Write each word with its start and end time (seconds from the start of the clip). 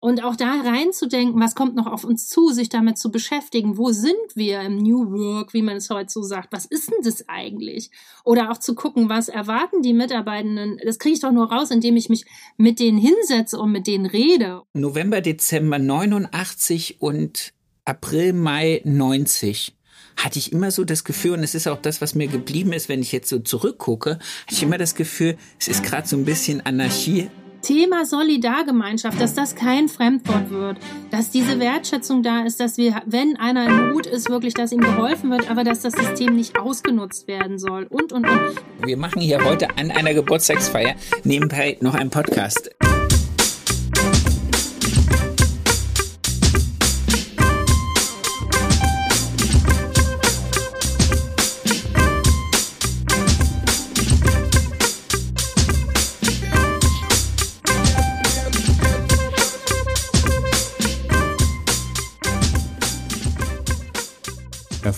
Und 0.00 0.22
auch 0.22 0.36
da 0.36 0.60
reinzudenken, 0.60 1.40
was 1.40 1.56
kommt 1.56 1.74
noch 1.74 1.86
auf 1.86 2.04
uns 2.04 2.28
zu, 2.28 2.50
sich 2.50 2.68
damit 2.68 2.98
zu 2.98 3.10
beschäftigen. 3.10 3.76
Wo 3.76 3.90
sind 3.90 4.14
wir 4.34 4.60
im 4.60 4.78
New 4.78 5.10
Work, 5.10 5.54
wie 5.54 5.62
man 5.62 5.76
es 5.76 5.90
heute 5.90 6.10
so 6.10 6.22
sagt? 6.22 6.52
Was 6.52 6.66
ist 6.66 6.90
denn 6.90 7.02
das 7.02 7.28
eigentlich? 7.28 7.90
Oder 8.24 8.52
auch 8.52 8.58
zu 8.58 8.76
gucken, 8.76 9.08
was 9.08 9.28
erwarten 9.28 9.82
die 9.82 9.94
Mitarbeitenden? 9.94 10.78
Das 10.84 11.00
kriege 11.00 11.14
ich 11.14 11.20
doch 11.20 11.32
nur 11.32 11.50
raus, 11.50 11.72
indem 11.72 11.96
ich 11.96 12.08
mich 12.08 12.26
mit 12.56 12.78
denen 12.78 12.98
hinsetze 12.98 13.58
und 13.58 13.72
mit 13.72 13.88
denen 13.88 14.06
rede. 14.06 14.62
November, 14.72 15.20
Dezember 15.20 15.80
89 15.80 17.00
und 17.00 17.52
April, 17.84 18.34
Mai 18.34 18.82
90 18.84 19.74
hatte 20.16 20.38
ich 20.38 20.52
immer 20.52 20.70
so 20.70 20.84
das 20.84 21.04
Gefühl, 21.04 21.32
und 21.34 21.44
es 21.44 21.54
ist 21.54 21.68
auch 21.68 21.80
das, 21.80 22.00
was 22.00 22.14
mir 22.14 22.26
geblieben 22.26 22.72
ist, 22.72 22.88
wenn 22.88 23.00
ich 23.00 23.12
jetzt 23.12 23.28
so 23.28 23.38
zurückgucke, 23.38 24.18
hatte 24.18 24.52
ich 24.52 24.62
immer 24.62 24.78
das 24.78 24.94
Gefühl, 24.94 25.36
es 25.60 25.68
ist 25.68 25.84
gerade 25.84 26.08
so 26.08 26.16
ein 26.16 26.24
bisschen 26.24 26.64
Anarchie 26.66 27.30
Thema 27.62 28.04
Solidargemeinschaft, 28.04 29.20
dass 29.20 29.34
das 29.34 29.54
kein 29.54 29.88
Fremdwort 29.88 30.50
wird, 30.50 30.78
dass 31.10 31.30
diese 31.30 31.58
Wertschätzung 31.60 32.22
da 32.22 32.44
ist, 32.44 32.60
dass 32.60 32.78
wir, 32.78 33.02
wenn 33.06 33.36
einer 33.36 33.66
in 33.66 33.88
Not 33.90 34.06
ist, 34.06 34.30
wirklich, 34.30 34.54
dass 34.54 34.72
ihm 34.72 34.80
geholfen 34.80 35.30
wird, 35.30 35.50
aber 35.50 35.64
dass 35.64 35.80
das 35.80 35.92
System 35.94 36.36
nicht 36.36 36.58
ausgenutzt 36.58 37.28
werden 37.28 37.58
soll 37.58 37.86
und, 37.90 38.12
und, 38.12 38.28
und. 38.28 38.54
Wir 38.84 38.96
machen 38.96 39.20
hier 39.20 39.44
heute 39.44 39.68
an 39.76 39.90
einer 39.90 40.14
Geburtstagsfeier 40.14 40.94
nebenbei 41.24 41.76
noch 41.80 41.94
einen 41.94 42.10
Podcast. 42.10 42.70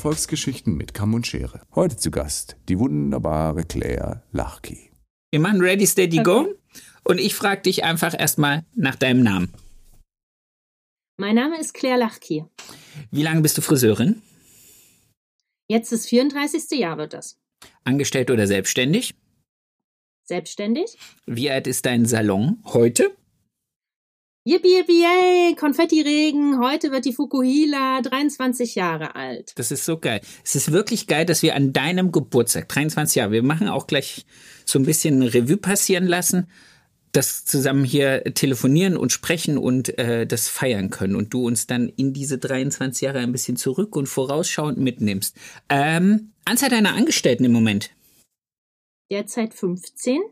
Erfolgsgeschichten 0.01 0.79
mit 0.79 0.95
Kamm 0.95 1.12
und 1.12 1.27
Schere. 1.27 1.61
Heute 1.75 1.95
zu 1.98 2.11
Gast 2.11 2.56
die 2.70 2.79
wunderbare 2.79 3.65
Claire 3.65 4.23
Lachki. 4.33 4.91
Wir 5.31 5.41
machen 5.41 5.61
Ready, 5.61 5.87
Steady, 5.87 6.23
Go. 6.23 6.55
Und 7.05 7.20
ich 7.20 7.34
frage 7.34 7.61
dich 7.61 7.84
einfach 7.84 8.19
erstmal 8.19 8.65
nach 8.75 8.95
deinem 8.95 9.23
Namen. 9.23 9.53
Mein 11.19 11.34
Name 11.34 11.61
ist 11.61 11.75
Claire 11.75 11.98
Lachki. 11.98 12.47
Wie 13.11 13.23
lange 13.23 13.42
bist 13.42 13.59
du 13.59 13.61
Friseurin? 13.61 14.23
Jetzt 15.69 15.92
das 15.92 16.07
34. 16.07 16.79
Jahr 16.79 16.97
wird 16.97 17.12
das. 17.12 17.39
Angestellt 17.85 18.31
oder 18.31 18.47
selbstständig? 18.47 19.14
Selbstständig. 20.25 20.97
Wie 21.27 21.51
alt 21.51 21.67
ist 21.67 21.85
dein 21.85 22.07
Salon 22.07 22.62
heute? 22.64 23.14
Yippie, 24.42 24.78
yippie, 24.78 25.02
yay, 25.02 25.55
Konfettiregen. 25.55 26.60
Heute 26.60 26.92
wird 26.92 27.05
die 27.05 27.12
Fukuhila 27.12 28.00
23 28.00 28.74
Jahre 28.74 29.14
alt. 29.14 29.52
Das 29.56 29.70
ist 29.70 29.84
so 29.84 29.98
geil. 29.98 30.22
Es 30.42 30.55
ist 30.55 30.72
wirklich 30.72 31.06
geil, 31.06 31.27
dass 31.27 31.42
wir 31.42 31.55
an 31.55 31.74
deinem 31.74 32.10
Geburtstag, 32.10 32.66
23 32.70 33.16
Jahre, 33.16 33.33
wir 33.33 33.42
machen 33.42 33.68
auch 33.68 33.86
gleich 33.86 34.24
so 34.64 34.78
ein 34.78 34.86
bisschen 34.86 35.22
Revue 35.22 35.58
passieren 35.58 36.06
lassen, 36.06 36.48
das 37.12 37.44
zusammen 37.44 37.84
hier 37.84 38.24
telefonieren 38.33 38.96
und 38.96 39.12
sprechen 39.12 39.58
und 39.58 39.98
äh, 39.98 40.27
das 40.27 40.48
feiern 40.48 40.88
können 40.88 41.16
und 41.16 41.34
du 41.34 41.46
uns 41.46 41.66
dann 41.66 41.91
in 41.91 42.14
diese 42.14 42.38
23 42.38 43.02
Jahre 43.02 43.18
ein 43.18 43.33
bisschen 43.33 43.58
zurück 43.58 43.94
und 43.94 44.06
vorausschauend 44.06 44.78
mitnimmst. 44.78 45.36
Ähm, 45.68 46.33
Anzahl 46.46 46.70
deiner 46.70 46.94
Angestellten 46.94 47.44
im 47.44 47.52
Moment? 47.52 47.91
Derzeit 49.11 49.52
15. 49.52 50.22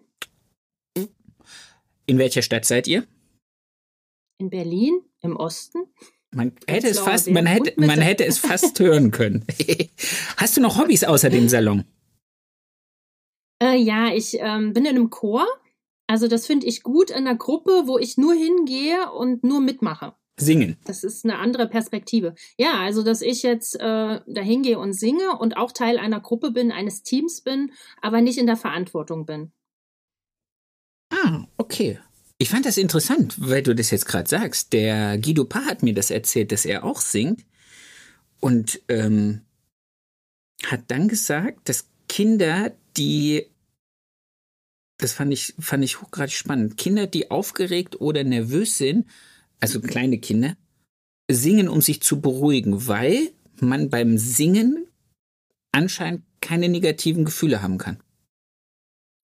In 2.06 2.16
welcher 2.16 2.40
Stadt 2.40 2.64
seid 2.64 2.86
ihr? 2.88 3.06
In 4.38 4.50
Berlin 4.50 5.00
im 5.20 5.36
Osten. 5.36 5.78
Man 6.30 6.52
hätte 6.66 6.88
es 6.88 6.98
fast, 6.98 7.28
man 7.30 7.46
hätte, 7.46 7.72
man 7.76 8.00
hätte 8.00 8.24
es 8.24 8.38
fast 8.48 8.78
hören 8.80 9.10
können. 9.10 9.44
Hast 10.36 10.56
du 10.56 10.60
noch 10.60 10.78
Hobbys 10.78 11.04
außer 11.04 11.30
dem 11.30 11.48
Salon? 11.48 11.84
Äh, 13.62 13.76
ja, 13.76 14.12
ich 14.12 14.38
ähm, 14.40 14.72
bin 14.72 14.84
in 14.84 14.96
einem 14.96 15.10
Chor. 15.10 15.46
Also 16.06 16.28
das 16.28 16.46
finde 16.46 16.66
ich 16.66 16.82
gut 16.82 17.10
in 17.10 17.16
einer 17.16 17.36
Gruppe, 17.36 17.82
wo 17.86 17.98
ich 17.98 18.16
nur 18.16 18.34
hingehe 18.34 19.10
und 19.12 19.44
nur 19.44 19.60
mitmache. 19.60 20.14
Singen. 20.40 20.76
Das 20.84 21.02
ist 21.02 21.24
eine 21.24 21.38
andere 21.38 21.68
Perspektive. 21.68 22.34
Ja, 22.56 22.74
also 22.74 23.02
dass 23.02 23.22
ich 23.22 23.42
jetzt 23.42 23.74
äh, 23.74 24.20
da 24.26 24.40
hingehe 24.40 24.78
und 24.78 24.92
singe 24.92 25.36
und 25.38 25.56
auch 25.56 25.72
Teil 25.72 25.98
einer 25.98 26.20
Gruppe 26.20 26.52
bin, 26.52 26.70
eines 26.70 27.02
Teams 27.02 27.42
bin, 27.42 27.72
aber 28.00 28.20
nicht 28.20 28.38
in 28.38 28.46
der 28.46 28.56
Verantwortung 28.56 29.26
bin. 29.26 29.52
Ah, 31.10 31.44
okay. 31.56 31.98
Ich 32.40 32.50
fand 32.50 32.66
das 32.66 32.76
interessant, 32.76 33.34
weil 33.38 33.62
du 33.62 33.74
das 33.74 33.90
jetzt 33.90 34.06
gerade 34.06 34.28
sagst. 34.28 34.72
Der 34.72 35.18
Guido 35.18 35.44
Pa 35.44 35.64
hat 35.66 35.82
mir 35.82 35.92
das 35.92 36.10
erzählt, 36.10 36.52
dass 36.52 36.64
er 36.64 36.84
auch 36.84 37.00
singt 37.00 37.44
und 38.38 38.80
ähm, 38.88 39.42
hat 40.64 40.82
dann 40.88 41.08
gesagt, 41.08 41.68
dass 41.68 41.88
Kinder, 42.08 42.72
die 42.96 43.46
das 44.98 45.12
fand 45.12 45.32
ich 45.32 45.54
fand 45.58 45.84
ich 45.84 46.00
hochgradig 46.00 46.34
spannend, 46.34 46.76
Kinder, 46.76 47.06
die 47.06 47.30
aufgeregt 47.30 48.00
oder 48.00 48.24
nervös 48.24 48.78
sind, 48.78 49.06
also 49.60 49.80
kleine 49.80 50.18
Kinder, 50.18 50.56
singen, 51.30 51.68
um 51.68 51.80
sich 51.80 52.02
zu 52.02 52.20
beruhigen, 52.20 52.86
weil 52.86 53.30
man 53.60 53.90
beim 53.90 54.18
Singen 54.18 54.86
anscheinend 55.72 56.24
keine 56.40 56.68
negativen 56.68 57.24
Gefühle 57.24 57.62
haben 57.62 57.78
kann. 57.78 58.00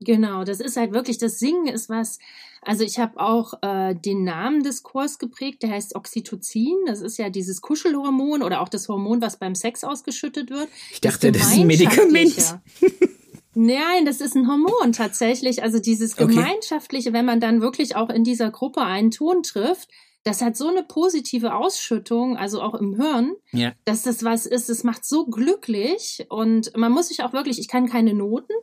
Genau, 0.05 0.45
das 0.45 0.61
ist 0.61 0.77
halt 0.77 0.93
wirklich, 0.93 1.19
das 1.19 1.39
Singen 1.39 1.67
ist 1.67 1.89
was, 1.89 2.19
also 2.63 2.85
ich 2.85 2.99
habe 2.99 3.21
auch 3.21 3.55
äh, 3.63 3.95
den 3.95 4.25
Namen 4.25 4.63
des 4.63 4.83
Chors 4.83 5.19
geprägt, 5.19 5.63
der 5.63 5.71
heißt 5.71 5.97
Oxytocin, 5.97 6.77
das 6.87 7.01
ist 7.01 7.19
ja 7.19 7.31
dieses 7.31 7.61
Kuschelhormon 7.61 8.43
oder 8.43 8.61
auch 8.61 8.69
das 8.69 8.89
Hormon, 8.89 9.21
was 9.21 9.39
beim 9.39 9.55
Sex 9.55 9.85
ausgeschüttet 9.85 10.51
wird. 10.51 10.69
Ich 10.93 11.01
dachte, 11.01 11.33
das, 11.33 11.43
das 11.43 11.53
ist 11.53 11.59
ein 11.59 11.67
Medikament. 11.67 12.61
Nein, 13.55 14.05
das 14.05 14.21
ist 14.21 14.35
ein 14.35 14.49
Hormon 14.49 14.93
tatsächlich. 14.93 15.63
Also 15.63 15.79
dieses 15.79 16.17
Gemeinschaftliche, 16.17 17.11
okay. 17.11 17.19
wenn 17.19 17.25
man 17.25 17.41
dann 17.41 17.61
wirklich 17.61 17.95
auch 17.95 18.11
in 18.11 18.25
dieser 18.25 18.51
Gruppe 18.51 18.83
einen 18.83 19.13
Ton 19.13 19.43
trifft, 19.43 19.91
das 20.25 20.41
hat 20.41 20.57
so 20.57 20.69
eine 20.69 20.83
positive 20.83 21.55
Ausschüttung, 21.55 22.37
also 22.37 22.63
auch 22.63 22.75
im 22.75 22.95
Hirn, 22.95 23.35
ja. 23.53 23.73
dass 23.85 24.03
das 24.03 24.25
was 24.25 24.47
ist, 24.47 24.71
es 24.71 24.83
macht 24.83 25.05
so 25.05 25.27
glücklich 25.27 26.27
und 26.31 26.75
man 26.77 26.93
muss 26.93 27.09
sich 27.09 27.23
auch 27.23 27.35
wirklich, 27.35 27.59
ich 27.59 27.69
kann 27.69 27.89
keine 27.89 28.15
Noten, 28.15 28.55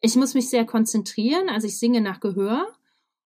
ich 0.00 0.16
muss 0.16 0.34
mich 0.34 0.48
sehr 0.48 0.64
konzentrieren, 0.64 1.48
also 1.48 1.66
ich 1.66 1.78
singe 1.78 2.00
nach 2.00 2.20
Gehör. 2.20 2.66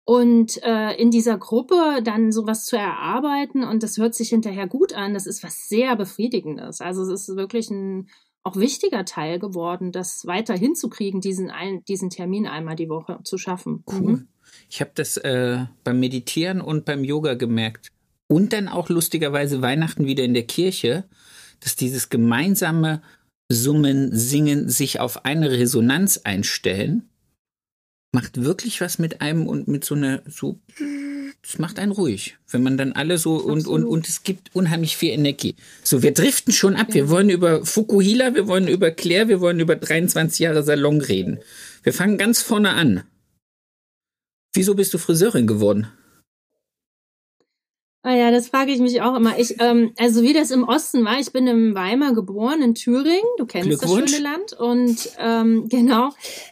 Und 0.07 0.61
äh, 0.61 0.93
in 0.97 1.09
dieser 1.09 1.35
Gruppe 1.39 2.01
dann 2.03 2.31
sowas 2.31 2.65
zu 2.65 2.77
erarbeiten 2.77 3.63
und 3.63 3.81
das 3.81 3.97
hört 3.97 4.13
sich 4.13 4.29
hinterher 4.29 4.67
gut 4.67 4.93
an, 4.93 5.15
das 5.15 5.25
ist 5.25 5.41
was 5.43 5.67
sehr 5.67 5.95
Befriedigendes. 5.95 6.79
Also 6.79 7.01
es 7.01 7.27
ist 7.27 7.35
wirklich 7.35 7.71
ein 7.71 8.07
auch 8.45 8.55
wichtiger 8.55 9.03
Teil 9.05 9.39
geworden, 9.39 9.91
das 9.91 10.27
weiter 10.27 10.55
hinzukriegen, 10.55 11.19
diesen, 11.19 11.49
ein, 11.49 11.83
diesen 11.85 12.11
Termin 12.11 12.45
einmal 12.45 12.75
die 12.75 12.89
Woche 12.89 13.19
zu 13.23 13.39
schaffen. 13.39 13.83
Cool. 13.91 14.11
Mhm. 14.11 14.27
Ich 14.69 14.81
habe 14.81 14.91
das 14.93 15.17
äh, 15.17 15.65
beim 15.83 15.99
Meditieren 15.99 16.61
und 16.61 16.85
beim 16.85 17.03
Yoga 17.03 17.33
gemerkt. 17.33 17.91
Und 18.27 18.53
dann 18.53 18.67
auch 18.67 18.89
lustigerweise 18.89 19.63
Weihnachten 19.63 20.05
wieder 20.05 20.23
in 20.23 20.35
der 20.35 20.45
Kirche, 20.45 21.05
dass 21.59 21.75
dieses 21.75 22.09
gemeinsame 22.09 23.01
Summen, 23.49 24.09
Singen, 24.15 24.69
sich 24.69 24.99
auf 24.99 25.25
eine 25.25 25.51
Resonanz 25.51 26.21
einstellen, 26.23 27.09
macht 28.11 28.43
wirklich 28.43 28.81
was 28.81 28.97
mit 28.97 29.21
einem 29.21 29.47
und 29.47 29.67
mit 29.67 29.85
so 29.85 29.93
einer, 29.93 30.23
so, 30.27 30.59
das 31.41 31.59
macht 31.59 31.77
einen 31.77 31.91
ruhig. 31.91 32.37
Wenn 32.49 32.63
man 32.63 32.77
dann 32.77 32.93
alle 32.93 33.17
so 33.17 33.35
und, 33.35 33.67
und, 33.67 33.83
und 33.83 34.07
es 34.07 34.23
gibt 34.23 34.55
unheimlich 34.55 34.97
viel 34.97 35.11
Energie. 35.11 35.55
So, 35.83 36.01
wir 36.01 36.13
driften 36.13 36.53
schon 36.53 36.75
ab. 36.75 36.89
Ja. 36.89 36.95
Wir 36.95 37.09
wollen 37.09 37.29
über 37.29 37.65
Fukuhila, 37.65 38.33
wir 38.33 38.47
wollen 38.47 38.67
über 38.67 38.89
Claire, 38.89 39.27
wir 39.27 39.41
wollen 39.41 39.59
über 39.59 39.75
23 39.75 40.39
Jahre 40.39 40.63
Salon 40.63 41.01
reden. 41.01 41.39
Wir 41.83 41.93
fangen 41.93 42.17
ganz 42.17 42.41
vorne 42.41 42.71
an. 42.71 43.03
Wieso 44.53 44.73
bist 44.73 44.93
du 44.93 44.97
Friseurin 44.97 45.45
geworden? 45.45 45.87
Ah 48.05 48.13
ja, 48.13 48.29
das 48.29 48.49
frage 48.49 48.71
ich 48.71 48.79
mich 48.79 49.01
auch 49.01 49.15
immer. 49.15 49.39
Ich, 49.39 49.59
ähm, 49.59 49.91
also 49.97 50.21
wie 50.21 50.33
das 50.33 50.51
im 50.51 50.63
Osten 50.63 51.03
war, 51.05 51.19
ich 51.19 51.31
bin 51.31 51.47
in 51.47 51.73
Weimar 51.73 52.13
geboren, 52.13 52.61
in 52.61 52.75
Thüringen. 52.75 53.25
Du 53.39 53.47
kennst 53.47 53.81
das 53.81 53.91
schöne 53.91 54.19
Land. 54.19 54.53
Und 54.53 55.09
ähm, 55.17 55.67
genau, 55.69 56.11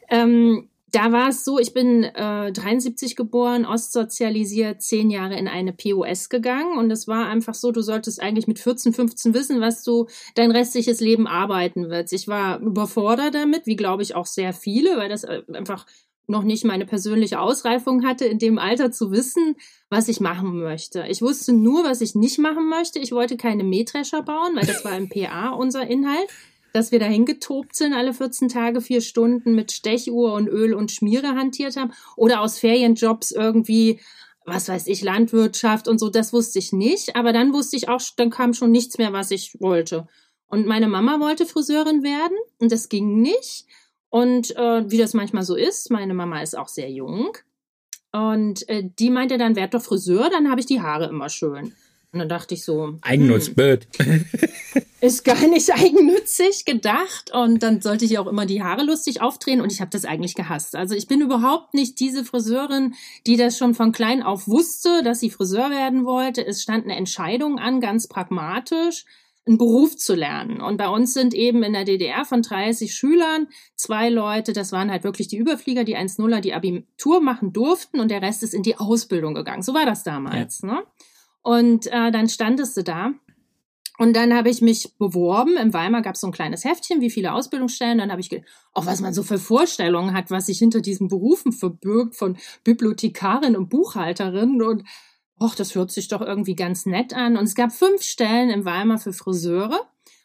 ähm, 0.09 0.67
da 0.89 1.11
war 1.11 1.29
es 1.29 1.45
so, 1.45 1.59
ich 1.59 1.75
bin 1.75 2.05
äh, 2.05 2.51
73 2.51 3.15
geboren, 3.15 3.67
ostsozialisiert, 3.67 4.81
zehn 4.81 5.11
Jahre 5.11 5.35
in 5.38 5.47
eine 5.47 5.73
POS 5.73 6.29
gegangen. 6.29 6.75
Und 6.79 6.89
es 6.89 7.07
war 7.07 7.27
einfach 7.27 7.53
so, 7.53 7.71
du 7.71 7.81
solltest 7.81 8.19
eigentlich 8.19 8.47
mit 8.47 8.57
14, 8.57 8.91
15 8.91 9.35
wissen, 9.35 9.61
was 9.61 9.83
du 9.83 10.07
dein 10.33 10.49
restliches 10.49 11.01
Leben 11.01 11.27
arbeiten 11.27 11.91
willst. 11.91 12.13
Ich 12.13 12.27
war 12.27 12.61
überfordert 12.61 13.35
damit, 13.35 13.67
wie 13.67 13.75
glaube 13.75 14.01
ich 14.01 14.15
auch 14.15 14.25
sehr 14.25 14.53
viele, 14.53 14.97
weil 14.97 15.09
das 15.09 15.23
äh, 15.23 15.44
einfach 15.53 15.85
noch 16.27 16.43
nicht 16.43 16.63
meine 16.63 16.85
persönliche 16.85 17.39
Ausreifung 17.39 18.05
hatte, 18.05 18.25
in 18.25 18.39
dem 18.39 18.57
Alter 18.57 18.91
zu 18.91 19.11
wissen, 19.11 19.55
was 19.89 20.07
ich 20.07 20.19
machen 20.19 20.59
möchte. 20.59 21.05
Ich 21.09 21.21
wusste 21.21 21.53
nur, 21.53 21.83
was 21.83 22.01
ich 22.01 22.15
nicht 22.15 22.39
machen 22.39 22.69
möchte. 22.69 22.99
Ich 22.99 23.11
wollte 23.11 23.37
keine 23.37 23.63
Mähdrescher 23.63 24.23
bauen, 24.23 24.55
weil 24.55 24.65
das 24.65 24.85
war 24.85 24.97
im 24.97 25.09
PA 25.09 25.49
unser 25.49 25.85
Inhalt, 25.85 26.27
dass 26.71 26.91
wir 26.91 26.99
dahin 26.99 27.25
getobt 27.25 27.75
sind, 27.75 27.93
alle 27.93 28.13
14 28.13 28.49
Tage, 28.49 28.81
vier 28.81 29.01
Stunden 29.01 29.53
mit 29.53 29.71
Stechuhr 29.71 30.33
und 30.33 30.47
Öl 30.47 30.73
und 30.73 30.91
Schmiere 30.91 31.35
hantiert 31.35 31.75
haben 31.75 31.93
oder 32.15 32.41
aus 32.41 32.57
Ferienjobs 32.57 33.31
irgendwie 33.31 33.99
was 34.45 34.67
weiß 34.67 34.87
ich, 34.87 35.01
Landwirtschaft 35.01 35.87
und 35.87 35.99
so, 35.99 36.09
das 36.09 36.33
wusste 36.33 36.59
ich 36.59 36.73
nicht. 36.73 37.15
Aber 37.15 37.33
dann 37.33 37.53
wusste 37.53 37.77
ich 37.77 37.89
auch, 37.89 38.01
dann 38.17 38.29
kam 38.29 38.53
schon 38.53 38.71
nichts 38.71 38.97
mehr, 38.97 39.13
was 39.13 39.31
ich 39.31 39.55
wollte. 39.59 40.07
Und 40.47 40.67
meine 40.67 40.87
Mama 40.87 41.19
wollte 41.19 41.45
Friseurin 41.45 42.03
werden 42.03 42.37
und 42.59 42.71
das 42.71 42.89
ging 42.89 43.21
nicht. 43.21 43.65
Und 44.13 44.56
äh, 44.57 44.92
wie 44.92 45.00
das 45.00 45.15
manchmal 45.15 45.42
so 45.42 45.56
ist, 45.56 45.89
meine 45.89 46.13
Mama 46.13 46.44
ist 46.44 46.56
auch 46.56 46.68
sehr 46.68 46.92
jung. 46.92 47.36
Und 48.12 48.69
äh, 48.69 48.83
die 49.00 49.10
meinte 49.10 49.39
dann, 49.39 49.56
werd 49.56 49.74
doch 49.74 49.81
Friseur, 49.81 50.30
dann 50.30 50.51
habe 50.51 50.60
ich 50.60 50.68
die 50.68 50.81
Haare 50.81 51.10
immer 51.10 51.30
schön. 51.30 51.74
Und 52.12 52.19
dann 52.19 52.30
dachte 52.30 52.54
ich 52.54 52.63
so. 52.63 53.00
Eigennutzbild. 53.01 53.88
Hm, 53.98 54.24
ist 55.01 55.25
gar 55.25 55.48
nicht 55.48 55.74
eigennützig 55.74 56.65
gedacht. 56.65 57.31
Und 57.33 57.63
dann 57.63 57.81
sollte 57.81 58.06
ich 58.06 58.19
auch 58.19 58.27
immer 58.27 58.45
die 58.45 58.62
Haare 58.62 58.83
lustig 58.83 59.19
aufdrehen. 59.19 59.62
Und 59.62 59.71
ich 59.71 59.81
habe 59.81 59.89
das 59.89 60.06
eigentlich 60.06 60.36
gehasst. 60.36 60.75
Also 60.75 60.94
ich 60.94 61.07
bin 61.07 61.19
überhaupt 61.19 61.74
nicht 61.74 62.00
diese 62.00 62.24
Friseurin, 62.24 62.94
die 63.25 63.36
das 63.36 63.57
schon 63.57 63.74
von 63.74 63.92
klein 63.92 64.21
auf 64.21 64.48
wusste, 64.48 65.01
dass 65.01 65.21
sie 65.21 65.31
Friseur 65.31 65.71
werden 65.71 66.06
wollte. 66.06 66.45
Es 66.45 66.62
stand 66.62 66.83
eine 66.83 66.98
Entscheidung 66.98 67.57
an, 67.57 67.81
ganz 67.81 68.07
pragmatisch 68.07 69.06
einen 69.45 69.57
Beruf 69.57 69.98
zu 69.98 70.16
lernen. 70.16 70.62
Und 70.62 70.78
bei 70.78 70.88
uns 70.88 71.13
sind 71.13 71.34
eben 71.34 71.63
in 71.63 71.74
der 71.74 71.84
DDR 71.84 72.24
von 72.24 72.42
30 72.42 72.94
Schülern 72.94 73.48
zwei 73.75 74.10
Leute, 74.10 74.54
das 74.54 74.72
waren 74.72 74.90
halt 74.90 75.04
wirklich 75.04 75.28
die 75.28 75.38
Überflieger, 75.38 75.84
die 75.84 75.98
1-0er, 75.98 76.40
die 76.40 76.54
Abitur 76.54 77.22
machen 77.22 77.51
durften 77.51 78.00
und 78.00 78.10
der 78.10 78.22
Rest 78.22 78.44
ist 78.44 78.54
in 78.54 78.63
die 78.63 78.78
Ausbildung 78.78 79.34
gegangen. 79.34 79.62
So 79.62 79.74
war 79.74 79.86
das 79.86 80.04
damals. 80.04 80.62
Ja. 80.62 80.69
Ne? 80.69 80.84
Und 81.42 81.88
äh, 81.88 82.12
dann 82.12 82.30
standest 82.30 82.78
du 82.78 82.84
da. 82.84 83.13
Und 84.00 84.16
dann 84.16 84.34
habe 84.34 84.50
ich 84.50 84.62
mich 84.62 84.95
beworben. 84.98 85.56
Im 85.56 85.74
Weimar 85.74 86.01
gab 86.01 86.16
es 86.16 86.22
so 86.22 86.28
ein 86.28 86.34
kleines 86.34 86.66
Heftchen, 86.66 87.00
wie 87.00 87.12
viele 87.12 87.34
Ausbildungsstellen. 87.34 88.00
Dann 88.00 88.12
habe 88.12 88.22
ich 88.22 88.42
auch 88.74 88.88
was 88.88 89.01
man 89.01 89.13
so 89.13 89.22
für 89.22 89.38
Vorstellungen 89.38 90.16
hat, 90.16 90.31
was 90.31 90.48
sich 90.48 90.57
hinter 90.57 90.81
diesen 90.81 91.10
Berufen 91.10 91.51
verbirgt 91.51 92.16
von 92.16 92.38
Bibliothekarin 92.63 93.56
und 93.56 93.69
Buchhalterin 93.69 94.62
und 94.63 94.84
Och, 95.39 95.56
das 95.56 95.75
hört 95.75 95.91
sich 95.91 96.07
doch 96.07 96.21
irgendwie 96.21 96.56
ganz 96.56 96.85
nett 96.85 97.13
an. 97.13 97.38
Und 97.38 97.45
es 97.45 97.56
gab 97.56 97.71
fünf 97.71 98.03
Stellen 98.03 98.50
im 98.50 98.65
Weimar 98.65 99.00
für 99.00 99.13
Friseure. 99.13 99.81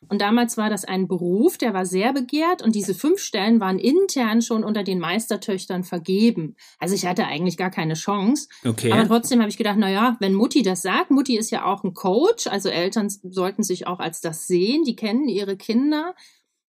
Und 0.09 0.21
damals 0.21 0.57
war 0.57 0.71
das 0.71 0.85
ein 0.85 1.09
Beruf, 1.09 1.59
der 1.59 1.75
war 1.75 1.85
sehr 1.85 2.13
begehrt 2.13 2.63
und 2.63 2.77
diese 2.77 2.95
fünf 2.95 3.21
Stellen 3.21 3.59
waren 3.59 3.81
intern 3.81 4.43
schon 4.43 4.63
unter 4.63 4.85
den 4.85 5.01
Meistertöchtern 5.01 5.83
vergeben. 5.83 6.55
Also 6.79 6.95
ich 6.95 7.05
hatte 7.05 7.27
eigentlich 7.27 7.57
gar 7.57 7.71
keine 7.71 7.95
Chance. 7.95 8.49
Okay. 8.65 8.93
Aber 8.93 9.09
trotzdem 9.09 9.41
habe 9.41 9.51
ich 9.51 9.57
gedacht, 9.57 9.77
na 9.79 9.91
ja, 9.91 10.17
wenn 10.21 10.35
Mutti 10.35 10.63
das 10.63 10.83
sagt, 10.83 11.11
Mutti 11.11 11.37
ist 11.37 11.51
ja 11.51 11.65
auch 11.65 11.83
ein 11.83 11.95
Coach, 11.95 12.47
also 12.47 12.69
Eltern 12.69 13.09
sollten 13.09 13.65
sich 13.65 13.89
auch 13.89 13.99
als 13.99 14.21
das 14.21 14.47
sehen, 14.47 14.85
die 14.85 14.95
kennen 14.95 15.29
ihre 15.29 15.57
Kinder. 15.57 16.15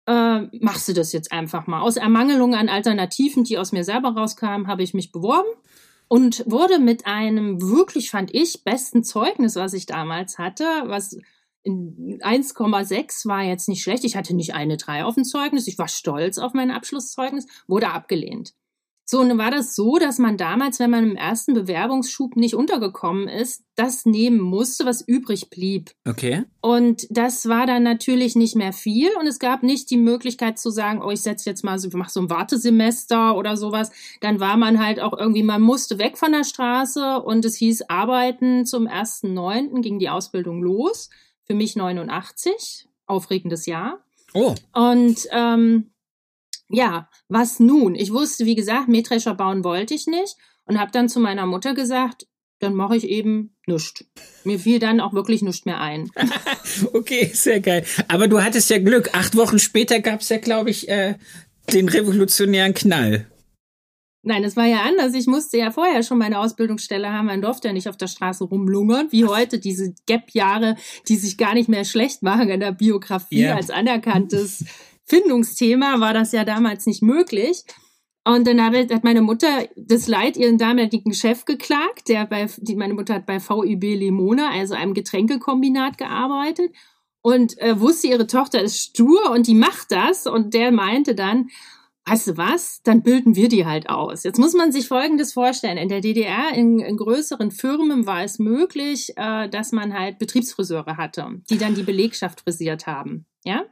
Äh, 0.06 0.49
machst 0.61 0.88
du 0.88 0.93
das 0.93 1.12
jetzt 1.12 1.31
einfach 1.31 1.69
mal. 1.69 1.81
Aus 1.81 1.96
Ermangelung 1.96 2.56
an 2.56 2.69
Alternativen, 2.69 3.44
die 3.44 3.56
aus 3.56 3.70
mir 3.70 3.84
selber 3.84 4.17
rauskamen, 4.17 4.67
habe 4.67 4.82
ich 4.82 4.94
mich 4.94 5.12
beworben 5.12 5.49
und 6.12 6.44
wurde 6.44 6.79
mit 6.79 7.06
einem 7.06 7.62
wirklich, 7.62 8.11
fand 8.11 8.35
ich, 8.35 8.64
besten 8.64 9.03
Zeugnis, 9.03 9.56
was 9.56 9.73
ich 9.73 9.87
damals 9.87 10.37
hatte, 10.37 10.64
was 10.85 11.17
1,6 11.64 13.26
war 13.26 13.43
jetzt 13.44 13.67
nicht 13.67 13.82
schlecht. 13.82 14.05
Ich 14.05 14.14
hatte 14.14 14.37
nicht 14.37 14.53
eine 14.53 14.76
3 14.76 15.06
auf 15.06 15.14
dem 15.14 15.25
Zeugnis. 15.25 15.69
Ich 15.69 15.79
war 15.79 15.88
stolz 15.88 16.37
auf 16.37 16.53
mein 16.53 16.70
Abschlusszeugnis, 16.70 17.47
wurde 17.67 17.93
abgelehnt. 17.93 18.53
So, 19.04 19.20
und 19.20 19.37
war 19.37 19.50
das 19.50 19.75
so, 19.75 19.99
dass 19.99 20.19
man 20.19 20.37
damals, 20.37 20.78
wenn 20.78 20.90
man 20.90 21.04
im 21.04 21.16
ersten 21.16 21.54
Bewerbungsschub 21.54 22.37
nicht 22.37 22.54
untergekommen 22.54 23.28
ist, 23.28 23.64
das 23.75 24.06
nehmen 24.06 24.40
musste, 24.40 24.87
was 24.87 25.06
übrig 25.06 25.50
blieb. 25.50 25.90
Okay. 26.08 26.44
Und 26.60 27.06
das 27.10 27.49
war 27.49 27.66
dann 27.66 27.82
natürlich 27.82 28.37
nicht 28.37 28.54
mehr 28.54 28.72
viel 28.72 29.10
und 29.19 29.26
es 29.26 29.38
gab 29.38 29.62
nicht 29.62 29.90
die 29.90 29.96
Möglichkeit 29.96 30.58
zu 30.58 30.70
sagen, 30.70 31.02
oh, 31.02 31.10
ich 31.10 31.20
setze 31.20 31.50
jetzt 31.50 31.64
mal 31.64 31.78
so, 31.78 31.88
ich 31.88 31.94
mache 31.94 32.10
so 32.10 32.20
ein 32.20 32.31
Wartesemester 32.31 33.37
oder 33.37 33.56
sowas. 33.56 33.90
Dann 34.20 34.40
war 34.40 34.56
man 34.56 34.82
halt 34.82 35.00
auch 35.00 35.19
irgendwie, 35.19 35.43
man 35.43 35.62
musste 35.62 35.98
weg 35.98 36.16
von 36.16 36.32
der 36.32 36.44
Straße 36.44 37.20
und 37.22 37.44
es 37.44 37.56
hieß 37.56 37.82
arbeiten 37.88 38.66
zum 38.66 38.87
1.9. 38.87 39.81
ging 39.82 39.98
die 39.98 40.10
Ausbildung 40.10 40.62
los. 40.62 41.10
Für 41.44 41.55
mich 41.55 41.75
89, 41.75 42.88
aufregendes 43.06 43.66
Jahr. 43.66 43.98
Oh. 44.32 44.55
Und 44.72 45.26
ähm, 45.32 45.90
ja, 46.72 47.08
was 47.28 47.60
nun? 47.60 47.94
Ich 47.94 48.12
wusste, 48.12 48.46
wie 48.46 48.54
gesagt, 48.54 48.88
Mähdrescher 48.88 49.34
bauen 49.34 49.62
wollte 49.62 49.94
ich 49.94 50.06
nicht 50.06 50.36
und 50.64 50.80
habe 50.80 50.90
dann 50.90 51.08
zu 51.08 51.20
meiner 51.20 51.46
Mutter 51.46 51.74
gesagt, 51.74 52.26
dann 52.60 52.74
mache 52.74 52.96
ich 52.96 53.08
eben 53.08 53.56
nichts. 53.66 54.04
Mir 54.44 54.58
fiel 54.58 54.78
dann 54.78 55.00
auch 55.00 55.12
wirklich 55.12 55.42
nichts 55.42 55.66
mehr 55.66 55.80
ein. 55.80 56.10
okay, 56.92 57.30
sehr 57.34 57.60
geil. 57.60 57.84
Aber 58.08 58.28
du 58.28 58.42
hattest 58.42 58.70
ja 58.70 58.78
Glück. 58.78 59.10
Acht 59.12 59.36
Wochen 59.36 59.58
später 59.58 60.00
gab 60.00 60.20
es 60.20 60.28
ja, 60.28 60.38
glaube 60.38 60.70
ich, 60.70 60.88
äh, 60.88 61.16
den 61.72 61.88
revolutionären 61.88 62.74
Knall. 62.74 63.26
Nein, 64.24 64.44
es 64.44 64.56
war 64.56 64.66
ja 64.66 64.82
anders. 64.82 65.14
Ich 65.14 65.26
musste 65.26 65.58
ja 65.58 65.72
vorher 65.72 66.04
schon 66.04 66.19
meine 66.19 66.38
Ausbildungsstelle 66.38 67.12
haben. 67.12 67.26
Man 67.26 67.42
durfte 67.42 67.69
ja 67.69 67.74
nicht 67.74 67.88
auf 67.88 67.96
der 67.96 68.06
Straße 68.06 68.44
rumlungern, 68.44 69.08
wie 69.10 69.24
heute 69.24 69.58
diese 69.58 69.94
Gap-Jahre, 70.06 70.76
die 71.08 71.16
sich 71.16 71.36
gar 71.36 71.54
nicht 71.54 71.69
mehr 71.69 71.84
schlecht 71.84 72.22
machen 72.22 72.48
in 72.48 72.60
der 72.60 72.70
Biografie 72.70 73.42
yeah. 73.42 73.56
als 73.56 73.70
anerkanntes 73.70 74.64
Findungsthema 75.06 76.00
war 76.00 76.14
das 76.14 76.32
ja 76.32 76.44
damals 76.44 76.87
nicht 76.87 77.02
möglich. 77.02 77.64
Und 78.25 78.46
dann 78.46 78.62
hat 78.62 79.02
meine 79.02 79.20
Mutter 79.20 79.49
das 79.75 80.06
Leid 80.06 80.37
ihren 80.37 80.56
damaligen 80.56 81.12
Chef 81.12 81.44
geklagt, 81.44 82.08
der 82.08 82.25
bei, 82.25 82.49
die, 82.58 82.76
meine 82.76 82.94
Mutter 82.94 83.14
hat 83.14 83.26
bei 83.26 83.40
VIB 83.40 83.96
Limona, 83.96 84.50
also 84.50 84.75
einem 84.75 84.94
Getränkekombinat 84.94 85.99
gearbeitet 85.99 86.70
und 87.20 87.58
äh, 87.58 87.81
wusste, 87.81 88.08
ihre 88.08 88.28
Tochter 88.28 88.62
ist 88.62 88.78
stur 88.78 89.31
und 89.31 89.49
die 89.49 89.54
macht 89.54 89.90
das 89.90 90.28
und 90.28 90.54
der 90.54 90.70
meinte 90.70 91.16
dann, 91.16 91.48
weißt 92.05 92.28
du 92.28 92.37
was, 92.37 92.82
dann 92.82 93.02
bilden 93.02 93.34
wir 93.34 93.48
die 93.48 93.66
halt 93.66 93.88
aus. 93.88 94.25
Jetzt 94.25 94.38
muss 94.38 94.55
man 94.55 94.70
sich 94.70 94.88
Folgendes 94.88 95.32
vorstellen. 95.32 95.78
In 95.78 95.88
der 95.88 96.00
DDR, 96.00 96.52
in, 96.55 96.81
in 96.81 96.96
größeren 96.96 97.50
Firmen 97.50 98.06
war 98.06 98.22
es 98.22 98.38
möglich, 98.38 99.12
äh, 99.16 99.48
dass 99.48 99.72
man 99.72 99.94
halt 99.94 100.19
Betriebsfriseure 100.19 100.96
hatte, 100.96 101.40
die 101.50 101.58
dann 101.58 101.75
die 101.75 101.84
Belegschaft 101.84 102.43
frisiert 102.43 102.87
haben. 102.87 103.26
Ja? 103.44 103.64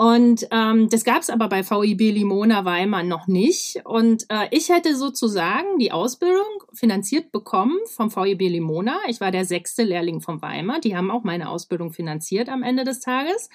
Und 0.00 0.48
ähm, 0.50 0.88
das 0.88 1.04
gab 1.04 1.20
es 1.20 1.28
aber 1.28 1.50
bei 1.50 1.62
VIB 1.62 2.00
Limona 2.14 2.64
Weimar 2.64 3.02
noch 3.02 3.26
nicht. 3.26 3.82
Und 3.84 4.24
äh, 4.30 4.48
ich 4.50 4.70
hätte 4.70 4.96
sozusagen 4.96 5.78
die 5.78 5.92
Ausbildung 5.92 6.46
finanziert 6.72 7.30
bekommen 7.32 7.76
vom 7.84 8.10
VIB 8.10 8.48
Limona. 8.48 8.98
Ich 9.08 9.20
war 9.20 9.30
der 9.30 9.44
sechste 9.44 9.82
Lehrling 9.84 10.22
vom 10.22 10.40
Weimar. 10.40 10.80
Die 10.80 10.96
haben 10.96 11.10
auch 11.10 11.22
meine 11.22 11.50
Ausbildung 11.50 11.92
finanziert 11.92 12.48
am 12.48 12.62
Ende 12.62 12.84
des 12.84 13.00
Tages. 13.00 13.50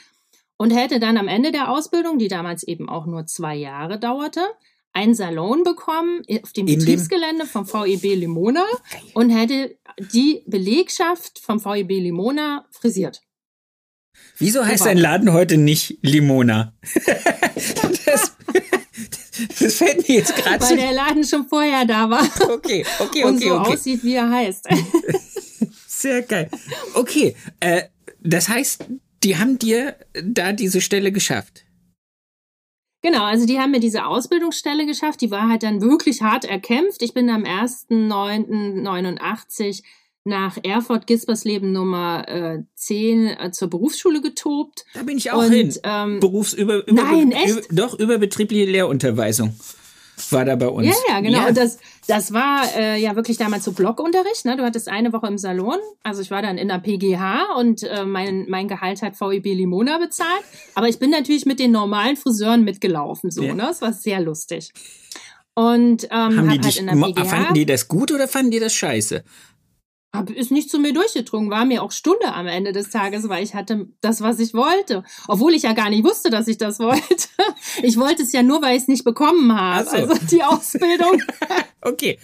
Und 0.56 0.70
hätte 0.70 1.00
dann 1.00 1.18
am 1.18 1.28
Ende 1.28 1.52
der 1.52 1.72
Ausbildung, 1.72 2.20
die 2.20 2.28
damals 2.28 2.62
eben 2.62 2.90
auch 2.90 3.08
nur 3.08 3.26
zwei 3.26 3.56
Jahre 3.56 3.98
dauerte, 3.98 4.42
einen 4.94 5.16
Salon 5.16 5.64
bekommen 5.64 6.22
auf 6.44 6.54
dem 6.54 6.68
In 6.68 6.78
Betriebsgelände 6.78 7.48
vom 7.48 7.66
VEB 7.66 8.20
Limona 8.20 8.66
und 9.16 9.32
hätte 9.32 9.80
die 10.14 10.44
Belegschaft 10.46 11.40
vom 11.40 11.60
VEB 11.60 11.90
Limona 11.90 12.68
frisiert. 12.70 13.25
Wieso 14.38 14.66
heißt 14.66 14.86
dein 14.86 14.98
Laden 14.98 15.34
heute 15.34 15.58
nicht 15.58 15.98
Limona? 16.02 16.74
das, 18.06 18.36
das 19.60 19.76
fällt 19.76 20.08
mir 20.08 20.16
jetzt 20.16 20.36
gerade 20.36 20.64
Weil 20.64 20.78
der 20.78 20.94
Laden 20.94 21.24
schon 21.24 21.48
vorher 21.48 21.86
da 21.86 22.10
war. 22.10 22.28
Okay, 22.42 22.86
okay, 23.00 23.00
okay. 23.00 23.24
Und 23.24 23.42
so 23.42 23.60
okay. 23.60 23.74
aussieht, 23.74 24.04
wie 24.04 24.16
er 24.16 24.30
heißt. 24.30 24.68
Sehr 25.88 26.22
geil. 26.24 26.50
Okay, 26.94 27.36
äh, 27.60 27.84
das 28.22 28.50
heißt, 28.50 28.86
die 29.24 29.38
haben 29.38 29.58
dir 29.58 29.96
da 30.24 30.52
diese 30.52 30.82
Stelle 30.82 31.12
geschafft. 31.12 31.64
Genau, 33.02 33.24
also 33.24 33.46
die 33.46 33.60
haben 33.60 33.72
mir 33.72 33.80
diese 33.80 34.06
Ausbildungsstelle 34.06 34.86
geschafft. 34.88 35.22
Die 35.22 35.30
war 35.30 35.48
halt 35.48 35.64
dann 35.64 35.82
wirklich 35.82 36.24
hart 36.24 36.44
erkämpft. 36.44 37.04
Ich 37.04 37.14
bin 37.14 37.30
am 37.30 37.44
1.9.89 37.44 39.84
nach 40.26 40.58
Erfurt 40.64 41.08
Gispersleben 41.08 41.72
Nummer 41.72 42.28
äh, 42.28 42.64
10 42.76 43.28
äh, 43.28 43.52
zur 43.52 43.70
Berufsschule 43.70 44.22
getobt. 44.22 44.86
Da 44.94 45.04
bin 45.04 45.18
ich 45.18 45.32
auch 45.32 45.46
und, 45.46 45.52
hin. 45.52 45.74
Ähm, 45.84 46.20
Berufsüber 46.20 46.86
über, 46.88 47.04
nein, 47.04 47.32
echt? 47.32 47.50
Über, 47.50 47.62
doch 47.72 47.98
überbetriebliche 47.98 48.66
Lehrunterweisung 48.66 49.54
war 50.30 50.46
da 50.46 50.56
bei 50.56 50.68
uns. 50.68 50.88
Ja, 50.88 51.16
ja, 51.16 51.20
genau. 51.20 51.40
Ja. 51.40 51.48
Und 51.48 51.58
das, 51.58 51.78
das 52.08 52.34
war 52.34 52.64
äh, 52.76 53.00
ja 53.00 53.16
wirklich 53.16 53.38
damals 53.38 53.66
so 53.66 53.74
Blockunterricht. 53.74 54.46
Ne? 54.46 54.56
Du 54.56 54.64
hattest 54.64 54.88
eine 54.88 55.12
Woche 55.14 55.28
im 55.28 55.38
Salon. 55.38 55.78
Also 56.04 56.22
ich 56.22 56.32
war 56.32 56.42
dann 56.42 56.58
in 56.58 56.70
der 56.70 56.80
PGH 56.80 57.58
und 57.58 57.84
äh, 57.84 58.06
mein, 58.06 58.46
mein 58.48 58.68
Gehalt 58.68 59.02
hat 59.02 59.20
VIB 59.20 59.46
Limona 59.46 59.98
bezahlt. 59.98 60.44
Aber 60.74 60.88
ich 60.88 61.00
bin 61.00 61.10
natürlich 61.10 61.46
mit 61.46 61.60
den 61.60 61.72
normalen 61.72 62.16
Friseuren 62.16 62.64
mitgelaufen. 62.64 63.30
So, 63.32 63.44
ja. 63.44 63.54
ne? 63.54 63.64
Das 63.64 63.82
war 63.82 63.94
sehr 63.94 64.22
lustig. 64.22 64.72
Und 65.54 66.06
ähm, 66.06 66.12
Haben 66.12 66.50
die 66.50 66.62
halt 66.62 66.78
in 66.78 66.88
der 66.88 66.96
PGH, 66.96 67.26
fanden 67.26 67.54
die 67.54 67.66
das 67.66 67.88
gut 67.88 68.12
oder 68.12 68.28
fanden 68.28 68.52
die 68.52 68.60
das 68.60 68.74
scheiße? 68.74 69.24
Ist 70.22 70.52
nicht 70.52 70.70
zu 70.70 70.80
mir 70.80 70.94
durchgedrungen, 70.94 71.50
war 71.50 71.66
mir 71.66 71.84
auch 71.84 71.92
Stunde 71.92 72.34
am 72.34 72.48
Ende 72.48 72.72
des 72.72 72.90
Tages, 72.90 73.30
weil 73.30 73.44
ich 73.44 73.54
hatte 73.54 73.88
das, 74.02 74.22
was 74.22 74.40
ich 74.40 74.54
wollte. 74.54 75.04
Obwohl 75.28 75.54
ich 75.54 75.64
ja 75.64 75.74
gar 75.74 75.90
nicht 75.90 76.04
wusste, 76.04 76.30
dass 76.30 76.48
ich 76.48 76.58
das 76.58 76.80
wollte. 76.80 77.02
Ich 77.82 77.98
wollte 77.98 78.24
es 78.24 78.32
ja 78.32 78.42
nur, 78.42 78.62
weil 78.62 78.76
ich 78.76 78.84
es 78.84 78.88
nicht 78.88 79.04
bekommen 79.04 79.54
habe. 79.54 79.90
So. 79.90 79.96
Also 79.96 80.14
die 80.32 80.44
Ausbildung. 80.44 81.22
okay. 81.82 82.20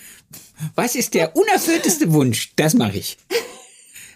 Was 0.75 0.95
ist 0.95 1.13
der 1.13 1.35
unerfüllteste 1.35 2.11
Wunsch? 2.13 2.53
Das 2.55 2.73
mache 2.73 2.97
ich. 2.97 3.17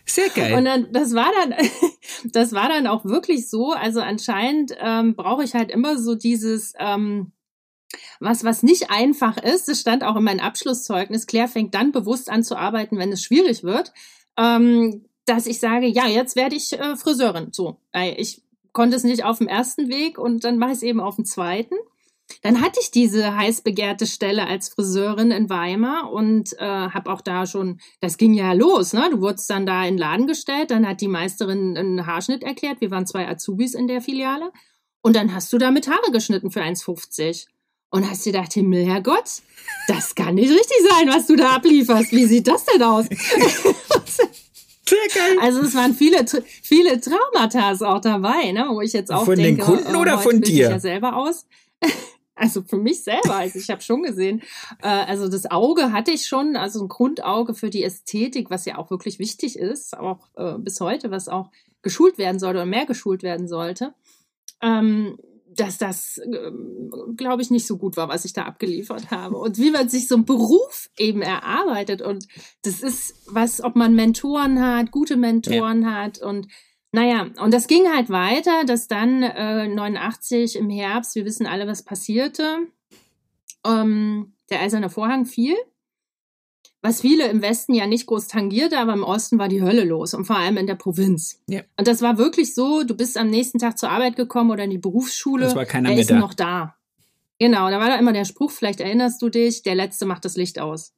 Sehr 0.05 0.29
geil. 0.29 0.53
Und 0.53 0.65
dann, 0.65 0.91
das 0.91 1.13
war 1.13 1.31
dann, 1.33 1.55
das 2.31 2.53
war 2.53 2.69
dann 2.69 2.87
auch 2.87 3.05
wirklich 3.05 3.49
so. 3.49 3.71
Also 3.71 4.01
anscheinend 4.01 4.75
ähm, 4.79 5.15
brauche 5.15 5.43
ich 5.43 5.55
halt 5.55 5.71
immer 5.71 5.97
so 5.97 6.15
dieses, 6.15 6.73
ähm, 6.79 7.31
Was, 8.19 8.43
was 8.43 8.63
nicht 8.63 8.91
einfach 8.91 9.37
ist, 9.37 9.67
das 9.67 9.79
stand 9.79 10.03
auch 10.03 10.15
in 10.15 10.23
meinem 10.23 10.39
Abschlusszeugnis, 10.39 11.27
Claire 11.27 11.47
fängt 11.47 11.73
dann 11.75 11.91
bewusst 11.91 12.29
an 12.29 12.43
zu 12.43 12.55
arbeiten, 12.55 12.97
wenn 12.97 13.11
es 13.11 13.23
schwierig 13.23 13.63
wird, 13.63 13.93
ähm, 14.37 15.05
dass 15.25 15.47
ich 15.47 15.59
sage, 15.59 15.87
ja, 15.87 16.07
jetzt 16.07 16.35
werde 16.35 16.55
ich 16.55 16.73
äh, 16.73 16.95
Friseurin. 16.95 17.49
So, 17.51 17.77
ich 18.17 18.43
konnte 18.73 18.95
es 18.95 19.03
nicht 19.03 19.23
auf 19.23 19.39
dem 19.39 19.47
ersten 19.47 19.89
Weg 19.89 20.17
und 20.17 20.43
dann 20.43 20.57
mache 20.57 20.71
ich 20.71 20.77
es 20.77 20.83
eben 20.83 20.99
auf 20.99 21.15
dem 21.15 21.25
zweiten. 21.25 21.75
Dann 22.41 22.61
hatte 22.61 22.79
ich 22.81 22.91
diese 22.91 23.35
heiß 23.35 23.61
begehrte 23.61 24.07
Stelle 24.07 24.47
als 24.47 24.69
Friseurin 24.69 25.31
in 25.31 25.49
Weimar 25.49 26.11
und 26.11 26.53
äh, 26.59 26.65
habe 26.65 27.11
auch 27.11 27.21
da 27.21 27.45
schon, 27.45 27.79
das 28.01 28.17
ging 28.17 28.33
ja 28.33 28.53
los, 28.53 28.93
ne? 28.93 29.09
Du 29.11 29.21
wurdest 29.21 29.49
dann 29.49 29.65
da 29.65 29.83
in 29.83 29.95
den 29.95 29.99
Laden 29.99 30.27
gestellt, 30.27 30.71
dann 30.71 30.87
hat 30.87 31.01
die 31.01 31.07
Meisterin 31.07 31.77
einen 31.77 32.05
Haarschnitt 32.05 32.43
erklärt. 32.43 32.81
Wir 32.81 32.89
waren 32.89 33.05
zwei 33.05 33.27
Azubis 33.27 33.75
in 33.75 33.87
der 33.87 34.01
Filiale. 34.01 34.51
Und 35.01 35.15
dann 35.15 35.35
hast 35.35 35.53
du 35.53 35.59
da 35.59 35.69
mit 35.69 35.87
Haare 35.87 36.11
geschnitten 36.11 36.49
für 36.49 36.61
1,50 36.61 37.45
und 37.89 38.09
hast 38.09 38.25
dir 38.25 38.33
gedacht, 38.33 38.53
Himmel, 38.53 38.85
Herrgott, 38.85 39.41
das 39.87 40.15
kann 40.15 40.35
nicht 40.35 40.51
richtig 40.51 40.77
sein, 40.89 41.07
was 41.07 41.27
du 41.27 41.35
da 41.35 41.55
ablieferst. 41.55 42.11
Wie 42.11 42.25
sieht 42.25 42.47
das 42.47 42.65
denn 42.65 42.83
aus? 42.83 43.05
Also 45.41 45.61
es 45.61 45.73
waren 45.75 45.93
viele, 45.93 46.25
viele 46.61 46.99
Traumata 47.01 47.71
auch 47.71 48.01
dabei, 48.01 48.51
ne, 48.51 48.67
wo 48.69 48.81
ich 48.81 48.93
jetzt 48.93 49.11
auch 49.11 49.25
von 49.25 49.35
denke, 49.35 49.61
den 49.61 49.65
Kunden 49.65 49.95
oder 49.95 50.19
von 50.19 50.41
dir? 50.41 50.65
Ich 50.65 50.71
ja 50.71 50.79
selber 50.79 51.15
aus. 51.15 51.45
Also 52.37 52.63
für 52.63 52.75
mich 52.75 53.01
selber, 53.01 53.35
also 53.35 53.57
ich 53.57 53.69
habe 53.69 53.81
schon 53.81 54.03
gesehen, 54.03 54.41
äh, 54.81 54.87
also 54.89 55.29
das 55.29 55.49
Auge 55.49 55.93
hatte 55.93 56.11
ich 56.11 56.27
schon, 56.27 56.57
also 56.57 56.83
ein 56.83 56.89
Grundauge 56.89 57.53
für 57.53 57.69
die 57.69 57.81
Ästhetik, 57.81 58.49
was 58.49 58.65
ja 58.65 58.77
auch 58.77 58.89
wirklich 58.89 59.19
wichtig 59.19 59.57
ist, 59.57 59.97
auch 59.97 60.27
äh, 60.35 60.57
bis 60.57 60.81
heute, 60.81 61.11
was 61.11 61.29
auch 61.29 61.49
geschult 61.81 62.17
werden 62.17 62.39
sollte 62.39 62.57
oder 62.57 62.65
mehr 62.65 62.85
geschult 62.85 63.23
werden 63.23 63.47
sollte. 63.47 63.93
Ähm, 64.61 65.17
dass 65.55 65.77
das, 65.77 66.19
ähm, 66.23 66.91
glaube 67.17 67.41
ich, 67.41 67.51
nicht 67.51 67.67
so 67.67 67.77
gut 67.77 67.97
war, 67.97 68.09
was 68.09 68.25
ich 68.25 68.33
da 68.33 68.43
abgeliefert 68.43 69.11
habe. 69.11 69.37
Und 69.37 69.57
wie 69.57 69.71
man 69.71 69.89
sich 69.89 70.07
so 70.07 70.15
einen 70.15 70.25
Beruf 70.25 70.89
eben 70.97 71.21
erarbeitet. 71.21 72.01
Und 72.01 72.27
das 72.63 72.81
ist 72.81 73.15
was, 73.27 73.63
ob 73.63 73.75
man 73.75 73.95
Mentoren 73.95 74.61
hat, 74.61 74.91
gute 74.91 75.17
Mentoren 75.17 75.83
ja. 75.83 75.91
hat. 75.91 76.19
Und 76.19 76.47
naja, 76.91 77.27
und 77.41 77.53
das 77.53 77.67
ging 77.67 77.87
halt 77.93 78.09
weiter, 78.09 78.63
dass 78.65 78.87
dann 78.87 79.23
äh, 79.23 79.67
89 79.67 80.55
im 80.55 80.69
Herbst, 80.69 81.15
wir 81.15 81.25
wissen 81.25 81.45
alle, 81.45 81.67
was 81.67 81.83
passierte. 81.83 82.59
Ähm, 83.65 84.33
der 84.49 84.61
eiserne 84.61 84.89
Vorhang 84.89 85.25
fiel 85.25 85.55
was 86.85 87.01
viele 87.01 87.27
im 87.29 87.41
Westen 87.41 87.73
ja 87.73 87.87
nicht 87.87 88.05
groß 88.05 88.27
tangierte, 88.27 88.77
aber 88.77 88.93
im 88.93 89.03
Osten 89.03 89.39
war 89.39 89.47
die 89.47 89.63
Hölle 89.63 89.83
los 89.83 90.13
und 90.13 90.25
vor 90.25 90.37
allem 90.37 90.57
in 90.57 90.67
der 90.67 90.75
Provinz. 90.75 91.41
Ja. 91.47 91.61
Und 91.77 91.87
das 91.87 92.03
war 92.03 92.19
wirklich 92.19 92.53
so, 92.53 92.83
du 92.83 92.95
bist 92.95 93.17
am 93.17 93.29
nächsten 93.29 93.57
Tag 93.57 93.79
zur 93.79 93.89
Arbeit 93.89 94.15
gekommen 94.15 94.51
oder 94.51 94.65
in 94.65 94.69
die 94.69 94.77
Berufsschule, 94.77 95.45
das 95.45 95.55
war 95.55 95.65
keiner 95.65 95.89
er 95.89 95.95
mehr 95.95 96.01
ist 96.01 96.11
da. 96.11 96.19
noch 96.19 96.35
da. 96.35 96.75
Genau, 97.39 97.71
da 97.71 97.79
war 97.79 97.89
da 97.89 97.95
immer 97.95 98.13
der 98.13 98.23
Spruch, 98.23 98.51
vielleicht 98.51 98.81
erinnerst 98.81 99.19
du 99.21 99.29
dich, 99.29 99.63
der 99.63 99.73
Letzte 99.73 100.05
macht 100.05 100.25
das 100.25 100.37
Licht 100.37 100.59
aus. 100.59 100.93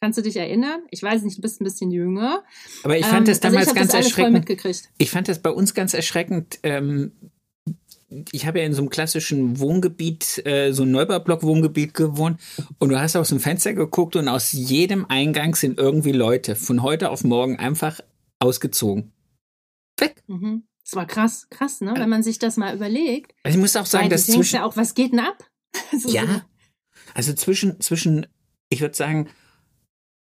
Kannst 0.00 0.18
du 0.18 0.22
dich 0.22 0.36
erinnern? 0.36 0.82
Ich 0.90 1.02
weiß 1.02 1.22
nicht, 1.22 1.38
du 1.38 1.42
bist 1.42 1.60
ein 1.60 1.64
bisschen 1.64 1.90
jünger. 1.90 2.44
Aber 2.84 2.96
ich 2.96 3.06
fand 3.06 3.20
ähm, 3.20 3.24
das 3.24 3.40
damals 3.40 3.68
also 3.68 3.74
ganz 3.74 3.92
das 3.92 4.04
erschreckend. 4.04 4.88
Ich 4.98 5.10
fand 5.10 5.26
das 5.28 5.42
bei 5.42 5.50
uns 5.50 5.74
ganz 5.74 5.92
erschreckend, 5.94 6.58
ähm, 6.62 7.12
ich 8.32 8.46
habe 8.46 8.60
ja 8.60 8.64
in 8.64 8.74
so 8.74 8.82
einem 8.82 8.90
klassischen 8.90 9.58
Wohngebiet, 9.58 10.44
äh, 10.46 10.72
so 10.72 10.82
ein 10.82 10.90
Neubaublock-Wohngebiet 10.90 11.94
gewohnt 11.94 12.40
und 12.78 12.90
du 12.90 12.98
hast 12.98 13.16
aus 13.16 13.30
dem 13.30 13.40
Fenster 13.40 13.74
geguckt 13.74 14.16
und 14.16 14.28
aus 14.28 14.52
jedem 14.52 15.06
Eingang 15.06 15.54
sind 15.54 15.78
irgendwie 15.78 16.12
Leute 16.12 16.56
von 16.56 16.82
heute 16.82 17.10
auf 17.10 17.24
morgen 17.24 17.58
einfach 17.58 18.00
ausgezogen. 18.38 19.12
Weg. 19.98 20.22
Mhm. 20.26 20.64
Das 20.84 20.96
war 20.96 21.06
krass, 21.06 21.46
krass, 21.50 21.80
ne? 21.80 21.94
Wenn 21.96 22.10
man 22.10 22.22
sich 22.22 22.38
das 22.38 22.56
mal 22.56 22.74
überlegt. 22.74 23.34
Also 23.42 23.56
ich 23.56 23.60
muss 23.60 23.74
auch 23.76 23.86
sagen, 23.86 24.10
dass 24.10 24.26
zwischen 24.26 24.56
ja 24.56 24.64
auch, 24.64 24.76
was 24.76 24.94
geht 24.94 25.12
denn 25.12 25.20
ab? 25.20 25.44
so 25.98 26.10
ja. 26.10 26.44
Also 27.14 27.32
zwischen 27.32 27.80
zwischen, 27.80 28.26
ich 28.68 28.80
würde 28.80 28.94
sagen 28.94 29.28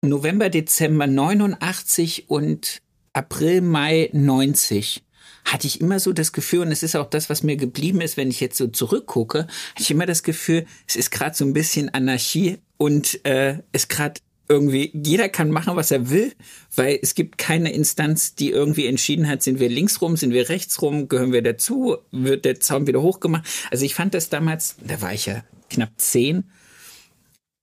November, 0.02 0.50
Dezember 0.50 1.08
89 1.08 2.30
und 2.30 2.82
April, 3.14 3.62
Mai 3.62 4.10
90 4.14 5.04
hatte 5.52 5.68
ich 5.68 5.82
immer 5.82 6.00
so 6.00 6.14
das 6.14 6.32
Gefühl, 6.32 6.62
und 6.62 6.72
es 6.72 6.84
ist 6.84 6.96
auch 6.96 7.10
das, 7.10 7.30
was 7.30 7.44
mir 7.44 7.58
geblieben 7.58 8.02
ist, 8.02 8.18
wenn 8.18 8.30
ich 8.30 8.40
jetzt 8.40 8.58
so 8.58 8.68
zurückgucke, 8.68 9.40
hatte 9.40 9.82
ich 9.82 9.92
immer 9.92 10.06
das 10.06 10.24
Gefühl, 10.24 10.66
es 10.88 10.96
ist 10.96 11.12
gerade 11.12 11.36
so 11.36 11.46
ein 11.46 11.54
bisschen 11.54 11.90
Anarchie 11.94 12.60
und 12.78 13.24
äh, 13.26 13.60
es 13.72 13.88
gerade 13.88 14.22
irgendwie, 14.48 14.92
jeder 14.94 15.30
kann 15.30 15.52
machen, 15.52 15.76
was 15.76 15.92
er 15.92 16.10
will, 16.10 16.34
weil 16.76 16.98
es 17.02 17.14
gibt 17.14 17.38
keine 17.38 17.72
Instanz, 17.72 18.34
die 18.34 18.50
irgendwie 18.50 18.88
entschieden 18.88 19.28
hat, 19.28 19.44
sind 19.44 19.60
wir 19.60 19.70
links 19.70 20.02
rum, 20.02 20.18
sind 20.18 20.34
wir 20.34 20.50
rechts 20.50 20.82
rum, 20.82 21.08
gehören 21.08 21.32
wir 21.32 21.44
dazu, 21.44 21.98
wird 22.12 22.46
der 22.46 22.60
Zaun 22.60 22.88
wieder 22.88 23.02
hochgemacht. 23.02 23.48
Also 23.70 23.86
ich 23.86 23.94
fand 23.94 24.16
das 24.16 24.30
damals, 24.30 24.76
da 24.82 25.02
war 25.02 25.14
ich 25.14 25.28
ja 25.28 25.44
knapp 25.70 25.92
zehn, 25.98 26.46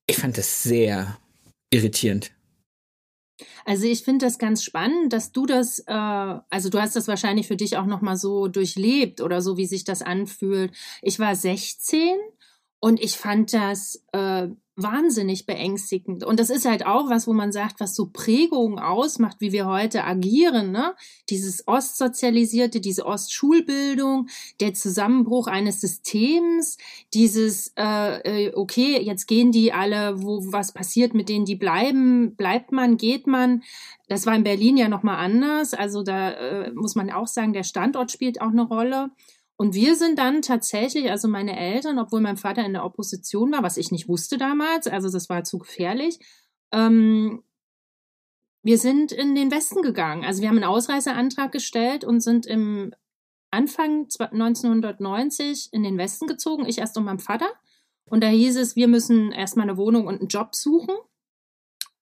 ich 0.06 0.16
fand 0.16 0.38
das 0.38 0.62
sehr 0.62 1.18
irritierend. 1.70 2.30
Also 3.64 3.86
ich 3.86 4.02
finde 4.02 4.24
das 4.26 4.38
ganz 4.38 4.62
spannend, 4.62 5.12
dass 5.12 5.32
du 5.32 5.46
das, 5.46 5.80
äh, 5.80 5.92
also 5.92 6.70
du 6.70 6.80
hast 6.80 6.96
das 6.96 7.08
wahrscheinlich 7.08 7.46
für 7.46 7.56
dich 7.56 7.76
auch 7.76 7.86
nochmal 7.86 8.16
so 8.16 8.48
durchlebt 8.48 9.20
oder 9.20 9.42
so, 9.42 9.56
wie 9.56 9.66
sich 9.66 9.84
das 9.84 10.02
anfühlt. 10.02 10.72
Ich 11.02 11.18
war 11.18 11.34
16 11.34 12.16
und 12.80 13.00
ich 13.00 13.16
fand 13.16 13.52
das 13.52 14.04
äh, 14.12 14.48
wahnsinnig 14.76 15.46
beängstigend. 15.46 16.22
Und 16.22 16.38
das 16.38 16.50
ist 16.50 16.66
halt 16.66 16.84
auch 16.84 17.08
was, 17.08 17.26
wo 17.26 17.32
man 17.32 17.50
sagt, 17.50 17.80
was 17.80 17.96
so 17.96 18.10
Prägungen 18.12 18.78
ausmacht, 18.78 19.38
wie 19.40 19.52
wir 19.52 19.66
heute 19.66 20.04
agieren. 20.04 20.70
Ne? 20.70 20.94
Dieses 21.30 21.66
Ostsozialisierte, 21.66 22.80
diese 22.80 23.06
Ostschulbildung, 23.06 24.28
der 24.60 24.74
Zusammenbruch 24.74 25.46
eines 25.46 25.80
Systems, 25.80 26.76
dieses, 27.14 27.72
äh, 27.78 28.48
äh, 28.48 28.54
okay, 28.54 29.00
jetzt 29.00 29.26
gehen 29.26 29.50
die 29.50 29.72
alle, 29.72 30.22
wo 30.22 30.42
was 30.52 30.72
passiert 30.72 31.14
mit 31.14 31.30
denen, 31.30 31.46
die 31.46 31.56
bleiben, 31.56 32.36
bleibt 32.36 32.70
man, 32.70 32.98
geht 32.98 33.26
man. 33.26 33.62
Das 34.08 34.26
war 34.26 34.36
in 34.36 34.44
Berlin 34.44 34.76
ja 34.76 34.88
nochmal 34.88 35.16
anders. 35.16 35.72
Also 35.72 36.02
da 36.02 36.32
äh, 36.32 36.72
muss 36.72 36.94
man 36.94 37.10
auch 37.10 37.28
sagen, 37.28 37.54
der 37.54 37.64
Standort 37.64 38.12
spielt 38.12 38.42
auch 38.42 38.50
eine 38.50 38.64
Rolle. 38.64 39.10
Und 39.56 39.74
wir 39.74 39.96
sind 39.96 40.18
dann 40.18 40.42
tatsächlich, 40.42 41.10
also 41.10 41.28
meine 41.28 41.58
Eltern, 41.58 41.98
obwohl 41.98 42.20
mein 42.20 42.36
Vater 42.36 42.64
in 42.64 42.74
der 42.74 42.84
Opposition 42.84 43.52
war, 43.52 43.62
was 43.62 43.78
ich 43.78 43.90
nicht 43.90 44.08
wusste 44.08 44.36
damals, 44.36 44.86
also 44.86 45.10
das 45.10 45.28
war 45.30 45.44
zu 45.44 45.58
gefährlich, 45.58 46.18
ähm, 46.72 47.42
wir 48.62 48.78
sind 48.78 49.12
in 49.12 49.34
den 49.34 49.50
Westen 49.52 49.80
gegangen. 49.80 50.24
Also 50.24 50.42
wir 50.42 50.48
haben 50.48 50.56
einen 50.56 50.64
Ausreiseantrag 50.64 51.52
gestellt 51.52 52.04
und 52.04 52.20
sind 52.20 52.46
im 52.46 52.92
Anfang 53.52 54.08
1990 54.18 55.68
in 55.72 55.84
den 55.84 55.96
Westen 55.96 56.26
gezogen. 56.26 56.66
Ich 56.66 56.78
erst 56.78 56.98
und 56.98 57.04
mein 57.04 57.20
Vater. 57.20 57.48
Und 58.10 58.24
da 58.24 58.26
hieß 58.26 58.56
es, 58.56 58.74
wir 58.74 58.88
müssen 58.88 59.30
erstmal 59.30 59.68
eine 59.68 59.76
Wohnung 59.76 60.06
und 60.06 60.18
einen 60.18 60.28
Job 60.28 60.54
suchen. 60.54 60.94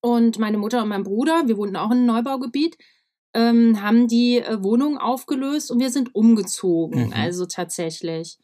Und 0.01 0.39
meine 0.39 0.57
Mutter 0.59 0.83
und 0.83 0.89
mein 0.89 1.03
Bruder, 1.03 1.47
wir 1.47 1.59
wohnten 1.59 1.77
auch 1.77 1.91
in 1.91 1.99
einem 1.99 2.07
Neubaugebiet, 2.07 2.79
ähm, 3.35 3.83
haben 3.83 4.09
die 4.09 4.39
äh, 4.39 4.63
Wohnung 4.63 4.97
aufgelöst 4.99 5.71
und 5.71 5.81
wir 5.81 5.91
sind 5.91 6.15
umgezogen, 6.15 7.09
mhm. 7.09 7.13
also 7.13 7.47
tatsächlich. 7.47 8.39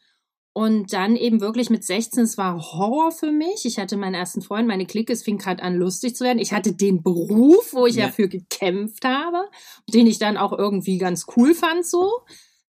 Und 0.53 0.91
dann 0.91 1.15
eben 1.15 1.39
wirklich 1.39 1.69
mit 1.69 1.85
16, 1.85 2.23
es 2.23 2.37
war 2.37 2.59
Horror 2.59 3.11
für 3.11 3.31
mich. 3.31 3.65
Ich 3.65 3.79
hatte 3.79 3.95
meinen 3.95 4.15
ersten 4.15 4.41
Freund, 4.41 4.67
meine 4.67 4.85
Clique, 4.85 5.13
es 5.13 5.23
fing 5.23 5.37
gerade 5.37 5.63
an 5.63 5.75
lustig 5.75 6.13
zu 6.13 6.25
werden. 6.25 6.39
Ich 6.39 6.51
hatte 6.51 6.73
den 6.73 7.01
Beruf, 7.01 7.71
wo 7.71 7.85
ich 7.85 7.95
ja. 7.95 8.07
dafür 8.07 8.27
gekämpft 8.27 9.05
habe, 9.05 9.49
den 9.87 10.07
ich 10.07 10.19
dann 10.19 10.35
auch 10.35 10.51
irgendwie 10.51 10.97
ganz 10.97 11.25
cool 11.37 11.53
fand 11.53 11.85
so. 11.85 12.11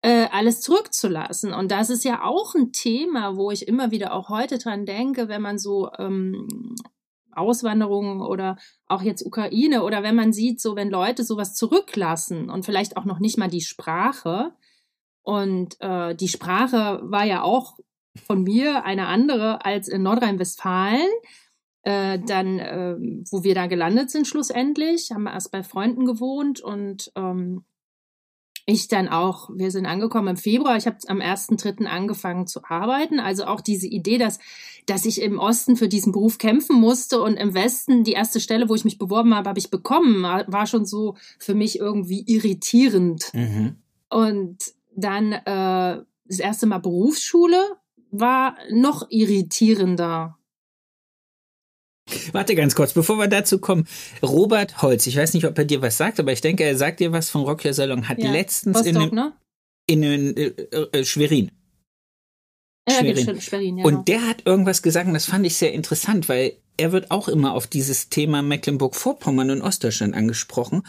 Äh, 0.02 0.28
alles 0.32 0.62
zurückzulassen. 0.62 1.54
Und 1.54 1.72
das 1.72 1.92
ist 1.92 2.04
ja 2.04 2.24
auch 2.24 2.56
ein 2.56 2.72
Thema, 2.72 3.36
wo 3.36 3.52
ich 3.52 3.68
immer 3.68 3.92
wieder 3.92 4.14
auch 4.14 4.30
heute 4.30 4.58
dran 4.58 4.86
denke, 4.88 5.28
wenn 5.28 5.42
man 5.42 5.60
so 5.60 5.90
ähm, 6.00 6.48
Auswanderung 7.38 8.22
oder 8.22 8.58
auch 8.88 9.02
jetzt 9.02 9.26
Ukraine 9.26 9.84
oder 9.84 10.04
wenn 10.04 10.16
man 10.16 10.34
sieht, 10.34 10.62
so 10.62 10.76
wenn 10.76 10.90
Leute 10.90 11.24
sowas 11.24 11.56
zurücklassen 11.56 12.50
und 12.50 12.66
vielleicht 12.66 12.98
auch 12.98 13.06
noch 13.06 13.20
nicht 13.20 13.38
mal 13.38 13.50
die 13.50 13.62
Sprache. 13.62 14.52
Und 15.22 15.80
äh, 15.82 16.16
die 16.16 16.28
Sprache 16.28 17.02
war 17.04 17.26
ja 17.26 17.44
auch 17.44 17.78
von 18.26 18.44
mir 18.44 18.86
eine 18.86 19.08
andere 19.08 19.66
als 19.66 19.88
in 19.88 20.04
Nordrhein-Westfalen. 20.04 21.10
Äh, 21.84 22.20
dann, 22.20 22.60
äh, 22.60 22.96
wo 23.32 23.44
wir 23.44 23.56
da 23.56 23.68
gelandet 23.68 24.10
sind 24.12 24.28
schlussendlich, 24.28 25.12
haben 25.12 25.24
wir 25.24 25.34
erst 25.34 25.52
bei 25.52 25.64
Freunden 25.64 26.06
gewohnt 26.06 26.60
und 26.60 27.12
ähm, 27.16 27.64
ich 28.70 28.90
dann 28.90 29.08
auch, 29.08 29.50
wir 29.56 29.72
sind 29.72 29.86
angekommen 29.86 30.28
im 30.28 30.38
Februar, 30.38 30.76
ich 30.76 30.88
habe 30.88 30.98
am 31.08 31.20
1.3. 31.20 31.86
angefangen 31.86 32.48
zu 32.48 32.66
arbeiten. 32.66 33.22
Also 33.22 33.46
auch 33.46 33.62
diese 33.62 33.88
Idee, 33.88 34.18
dass, 34.18 34.40
dass 34.88 35.06
ich 35.06 35.22
im 35.22 35.38
Osten 35.38 35.76
für 35.76 35.88
diesen 35.88 36.14
Beruf 36.14 36.38
kämpfen 36.38 36.78
musste 36.78 37.22
und 37.22 37.36
im 37.36 37.54
Westen 37.54 38.04
die 38.04 38.14
erste 38.14 38.40
Stelle, 38.40 38.70
wo 38.70 38.76
ich 38.76 38.86
mich 38.86 38.98
beworben 38.98 39.36
habe, 39.36 39.50
habe 39.50 39.60
ich 39.60 39.70
bekommen, 39.70 40.24
war 40.24 40.66
schon 40.66 40.86
so 40.86 41.16
für 41.38 41.54
mich 41.54 41.78
irgendwie 41.78 42.24
irritierend. 42.26 43.32
Mhm. 43.34 43.76
Und 44.10 44.74
dann 44.96 45.34
äh, 45.34 46.02
das 46.26 46.40
erste 46.40 46.66
Mal 46.66 46.80
Berufsschule 46.80 47.62
war 48.12 48.58
noch 48.72 49.08
irritierender. 49.10 50.38
Warte 52.32 52.56
ganz 52.56 52.74
kurz, 52.74 52.94
bevor 52.94 53.18
wir 53.18 53.28
dazu 53.28 53.60
kommen. 53.60 53.86
Robert 54.24 54.82
Holz, 54.82 55.06
ich 55.08 55.18
weiß 55.18 55.34
nicht, 55.34 55.46
ob 55.46 55.58
er 55.58 55.66
dir 55.66 55.82
was 55.82 55.98
sagt, 55.98 56.20
aber 56.22 56.32
ich 56.32 56.40
denke, 56.40 56.64
er 56.64 56.78
sagt 56.78 57.02
dir 57.02 57.12
was 57.12 57.30
von 57.30 57.42
Rockja 57.42 57.74
Salon. 57.74 58.08
Hat 58.08 58.20
ja, 58.20 58.32
letztens 58.32 58.78
Rostock, 58.78 59.12
in, 59.12 59.16
ne? 59.16 59.34
in, 59.88 60.04
in 60.04 60.38
äh, 60.38 60.44
äh, 60.94 61.04
Schwerin. 61.04 61.52
Schwerin. 62.90 63.42
Schwerin 63.42 63.78
ja. 63.80 63.86
Und 63.86 64.08
der 64.08 64.26
hat 64.26 64.46
irgendwas 64.46 64.82
gesagt, 64.82 65.08
und 65.08 65.14
das 65.14 65.26
fand 65.26 65.46
ich 65.46 65.58
sehr 65.58 65.74
interessant, 65.74 66.30
weil 66.30 66.54
er 66.78 66.92
wird 66.92 67.12
auch 67.12 67.28
immer 67.28 67.54
auf 67.54 67.68
dieses 67.68 68.10
Thema 68.10 68.42
Mecklenburg-Vorpommern 68.42 69.50
und 69.50 69.62
Ostdeutschland 69.62 70.16
angesprochen. 70.16 70.84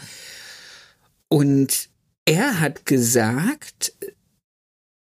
Und 1.27 1.89
er 2.25 2.59
hat 2.59 2.85
gesagt, 2.85 3.93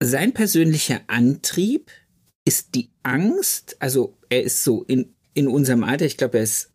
sein 0.03 0.35
persönlicher 0.35 1.01
Antrieb 1.07 1.91
ist 2.45 2.75
die 2.75 2.91
Angst, 3.03 3.77
also 3.81 4.17
er 4.29 4.43
ist 4.43 4.65
so 4.65 4.83
in, 4.85 5.15
in 5.33 5.49
unserem 5.49 5.85
Alter, 5.85 6.05
ich 6.05 6.17
glaube, 6.17 6.39
er 6.39 6.45
ist 6.45 6.71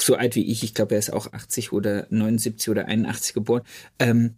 so 0.00 0.14
alt 0.14 0.34
wie 0.34 0.50
ich, 0.50 0.62
ich 0.64 0.74
glaube, 0.74 0.94
er 0.94 0.98
ist 0.98 1.12
auch 1.12 1.32
80 1.32 1.72
oder 1.72 2.06
79 2.10 2.68
oder 2.70 2.86
81 2.86 3.34
geboren. 3.34 3.62
Ähm, 3.98 4.34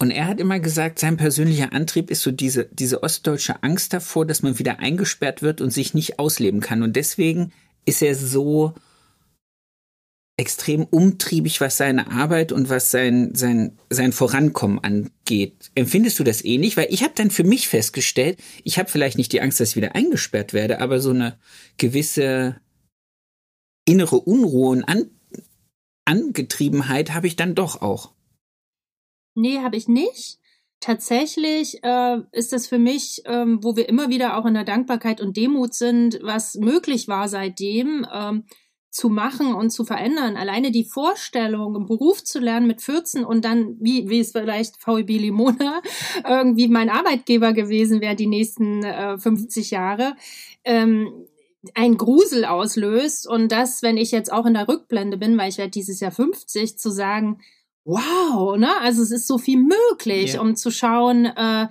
und 0.00 0.10
er 0.10 0.26
hat 0.26 0.40
immer 0.40 0.58
gesagt, 0.58 0.98
sein 0.98 1.16
persönlicher 1.16 1.72
Antrieb 1.72 2.10
ist 2.10 2.22
so 2.22 2.32
diese, 2.32 2.64
diese 2.72 3.02
ostdeutsche 3.02 3.62
Angst 3.62 3.92
davor, 3.92 4.26
dass 4.26 4.42
man 4.42 4.58
wieder 4.58 4.80
eingesperrt 4.80 5.40
wird 5.40 5.60
und 5.60 5.70
sich 5.70 5.94
nicht 5.94 6.18
ausleben 6.18 6.60
kann. 6.60 6.82
Und 6.82 6.96
deswegen 6.96 7.52
ist 7.84 8.02
er 8.02 8.16
so 8.16 8.74
extrem 10.36 10.82
umtriebig, 10.84 11.60
was 11.60 11.76
seine 11.76 12.10
Arbeit 12.10 12.50
und 12.50 12.68
was 12.68 12.90
sein, 12.90 13.36
sein, 13.36 13.78
sein 13.88 14.12
Vorankommen 14.12 14.80
angeht. 14.80 15.70
Empfindest 15.76 16.18
du 16.18 16.24
das 16.24 16.44
ähnlich? 16.44 16.76
Weil 16.76 16.88
ich 16.90 17.04
habe 17.04 17.14
dann 17.14 17.30
für 17.30 17.44
mich 17.44 17.68
festgestellt, 17.68 18.38
ich 18.64 18.80
habe 18.80 18.90
vielleicht 18.90 19.16
nicht 19.16 19.32
die 19.32 19.40
Angst, 19.40 19.60
dass 19.60 19.70
ich 19.70 19.76
wieder 19.76 19.94
eingesperrt 19.94 20.52
werde, 20.52 20.80
aber 20.80 20.98
so 21.00 21.10
eine 21.10 21.38
gewisse 21.76 22.60
innere 23.84 24.16
Unruhe 24.16 24.70
und 24.70 24.84
An 24.84 25.10
Angetriebenheit 26.06 27.14
habe 27.14 27.28
ich 27.28 27.36
dann 27.36 27.54
doch 27.54 27.80
auch. 27.80 28.12
Nee, 29.34 29.58
habe 29.58 29.76
ich 29.76 29.88
nicht. 29.88 30.38
Tatsächlich 30.80 31.82
äh, 31.82 32.18
ist 32.32 32.52
das 32.52 32.66
für 32.66 32.78
mich, 32.78 33.22
ähm, 33.24 33.60
wo 33.62 33.76
wir 33.76 33.88
immer 33.88 34.08
wieder 34.10 34.36
auch 34.36 34.44
in 34.44 34.54
der 34.54 34.64
Dankbarkeit 34.64 35.20
und 35.20 35.36
Demut 35.36 35.74
sind, 35.74 36.18
was 36.22 36.56
möglich 36.56 37.08
war 37.08 37.28
seitdem. 37.28 38.06
Ähm, 38.12 38.44
zu 38.94 39.08
machen 39.08 39.54
und 39.54 39.70
zu 39.70 39.84
verändern. 39.84 40.36
Alleine 40.36 40.70
die 40.70 40.84
Vorstellung, 40.84 41.74
einen 41.74 41.86
Beruf 41.86 42.22
zu 42.22 42.38
lernen 42.38 42.68
mit 42.68 42.80
14 42.80 43.24
und 43.24 43.44
dann, 43.44 43.76
wie, 43.80 44.08
wie 44.08 44.20
es 44.20 44.30
vielleicht 44.30 44.76
VEB 44.86 45.18
Limona 45.18 45.82
irgendwie 46.28 46.68
mein 46.68 46.88
Arbeitgeber 46.88 47.52
gewesen 47.52 48.00
wäre 48.00 48.14
die 48.14 48.28
nächsten 48.28 48.84
äh, 48.84 49.18
50 49.18 49.72
Jahre, 49.72 50.14
ähm, 50.62 51.26
ein 51.74 51.96
Grusel 51.96 52.44
auslöst 52.44 53.26
und 53.26 53.50
das, 53.50 53.82
wenn 53.82 53.96
ich 53.96 54.12
jetzt 54.12 54.32
auch 54.32 54.46
in 54.46 54.54
der 54.54 54.68
Rückblende 54.68 55.16
bin, 55.16 55.36
weil 55.38 55.48
ich 55.48 55.58
werde 55.58 55.72
dieses 55.72 55.98
Jahr 55.98 56.12
50, 56.12 56.78
zu 56.78 56.90
sagen, 56.90 57.40
wow, 57.84 58.56
ne? 58.56 58.80
Also 58.80 59.02
es 59.02 59.10
ist 59.10 59.26
so 59.26 59.38
viel 59.38 59.58
möglich, 59.58 60.34
ja. 60.34 60.40
um 60.40 60.56
zu 60.56 60.70
schauen, 60.70 61.26
äh, 61.26 61.68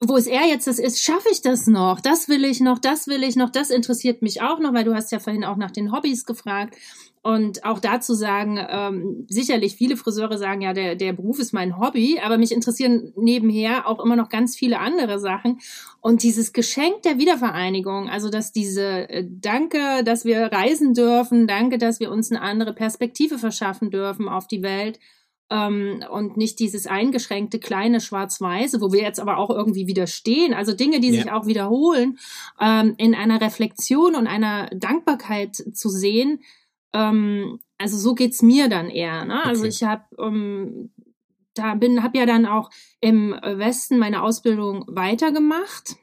wo 0.00 0.16
es 0.16 0.26
er 0.26 0.46
jetzt 0.46 0.66
das 0.66 0.78
ist, 0.78 1.02
schaffe 1.02 1.28
ich 1.30 1.42
das 1.42 1.66
noch? 1.66 2.00
Das 2.00 2.28
will 2.28 2.44
ich 2.44 2.60
noch, 2.60 2.78
das 2.78 3.06
will 3.06 3.22
ich 3.22 3.36
noch, 3.36 3.50
das 3.50 3.68
interessiert 3.68 4.22
mich 4.22 4.40
auch 4.40 4.58
noch, 4.58 4.72
weil 4.72 4.84
du 4.84 4.94
hast 4.94 5.12
ja 5.12 5.18
vorhin 5.18 5.44
auch 5.44 5.56
nach 5.56 5.70
den 5.70 5.92
Hobbys 5.92 6.24
gefragt. 6.24 6.74
Und 7.22 7.66
auch 7.66 7.80
dazu 7.80 8.14
sagen, 8.14 8.58
ähm, 8.66 9.26
sicherlich 9.28 9.76
viele 9.76 9.98
Friseure 9.98 10.38
sagen, 10.38 10.62
ja, 10.62 10.72
der, 10.72 10.96
der 10.96 11.12
Beruf 11.12 11.38
ist 11.38 11.52
mein 11.52 11.78
Hobby, 11.78 12.18
aber 12.18 12.38
mich 12.38 12.50
interessieren 12.50 13.12
nebenher 13.14 13.86
auch 13.86 14.02
immer 14.02 14.16
noch 14.16 14.30
ganz 14.30 14.56
viele 14.56 14.78
andere 14.78 15.18
Sachen. 15.18 15.58
Und 16.00 16.22
dieses 16.22 16.54
Geschenk 16.54 17.02
der 17.02 17.18
Wiedervereinigung, 17.18 18.08
also 18.08 18.30
dass 18.30 18.52
diese 18.52 19.10
äh, 19.10 19.26
Danke, 19.28 20.02
dass 20.02 20.24
wir 20.24 20.46
reisen 20.46 20.94
dürfen, 20.94 21.46
danke, 21.46 21.76
dass 21.76 22.00
wir 22.00 22.10
uns 22.10 22.30
eine 22.30 22.40
andere 22.40 22.72
Perspektive 22.72 23.36
verschaffen 23.36 23.90
dürfen 23.90 24.26
auf 24.26 24.46
die 24.46 24.62
Welt 24.62 24.98
ähm, 25.50 26.04
und 26.10 26.36
nicht 26.36 26.58
dieses 26.58 26.86
eingeschränkte 26.86 27.58
kleine 27.58 28.00
Schwarz-Weiße, 28.00 28.80
wo 28.80 28.92
wir 28.92 29.02
jetzt 29.02 29.20
aber 29.20 29.36
auch 29.36 29.50
irgendwie 29.50 29.86
widerstehen. 29.86 30.54
Also 30.54 30.72
Dinge, 30.72 31.00
die 31.00 31.10
ja. 31.10 31.22
sich 31.22 31.32
auch 31.32 31.46
wiederholen, 31.46 32.18
ähm, 32.60 32.94
in 32.98 33.14
einer 33.14 33.40
Reflexion 33.40 34.14
und 34.14 34.26
einer 34.26 34.68
Dankbarkeit 34.68 35.56
zu 35.56 35.88
sehen. 35.88 36.40
Ähm, 36.92 37.58
also 37.78 37.96
so 37.98 38.14
geht's 38.14 38.42
mir 38.42 38.68
dann 38.68 38.88
eher. 38.90 39.24
Ne? 39.24 39.44
Also 39.44 39.48
okay. 39.48 39.48
Also 39.48 39.64
ich 39.66 39.82
habe 39.82 40.04
ähm, 40.18 40.90
da 41.54 41.74
bin, 41.74 42.02
habe 42.02 42.18
ja 42.18 42.26
dann 42.26 42.46
auch 42.46 42.70
im 43.00 43.32
Westen 43.32 43.98
meine 43.98 44.22
Ausbildung 44.22 44.84
weitergemacht 44.86 45.96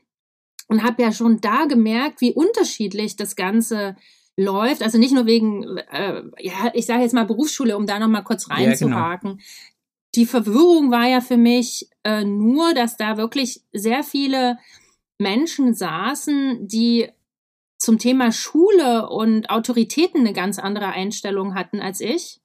und 0.68 0.84
habe 0.84 1.02
ja 1.02 1.12
schon 1.12 1.40
da 1.40 1.66
gemerkt, 1.66 2.20
wie 2.22 2.34
unterschiedlich 2.34 3.16
das 3.16 3.36
Ganze 3.36 3.96
läuft. 4.38 4.84
Also 4.84 4.98
nicht 4.98 5.14
nur 5.14 5.26
wegen, 5.26 5.78
äh, 5.78 6.24
ja, 6.40 6.72
ich 6.74 6.86
sage 6.86 7.02
jetzt 7.02 7.14
mal 7.14 7.26
Berufsschule, 7.26 7.76
um 7.76 7.86
da 7.88 8.00
nochmal 8.00 8.24
kurz 8.24 8.50
reinzuhaken. 8.50 9.30
Ja, 9.30 9.36
genau. 9.36 9.44
Die 10.16 10.26
Verwirrung 10.26 10.92
war 10.92 11.08
ja 11.08 11.22
für 11.22 11.38
mich 11.38 11.90
äh, 12.04 12.24
nur, 12.24 12.74
dass 12.74 12.98
da 12.98 13.18
wirklich 13.18 13.62
sehr 13.74 14.04
viele 14.04 14.58
Menschen 15.20 15.74
saßen, 15.74 16.68
die 16.68 17.10
zum 17.80 18.00
Thema 18.00 18.32
Schule 18.32 19.10
und 19.10 19.50
Autoritäten 19.50 20.22
eine 20.22 20.34
ganz 20.34 20.60
andere 20.60 20.88
Einstellung 20.88 21.56
hatten 21.56 21.80
als 21.80 22.02
ich 22.02 22.40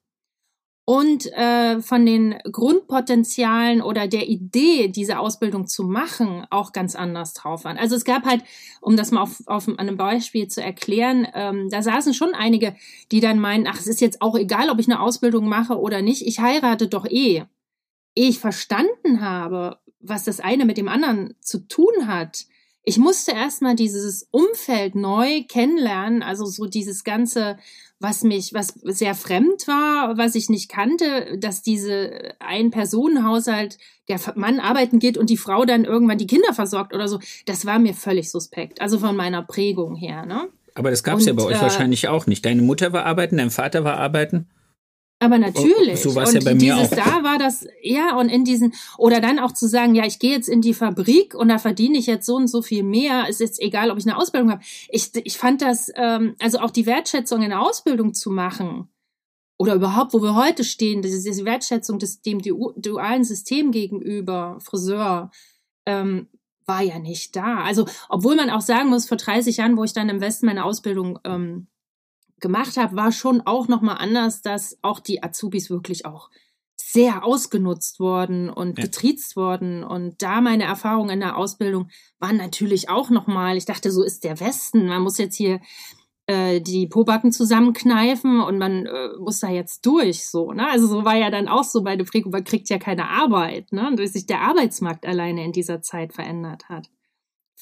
und 0.85 1.31
äh, 1.31 1.81
von 1.81 2.05
den 2.05 2.35
Grundpotenzialen 2.51 3.81
oder 3.81 4.07
der 4.07 4.27
Idee, 4.27 4.89
diese 4.89 5.17
Ausbildung 5.19 5.65
zu 5.67 5.83
machen, 5.83 6.45
auch 6.49 6.73
ganz 6.73 6.95
anders 6.95 7.33
drauf 7.33 7.63
waren. 7.63 7.77
Also 7.77 7.95
es 7.95 8.03
gab 8.03 8.25
halt, 8.25 8.43
um 8.81 8.97
das 8.97 9.11
mal 9.11 9.21
auf, 9.21 9.41
auf 9.45 9.67
einem 9.77 9.95
Beispiel 9.95 10.49
zu 10.49 10.61
erklären, 10.61 11.25
ähm, 11.33 11.69
da 11.69 11.81
saßen 11.81 12.13
schon 12.13 12.33
einige, 12.33 12.75
die 13.11 13.21
dann 13.21 13.39
meinen, 13.39 13.65
ach, 13.65 13.79
es 13.79 13.87
ist 13.87 14.01
jetzt 14.01 14.21
auch 14.21 14.35
egal, 14.35 14.69
ob 14.69 14.79
ich 14.79 14.87
eine 14.87 14.99
Ausbildung 14.99 15.47
mache 15.47 15.79
oder 15.79 16.01
nicht, 16.01 16.27
ich 16.27 16.39
heirate 16.39 16.87
doch 16.87 17.05
eh. 17.05 17.45
Ehe 18.15 18.29
ich 18.29 18.39
verstanden 18.39 19.21
habe, 19.21 19.79
was 19.99 20.25
das 20.25 20.41
eine 20.41 20.65
mit 20.65 20.77
dem 20.77 20.89
anderen 20.89 21.33
zu 21.39 21.59
tun 21.67 22.07
hat, 22.07 22.45
ich 22.85 22.97
musste 22.97 23.31
erstmal 23.31 23.75
dieses 23.75 24.27
Umfeld 24.29 24.95
neu 24.95 25.43
kennenlernen, 25.47 26.21
also 26.21 26.45
so 26.45 26.65
dieses 26.65 27.05
ganze 27.05 27.57
was 28.03 28.23
mich, 28.23 28.53
was 28.53 28.67
sehr 28.83 29.15
fremd 29.15 29.65
war, 29.65 30.17
was 30.17 30.35
ich 30.35 30.49
nicht 30.49 30.69
kannte, 30.69 31.37
dass 31.39 31.61
diese 31.61 32.35
Ein-Personen-Haushalt, 32.39 33.77
der 34.09 34.19
Mann 34.35 34.59
arbeiten 34.59 34.99
geht 34.99 35.17
und 35.17 35.29
die 35.29 35.37
Frau 35.37 35.63
dann 35.63 35.85
irgendwann 35.85 36.17
die 36.17 36.27
Kinder 36.27 36.53
versorgt 36.53 36.93
oder 36.93 37.07
so, 37.07 37.19
das 37.45 37.65
war 37.65 37.79
mir 37.79 37.93
völlig 37.93 38.29
suspekt. 38.29 38.81
Also 38.81 38.99
von 38.99 39.15
meiner 39.15 39.41
Prägung 39.41 39.95
her, 39.95 40.25
ne? 40.25 40.49
Aber 40.75 40.89
das 40.89 41.03
gab 41.03 41.19
es 41.19 41.25
ja 41.25 41.33
bei 41.33 41.43
euch 41.43 41.57
äh, 41.57 41.61
wahrscheinlich 41.61 42.09
auch 42.09 42.27
nicht. 42.27 42.45
Deine 42.45 42.61
Mutter 42.61 42.91
war 42.91 43.05
arbeiten, 43.05 43.37
dein 43.37 43.51
Vater 43.51 43.85
war 43.85 43.97
arbeiten. 43.97 44.47
Aber 45.19 45.37
natürlich. 45.37 46.01
So 46.01 46.15
war 46.15 46.23
es 46.23 46.33
ja 46.33 46.41
bei 46.43 46.53
mir 46.53 46.75
dieses 46.75 46.91
auch. 46.91 46.95
Da 46.97 47.23
war 47.23 47.37
das, 47.37 47.65
ja, 47.81 48.17
und 48.17 48.27
in 48.27 48.43
diesen, 48.43 48.73
oder 48.97 49.21
dann 49.21 49.39
auch 49.39 49.53
zu 49.53 49.67
sagen, 49.67 49.95
ja, 49.95 50.05
ich 50.05 50.19
gehe 50.19 50.31
jetzt 50.31 50.49
in 50.49 50.61
die 50.61 50.73
Fabrik 50.73 51.33
und 51.33 51.47
da 51.47 51.59
verdiene 51.59 51.97
ich 51.97 52.07
jetzt 52.07 52.25
so 52.25 52.35
und 52.35 52.47
so 52.47 52.61
viel 52.61 52.83
mehr, 52.83 53.29
ist 53.29 53.39
jetzt 53.39 53.61
egal, 53.61 53.89
ob 53.89 53.97
ich 53.97 54.05
eine 54.05 54.17
Ausbildung 54.17 54.51
habe. 54.51 54.61
Ich, 54.89 55.11
ich 55.15 55.37
fand 55.37 55.61
das, 55.61 55.89
ähm, 55.95 56.35
also 56.39 56.59
auch 56.59 56.71
die 56.71 56.85
Wertschätzung 56.85 57.41
in 57.41 57.49
der 57.49 57.61
Ausbildung 57.61 58.13
zu 58.13 58.31
machen, 58.31 58.89
oder 59.57 59.75
überhaupt, 59.75 60.13
wo 60.13 60.21
wir 60.21 60.35
heute 60.35 60.63
stehen, 60.63 61.01
diese 61.01 61.45
Wertschätzung 61.45 61.99
des, 61.99 62.21
dem 62.21 62.41
dualen 62.41 63.23
System 63.23 63.71
gegenüber, 63.71 64.57
Friseur, 64.59 65.31
ähm, 65.85 66.27
war 66.65 66.81
ja 66.81 66.99
nicht 66.99 67.35
da. 67.35 67.63
Also, 67.63 67.85
obwohl 68.09 68.35
man 68.35 68.49
auch 68.49 68.61
sagen 68.61 68.89
muss, 68.89 69.07
vor 69.07 69.17
30 69.17 69.57
Jahren, 69.57 69.77
wo 69.77 69.83
ich 69.83 69.93
dann 69.93 70.09
im 70.09 70.21
Westen 70.21 70.47
meine 70.47 70.65
Ausbildung 70.65 71.19
ähm, 71.23 71.67
gemacht 72.43 72.77
habe, 72.77 72.95
war 72.95 73.11
schon 73.11 73.41
auch 73.41 73.67
nochmal 73.67 73.97
anders, 73.97 74.43
dass 74.43 74.77
auch 74.83 74.99
die 74.99 75.23
Azubis 75.23 75.71
wirklich 75.71 76.05
auch 76.05 76.29
sehr 76.75 77.23
ausgenutzt 77.23 77.99
worden 77.99 78.49
und 78.49 78.77
ja. 78.77 78.83
getriezt 78.83 79.35
worden. 79.35 79.83
Und 79.83 80.21
da 80.21 80.41
meine 80.41 80.65
Erfahrungen 80.65 81.09
in 81.09 81.19
der 81.21 81.37
Ausbildung 81.37 81.89
waren 82.19 82.37
natürlich 82.37 82.89
auch 82.89 83.09
nochmal, 83.09 83.57
ich 83.57 83.65
dachte, 83.65 83.89
so 83.91 84.03
ist 84.03 84.23
der 84.23 84.39
Westen. 84.39 84.87
Man 84.87 85.01
muss 85.01 85.17
jetzt 85.17 85.35
hier 85.35 85.59
äh, 86.27 86.61
die 86.61 86.85
Pobacken 86.87 87.31
zusammenkneifen 87.31 88.41
und 88.41 88.57
man 88.59 88.85
äh, 88.85 89.09
muss 89.17 89.39
da 89.39 89.49
jetzt 89.49 89.85
durch, 89.85 90.29
so, 90.29 90.51
ne? 90.51 90.69
Also 90.69 90.87
so 90.87 91.05
war 91.05 91.15
ja 91.15 91.31
dann 91.31 91.47
auch 91.47 91.63
so 91.63 91.83
bei 91.83 91.95
der 91.95 92.05
Frigo, 92.05 92.29
man 92.29 92.43
kriegt 92.43 92.69
ja 92.69 92.77
keine 92.77 93.09
Arbeit, 93.09 93.71
ne? 93.71 93.87
Und 93.87 93.97
sich 94.07 94.25
der 94.25 94.41
Arbeitsmarkt 94.41 95.05
alleine 95.05 95.43
in 95.43 95.51
dieser 95.51 95.81
Zeit 95.81 96.13
verändert 96.13 96.69
hat 96.69 96.89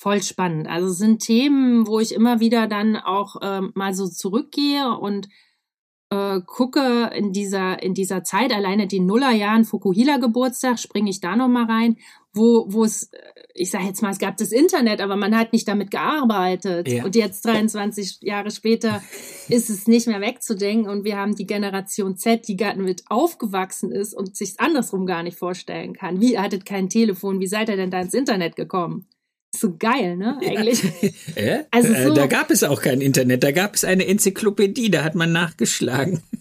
voll 0.01 0.23
spannend. 0.23 0.67
Also 0.67 0.87
es 0.87 0.97
sind 0.97 1.19
Themen, 1.21 1.85
wo 1.85 1.99
ich 1.99 2.15
immer 2.15 2.39
wieder 2.39 2.65
dann 2.65 2.95
auch 2.95 3.39
äh, 3.39 3.61
mal 3.75 3.93
so 3.93 4.07
zurückgehe 4.07 4.97
und 4.97 5.29
äh, 6.09 6.41
gucke 6.43 7.11
in 7.13 7.31
dieser 7.33 7.83
in 7.83 7.93
dieser 7.93 8.23
Zeit 8.23 8.51
alleine 8.51 8.87
die 8.87 8.99
Nullerjahren 8.99 9.63
Fukuhila 9.63 10.17
Geburtstag 10.17 10.79
springe 10.79 11.11
ich 11.11 11.21
da 11.21 11.35
noch 11.35 11.49
mal 11.49 11.65
rein, 11.65 11.97
wo 12.33 12.65
wo 12.67 12.83
es 12.83 13.11
ich 13.53 13.69
sage 13.69 13.85
jetzt 13.85 14.01
mal 14.01 14.09
es 14.09 14.17
gab 14.17 14.37
das 14.37 14.51
Internet, 14.51 15.01
aber 15.01 15.17
man 15.17 15.37
hat 15.37 15.53
nicht 15.53 15.67
damit 15.67 15.91
gearbeitet 15.91 16.87
ja. 16.87 17.05
und 17.05 17.15
jetzt 17.15 17.45
23 17.45 18.21
Jahre 18.21 18.49
später 18.49 19.03
ist 19.49 19.69
es 19.69 19.87
nicht 19.87 20.07
mehr 20.07 20.19
wegzudenken 20.19 20.89
und 20.89 21.03
wir 21.03 21.17
haben 21.17 21.35
die 21.35 21.45
Generation 21.45 22.17
Z, 22.17 22.47
die 22.47 22.57
gerade 22.57 22.81
mit 22.81 23.03
aufgewachsen 23.07 23.91
ist 23.91 24.15
und 24.15 24.35
sich 24.35 24.59
andersrum 24.59 25.05
gar 25.05 25.21
nicht 25.21 25.37
vorstellen 25.37 25.93
kann. 25.93 26.19
Wie 26.19 26.33
ihr 26.33 26.41
hattet 26.41 26.65
kein 26.65 26.89
Telefon, 26.89 27.39
wie 27.39 27.47
seid 27.47 27.69
ihr 27.69 27.77
denn 27.77 27.91
da 27.91 28.01
ins 28.01 28.15
Internet 28.15 28.55
gekommen? 28.55 29.05
So 29.53 29.75
geil, 29.77 30.17
ne? 30.17 30.39
Eigentlich. 30.41 30.81
Ja. 31.35 31.61
Also 31.71 31.93
äh, 31.93 32.07
so 32.07 32.13
da 32.13 32.27
gab 32.27 32.51
es 32.51 32.63
auch 32.63 32.81
kein 32.81 33.01
Internet, 33.01 33.43
da 33.43 33.51
gab 33.51 33.75
es 33.75 33.83
eine 33.83 34.07
Enzyklopädie, 34.07 34.89
da 34.91 35.03
hat 35.03 35.15
man 35.15 35.31
nachgeschlagen. 35.31 36.21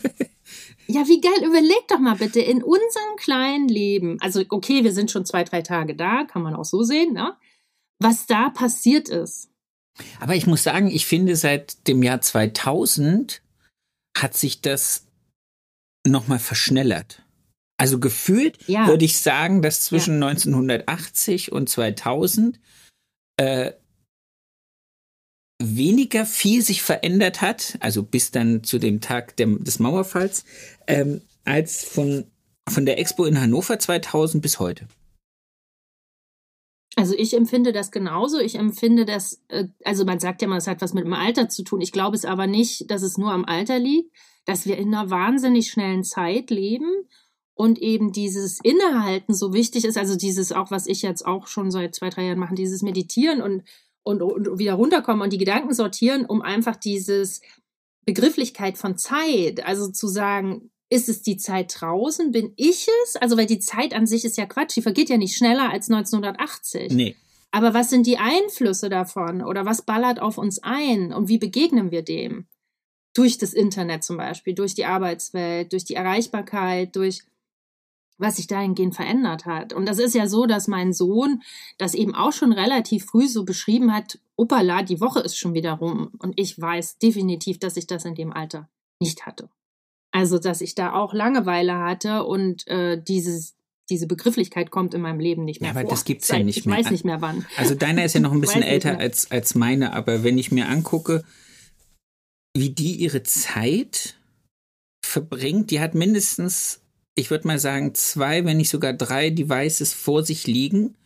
Ja, 0.87 1.07
wie 1.07 1.21
geil. 1.21 1.47
Überleg 1.47 1.87
doch 1.87 2.01
mal 2.01 2.17
bitte 2.17 2.41
in 2.41 2.65
unserem 2.65 3.15
kleinen 3.17 3.69
Leben. 3.69 4.17
Also, 4.21 4.43
okay, 4.49 4.83
wir 4.83 4.93
sind 4.93 5.09
schon 5.09 5.25
zwei, 5.25 5.45
drei 5.45 5.63
Tage 5.63 5.95
da, 5.95 6.25
kann 6.25 6.43
man 6.43 6.57
auch 6.57 6.65
so 6.65 6.83
sehen, 6.83 7.13
ne? 7.13 7.37
was 8.01 8.27
da 8.27 8.49
passiert 8.49 9.09
ist. 9.09 9.51
Aber 10.19 10.35
ich 10.35 10.47
muss 10.47 10.63
sagen, 10.63 10.91
ich 10.91 11.07
finde, 11.07 11.37
seit 11.37 11.87
dem 11.87 12.03
Jahr 12.03 12.21
2000 12.21 13.43
hat 14.17 14.37
sich 14.37 14.63
das 14.63 15.07
nochmal 16.07 16.39
verschnellert. 16.39 17.23
Also 17.77 18.01
gefühlt 18.01 18.59
ja. 18.67 18.87
würde 18.89 19.05
ich 19.05 19.21
sagen, 19.21 19.63
dass 19.63 19.83
zwischen 19.83 20.21
ja. 20.21 20.29
1980 20.29 21.53
und 21.53 21.69
2000 21.69 22.59
äh, 23.41 23.73
weniger 25.59 26.27
viel 26.27 26.61
sich 26.61 26.83
verändert 26.83 27.41
hat, 27.41 27.79
also 27.81 28.03
bis 28.03 28.31
dann 28.31 28.65
zu 28.65 28.79
dem 28.79 29.01
Tag 29.01 29.37
der, 29.37 29.47
des 29.47 29.79
Mauerfalls, 29.79 30.45
ähm, 30.87 31.23
als 31.45 31.83
von, 31.83 32.25
von 32.69 32.85
der 32.85 32.99
Expo 32.99 33.25
in 33.25 33.41
Hannover 33.41 33.79
2000 33.79 34.43
bis 34.43 34.59
heute. 34.59 34.89
Also 36.97 37.15
ich 37.17 37.35
empfinde 37.35 37.73
das 37.73 37.91
genauso. 37.93 38.41
Ich 38.41 38.57
empfinde 38.57 39.07
das, 39.07 39.41
äh, 39.49 39.69
also 39.85 40.05
man 40.05 40.21
sagt 40.21 40.43
ja 40.43 40.49
mal, 40.49 40.59
es 40.59 40.67
hat 40.67 40.83
was 40.83 40.93
mit 40.93 41.05
dem 41.05 41.15
Alter 41.15 41.49
zu 41.49 41.63
tun. 41.63 41.81
Ich 41.81 41.93
glaube 41.93 42.17
es 42.17 42.27
aber 42.27 42.47
nicht, 42.47 42.91
dass 42.91 43.01
es 43.01 43.17
nur 43.17 43.33
am 43.33 43.47
Alter 43.47 43.79
liegt, 43.79 44.15
dass 44.45 44.67
wir 44.67 44.77
in 44.77 44.95
einer 44.95 45.09
wahnsinnig 45.09 45.71
schnellen 45.71 46.05
Zeit 46.05 46.51
leben 46.51 47.09
und 47.61 47.79
eben 47.79 48.11
dieses 48.11 48.59
Innehalten 48.63 49.35
so 49.35 49.53
wichtig 49.53 49.85
ist, 49.85 49.99
also 49.99 50.17
dieses 50.17 50.51
auch, 50.51 50.71
was 50.71 50.87
ich 50.87 51.03
jetzt 51.03 51.27
auch 51.27 51.47
schon 51.47 51.71
seit 51.71 51.95
zwei, 51.95 52.09
drei 52.09 52.25
Jahren 52.25 52.39
mache, 52.39 52.55
dieses 52.55 52.81
Meditieren 52.81 53.43
und, 53.43 53.65
und, 54.03 54.23
und 54.23 54.59
wieder 54.59 54.73
runterkommen 54.73 55.21
und 55.21 55.31
die 55.31 55.39
Gedanken 55.39 55.75
sortieren, 55.75 56.25
um 56.25 56.41
einfach 56.41 56.75
dieses 56.75 57.43
Begrifflichkeit 58.07 58.79
von 58.79 58.97
Zeit, 58.97 59.63
also 59.67 59.89
zu 59.89 60.09
sagen, 60.09 60.71
ist 60.89 61.11
es 61.11 61.21
die 61.21 61.37
Zeit 61.37 61.75
draußen? 61.79 62.33
Bin 62.33 62.55
ich 62.57 62.89
es? 63.05 63.17
Also, 63.17 63.37
weil 63.37 63.45
die 63.45 63.61
Zeit 63.61 63.93
an 63.93 64.07
sich 64.07 64.25
ist 64.25 64.39
ja 64.39 64.47
Quatsch, 64.47 64.77
die 64.77 64.83
vergeht 64.83 65.11
ja 65.11 65.19
nicht 65.19 65.37
schneller 65.37 65.69
als 65.71 65.91
1980. 65.91 66.93
Nee. 66.93 67.15
Aber 67.51 67.75
was 67.75 67.91
sind 67.91 68.07
die 68.07 68.17
Einflüsse 68.17 68.89
davon? 68.89 69.43
Oder 69.43 69.67
was 69.67 69.83
ballert 69.83 70.19
auf 70.19 70.39
uns 70.39 70.63
ein? 70.63 71.13
Und 71.13 71.29
wie 71.29 71.39
begegnen 71.39 71.91
wir 71.91 72.01
dem? 72.01 72.47
Durch 73.13 73.37
das 73.37 73.53
Internet 73.53 74.03
zum 74.03 74.17
Beispiel, 74.17 74.55
durch 74.55 74.75
die 74.75 74.87
Arbeitswelt, 74.87 75.73
durch 75.73 75.85
die 75.85 75.95
Erreichbarkeit, 75.95 76.97
durch 76.97 77.23
was 78.21 78.37
sich 78.37 78.47
dahingehend 78.47 78.95
verändert 78.95 79.47
hat. 79.47 79.73
Und 79.73 79.87
das 79.87 79.99
ist 79.99 80.15
ja 80.15 80.27
so, 80.27 80.47
dass 80.47 80.69
mein 80.69 80.93
Sohn 80.93 81.43
das 81.79 81.95
eben 81.95 82.15
auch 82.15 82.33
schon 82.33 82.53
relativ 82.53 83.07
früh 83.07 83.27
so 83.27 83.45
beschrieben 83.45 83.93
hat, 83.93 84.19
Opala, 84.37 84.83
die 84.83 85.01
Woche 85.01 85.21
ist 85.21 85.37
schon 85.37 85.55
wieder 85.55 85.73
rum. 85.73 86.13
Und 86.19 86.39
ich 86.39 86.61
weiß 86.61 86.99
definitiv, 86.99 87.59
dass 87.59 87.77
ich 87.77 87.87
das 87.87 88.05
in 88.05 88.15
dem 88.15 88.33
Alter 88.33 88.69
nicht 89.01 89.27
hatte. 89.27 89.49
Also, 90.13 90.39
dass 90.39 90.61
ich 90.61 90.75
da 90.75 90.93
auch 90.93 91.15
Langeweile 91.15 91.79
hatte 91.79 92.25
und 92.25 92.67
äh, 92.67 93.01
dieses, 93.01 93.55
diese 93.89 94.07
Begrifflichkeit 94.07 94.71
kommt 94.71 94.93
in 94.95 95.01
meinem 95.01 95.21
Leben 95.21 95.45
nicht 95.45 95.61
mehr 95.61 95.69
ja, 95.69 95.73
aber 95.73 95.83
vor. 95.83 95.91
das 95.91 96.05
gibt's 96.05 96.29
ja 96.29 96.39
nicht 96.39 96.59
ich 96.59 96.67
mehr. 96.67 96.79
Ich 96.79 96.85
weiß 96.85 96.91
nicht 96.91 97.05
mehr 97.05 97.21
wann. 97.21 97.47
Also 97.57 97.75
deiner 97.75 98.05
ist 98.05 98.15
ja 98.15 98.21
noch 98.21 98.33
ein 98.33 98.41
bisschen 98.43 98.63
älter 98.63 98.99
als, 98.99 99.31
als 99.31 99.55
meine, 99.55 99.93
aber 99.93 100.25
wenn 100.25 100.37
ich 100.37 100.51
mir 100.51 100.69
angucke, 100.69 101.25
wie 102.57 102.71
die 102.71 102.97
ihre 102.97 103.23
Zeit 103.23 104.17
verbringt, 105.05 105.71
die 105.71 105.81
hat 105.81 105.95
mindestens 105.95 106.81
ich 107.15 107.31
würde 107.31 107.47
mal 107.47 107.59
sagen, 107.59 107.95
zwei, 107.95 108.45
wenn 108.45 108.57
nicht 108.57 108.71
sogar 108.71 108.93
drei 108.93 109.31
Devices 109.31 109.93
vor 109.93 110.25
sich 110.25 110.47
liegen. 110.47 110.97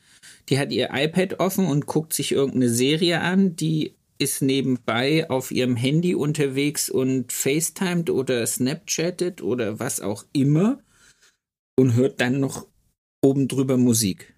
Die 0.48 0.58
hat 0.58 0.72
ihr 0.72 0.90
iPad 0.92 1.40
offen 1.40 1.66
und 1.66 1.86
guckt 1.86 2.12
sich 2.12 2.32
irgendeine 2.32 2.68
Serie 2.68 3.20
an, 3.20 3.56
die 3.56 3.94
ist 4.18 4.42
nebenbei 4.42 5.28
auf 5.28 5.50
ihrem 5.50 5.76
Handy 5.76 6.14
unterwegs 6.14 6.88
und 6.88 7.32
FaceTimed 7.32 8.10
oder 8.10 8.46
Snapchattet 8.46 9.42
oder 9.42 9.80
was 9.80 10.00
auch 10.00 10.24
immer 10.32 10.78
und 11.76 11.94
hört 11.94 12.20
dann 12.20 12.40
noch 12.40 12.66
oben 13.22 13.48
drüber 13.48 13.76
Musik. 13.76 14.34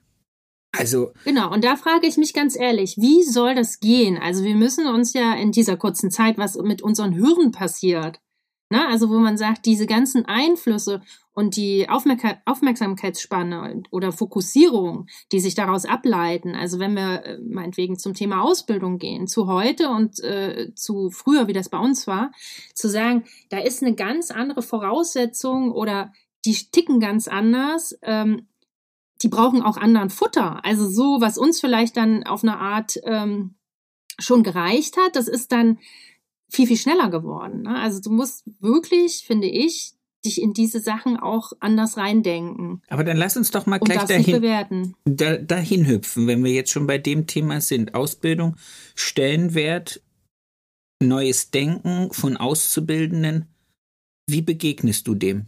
Also. 0.72 1.12
Genau, 1.24 1.52
und 1.52 1.64
da 1.64 1.76
frage 1.76 2.06
ich 2.06 2.16
mich 2.16 2.34
ganz 2.34 2.56
ehrlich, 2.56 2.96
wie 2.98 3.22
soll 3.22 3.54
das 3.54 3.80
gehen? 3.80 4.18
Also 4.18 4.44
wir 4.44 4.54
müssen 4.54 4.86
uns 4.86 5.12
ja 5.12 5.34
in 5.34 5.52
dieser 5.52 5.76
kurzen 5.76 6.10
Zeit, 6.10 6.38
was 6.38 6.56
mit 6.56 6.82
unseren 6.82 7.12
Hirnen 7.12 7.50
passiert, 7.50 8.20
Ne? 8.68 8.84
Also 8.88 9.10
wo 9.10 9.18
man 9.18 9.36
sagt, 9.38 9.64
diese 9.64 9.86
ganzen 9.86 10.26
Einflüsse 10.26 11.00
und 11.32 11.56
die 11.56 11.88
Aufmerk 11.88 12.40
Aufmerksamkeitsspanne 12.46 13.82
oder 13.92 14.10
Fokussierung, 14.10 15.06
die 15.30 15.38
sich 15.38 15.54
daraus 15.54 15.84
ableiten, 15.84 16.56
also 16.56 16.80
wenn 16.80 16.94
wir 16.94 17.24
äh, 17.24 17.38
meinetwegen 17.38 17.96
zum 17.96 18.14
Thema 18.14 18.42
Ausbildung 18.42 18.98
gehen, 18.98 19.28
zu 19.28 19.46
heute 19.46 19.90
und 19.90 20.18
äh, 20.20 20.72
zu 20.74 21.10
früher, 21.10 21.46
wie 21.46 21.52
das 21.52 21.68
bei 21.68 21.78
uns 21.78 22.08
war, 22.08 22.32
zu 22.74 22.88
sagen, 22.88 23.24
da 23.50 23.58
ist 23.58 23.82
eine 23.82 23.94
ganz 23.94 24.32
andere 24.32 24.62
Voraussetzung 24.62 25.70
oder 25.70 26.12
die 26.44 26.54
ticken 26.72 26.98
ganz 26.98 27.28
anders. 27.28 27.96
Ähm, 28.02 28.48
die 29.22 29.28
brauchen 29.28 29.62
auch 29.62 29.76
anderen 29.76 30.10
Futter. 30.10 30.64
Also 30.64 30.88
so, 30.88 31.20
was 31.20 31.38
uns 31.38 31.60
vielleicht 31.60 31.96
dann 31.96 32.24
auf 32.24 32.42
eine 32.42 32.58
Art 32.58 32.98
ähm, 33.04 33.54
schon 34.18 34.42
gereicht 34.42 34.96
hat, 34.96 35.16
das 35.16 35.28
ist 35.28 35.52
dann 35.52 35.78
viel, 36.50 36.66
viel 36.66 36.76
schneller 36.76 37.10
geworden. 37.10 37.62
Ne? 37.62 37.78
Also 37.78 38.00
du 38.00 38.10
musst 38.10 38.44
wirklich, 38.60 39.24
finde 39.26 39.48
ich, 39.48 39.94
dich 40.24 40.42
in 40.42 40.52
diese 40.52 40.80
Sachen 40.80 41.16
auch 41.16 41.52
anders 41.60 41.96
reindenken. 41.96 42.82
Aber 42.88 43.04
dann 43.04 43.16
lass 43.16 43.36
uns 43.36 43.50
doch 43.50 43.66
mal 43.66 43.78
gleich 43.78 44.04
dahin, 44.04 44.94
da, 45.04 45.36
dahin 45.36 45.86
hüpfen, 45.86 46.26
wenn 46.26 46.44
wir 46.44 46.52
jetzt 46.52 46.70
schon 46.70 46.86
bei 46.86 46.98
dem 46.98 47.26
Thema 47.26 47.60
sind. 47.60 47.94
Ausbildung, 47.94 48.56
Stellenwert, 48.94 50.02
neues 51.02 51.50
Denken 51.50 52.12
von 52.12 52.36
Auszubildenden. 52.36 53.46
Wie 54.28 54.42
begegnest 54.42 55.06
du 55.06 55.14
dem? 55.14 55.46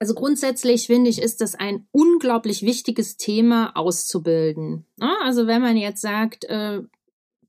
Also 0.00 0.14
grundsätzlich 0.14 0.86
finde 0.86 1.08
ich, 1.08 1.20
ist 1.20 1.40
das 1.40 1.54
ein 1.54 1.86
unglaublich 1.92 2.62
wichtiges 2.62 3.16
Thema 3.16 3.76
auszubilden. 3.76 4.86
Ne? 4.96 5.10
Also 5.22 5.46
wenn 5.46 5.62
man 5.62 5.76
jetzt 5.76 6.00
sagt, 6.00 6.44
äh, 6.44 6.82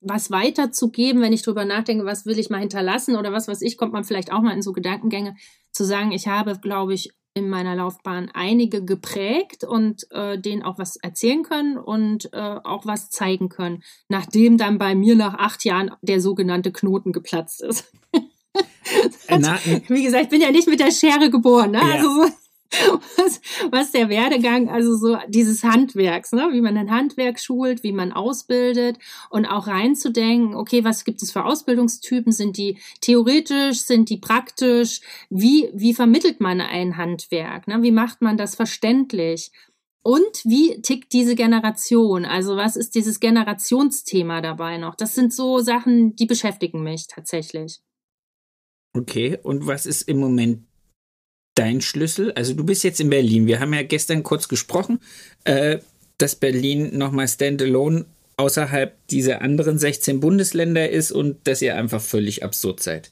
was 0.06 0.32
weiterzugeben, 0.32 1.22
wenn 1.22 1.34
ich 1.34 1.41
drüber 1.41 1.65
nachdenke, 1.65 2.06
was 2.06 2.26
will 2.26 2.39
ich 2.39 2.50
mal 2.50 2.60
hinterlassen 2.60 3.15
oder 3.15 3.32
was 3.32 3.48
weiß 3.48 3.62
ich, 3.62 3.78
kommt 3.78 3.91
man 3.91 4.04
vielleicht 4.04 4.32
auch 4.32 4.41
mal 4.41 4.54
in 4.54 4.62
so 4.62 4.72
Gedankengänge 4.72 5.36
zu 5.72 5.84
sagen, 5.84 6.12
ich 6.12 6.28
habe, 6.28 6.58
glaube 6.60 6.94
ich, 6.94 7.12
in 7.34 7.50
meiner 7.50 7.76
Laufbahn 7.76 8.32
einige 8.34 8.86
geprägt 8.86 9.65
und 9.65 10.10
äh, 10.12 10.39
denen 10.39 10.63
auch 10.63 10.78
was 10.78 10.96
erzählen 10.96 11.44
können 11.44 11.78
und 11.78 12.32
äh, 12.32 12.60
auch 12.63 12.86
was 12.86 13.10
zeigen 13.10 13.50
können, 13.50 13.84
nachdem 14.08 14.58
dann 14.58 14.78
bei 14.78 14.96
mir 14.96 15.15
nach 15.15 15.34
acht 15.34 15.65
Jahren 15.65 15.91
der 16.02 16.22
sogenannte 16.22 16.72
Knoten 16.72 17.12
geplatzt 17.12 17.62
ist. 17.62 17.91
Na, 19.30 19.60
Wie 19.89 20.04
gesagt, 20.04 20.24
ich 20.24 20.30
bin 20.30 20.39
ja 20.39 20.52
nicht 20.52 20.70
mit 20.70 20.80
der 20.80 20.91
Schere 20.91 21.30
geboren. 21.30 21.72
Ne? 21.72 21.80
Ja. 21.80 21.94
Also 21.96 22.32
was, 23.17 23.41
was 23.71 23.91
der 23.91 24.10
Werdegang, 24.10 24.69
also 24.69 24.95
so 24.95 25.17
dieses 25.28 25.63
Handwerks, 25.63 26.32
ne? 26.32 26.49
wie 26.51 26.62
man 26.62 26.78
ein 26.78 26.91
Handwerk 26.91 27.39
schult, 27.39 27.84
wie 27.84 27.91
man 27.91 28.12
ausbildet 28.12 28.97
und 29.30 29.45
auch 29.45 29.67
reinzudenken, 29.67 30.56
okay, 30.56 30.84
was 30.84 31.06
gibt 31.06 31.21
es 31.21 31.32
für 31.32 31.45
Ausbildungstypen? 31.45 32.32
Sind 32.32 32.58
die 32.58 32.78
theoretisch, 33.01 33.82
sind 33.82 34.10
die 34.10 34.17
praktisch? 34.17 35.01
Wie, 35.30 35.69
wie 35.73 35.93
vermittelt 35.93 36.41
man 36.41 36.62
ein 36.62 36.97
Handwerk? 36.97 37.67
Ne? 37.67 37.82
Wie 37.82 37.91
macht 37.91 38.21
man 38.21 38.38
das 38.38 38.56
verständlich? 38.56 39.51
Und 40.01 40.43
wie 40.43 40.82
tickt 40.82 41.13
diese 41.13 41.34
Generation? 41.34 42.25
Also 42.25 42.56
was 42.58 42.75
ist 42.75 42.93
dieses 42.93 43.19
Generationsthema 43.19 44.41
dabei 44.41 44.78
noch? 44.78 44.93
Das 44.93 45.15
sind 45.15 45.34
so 45.34 45.60
Sachen, 45.60 46.15
die 46.15 46.28
beschäftigen 46.28 46.84
mich 46.84 47.08
tatsächlich. 47.08 47.80
Okay, 48.93 49.39
und 49.41 49.65
was 49.65 49.86
ist 49.86 50.04
im 50.04 50.19
Moment 50.19 50.67
dein 51.56 51.82
Schlüssel? 51.82 52.32
Also 52.34 52.54
du 52.54 52.63
bist 52.63 52.84
jetzt 52.84 53.00
in 53.00 53.10
Berlin. 53.10 53.48
Wir 53.48 53.60
haben 53.60 53.74
ja 53.74 53.84
gestern 53.84 54.24
kurz 54.24 54.48
gesprochen, 54.48 55.00
äh, 55.46 55.80
dass 56.18 56.36
Berlin 56.36 56.98
nochmal 56.98 57.28
standalone 57.28 58.06
außerhalb 58.38 58.96
dieser 59.08 59.41
anderen 59.41 59.80
16 59.80 60.20
Bundesländer 60.20 60.89
ist 60.89 61.12
und 61.12 61.48
dass 61.48 61.62
ihr 61.62 61.76
einfach 61.76 62.02
völlig 62.02 62.44
absurd 62.44 62.82
seid. 62.82 63.12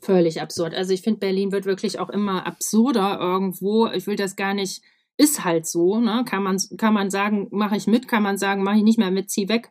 Völlig 0.00 0.40
absurd. 0.40 0.74
Also 0.74 0.92
ich 0.92 1.02
finde, 1.02 1.20
Berlin 1.20 1.52
wird 1.52 1.64
wirklich 1.66 1.98
auch 1.98 2.08
immer 2.08 2.46
absurder 2.46 3.18
irgendwo. 3.20 3.88
Ich 3.88 4.06
will 4.06 4.16
das 4.16 4.36
gar 4.36 4.54
nicht, 4.54 4.82
ist 5.16 5.44
halt 5.44 5.66
so. 5.66 5.98
Ne? 5.98 6.24
Kann, 6.26 6.42
man, 6.42 6.58
kann 6.76 6.94
man 6.94 7.10
sagen, 7.10 7.48
mache 7.50 7.76
ich 7.76 7.86
mit, 7.86 8.06
kann 8.06 8.22
man 8.22 8.38
sagen, 8.38 8.62
mache 8.62 8.76
ich 8.76 8.84
nicht 8.84 8.98
mehr 8.98 9.10
mit, 9.10 9.30
zieh 9.30 9.48
weg. 9.48 9.70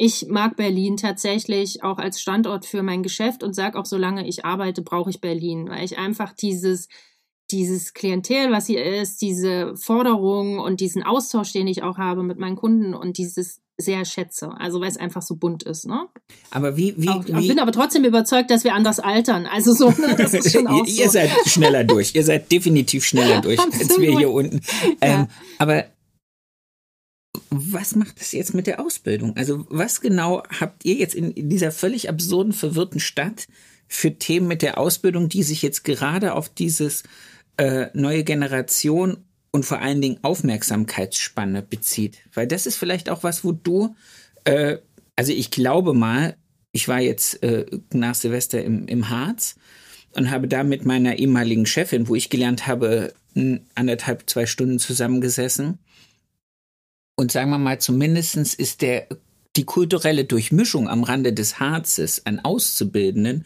Ich 0.00 0.28
mag 0.28 0.54
Berlin 0.54 0.96
tatsächlich 0.96 1.82
auch 1.82 1.98
als 1.98 2.20
Standort 2.20 2.64
für 2.64 2.84
mein 2.84 3.02
Geschäft 3.02 3.42
und 3.42 3.54
sage 3.54 3.76
auch, 3.76 3.84
solange 3.84 4.26
ich 4.28 4.44
arbeite, 4.44 4.80
brauche 4.80 5.10
ich 5.10 5.20
Berlin, 5.20 5.68
weil 5.68 5.84
ich 5.84 5.98
einfach 5.98 6.32
dieses, 6.32 6.88
dieses 7.50 7.94
Klientel, 7.94 8.52
was 8.52 8.68
hier 8.68 8.84
ist, 8.84 9.20
diese 9.20 9.74
Forderung 9.76 10.60
und 10.60 10.78
diesen 10.80 11.02
Austausch, 11.02 11.52
den 11.52 11.66
ich 11.66 11.82
auch 11.82 11.98
habe 11.98 12.22
mit 12.22 12.38
meinen 12.38 12.54
Kunden 12.54 12.94
und 12.94 13.18
dieses 13.18 13.60
sehr 13.76 14.04
schätze. 14.04 14.52
Also 14.56 14.80
weil 14.80 14.88
es 14.88 14.96
einfach 14.96 15.22
so 15.22 15.34
bunt 15.34 15.64
ist, 15.64 15.86
ne? 15.86 16.06
Aber 16.50 16.76
wie, 16.76 16.94
wie, 16.96 17.08
auch, 17.08 17.24
wie? 17.26 17.40
Ich 17.40 17.48
bin 17.48 17.58
aber 17.58 17.72
trotzdem 17.72 18.04
überzeugt, 18.04 18.52
dass 18.52 18.62
wir 18.62 18.74
anders 18.74 19.00
altern. 19.00 19.46
Also 19.46 19.72
so, 19.72 19.90
ne? 19.90 20.14
das 20.16 20.32
ist 20.32 20.52
schon 20.52 20.66
auch 20.68 20.86
so. 20.86 21.02
Ihr 21.02 21.10
seid 21.10 21.30
schneller 21.46 21.82
durch. 21.82 22.14
Ihr 22.14 22.24
seid 22.24 22.52
definitiv 22.52 23.04
schneller 23.04 23.40
durch 23.42 23.58
als 23.58 23.98
wir 23.98 24.16
hier 24.16 24.30
unten. 24.30 24.60
Ähm, 25.00 25.26
aber 25.58 25.86
was 27.50 27.94
macht 27.94 28.20
das 28.20 28.32
jetzt 28.32 28.54
mit 28.54 28.66
der 28.66 28.80
Ausbildung? 28.80 29.36
Also 29.36 29.66
was 29.68 30.00
genau 30.00 30.42
habt 30.48 30.84
ihr 30.84 30.94
jetzt 30.94 31.14
in, 31.14 31.30
in 31.32 31.48
dieser 31.48 31.72
völlig 31.72 32.08
absurden, 32.08 32.52
verwirrten 32.52 33.00
Stadt 33.00 33.46
für 33.86 34.14
Themen 34.14 34.48
mit 34.48 34.62
der 34.62 34.78
Ausbildung, 34.78 35.28
die 35.28 35.42
sich 35.42 35.62
jetzt 35.62 35.84
gerade 35.84 36.34
auf 36.34 36.48
dieses 36.48 37.04
äh, 37.56 37.86
neue 37.94 38.24
Generation 38.24 39.24
und 39.50 39.64
vor 39.64 39.80
allen 39.80 40.00
Dingen 40.00 40.18
Aufmerksamkeitsspanne 40.22 41.62
bezieht. 41.62 42.18
Weil 42.34 42.46
das 42.46 42.66
ist 42.66 42.76
vielleicht 42.76 43.08
auch 43.08 43.22
was, 43.22 43.44
wo 43.44 43.52
du, 43.52 43.94
äh, 44.44 44.78
also 45.16 45.32
ich 45.32 45.50
glaube 45.50 45.94
mal, 45.94 46.36
ich 46.72 46.86
war 46.88 47.00
jetzt 47.00 47.42
äh, 47.42 47.66
nach 47.92 48.14
Silvester 48.14 48.62
im, 48.62 48.86
im 48.88 49.08
Harz 49.08 49.56
und 50.12 50.30
habe 50.30 50.48
da 50.48 50.64
mit 50.64 50.84
meiner 50.84 51.18
ehemaligen 51.18 51.66
Chefin, 51.66 52.08
wo 52.08 52.14
ich 52.14 52.30
gelernt 52.30 52.66
habe, 52.66 53.14
anderthalb, 53.74 54.28
zwei 54.28 54.46
Stunden 54.46 54.78
zusammengesessen. 54.78 55.78
Und 57.18 57.32
sagen 57.32 57.50
wir 57.50 57.58
mal, 57.58 57.80
zumindestens 57.80 58.54
ist 58.54 58.80
der, 58.80 59.08
die 59.56 59.64
kulturelle 59.64 60.24
Durchmischung 60.24 60.88
am 60.88 61.02
Rande 61.02 61.32
des 61.32 61.58
Harzes 61.58 62.24
an 62.26 62.38
Auszubildenden 62.38 63.44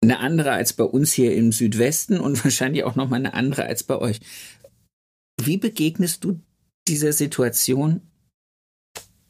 eine 0.00 0.20
andere 0.20 0.52
als 0.52 0.72
bei 0.72 0.84
uns 0.84 1.12
hier 1.12 1.34
im 1.34 1.52
Südwesten 1.52 2.18
und 2.18 2.42
wahrscheinlich 2.44 2.84
auch 2.84 2.94
nochmal 2.94 3.18
eine 3.18 3.34
andere 3.34 3.64
als 3.64 3.82
bei 3.82 3.98
euch. 3.98 4.20
Wie 5.38 5.58
begegnest 5.58 6.24
du 6.24 6.40
dieser 6.88 7.12
Situation 7.12 8.00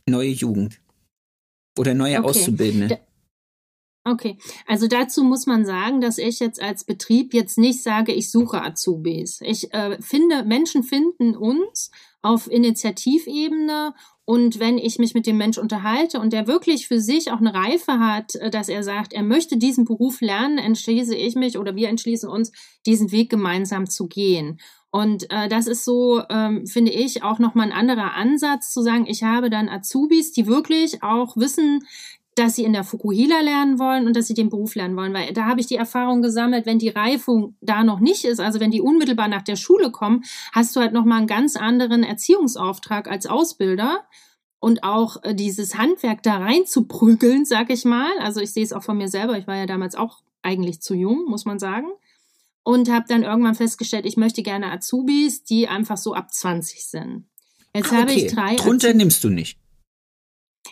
neue 0.09 0.31
Jugend 0.31 0.81
oder 1.77 1.95
neue 1.95 2.19
okay. 2.19 2.29
Auszubildende? 2.29 3.01
Okay, 4.05 4.39
also 4.67 4.87
dazu 4.87 5.25
muss 5.25 5.47
man 5.47 5.67
sagen, 5.67 6.01
dass 6.01 6.19
ich 6.19 6.39
jetzt 6.39 6.63
als 6.63 6.85
Betrieb 6.85 7.35
jetzt 7.35 7.59
nicht 7.59 7.83
sage, 7.83 8.13
ich 8.13 8.31
suche 8.31 8.63
Azubis. 8.63 9.41
Ich 9.43 9.75
äh, 9.75 10.01
finde, 10.01 10.45
Menschen 10.45 10.85
finden 10.85 11.37
uns 11.37 11.91
auf 12.23 12.51
Initiativebene 12.51 13.95
und 14.29 14.59
wenn 14.59 14.77
ich 14.77 14.99
mich 14.99 15.15
mit 15.15 15.27
dem 15.27 15.39
Mensch 15.39 15.57
unterhalte 15.57 16.21
und 16.21 16.35
der 16.35 16.47
wirklich 16.47 16.87
für 16.87 17.01
sich 17.01 17.33
auch 17.33 17.39
eine 17.39 17.55
Reife 17.55 17.99
hat, 17.99 18.35
äh, 18.35 18.51
dass 18.51 18.69
er 18.69 18.83
sagt, 18.83 19.15
er 19.15 19.23
möchte 19.23 19.57
diesen 19.57 19.87
Beruf 19.87 20.21
lernen, 20.21 20.59
entschließe 20.59 21.17
ich 21.17 21.35
mich 21.35 21.57
oder 21.57 21.77
wir 21.77 21.89
entschließen 21.89 22.29
uns, 22.29 22.53
diesen 22.85 23.11
Weg 23.11 23.31
gemeinsam 23.31 23.89
zu 23.89 24.07
gehen. 24.07 24.61
Und 24.91 25.31
äh, 25.31 25.49
das 25.49 25.67
ist 25.67 25.83
so, 25.83 26.23
ähm, 26.29 26.67
finde 26.67 26.91
ich, 26.91 27.23
auch 27.23 27.39
nochmal 27.39 27.67
ein 27.69 27.73
anderer 27.73 28.13
Ansatz 28.15 28.71
zu 28.71 28.83
sagen, 28.83 29.07
ich 29.07 29.23
habe 29.23 29.49
dann 29.49 29.71
Azubis, 29.71 30.33
die 30.33 30.47
wirklich 30.47 31.03
auch 31.03 31.37
wissen, 31.39 31.87
dass 32.39 32.55
sie 32.55 32.65
in 32.65 32.73
der 32.73 32.85
Fukuhila 32.85 33.41
lernen 33.41 33.79
wollen 33.79 34.07
und 34.07 34.15
dass 34.15 34.27
sie 34.27 34.35
den 34.35 34.49
Beruf 34.49 34.75
lernen 34.75 34.97
wollen, 34.97 35.13
weil 35.13 35.33
da 35.33 35.47
habe 35.47 35.61
ich 35.61 35.67
die 35.67 35.77
Erfahrung 35.77 36.23
gesammelt, 36.23 36.67
wenn 36.67 36.79
die 36.79 36.89
Reifung 36.89 37.57
da 37.61 37.83
noch 37.83 38.01
nicht 38.01 38.25
ist, 38.25 38.41
also 38.41 38.61
wenn 38.61 38.71
die 38.71 38.81
unmittelbar 38.81 39.29
nach 39.29 39.43
der 39.43 39.57
Schule 39.57 39.91
kommen, 39.91 40.23
hast 40.53 40.77
du 40.77 40.81
halt 40.81 40.93
nochmal 40.93 41.19
einen 41.19 41.27
ganz 41.27 41.57
anderen 41.57 42.05
Erziehungsauftrag 42.05 43.11
als 43.11 43.27
Ausbilder 43.27 44.05
und 44.61 44.85
auch 44.85 45.23
äh, 45.25 45.35
dieses 45.35 45.77
Handwerk 45.77 46.23
da 46.23 46.39
rein 46.39 46.67
zu 46.67 46.87
prügeln, 46.87 47.45
sag 47.45 47.71
ich 47.71 47.85
mal. 47.85 48.11
Also 48.21 48.41
ich 48.41 48.53
sehe 48.53 48.65
es 48.65 48.73
auch 48.73 48.83
von 48.83 48.99
mir 48.99 49.09
selber, 49.09 49.37
ich 49.39 49.47
war 49.47 49.57
ja 49.57 49.67
damals 49.67 49.95
auch 49.95 50.23
eigentlich 50.43 50.81
zu 50.81 50.95
jung, 50.95 51.25
muss 51.29 51.45
man 51.45 51.59
sagen. 51.59 51.89
Und 52.63 52.91
habe 52.91 53.07
dann 53.09 53.23
irgendwann 53.23 53.55
festgestellt, 53.55 54.05
ich 54.05 54.17
möchte 54.17 54.43
gerne 54.43 54.71
Azubis, 54.71 55.43
die 55.43 55.69
einfach 55.69 55.97
so 55.97 56.13
ab 56.13 56.33
20 56.33 56.85
sind. 56.85 57.25
Jetzt 57.75 57.93
ah, 57.93 57.95
okay. 57.95 58.01
habe 58.01 58.13
ich 58.13 58.27
drei. 58.27 58.57
Drunter 58.57 58.89
Azubis. 58.89 58.97
nimmst 58.97 59.25
du 59.25 59.31
nicht. 59.31 59.59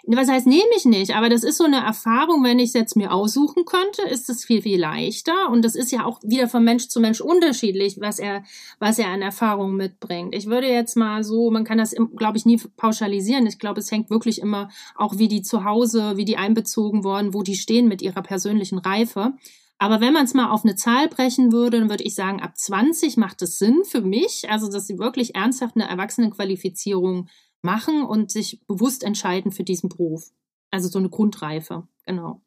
Was 0.08 0.28
heißt, 0.28 0.46
nehme 0.46 0.70
ich 0.76 0.84
nicht, 0.84 1.16
aber 1.16 1.28
das 1.28 1.42
ist 1.42 1.58
so 1.58 1.64
eine 1.64 1.84
Erfahrung, 1.84 2.44
wenn 2.44 2.60
ich 2.60 2.68
es 2.68 2.74
jetzt 2.74 2.94
mir 2.94 3.12
aussuchen 3.12 3.64
könnte, 3.64 4.02
ist 4.02 4.30
es 4.30 4.44
viel, 4.44 4.62
viel 4.62 4.80
leichter. 4.80 5.50
Und 5.50 5.64
das 5.64 5.74
ist 5.74 5.90
ja 5.90 6.04
auch 6.04 6.20
wieder 6.22 6.48
von 6.48 6.62
Mensch 6.62 6.86
zu 6.86 7.00
Mensch 7.00 7.20
unterschiedlich, 7.20 8.00
was 8.00 8.20
er, 8.20 8.44
was 8.78 9.00
er 9.00 9.08
an 9.08 9.20
Erfahrung 9.20 9.74
mitbringt. 9.74 10.32
Ich 10.32 10.46
würde 10.46 10.68
jetzt 10.68 10.96
mal 10.96 11.24
so, 11.24 11.50
man 11.50 11.64
kann 11.64 11.78
das, 11.78 11.96
glaube 12.16 12.38
ich, 12.38 12.46
nie 12.46 12.60
pauschalisieren. 12.76 13.48
Ich 13.48 13.58
glaube, 13.58 13.80
es 13.80 13.90
hängt 13.90 14.08
wirklich 14.08 14.40
immer 14.40 14.68
auch, 14.94 15.18
wie 15.18 15.26
die 15.26 15.42
zu 15.42 15.64
Hause, 15.64 16.16
wie 16.16 16.24
die 16.24 16.36
einbezogen 16.36 17.02
worden, 17.02 17.34
wo 17.34 17.42
die 17.42 17.56
stehen 17.56 17.88
mit 17.88 18.00
ihrer 18.00 18.22
persönlichen 18.22 18.78
Reife. 18.78 19.32
Aber 19.78 20.00
wenn 20.00 20.12
man 20.12 20.24
es 20.24 20.34
mal 20.34 20.50
auf 20.50 20.64
eine 20.64 20.76
Zahl 20.76 21.08
brechen 21.08 21.52
würde, 21.52 21.80
dann 21.80 21.90
würde 21.90 22.04
ich 22.04 22.14
sagen, 22.14 22.40
ab 22.40 22.56
20 22.56 23.16
macht 23.16 23.42
es 23.42 23.58
Sinn 23.58 23.82
für 23.84 24.00
mich, 24.00 24.48
also 24.48 24.70
dass 24.70 24.86
sie 24.86 24.98
wirklich 24.98 25.34
ernsthaft 25.34 25.76
eine 25.76 25.88
Erwachsenenqualifizierung 25.88 27.28
machen 27.62 28.04
und 28.04 28.30
sich 28.30 28.60
bewusst 28.66 29.02
entscheiden 29.02 29.52
für 29.52 29.64
diesen 29.64 29.88
Beruf. 29.88 30.30
Also 30.70 30.88
so 30.88 30.98
eine 30.98 31.08
Grundreife, 31.08 31.86
genau. 32.04 32.42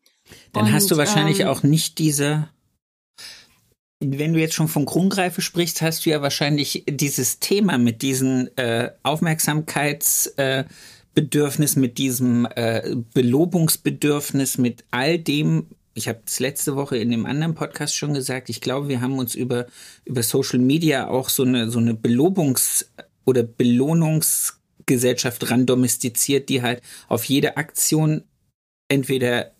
Dann 0.53 0.65
und, 0.65 0.73
hast 0.73 0.91
du 0.91 0.97
wahrscheinlich 0.97 1.41
ähm, 1.41 1.47
auch 1.47 1.63
nicht 1.63 1.97
diese, 1.97 2.49
wenn 3.99 4.33
du 4.33 4.39
jetzt 4.39 4.53
schon 4.53 4.67
von 4.67 4.85
Grundreife 4.85 5.41
sprichst, 5.41 5.81
hast 5.81 6.05
du 6.05 6.09
ja 6.09 6.21
wahrscheinlich 6.21 6.85
dieses 6.89 7.39
Thema 7.39 7.77
mit 7.77 8.01
diesem 8.01 8.49
äh, 8.55 8.89
Aufmerksamkeitsbedürfnis, 9.03 11.75
äh, 11.75 11.79
mit 11.79 11.97
diesem 11.97 12.47
äh, 12.55 12.95
Belobungsbedürfnis, 13.13 14.57
mit 14.57 14.85
all 14.91 15.19
dem, 15.19 15.67
ich 15.95 16.07
habe 16.07 16.21
es 16.25 16.39
letzte 16.39 16.75
Woche 16.75 16.97
in 16.97 17.11
dem 17.11 17.25
anderen 17.25 17.55
Podcast 17.55 17.95
schon 17.95 18.13
gesagt, 18.13 18.49
ich 18.49 18.61
glaube, 18.61 18.87
wir 18.87 19.01
haben 19.01 19.17
uns 19.17 19.35
über, 19.35 19.65
über 20.05 20.23
Social 20.23 20.59
Media 20.59 21.09
auch 21.09 21.29
so 21.29 21.43
eine, 21.43 21.69
so 21.69 21.79
eine 21.79 21.93
Belobungs- 21.93 22.85
oder 23.25 23.41
Belohnungs- 23.41 24.58
Gesellschaft 24.89 25.49
randomestiziert, 25.49 26.49
die 26.49 26.61
halt 26.61 26.81
auf 27.07 27.23
jede 27.23 27.55
Aktion 27.55 28.23
entweder 28.89 29.51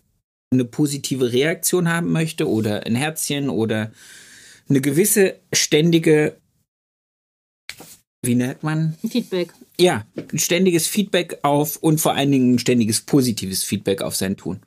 eine 0.52 0.64
positive 0.64 1.32
Reaktion 1.32 1.88
haben 1.88 2.10
möchte 2.10 2.48
oder 2.48 2.84
ein 2.84 2.96
Herzchen 2.96 3.48
oder 3.48 3.92
eine 4.68 4.80
gewisse 4.80 5.36
ständige, 5.52 6.36
wie 8.22 8.34
nennt 8.34 8.62
man? 8.62 8.96
Feedback. 9.08 9.54
Ja, 9.78 10.04
ein 10.16 10.38
ständiges 10.38 10.86
Feedback 10.86 11.38
auf 11.42 11.76
und 11.76 12.00
vor 12.00 12.14
allen 12.14 12.32
Dingen 12.32 12.54
ein 12.54 12.58
ständiges 12.58 13.00
positives 13.00 13.62
Feedback 13.62 14.02
auf 14.02 14.16
sein 14.16 14.36
Tun 14.36 14.60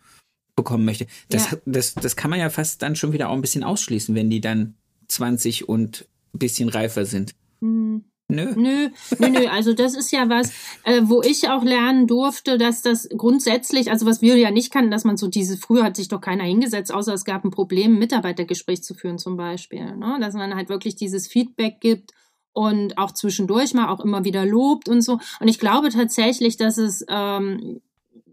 bekommen 0.56 0.86
möchte. 0.86 1.08
Das, 1.30 1.52
ja. 1.52 1.58
das, 1.66 1.94
das 1.96 2.16
kann 2.16 2.32
man 2.32 2.40
ja 2.40 2.50
fast 2.50 2.82
dann 2.82 2.96
schon 2.96 3.12
wieder 3.12 3.30
auch 3.30 3.36
ein 3.36 3.42
bisschen 3.42 3.64
ausschließen, 3.64 4.16
wenn 4.16 4.30
die 4.30 4.42
dann 4.42 4.76
20 5.10 5.68
und 5.68 6.08
ein 6.34 6.40
bisschen 6.40 6.70
reifer 6.70 7.06
sind. 7.06 7.36
Mhm. 7.60 8.06
Nö. 8.30 8.54
Nö, 8.56 8.90
nö, 9.20 9.30
nö. 9.30 9.48
Also 9.48 9.74
das 9.74 9.96
ist 9.96 10.12
ja 10.12 10.30
was, 10.30 10.52
äh, 10.84 11.02
wo 11.04 11.22
ich 11.22 11.50
auch 11.50 11.64
lernen 11.64 12.08
durfte, 12.08 12.58
dass 12.58 12.82
das 12.82 13.10
grundsätzlich, 13.16 13.92
also 13.92 14.06
was 14.06 14.22
wir 14.22 14.38
ja 14.38 14.50
nicht 14.50 14.72
kannten, 14.72 14.92
dass 14.92 15.04
man 15.04 15.18
so 15.18 15.28
diese, 15.28 15.58
früher 15.58 15.84
hat 15.84 15.98
sich 15.98 16.08
doch 16.08 16.22
keiner 16.22 16.44
hingesetzt, 16.44 16.94
außer 16.94 17.14
es 17.14 17.26
gab 17.26 17.44
ein 17.44 17.52
Problem, 17.52 17.94
ein 17.94 18.00
Mitarbeitergespräch 18.00 18.82
zu 18.82 18.94
führen 18.94 19.18
zum 19.18 19.38
Beispiel. 19.38 19.96
Ne? 19.98 20.18
Dass 20.22 20.34
man 20.34 20.56
halt 20.56 20.70
wirklich 20.70 20.96
dieses 20.96 21.28
Feedback 21.28 21.82
gibt 21.82 22.12
und 22.54 22.98
auch 22.98 23.12
zwischendurch 23.12 23.74
mal 23.74 23.90
auch 23.90 24.00
immer 24.00 24.24
wieder 24.24 24.46
lobt 24.46 24.88
und 24.88 25.02
so. 25.02 25.20
Und 25.40 25.48
ich 25.48 25.60
glaube 25.60 25.90
tatsächlich, 25.90 26.56
dass 26.58 26.78
es, 26.78 27.06
ähm, 27.10 27.82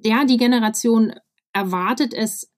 ja, 0.05 0.25
die 0.25 0.37
Generation 0.37 1.15
erwartet 1.53 2.15
es 2.15 2.51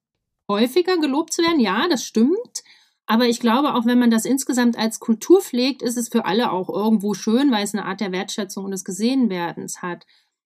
häufiger 0.47 0.97
gelobt 0.97 1.33
zu 1.33 1.41
werden. 1.41 1.59
Ja, 1.59 1.87
das 1.89 2.05
stimmt. 2.05 2.63
Aber 3.05 3.27
ich 3.27 3.39
glaube, 3.39 3.73
auch 3.75 3.85
wenn 3.85 3.99
man 3.99 4.11
das 4.11 4.25
insgesamt 4.25 4.77
als 4.77 4.99
Kultur 4.99 5.41
pflegt, 5.41 5.81
ist 5.81 5.97
es 5.97 6.07
für 6.09 6.25
alle 6.25 6.51
auch 6.51 6.69
irgendwo 6.69 7.13
schön, 7.13 7.51
weil 7.51 7.63
es 7.63 7.73
eine 7.73 7.85
Art 7.85 7.99
der 7.99 8.11
Wertschätzung 8.13 8.65
und 8.65 8.71
des 8.71 8.85
Gesehenwerdens 8.85 9.81
hat. 9.81 10.05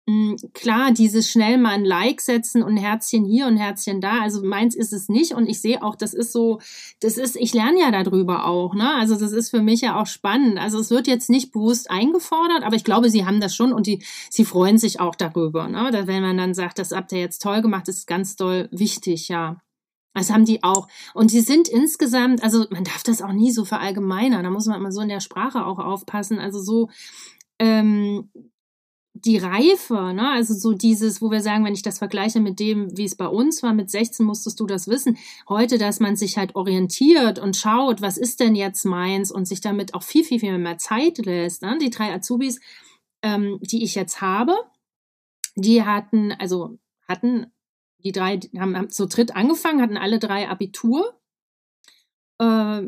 Hm, 0.10 0.38
klar, 0.56 0.92
dieses 0.92 1.30
schnell 1.30 1.60
mal 1.60 1.74
ein 1.74 1.86
Like 1.86 2.20
setzen 2.22 2.64
und 2.64 2.74
ein 2.74 2.78
Herzchen 2.78 3.26
hier 3.26 3.46
und 3.46 3.54
ein 3.54 3.58
Herzchen 3.58 4.02
da, 4.02 4.22
also 4.24 4.44
meins 4.44 4.76
ist 4.76 4.92
es 4.92 5.08
nicht 5.08 5.34
und 5.34 5.48
ich 5.48 5.62
sehe 5.62 5.84
auch, 5.84 5.96
das 5.96 6.16
ist 6.16 6.32
so, 6.32 6.60
das 7.00 7.18
ist, 7.20 7.36
ich 7.36 7.54
lerne 7.54 7.80
ja 7.80 7.92
darüber 7.92 8.48
auch, 8.48 8.74
ne? 8.74 8.96
Also 8.96 9.16
das 9.16 9.34
ist 9.34 9.52
für 9.52 9.62
mich 9.62 9.82
ja 9.82 10.02
auch 10.02 10.08
spannend. 10.08 10.58
Also 10.58 10.80
es 10.80 10.90
wird 10.90 11.06
jetzt 11.06 11.30
nicht 11.30 11.52
bewusst 11.52 11.92
eingefordert, 11.92 12.64
aber 12.64 12.76
ich 12.76 12.84
glaube, 12.84 13.12
sie 13.12 13.28
haben 13.28 13.40
das 13.40 13.56
schon 13.56 13.72
und 13.72 13.86
die, 13.86 14.04
sie 14.32 14.46
freuen 14.46 14.80
sich 14.80 15.00
auch 15.00 15.14
darüber, 15.14 15.68
ne? 15.68 15.92
Wenn 16.08 16.24
man 16.24 16.38
dann 16.38 16.56
sagt, 16.56 16.80
das 16.80 16.92
habt 16.92 17.12
ihr 17.12 17.20
jetzt 17.20 17.44
toll 17.44 17.62
gemacht, 17.62 17.88
ist 17.88 18.08
ganz 18.08 18.36
doll 18.36 18.68
wichtig, 18.72 19.28
ja. 19.28 19.62
Das 20.13 20.32
haben 20.32 20.45
die 20.45 20.63
auch. 20.63 20.88
Und 21.13 21.30
sie 21.30 21.41
sind 21.41 21.67
insgesamt, 21.67 22.43
also 22.43 22.65
man 22.72 22.84
darf 22.84 23.04
das 23.04 23.22
auch 23.22 23.32
nie 23.32 23.52
so 23.52 23.63
verallgemeinern, 23.63 24.43
da 24.43 24.50
muss 24.50 24.65
man 24.65 24.80
immer 24.80 24.91
so 24.91 25.02
in 25.02 25.10
der 25.10 25.22
Sprache 25.22 25.65
auch 25.65 25.80
aufpassen. 25.80 26.39
Also 26.39 26.62
so 26.62 26.89
ähm, 27.60 28.30
die 29.13 29.38
Reife, 29.38 30.13
ne? 30.13 30.30
also 30.32 30.54
so 30.54 30.74
dieses, 30.74 31.22
wo 31.22 31.32
wir 31.32 31.41
sagen, 31.41 31.65
wenn 31.65 31.74
ich 31.74 31.82
das 31.82 31.98
vergleiche 31.98 32.39
mit 32.39 32.60
dem, 32.60 32.95
wie 32.98 33.06
es 33.06 33.15
bei 33.15 33.28
uns 33.28 33.63
war, 33.63 33.74
mit 33.74 33.89
16 33.89 34.26
musstest 34.26 34.60
du 34.60 34.65
das 34.65 34.88
wissen. 34.88 35.17
Heute, 35.48 35.78
dass 35.78 36.00
man 36.00 36.15
sich 36.15 36.38
halt 36.38 36.56
orientiert 36.56 37.39
und 37.39 37.58
schaut, 37.58 38.02
was 38.02 38.17
ist 38.17 38.39
denn 38.39 38.56
jetzt 38.56 38.86
meins 38.86 39.32
und 39.32 39.45
sich 39.45 39.62
damit 39.62 39.93
auch 39.93 40.04
viel, 40.04 40.24
viel, 40.24 40.39
viel 40.39 40.58
mehr 40.58 40.78
Zeit 40.78 41.17
lässt. 41.17 41.62
Ne? 41.62 41.78
Die 41.82 41.89
drei 41.89 42.13
Azubis, 42.13 42.60
ähm, 43.22 43.60
die 43.62 43.84
ich 43.84 43.95
jetzt 43.95 44.22
habe, 44.22 44.54
die 45.56 45.84
hatten, 45.84 46.32
also 46.34 46.78
hatten 47.08 47.48
die 48.04 48.12
drei 48.12 48.40
haben, 48.58 48.78
haben 48.78 48.90
zu 48.90 49.08
dritt 49.08 49.36
angefangen, 49.36 49.82
hatten 49.82 49.98
alle 49.98 50.20
drei 50.20 50.48
Abitur, 50.50 51.20
äh, 52.40 52.82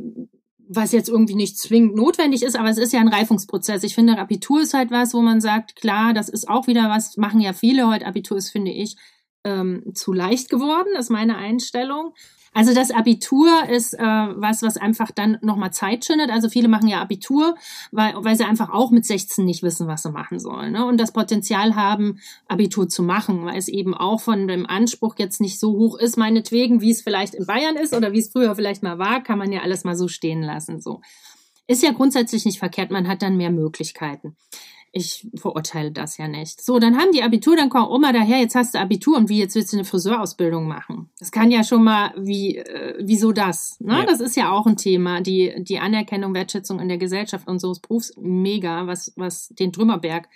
was 0.73 0.93
jetzt 0.93 1.09
irgendwie 1.09 1.35
nicht 1.35 1.57
zwingend 1.57 1.95
notwendig 1.95 2.43
ist, 2.43 2.55
aber 2.55 2.69
es 2.69 2.77
ist 2.77 2.93
ja 2.93 3.01
ein 3.01 3.09
Reifungsprozess. 3.09 3.83
Ich 3.83 3.93
finde, 3.93 4.17
Abitur 4.17 4.61
ist 4.61 4.73
halt 4.73 4.89
was, 4.89 5.13
wo 5.13 5.21
man 5.21 5.41
sagt, 5.41 5.75
klar, 5.75 6.13
das 6.13 6.29
ist 6.29 6.47
auch 6.47 6.67
wieder 6.67 6.89
was, 6.89 7.17
machen 7.17 7.41
ja 7.41 7.51
viele 7.51 7.87
heute. 7.87 8.05
Abitur 8.05 8.37
ist, 8.37 8.49
finde 8.49 8.71
ich, 8.71 8.95
ähm, 9.43 9.83
zu 9.93 10.13
leicht 10.13 10.49
geworden, 10.49 10.95
ist 10.97 11.09
meine 11.09 11.37
Einstellung. 11.37 12.13
Also 12.53 12.73
das 12.73 12.91
Abitur 12.91 13.69
ist 13.69 13.93
äh, 13.93 14.01
was, 14.01 14.61
was 14.61 14.75
einfach 14.75 15.11
dann 15.11 15.37
nochmal 15.41 15.71
Zeit 15.71 16.03
schindet. 16.03 16.29
Also 16.31 16.49
viele 16.49 16.67
machen 16.67 16.89
ja 16.89 17.01
Abitur, 17.01 17.55
weil, 17.91 18.13
weil 18.17 18.35
sie 18.35 18.43
einfach 18.43 18.71
auch 18.71 18.91
mit 18.91 19.05
16 19.05 19.45
nicht 19.45 19.63
wissen, 19.63 19.87
was 19.87 20.03
sie 20.03 20.11
machen 20.11 20.37
sollen. 20.37 20.73
Ne? 20.73 20.85
Und 20.85 20.99
das 20.99 21.13
Potenzial 21.13 21.75
haben, 21.75 22.19
Abitur 22.49 22.89
zu 22.89 23.03
machen, 23.03 23.45
weil 23.45 23.57
es 23.57 23.69
eben 23.69 23.93
auch 23.93 24.19
von 24.19 24.49
dem 24.49 24.65
Anspruch 24.65 25.15
jetzt 25.17 25.39
nicht 25.39 25.59
so 25.59 25.71
hoch 25.77 25.97
ist, 25.97 26.17
meinetwegen, 26.17 26.81
wie 26.81 26.91
es 26.91 27.01
vielleicht 27.01 27.35
in 27.35 27.45
Bayern 27.45 27.77
ist 27.77 27.93
oder 27.93 28.11
wie 28.11 28.19
es 28.19 28.31
früher 28.31 28.53
vielleicht 28.53 28.83
mal 28.83 28.99
war, 28.99 29.23
kann 29.23 29.39
man 29.39 29.53
ja 29.53 29.61
alles 29.61 29.85
mal 29.85 29.95
so 29.95 30.09
stehen 30.09 30.41
lassen. 30.41 30.81
So. 30.81 30.99
Ist 31.67 31.83
ja 31.83 31.91
grundsätzlich 31.93 32.43
nicht 32.43 32.59
verkehrt, 32.59 32.91
man 32.91 33.07
hat 33.07 33.21
dann 33.21 33.37
mehr 33.37 33.51
Möglichkeiten. 33.51 34.35
Ich 34.93 35.25
verurteile 35.35 35.91
das 35.91 36.17
ja 36.17 36.27
nicht. 36.27 36.61
So, 36.61 36.77
dann 36.77 36.97
haben 36.97 37.13
die 37.13 37.23
Abitur, 37.23 37.55
dann 37.55 37.69
kommt 37.69 37.89
Oma 37.89 38.11
daher, 38.11 38.39
jetzt 38.39 38.55
hast 38.55 38.73
du 38.73 38.79
Abitur 38.79 39.17
und 39.17 39.29
wie, 39.29 39.39
jetzt 39.39 39.55
willst 39.55 39.71
du 39.71 39.77
eine 39.77 39.85
Friseurausbildung 39.85 40.67
machen. 40.67 41.09
Das 41.17 41.31
kann 41.31 41.49
ja 41.49 41.63
schon 41.63 41.83
mal, 41.83 42.13
wie, 42.17 42.57
äh, 42.57 42.95
wieso 42.99 43.31
das? 43.31 43.79
Ne? 43.79 43.99
Ja. 43.99 44.05
Das 44.05 44.19
ist 44.19 44.35
ja 44.35 44.51
auch 44.51 44.67
ein 44.67 44.75
Thema, 44.75 45.21
die, 45.21 45.53
die 45.59 45.79
Anerkennung, 45.79 46.33
Wertschätzung 46.33 46.81
in 46.81 46.89
der 46.89 46.97
Gesellschaft 46.97 47.47
unseres 47.47 47.79
Berufs, 47.79 48.13
mega, 48.17 48.85
was, 48.85 49.13
was 49.15 49.47
den 49.49 49.71
Trümmerberg 49.71 50.27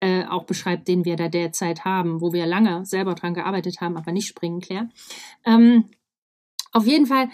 äh, 0.00 0.24
auch 0.24 0.44
beschreibt, 0.44 0.88
den 0.88 1.04
wir 1.04 1.16
da 1.16 1.28
derzeit 1.28 1.84
haben, 1.84 2.20
wo 2.20 2.32
wir 2.32 2.46
lange 2.46 2.84
selber 2.86 3.14
dran 3.14 3.34
gearbeitet 3.34 3.80
haben, 3.80 3.96
aber 3.96 4.10
nicht 4.10 4.26
springen, 4.26 4.60
Claire. 4.60 4.88
Ähm, 5.44 5.84
auf 6.72 6.86
jeden 6.86 7.06
Fall 7.06 7.28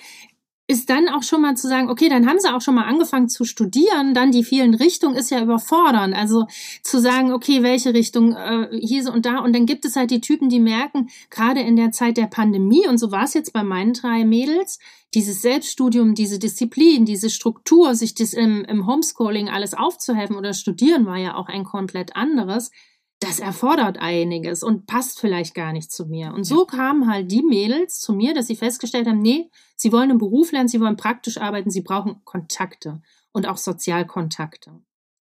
ist 0.68 0.90
dann 0.90 1.08
auch 1.08 1.22
schon 1.22 1.42
mal 1.42 1.56
zu 1.56 1.68
sagen, 1.68 1.88
okay, 1.88 2.08
dann 2.08 2.26
haben 2.26 2.40
sie 2.40 2.52
auch 2.52 2.60
schon 2.60 2.74
mal 2.74 2.86
angefangen 2.86 3.28
zu 3.28 3.44
studieren, 3.44 4.14
dann 4.14 4.32
die 4.32 4.42
vielen 4.42 4.74
Richtungen 4.74 5.14
ist 5.14 5.30
ja 5.30 5.40
überfordernd. 5.40 6.14
Also 6.14 6.46
zu 6.82 7.00
sagen, 7.00 7.32
okay, 7.32 7.62
welche 7.62 7.94
Richtung 7.94 8.32
äh, 8.32 8.68
hier 8.80 9.12
und 9.12 9.26
da. 9.26 9.38
Und 9.38 9.54
dann 9.54 9.66
gibt 9.66 9.84
es 9.84 9.94
halt 9.94 10.10
die 10.10 10.20
Typen, 10.20 10.48
die 10.48 10.58
merken, 10.58 11.08
gerade 11.30 11.60
in 11.60 11.76
der 11.76 11.92
Zeit 11.92 12.16
der 12.16 12.26
Pandemie, 12.26 12.86
und 12.88 12.98
so 12.98 13.12
war 13.12 13.24
es 13.24 13.34
jetzt 13.34 13.52
bei 13.52 13.62
meinen 13.62 13.92
drei 13.92 14.24
Mädels, 14.24 14.80
dieses 15.14 15.40
Selbststudium, 15.40 16.14
diese 16.14 16.38
Disziplin, 16.38 17.04
diese 17.04 17.30
Struktur, 17.30 17.94
sich 17.94 18.14
das 18.14 18.32
im, 18.32 18.64
im 18.64 18.86
Homeschooling 18.86 19.48
alles 19.48 19.72
aufzuhelfen 19.72 20.36
oder 20.36 20.52
studieren, 20.52 21.06
war 21.06 21.16
ja 21.16 21.36
auch 21.36 21.48
ein 21.48 21.64
komplett 21.64 22.16
anderes 22.16 22.70
das 23.20 23.40
erfordert 23.40 23.98
einiges 23.98 24.62
und 24.62 24.86
passt 24.86 25.20
vielleicht 25.20 25.54
gar 25.54 25.72
nicht 25.72 25.90
zu 25.90 26.06
mir. 26.06 26.34
Und 26.34 26.44
so 26.44 26.66
kamen 26.66 27.10
halt 27.10 27.30
die 27.30 27.42
Mädels 27.42 28.00
zu 28.00 28.12
mir, 28.12 28.34
dass 28.34 28.46
sie 28.46 28.56
festgestellt 28.56 29.06
haben, 29.06 29.22
nee, 29.22 29.50
sie 29.76 29.92
wollen 29.92 30.10
einen 30.10 30.18
Beruf 30.18 30.52
lernen, 30.52 30.68
sie 30.68 30.80
wollen 30.80 30.96
praktisch 30.96 31.38
arbeiten, 31.38 31.70
sie 31.70 31.80
brauchen 31.80 32.20
Kontakte 32.24 33.00
und 33.32 33.46
auch 33.46 33.56
Sozialkontakte. 33.56 34.80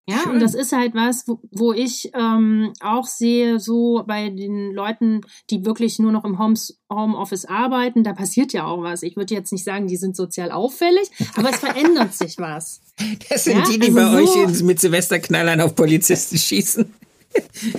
Ja, 0.08 0.20
Schön. 0.22 0.34
und 0.34 0.40
das 0.40 0.54
ist 0.54 0.70
halt 0.70 0.94
was, 0.94 1.26
wo, 1.26 1.40
wo 1.50 1.72
ich 1.72 2.12
ähm, 2.14 2.72
auch 2.80 3.06
sehe, 3.06 3.58
so 3.58 4.04
bei 4.06 4.30
den 4.30 4.72
Leuten, 4.72 5.22
die 5.50 5.66
wirklich 5.66 5.98
nur 5.98 6.12
noch 6.12 6.24
im 6.24 6.38
Homes, 6.38 6.80
Homeoffice 6.88 7.44
arbeiten, 7.44 8.04
da 8.04 8.12
passiert 8.12 8.52
ja 8.52 8.66
auch 8.66 8.82
was. 8.82 9.02
Ich 9.02 9.16
würde 9.16 9.34
jetzt 9.34 9.50
nicht 9.50 9.64
sagen, 9.64 9.88
die 9.88 9.96
sind 9.96 10.14
sozial 10.14 10.52
auffällig, 10.52 11.10
aber 11.34 11.50
es 11.50 11.56
verändert 11.56 12.14
sich 12.14 12.38
was. 12.38 12.80
Das 13.28 13.44
sind 13.44 13.58
ja? 13.58 13.64
die, 13.64 13.78
die 13.78 13.88
also 13.88 13.94
bei 13.94 14.24
so 14.24 14.40
euch 14.40 14.62
mit 14.62 14.80
Silvesterknallern 14.80 15.60
auf 15.60 15.74
Polizisten 15.74 16.38
schießen. 16.38 16.90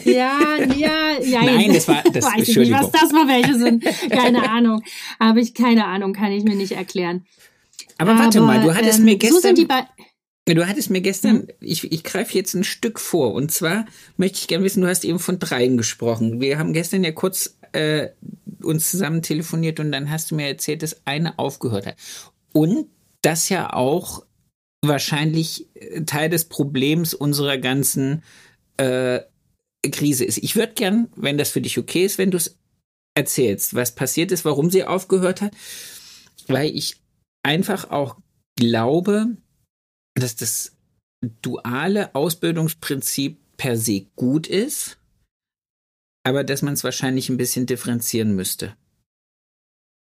Ja, 0.03 0.57
ja, 0.75 1.19
ja. 1.21 1.41
Nein, 1.43 1.73
das 1.73 1.87
war 1.87 2.03
das. 2.03 2.23
Weiß 2.23 2.47
ich 2.47 2.57
nicht, 2.57 2.71
was 2.71 2.91
das 2.91 3.13
war, 3.13 3.27
welche 3.27 3.55
sind. 3.55 3.83
Keine 4.09 4.49
Ahnung. 4.49 4.83
Habe 5.19 5.41
ich 5.41 5.53
keine 5.53 5.85
Ahnung, 5.85 6.13
kann 6.13 6.31
ich 6.31 6.43
mir 6.43 6.55
nicht 6.55 6.73
erklären. 6.73 7.25
Aber, 7.97 8.11
Aber 8.11 8.23
warte 8.23 8.41
mal, 8.41 8.61
du 8.61 8.75
hattest 8.75 8.99
ähm, 8.99 9.05
mir 9.05 9.17
gestern. 9.17 9.55
So 9.55 9.65
Du 10.53 10.65
hattest 10.65 10.89
mir 10.89 11.01
gestern, 11.01 11.39
hm? 11.39 11.47
ich, 11.59 11.91
ich 11.91 12.03
greife 12.03 12.33
jetzt 12.33 12.53
ein 12.53 12.63
Stück 12.63 12.99
vor. 12.99 13.33
Und 13.33 13.51
zwar 13.51 13.85
möchte 14.15 14.39
ich 14.39 14.47
gerne 14.47 14.63
wissen, 14.63 14.81
du 14.81 14.87
hast 14.87 15.03
eben 15.03 15.19
von 15.19 15.39
dreien 15.39 15.75
gesprochen. 15.75 16.39
Wir 16.39 16.57
haben 16.57 16.71
gestern 16.71 17.03
ja 17.03 17.11
kurz 17.11 17.57
äh, 17.73 18.09
uns 18.63 18.89
zusammen 18.89 19.21
telefoniert 19.21 19.79
und 19.79 19.91
dann 19.91 20.09
hast 20.09 20.31
du 20.31 20.35
mir 20.35 20.47
erzählt, 20.47 20.83
dass 20.83 21.05
eine 21.05 21.37
aufgehört 21.37 21.85
hat. 21.85 21.95
Und 22.53 22.87
das 23.21 23.49
ja 23.49 23.73
auch 23.73 24.23
wahrscheinlich 24.81 25.67
äh, 25.75 26.01
Teil 26.03 26.29
des 26.29 26.45
Problems 26.45 27.13
unserer 27.13 27.57
ganzen 27.57 28.23
äh, 28.77 29.19
Krise 29.83 30.25
ist. 30.25 30.37
Ich 30.37 30.55
würde 30.55 30.73
gern, 30.73 31.09
wenn 31.15 31.37
das 31.37 31.49
für 31.49 31.61
dich 31.61 31.77
okay 31.77 32.05
ist, 32.05 32.17
wenn 32.17 32.31
du 32.31 32.37
es 32.37 32.57
erzählst, 33.15 33.73
was 33.73 33.95
passiert 33.95 34.31
ist, 34.31 34.45
warum 34.45 34.69
sie 34.69 34.83
aufgehört 34.83 35.41
hat, 35.41 35.55
weil 36.47 36.75
ich 36.75 37.01
einfach 37.43 37.89
auch 37.89 38.17
glaube, 38.55 39.37
dass 40.15 40.35
das 40.35 40.75
duale 41.41 42.13
Ausbildungsprinzip 42.15 43.39
per 43.57 43.77
se 43.77 44.05
gut 44.15 44.47
ist, 44.47 44.99
aber 46.23 46.43
dass 46.43 46.61
man 46.61 46.73
es 46.73 46.83
wahrscheinlich 46.83 47.29
ein 47.29 47.37
bisschen 47.37 47.65
differenzieren 47.65 48.35
müsste. 48.35 48.75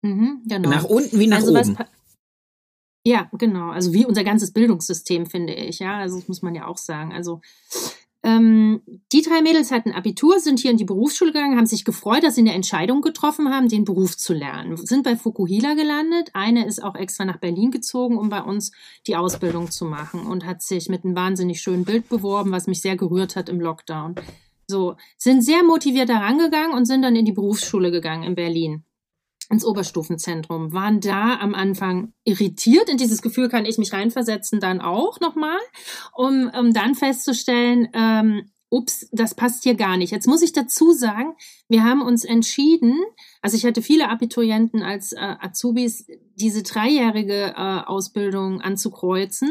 Mhm, 0.02 0.44
genau. 0.48 0.70
Nach 0.70 0.84
unten 0.84 1.20
wie 1.20 1.28
nach 1.28 1.38
also 1.38 1.58
oben. 1.58 1.78
Ja, 3.06 3.30
genau. 3.34 3.70
Also 3.70 3.94
wie 3.94 4.06
unser 4.06 4.24
ganzes 4.24 4.52
Bildungssystem, 4.52 5.28
finde 5.28 5.54
ich. 5.54 5.80
Ja, 5.80 6.00
also 6.00 6.18
das 6.18 6.28
muss 6.28 6.42
man 6.42 6.56
ja 6.56 6.66
auch 6.66 6.78
sagen. 6.78 7.14
Also 7.14 7.42
ähm, 8.26 8.82
die 9.14 9.22
drei 9.22 9.44
Mädels 9.44 9.72
hatten 9.72 9.92
Abitur, 9.92 10.40
sind 10.40 10.60
hier 10.60 10.72
in 10.72 10.78
die 10.78 10.84
Berufsschule 10.84 11.32
gegangen, 11.32 11.58
haben 11.58 11.68
sich 11.68 11.86
gefreut, 11.86 12.24
dass 12.24 12.34
sie 12.34 12.42
eine 12.42 12.56
Entscheidung 12.56 13.02
getroffen 13.02 13.54
haben, 13.54 13.70
den 13.70 13.86
Beruf 13.86 14.18
zu 14.18 14.34
lernen. 14.34 14.78
Sind 14.78 15.04
bei 15.04 15.16
Fukuhila 15.16 15.76
gelandet. 15.76 16.32
Eine 16.34 16.66
ist 16.66 16.84
auch 16.84 16.96
extra 16.96 17.24
nach 17.24 17.38
Berlin 17.38 17.70
gezogen, 17.70 18.18
um 18.18 18.30
bei 18.30 18.42
uns 18.42 18.72
die 19.06 19.16
Ausbildung 19.16 19.70
zu 19.70 19.86
machen 19.86 20.26
und 20.26 20.44
hat 20.44 20.64
sich 20.64 20.90
mit 20.90 21.06
einem 21.06 21.16
wahnsinnig 21.16 21.62
schönen 21.62 21.86
Bild 21.86 22.10
beworben, 22.10 22.52
was 22.52 22.66
mich 22.66 22.82
sehr 22.82 22.98
gerührt 22.98 23.36
hat 23.36 23.48
im 23.48 23.62
Lockdown. 23.62 24.16
So, 24.68 24.96
sind 25.20 25.44
sehr 25.44 25.64
motiviert 25.64 26.10
daran 26.10 26.40
gegangen 26.40 26.74
und 26.74 26.86
sind 26.86 27.04
dann 27.04 27.16
in 27.16 27.26
die 27.26 27.32
Berufsschule 27.32 27.92
gegangen 27.92 28.24
in 28.24 28.34
Berlin 28.34 28.84
ins 29.50 29.66
Oberstufenzentrum, 29.66 30.74
waren 30.74 31.00
da 31.00 31.38
am 31.40 31.54
Anfang 31.54 32.14
irritiert. 32.24 32.90
In 32.90 32.98
dieses 32.98 33.22
Gefühl 33.22 33.50
kann 33.50 33.66
ich 33.66 33.78
mich 33.78 33.94
reinversetzen 33.94 34.60
dann 34.60 34.82
auch 34.82 35.20
nochmal, 35.20 35.60
um, 36.14 36.50
um 36.58 36.74
dann 36.74 36.96
festzustellen, 36.96 37.88
ähm, 37.94 38.50
ups, 38.70 39.08
das 39.12 39.36
passt 39.36 39.64
hier 39.64 39.76
gar 39.76 39.98
nicht. 39.98 40.12
Jetzt 40.12 40.28
muss 40.28 40.42
ich 40.42 40.52
dazu 40.52 40.92
sagen, 40.92 41.34
wir 41.70 41.84
haben 41.84 42.02
uns 42.02 42.26
entschieden, 42.26 43.00
also 43.42 43.56
ich 43.56 43.66
hatte 43.66 43.82
viele 43.82 44.10
Abiturienten 44.10 44.82
als 44.82 45.14
äh, 45.14 45.36
Azubis, 45.40 46.08
diese 46.36 46.64
dreijährige 46.64 47.54
äh, 47.56 47.82
Ausbildung 47.86 48.62
anzukreuzen, 48.62 49.50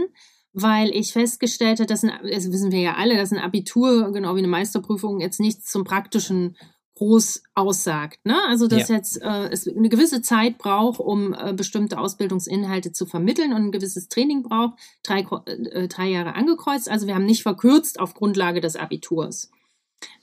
weil 0.53 0.91
ich 0.91 1.13
festgestellt 1.13 1.81
habe, 1.81 1.93
ein, 1.93 2.11
also 2.11 2.53
wissen 2.53 2.71
wir 2.71 2.81
ja 2.81 2.95
alle, 2.95 3.17
dass 3.17 3.33
ein 3.33 3.39
Abitur, 3.39 4.13
genau 4.13 4.35
wie 4.35 4.41
eine 4.41 4.49
Meisterprüfung, 4.49 5.21
jetzt 5.21 5.41
nichts 5.41 5.71
zum 5.71 5.85
praktischen 5.85 6.57
groß 6.97 7.43
aussagt. 7.55 8.25
Ne? 8.25 8.37
Also 8.49 8.69
dass 8.69 8.89
ja. 8.89 8.97
jetzt 8.97 9.21
äh, 9.21 9.49
es 9.51 9.67
eine 9.69 9.89
gewisse 9.89 10.23
Zeit 10.23 10.59
braucht, 10.59 11.01
um 11.01 11.35
äh, 11.35 11.53
bestimmte 11.53 11.99
Ausbildungsinhalte 11.99 12.93
zu 12.93 13.07
vermitteln 13.07 13.53
und 13.53 13.67
ein 13.67 13.73
gewisses 13.73 14.09
Training 14.09 14.43
braucht, 14.43 14.79
drei, 15.03 15.27
äh, 15.47 15.89
drei 15.89 16.09
Jahre 16.09 16.35
angekreuzt. 16.35 16.89
Also 16.89 17.07
wir 17.07 17.15
haben 17.15 17.27
nicht 17.27 17.43
verkürzt 17.43 17.99
auf 17.99 18.15
Grundlage 18.15 18.61
des 18.61 18.77
Abiturs. 18.77 19.51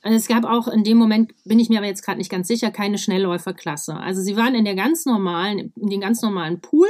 Es 0.02 0.28
gab 0.28 0.44
auch 0.44 0.68
in 0.68 0.84
dem 0.84 0.96
Moment, 0.96 1.32
bin 1.44 1.58
ich 1.58 1.68
mir 1.68 1.78
aber 1.78 1.86
jetzt 1.86 2.04
gerade 2.04 2.18
nicht 2.18 2.30
ganz 2.30 2.48
sicher, 2.48 2.70
keine 2.70 2.98
Schnellläuferklasse. 2.98 3.96
Also 3.96 4.22
sie 4.22 4.36
waren 4.36 4.54
in 4.54 4.64
der 4.64 4.74
ganz 4.74 5.06
normalen, 5.06 5.72
in 5.76 5.90
den 5.90 6.00
ganz 6.00 6.22
normalen 6.22 6.60
Pool 6.60 6.88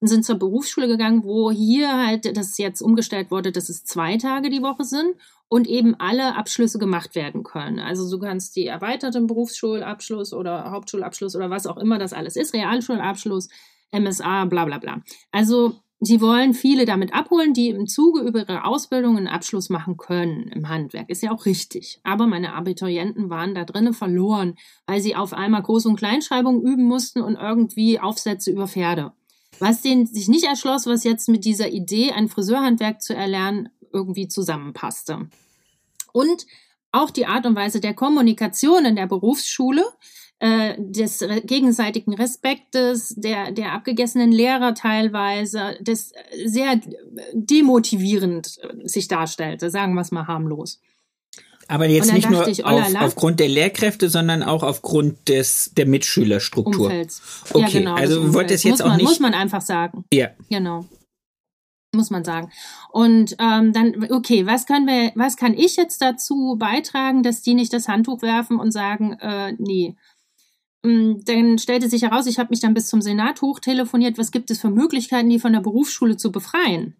und 0.00 0.08
sind 0.08 0.24
zur 0.24 0.36
Berufsschule 0.36 0.88
gegangen, 0.88 1.24
wo 1.24 1.50
hier 1.50 1.96
halt 2.06 2.36
das 2.36 2.58
jetzt 2.58 2.82
umgestellt 2.82 3.30
wurde, 3.30 3.52
dass 3.52 3.68
es 3.68 3.84
zwei 3.84 4.18
Tage 4.18 4.50
die 4.50 4.62
Woche 4.62 4.84
sind 4.84 5.16
und 5.48 5.68
eben 5.68 5.94
alle 5.98 6.34
Abschlüsse 6.36 6.78
gemacht 6.78 7.14
werden 7.14 7.42
können. 7.44 7.78
Also 7.78 8.10
du 8.10 8.18
kannst 8.18 8.56
die 8.56 8.66
erweiterten 8.66 9.26
Berufsschulabschluss 9.26 10.32
oder 10.32 10.70
Hauptschulabschluss 10.70 11.36
oder 11.36 11.50
was 11.50 11.66
auch 11.66 11.76
immer 11.76 11.98
das 11.98 12.12
alles 12.12 12.36
ist, 12.36 12.52
Realschulabschluss, 12.52 13.48
MSA, 13.92 14.46
bla 14.46 14.64
bla 14.64 14.78
bla. 14.78 15.02
Also 15.30 15.76
sie 16.00 16.20
wollen 16.20 16.52
viele 16.52 16.84
damit 16.84 17.14
abholen, 17.14 17.54
die 17.54 17.68
im 17.68 17.86
Zuge 17.86 18.20
über 18.20 18.40
ihre 18.40 18.64
Ausbildung 18.64 19.16
einen 19.16 19.28
Abschluss 19.28 19.70
machen 19.70 19.96
können 19.96 20.48
im 20.48 20.68
Handwerk. 20.68 21.08
Ist 21.10 21.22
ja 21.22 21.30
auch 21.30 21.46
richtig. 21.46 22.00
Aber 22.02 22.26
meine 22.26 22.54
Abiturienten 22.54 23.30
waren 23.30 23.54
da 23.54 23.64
drinnen 23.64 23.94
verloren, 23.94 24.56
weil 24.86 25.00
sie 25.00 25.14
auf 25.14 25.32
einmal 25.32 25.62
Groß- 25.62 25.86
und 25.86 25.96
Kleinschreibung 25.96 26.60
üben 26.60 26.84
mussten 26.84 27.20
und 27.20 27.36
irgendwie 27.36 28.00
Aufsätze 28.00 28.50
über 28.50 28.66
Pferde. 28.66 29.12
Was 29.58 29.80
denen 29.80 30.06
sich 30.06 30.28
nicht 30.28 30.44
erschloss, 30.44 30.86
was 30.86 31.04
jetzt 31.04 31.28
mit 31.28 31.44
dieser 31.44 31.70
Idee, 31.70 32.12
ein 32.12 32.28
Friseurhandwerk 32.28 33.00
zu 33.00 33.14
erlernen, 33.14 33.70
irgendwie 33.96 34.28
zusammenpasste. 34.28 35.28
Und 36.12 36.46
auch 36.92 37.10
die 37.10 37.26
Art 37.26 37.46
und 37.46 37.56
Weise 37.56 37.80
der 37.80 37.94
Kommunikation 37.94 38.84
in 38.84 38.96
der 38.96 39.06
Berufsschule, 39.06 39.84
äh, 40.38 40.74
des 40.78 41.24
gegenseitigen 41.44 42.14
Respektes, 42.14 43.14
der, 43.16 43.52
der 43.52 43.72
abgegessenen 43.72 44.32
Lehrer 44.32 44.74
teilweise, 44.74 45.78
das 45.80 46.12
sehr 46.44 46.78
demotivierend 47.32 48.58
sich 48.84 49.08
darstellte, 49.08 49.70
sagen 49.70 49.94
wir 49.94 50.02
es 50.02 50.12
mal 50.12 50.26
harmlos. 50.26 50.80
Aber 51.68 51.86
jetzt 51.86 52.12
nicht 52.12 52.30
nur 52.30 52.46
ich, 52.46 52.64
auf, 52.64 52.94
aufgrund 52.96 53.40
der 53.40 53.48
Lehrkräfte, 53.48 54.08
sondern 54.08 54.42
auch 54.42 54.62
aufgrund 54.62 55.28
des 55.28 55.72
der 55.74 55.86
Mitschülerstruktur. 55.86 56.86
Umfelds. 56.86 57.22
Okay, 57.52 57.60
ja, 57.60 57.68
genau, 57.68 57.94
also 57.94 58.34
wollte 58.34 58.54
es 58.54 58.62
jetzt 58.62 58.72
muss 58.72 58.80
man, 58.80 58.92
auch 58.92 58.96
nicht. 58.96 59.04
Muss 59.06 59.20
man 59.20 59.34
einfach 59.34 59.62
sagen. 59.62 60.04
Ja. 60.12 60.28
Genau 60.48 60.86
muss 61.96 62.10
man 62.10 62.24
sagen. 62.24 62.50
Und 62.90 63.36
ähm, 63.38 63.72
dann, 63.72 64.10
okay, 64.10 64.46
was 64.46 64.66
können 64.66 64.86
wir, 64.86 65.12
was 65.14 65.36
kann 65.36 65.54
ich 65.54 65.76
jetzt 65.76 66.00
dazu 66.02 66.56
beitragen, 66.58 67.22
dass 67.22 67.42
die 67.42 67.54
nicht 67.54 67.72
das 67.72 67.88
Handtuch 67.88 68.22
werfen 68.22 68.58
und 68.60 68.70
sagen, 68.70 69.14
äh, 69.14 69.54
nee. 69.58 69.96
Ähm, 70.84 71.22
dann 71.24 71.58
stellte 71.58 71.88
sich 71.88 72.02
heraus, 72.02 72.26
ich 72.26 72.38
habe 72.38 72.50
mich 72.50 72.60
dann 72.60 72.74
bis 72.74 72.88
zum 72.88 73.02
Senat 73.02 73.42
hochtelefoniert, 73.42 74.18
was 74.18 74.30
gibt 74.30 74.50
es 74.50 74.60
für 74.60 74.70
Möglichkeiten, 74.70 75.28
die 75.28 75.40
von 75.40 75.52
der 75.52 75.60
Berufsschule 75.60 76.16
zu 76.16 76.30
befreien? 76.30 76.96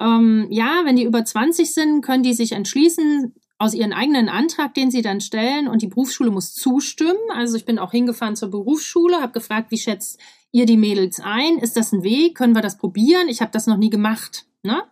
Ähm, 0.00 0.46
ja, 0.50 0.82
wenn 0.84 0.96
die 0.96 1.04
über 1.04 1.24
20 1.24 1.74
sind, 1.74 2.02
können 2.02 2.22
die 2.22 2.34
sich 2.34 2.52
entschließen, 2.52 3.34
aus 3.60 3.74
ihren 3.74 3.92
eigenen 3.92 4.30
Antrag, 4.30 4.72
den 4.72 4.90
sie 4.90 5.02
dann 5.02 5.20
stellen, 5.20 5.68
und 5.68 5.82
die 5.82 5.88
Berufsschule 5.88 6.30
muss 6.30 6.54
zustimmen. 6.54 7.18
Also 7.34 7.56
ich 7.58 7.66
bin 7.66 7.78
auch 7.78 7.90
hingefahren 7.90 8.34
zur 8.34 8.50
Berufsschule, 8.50 9.20
habe 9.20 9.32
gefragt, 9.32 9.70
wie 9.70 9.76
schätzt 9.76 10.18
ihr 10.52 10.66
die 10.66 10.76
Mädels 10.76 11.20
ein? 11.20 11.58
Ist 11.58 11.76
das 11.76 11.92
ein 11.92 12.02
Weg? 12.02 12.36
Können 12.36 12.54
wir 12.54 12.62
das 12.62 12.78
probieren? 12.78 13.28
Ich 13.28 13.40
habe 13.40 13.52
das 13.52 13.66
noch 13.66 13.76
nie 13.76 13.90
gemacht. 13.90 14.46
Ne? 14.62 14.82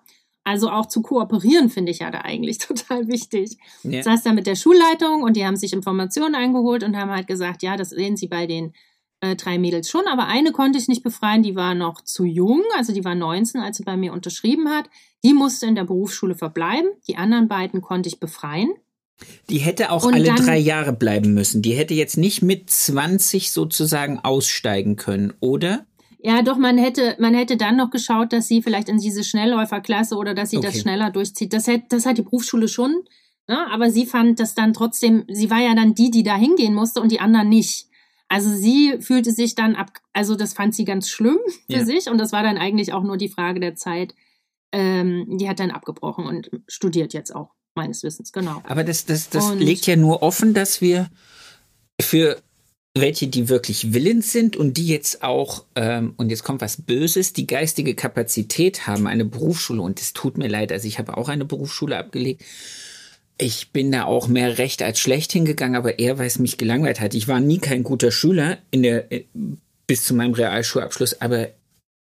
Also 0.45 0.71
auch 0.71 0.87
zu 0.87 1.03
kooperieren 1.03 1.69
finde 1.69 1.93
ich 1.93 1.99
ja 1.99 2.11
da 2.11 2.23
eigentlich 2.23 2.59
total 2.59 3.09
wichtig. 3.09 3.59
Ja. 3.83 4.03
Saß 4.03 4.23
da 4.23 4.33
mit 4.33 4.47
der 4.47 4.57
Schulleitung 4.57 5.23
und 5.23 5.37
die 5.37 5.45
haben 5.45 5.57
sich 5.57 5.73
Informationen 5.73 6.35
eingeholt 6.35 6.83
und 6.85 6.97
haben 6.97 7.11
halt 7.11 7.27
gesagt, 7.27 7.63
ja, 7.63 7.77
das 7.77 7.91
sehen 7.91 8.17
sie 8.17 8.29
bei 8.29 8.47
den 8.47 8.73
äh, 9.21 9.37
drei 9.37 9.59
Mädels 9.59 9.91
schon, 9.91 10.07
aber 10.07 10.27
eine 10.27 10.53
konnte 10.53 10.79
ich 10.79 10.89
nicht 10.89 11.03
befreien, 11.03 11.43
die 11.43 11.57
war 11.57 11.75
noch 11.75 12.03
zu 12.03 12.25
jung, 12.25 12.63
also 12.77 12.93
die 12.93 13.05
war 13.05 13.15
19, 13.15 13.61
als 13.61 13.77
sie 13.77 13.83
bei 13.83 13.97
mir 13.97 14.13
unterschrieben 14.13 14.69
hat. 14.71 14.89
Die 15.25 15.35
musste 15.35 15.67
in 15.67 15.75
der 15.75 15.85
Berufsschule 15.85 16.37
verbleiben. 16.37 16.89
Die 17.09 17.17
anderen 17.17 17.49
beiden 17.49 17.83
konnte 17.83 18.09
ich 18.09 18.21
befreien. 18.21 18.71
Die 19.51 19.59
hätte 19.59 19.91
auch 19.91 20.05
und 20.05 20.15
alle 20.15 20.25
dann, 20.25 20.37
drei 20.37 20.59
Jahre 20.59 20.93
bleiben 20.93 21.35
müssen. 21.35 21.63
Die 21.63 21.73
hätte 21.73 21.95
jetzt 21.95 22.17
nicht 22.17 22.43
mit 22.43 22.71
20 22.71 23.51
sozusagen 23.51 24.21
aussteigen 24.21 24.97
können, 24.97 25.33
oder? 25.41 25.87
Ja, 26.21 26.43
doch, 26.43 26.57
man 26.57 26.79
hätte, 26.79 27.17
man 27.19 27.35
hätte 27.35 27.57
dann 27.57 27.77
noch 27.77 27.91
geschaut, 27.91 28.33
dass 28.33 28.49
sie 28.49 28.63
vielleicht 28.63 28.89
in 28.89 28.99
diese 28.99 29.25
Schnellläuferklasse 29.25 30.17
oder 30.17 30.35
dass 30.35 30.51
sie 30.51 30.59
okay. 30.59 30.67
das 30.67 30.81
schneller 30.81 31.11
durchzieht. 31.11 31.53
Das 31.53 31.69
hat, 31.69 31.83
das 31.91 32.07
hat 32.07 32.19
die 32.19 32.23
Berufsschule 32.23 32.69
schon. 32.69 33.05
Ne? 33.47 33.67
Aber 33.71 33.91
sie 33.91 34.05
fand 34.05 34.41
das 34.41 34.55
dann 34.55 34.73
trotzdem, 34.73 35.25
sie 35.29 35.51
war 35.51 35.61
ja 35.61 35.75
dann 35.75 35.95
die, 35.95 36.11
die 36.11 36.23
da 36.23 36.37
hingehen 36.37 36.75
musste 36.75 37.01
und 37.01 37.13
die 37.13 37.21
anderen 37.21 37.49
nicht. 37.49 37.87
Also 38.29 38.51
sie 38.51 38.99
fühlte 39.01 39.33
sich 39.33 39.55
dann 39.55 39.75
ab, 39.75 39.91
also 40.13 40.37
das 40.37 40.53
fand 40.53 40.75
sie 40.75 40.85
ganz 40.85 41.09
schlimm 41.09 41.39
für 41.67 41.79
ja. 41.79 41.85
sich 41.85 42.11
und 42.11 42.19
das 42.19 42.33
war 42.33 42.43
dann 42.43 42.59
eigentlich 42.59 42.93
auch 42.93 43.03
nur 43.03 43.17
die 43.17 43.31
Frage 43.31 43.59
der 43.59 43.75
Zeit. 43.75 44.15
Ähm, 44.71 45.39
die 45.39 45.49
hat 45.49 45.61
dann 45.61 45.71
abgebrochen 45.71 46.27
und 46.27 46.51
studiert 46.67 47.15
jetzt 47.15 47.35
auch, 47.35 47.55
meines 47.79 48.03
Wissens, 48.03 48.33
genau. 48.33 48.63
Aber 48.65 48.85
das, 48.85 49.07
das, 49.07 49.31
das 49.31 49.55
legt 49.55 49.87
ja 49.87 49.97
nur 49.97 50.23
offen, 50.23 50.53
dass 50.53 50.81
wir 50.81 51.09
für 52.01 52.37
welche, 52.95 53.29
die 53.29 53.49
wirklich 53.49 53.93
willens 53.93 54.33
sind 54.33 54.57
und 54.57 54.77
die 54.77 54.87
jetzt 54.87 55.23
auch, 55.23 55.65
ähm, 55.75 56.15
und 56.17 56.31
jetzt 56.31 56.43
kommt 56.43 56.61
was 56.61 56.83
Böses, 56.83 57.33
die 57.33 57.47
geistige 57.47 57.95
Kapazität 57.95 58.87
haben, 58.87 59.07
eine 59.07 59.25
Berufsschule, 59.25 59.81
und 59.81 60.01
es 60.01 60.13
tut 60.13 60.39
mir 60.39 60.49
leid, 60.49 60.73
also 60.73 60.87
ich 60.87 60.99
habe 60.99 61.17
auch 61.17 61.29
eine 61.29 61.45
Berufsschule 61.45 61.97
abgelegt, 61.97 62.45
ich 63.41 63.71
bin 63.71 63.93
da 63.93 64.05
auch 64.05 64.27
mehr 64.27 64.59
recht 64.59 64.83
als 64.83 64.99
schlecht 64.99 65.33
hingegangen, 65.33 65.77
aber 65.77 65.99
eher, 65.99 66.19
weil 66.19 66.27
es 66.27 66.41
mich 66.41 66.59
gelangweilt 66.59 67.01
hat. 67.01 67.15
Ich 67.15 67.29
war 67.29 67.39
nie 67.39 67.59
kein 67.59 67.85
guter 67.85 68.11
Schüler 68.11 68.59
in 68.73 68.83
der, 68.83 69.13
äh, 69.13 69.27
bis 69.87 70.05
zu 70.05 70.15
meinem 70.15 70.35
Realschulabschluss, 70.35 71.21
aber 71.21 71.49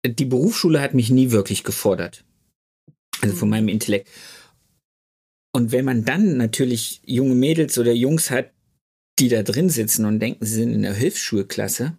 die 0.04 0.24
Berufsschule 0.24 0.80
hat 0.80 0.94
mich 0.94 1.10
nie 1.10 1.30
wirklich 1.30 1.64
gefordert. 1.64 2.24
Also 3.20 3.34
von 3.34 3.48
meinem 3.48 3.68
Intellekt. 3.68 4.08
Und 5.58 5.72
wenn 5.72 5.84
man 5.84 6.04
dann 6.04 6.36
natürlich 6.36 7.00
junge 7.04 7.34
Mädels 7.34 7.78
oder 7.78 7.90
Jungs 7.90 8.30
hat, 8.30 8.52
die 9.18 9.28
da 9.28 9.42
drin 9.42 9.70
sitzen 9.70 10.04
und 10.04 10.20
denken, 10.20 10.46
sie 10.46 10.54
sind 10.54 10.72
in 10.72 10.82
der 10.82 10.94
Hilfsschulklasse, 10.94 11.98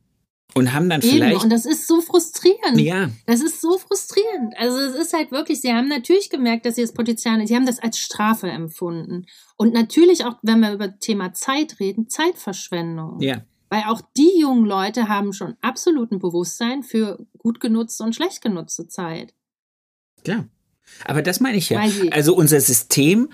und 0.56 0.74
haben 0.74 0.90
dann 0.90 1.02
Eben, 1.02 1.12
vielleicht. 1.12 1.44
Und 1.44 1.50
das 1.52 1.66
ist 1.66 1.86
so 1.86 2.00
frustrierend. 2.00 2.80
Ja. 2.80 3.12
Das 3.26 3.42
ist 3.42 3.60
so 3.60 3.78
frustrierend. 3.78 4.56
Also 4.58 4.80
es 4.80 4.96
ist 4.96 5.14
halt 5.14 5.32
wirklich, 5.32 5.60
sie 5.60 5.74
haben 5.74 5.90
natürlich 5.90 6.30
gemerkt, 6.30 6.66
dass 6.66 6.76
sie 6.76 6.82
das 6.82 6.94
Potenzial, 6.94 7.46
sie 7.46 7.56
haben 7.56 7.66
das 7.66 7.80
als 7.80 8.00
Strafe 8.00 8.50
empfunden. 8.50 9.26
Und 9.58 9.74
natürlich 9.74 10.24
auch, 10.24 10.38
wenn 10.42 10.62
wir 10.62 10.72
über 10.72 10.98
Thema 10.98 11.34
Zeit 11.34 11.82
reden, 11.82 12.10
Zeitverschwendung. 12.10 13.20
Ja. 13.20 13.44
Weil 13.70 13.84
auch 13.88 14.02
die 14.16 14.40
jungen 14.40 14.66
Leute 14.66 15.10
haben 15.10 15.34
schon 15.34 15.56
absoluten 15.62 16.18
Bewusstsein 16.18 16.82
für 16.82 17.28
gut 17.38 17.60
genutzte 17.60 18.06
und 18.06 18.16
schlecht 18.16 18.42
genutzte 18.42 18.88
Zeit. 18.88 19.34
Klar. 20.24 20.48
Aber 21.06 21.22
das 21.22 21.42
meine 21.42 21.58
ich 21.58 21.70
ja. 21.70 21.84
Also 22.12 22.36
unser 22.36 22.60
System 22.60 23.30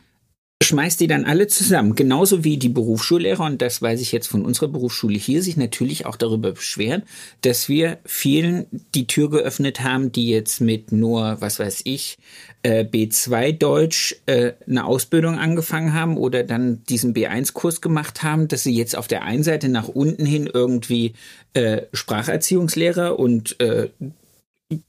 schmeißt 0.63 0.99
die 0.99 1.07
dann 1.07 1.25
alle 1.25 1.47
zusammen. 1.47 1.95
Genauso 1.95 2.43
wie 2.43 2.57
die 2.57 2.69
Berufsschullehrer, 2.69 3.45
und 3.45 3.61
das 3.61 3.81
weiß 3.81 4.01
ich 4.01 4.11
jetzt 4.11 4.27
von 4.27 4.45
unserer 4.45 4.69
Berufsschule 4.69 5.17
hier, 5.17 5.43
sich 5.43 5.57
natürlich 5.57 6.05
auch 6.05 6.15
darüber 6.15 6.53
beschweren, 6.53 7.03
dass 7.41 7.67
wir 7.67 7.99
vielen 8.05 8.65
die 8.93 9.05
Tür 9.05 9.29
geöffnet 9.29 9.81
haben, 9.81 10.11
die 10.11 10.29
jetzt 10.29 10.61
mit 10.61 10.91
nur, 10.91 11.37
was 11.39 11.59
weiß 11.59 11.81
ich, 11.83 12.17
äh, 12.63 12.83
B2 12.83 13.51
Deutsch 13.51 14.15
äh, 14.25 14.53
eine 14.67 14.85
Ausbildung 14.85 15.37
angefangen 15.37 15.93
haben 15.93 16.17
oder 16.17 16.43
dann 16.43 16.83
diesen 16.85 17.13
B1-Kurs 17.13 17.81
gemacht 17.81 18.23
haben, 18.23 18.47
dass 18.47 18.63
sie 18.63 18.75
jetzt 18.75 18.97
auf 18.97 19.07
der 19.07 19.23
einen 19.23 19.43
Seite 19.43 19.69
nach 19.69 19.89
unten 19.89 20.25
hin 20.25 20.49
irgendwie 20.51 21.13
äh, 21.53 21.81
Spracherziehungslehrer 21.93 23.19
und 23.19 23.59
äh, 23.59 23.89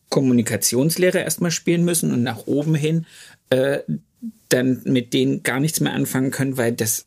Kommunikationslehrer 0.09 1.21
erstmal 1.21 1.51
spielen 1.51 1.85
müssen 1.85 2.13
und 2.13 2.23
nach 2.23 2.47
oben 2.47 2.75
hin 2.75 3.05
äh, 3.51 3.81
dann 4.49 4.83
mit 4.85 5.13
denen 5.13 5.43
gar 5.43 5.61
nichts 5.61 5.81
mehr 5.81 5.93
anfangen 5.93 6.31
können, 6.31 6.57
weil 6.57 6.73
das 6.73 7.07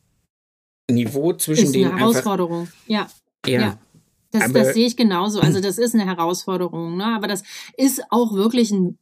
Niveau 0.90 1.34
zwischen 1.34 1.66
ist 1.66 1.76
denen. 1.76 1.92
Eine 1.92 2.00
Herausforderung, 2.00 2.68
ja. 2.88 3.08
ja. 3.46 3.62
ja. 3.62 3.80
Das, 4.32 4.54
das 4.54 4.74
sehe 4.76 4.86
ich 4.86 4.96
genauso. 4.96 5.40
Also 5.40 5.60
das 5.60 5.80
ist 5.80 5.96
eine 5.96 6.06
Herausforderung, 6.06 6.98
ne? 6.98 7.06
Aber 7.06 7.28
das 7.28 7.42
ist 7.78 8.04
auch 8.12 8.34
wirklich 8.34 8.72
ein, 8.72 9.00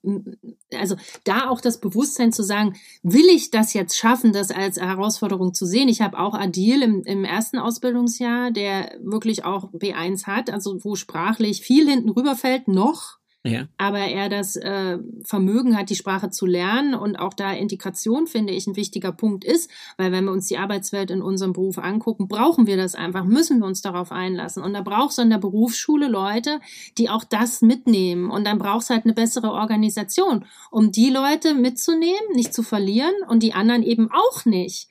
also 0.73 0.95
da 1.25 1.49
auch 1.49 1.59
das 1.59 1.81
Bewusstsein 1.81 2.31
zu 2.31 2.43
sagen, 2.43 2.77
will 3.03 3.25
ich 3.25 3.51
das 3.51 3.73
jetzt 3.73 3.97
schaffen, 3.97 4.31
das 4.31 4.51
als 4.51 4.79
Herausforderung 4.79 5.53
zu 5.53 5.65
sehen? 5.65 5.89
Ich 5.89 6.01
habe 6.01 6.17
auch 6.17 6.33
Adil 6.33 6.81
im, 6.81 7.03
im 7.03 7.25
ersten 7.25 7.57
Ausbildungsjahr, 7.57 8.51
der 8.51 8.91
wirklich 9.01 9.43
auch 9.43 9.73
B1 9.73 10.27
hat, 10.27 10.49
also 10.49 10.81
wo 10.85 10.95
sprachlich 10.95 11.61
viel 11.61 11.89
hinten 11.89 12.09
rüberfällt, 12.09 12.69
noch, 12.69 13.17
Aber 13.77 13.99
er 13.99 14.29
das 14.29 14.55
äh, 14.55 14.97
Vermögen 15.23 15.77
hat, 15.77 15.89
die 15.89 15.95
Sprache 15.95 16.29
zu 16.29 16.45
lernen 16.45 16.93
und 16.93 17.17
auch 17.17 17.33
da 17.33 17.51
Integration, 17.53 18.27
finde 18.27 18.53
ich, 18.53 18.67
ein 18.67 18.75
wichtiger 18.75 19.11
Punkt 19.11 19.43
ist, 19.43 19.69
weil 19.97 20.11
wenn 20.11 20.25
wir 20.25 20.31
uns 20.31 20.47
die 20.47 20.57
Arbeitswelt 20.57 21.11
in 21.11 21.21
unserem 21.21 21.53
Beruf 21.53 21.77
angucken, 21.77 22.27
brauchen 22.27 22.67
wir 22.67 22.77
das 22.77 22.95
einfach, 22.95 23.25
müssen 23.25 23.59
wir 23.59 23.65
uns 23.65 23.81
darauf 23.81 24.11
einlassen. 24.11 24.63
Und 24.63 24.73
da 24.73 24.81
brauchst 24.81 25.17
du 25.17 25.21
in 25.21 25.29
der 25.29 25.37
Berufsschule 25.37 26.07
Leute, 26.07 26.59
die 26.97 27.09
auch 27.09 27.23
das 27.23 27.61
mitnehmen. 27.61 28.29
Und 28.29 28.45
dann 28.45 28.57
brauchst 28.57 28.89
du 28.89 28.93
halt 28.93 29.05
eine 29.05 29.13
bessere 29.13 29.51
Organisation, 29.51 30.45
um 30.71 30.91
die 30.91 31.09
Leute 31.09 31.53
mitzunehmen, 31.53 32.33
nicht 32.33 32.53
zu 32.53 32.63
verlieren 32.63 33.13
und 33.27 33.43
die 33.43 33.53
anderen 33.53 33.83
eben 33.83 34.09
auch 34.11 34.45
nicht. 34.45 34.89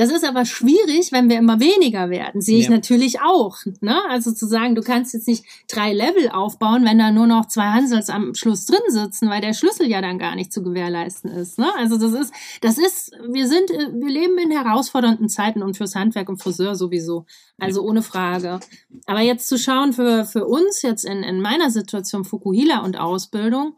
Das 0.00 0.10
ist 0.10 0.24
aber 0.24 0.46
schwierig, 0.46 1.12
wenn 1.12 1.28
wir 1.28 1.36
immer 1.36 1.60
weniger 1.60 2.08
werden. 2.08 2.40
Sehe 2.40 2.58
ich 2.58 2.68
ja. 2.68 2.70
natürlich 2.70 3.20
auch. 3.20 3.58
Ne? 3.82 4.00
Also 4.08 4.32
zu 4.32 4.46
sagen, 4.46 4.74
du 4.74 4.80
kannst 4.80 5.12
jetzt 5.12 5.28
nicht 5.28 5.44
drei 5.68 5.92
Level 5.92 6.30
aufbauen, 6.30 6.86
wenn 6.86 6.98
da 6.98 7.10
nur 7.10 7.26
noch 7.26 7.44
zwei 7.48 7.66
Hansels 7.66 8.08
am 8.08 8.34
Schluss 8.34 8.64
drin 8.64 8.80
sitzen, 8.88 9.28
weil 9.28 9.42
der 9.42 9.52
Schlüssel 9.52 9.90
ja 9.90 10.00
dann 10.00 10.18
gar 10.18 10.36
nicht 10.36 10.54
zu 10.54 10.62
gewährleisten 10.62 11.30
ist. 11.30 11.58
Ne? 11.58 11.68
Also 11.76 11.98
das 11.98 12.14
ist, 12.14 12.32
das 12.62 12.78
ist, 12.78 13.12
wir 13.30 13.46
sind, 13.46 13.68
wir 13.68 14.08
leben 14.08 14.38
in 14.38 14.50
herausfordernden 14.50 15.28
Zeiten 15.28 15.62
und 15.62 15.76
fürs 15.76 15.94
Handwerk 15.94 16.30
und 16.30 16.42
Friseur 16.42 16.76
sowieso. 16.76 17.26
Also 17.58 17.82
ohne 17.82 18.00
Frage. 18.00 18.58
Aber 19.04 19.20
jetzt 19.20 19.48
zu 19.48 19.58
schauen 19.58 19.92
für, 19.92 20.24
für 20.24 20.46
uns 20.46 20.80
jetzt 20.80 21.04
in, 21.04 21.22
in 21.22 21.42
meiner 21.42 21.68
Situation 21.68 22.24
Fukuhila 22.24 22.78
und 22.78 22.98
Ausbildung, 22.98 23.74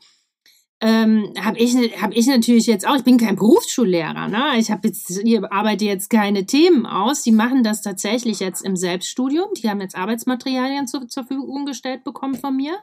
ähm, 0.85 1.33
habe 1.41 1.59
ich, 1.59 1.75
hab 2.03 2.13
ich 2.13 2.27
natürlich 2.27 2.67
jetzt 2.67 2.89
auch, 2.89 2.97
ich 2.97 3.05
bin 3.05 3.17
kein 3.17 3.37
Berufsschullehrer, 3.37 4.27
ne? 4.27 4.59
Ich 4.59 4.69
habe 4.73 4.89
jetzt, 4.89 5.11
ich 5.11 5.45
arbeite 5.45 5.85
jetzt 5.85 6.11
keine 6.11 6.45
Themen 6.45 6.87
aus. 6.87 7.23
Die 7.23 7.31
machen 7.31 7.63
das 7.63 7.83
tatsächlich 7.83 8.41
jetzt 8.41 8.65
im 8.65 8.75
Selbststudium. 8.75 9.55
Die 9.57 9.71
haben 9.71 9.81
jetzt 9.81 9.97
Arbeitsmaterialien 9.97 10.89
zur, 10.89 11.07
zur 11.07 11.25
Verfügung 11.25 11.67
gestellt 11.67 12.03
bekommen 12.03 12.35
von 12.35 12.57
mir. 12.57 12.79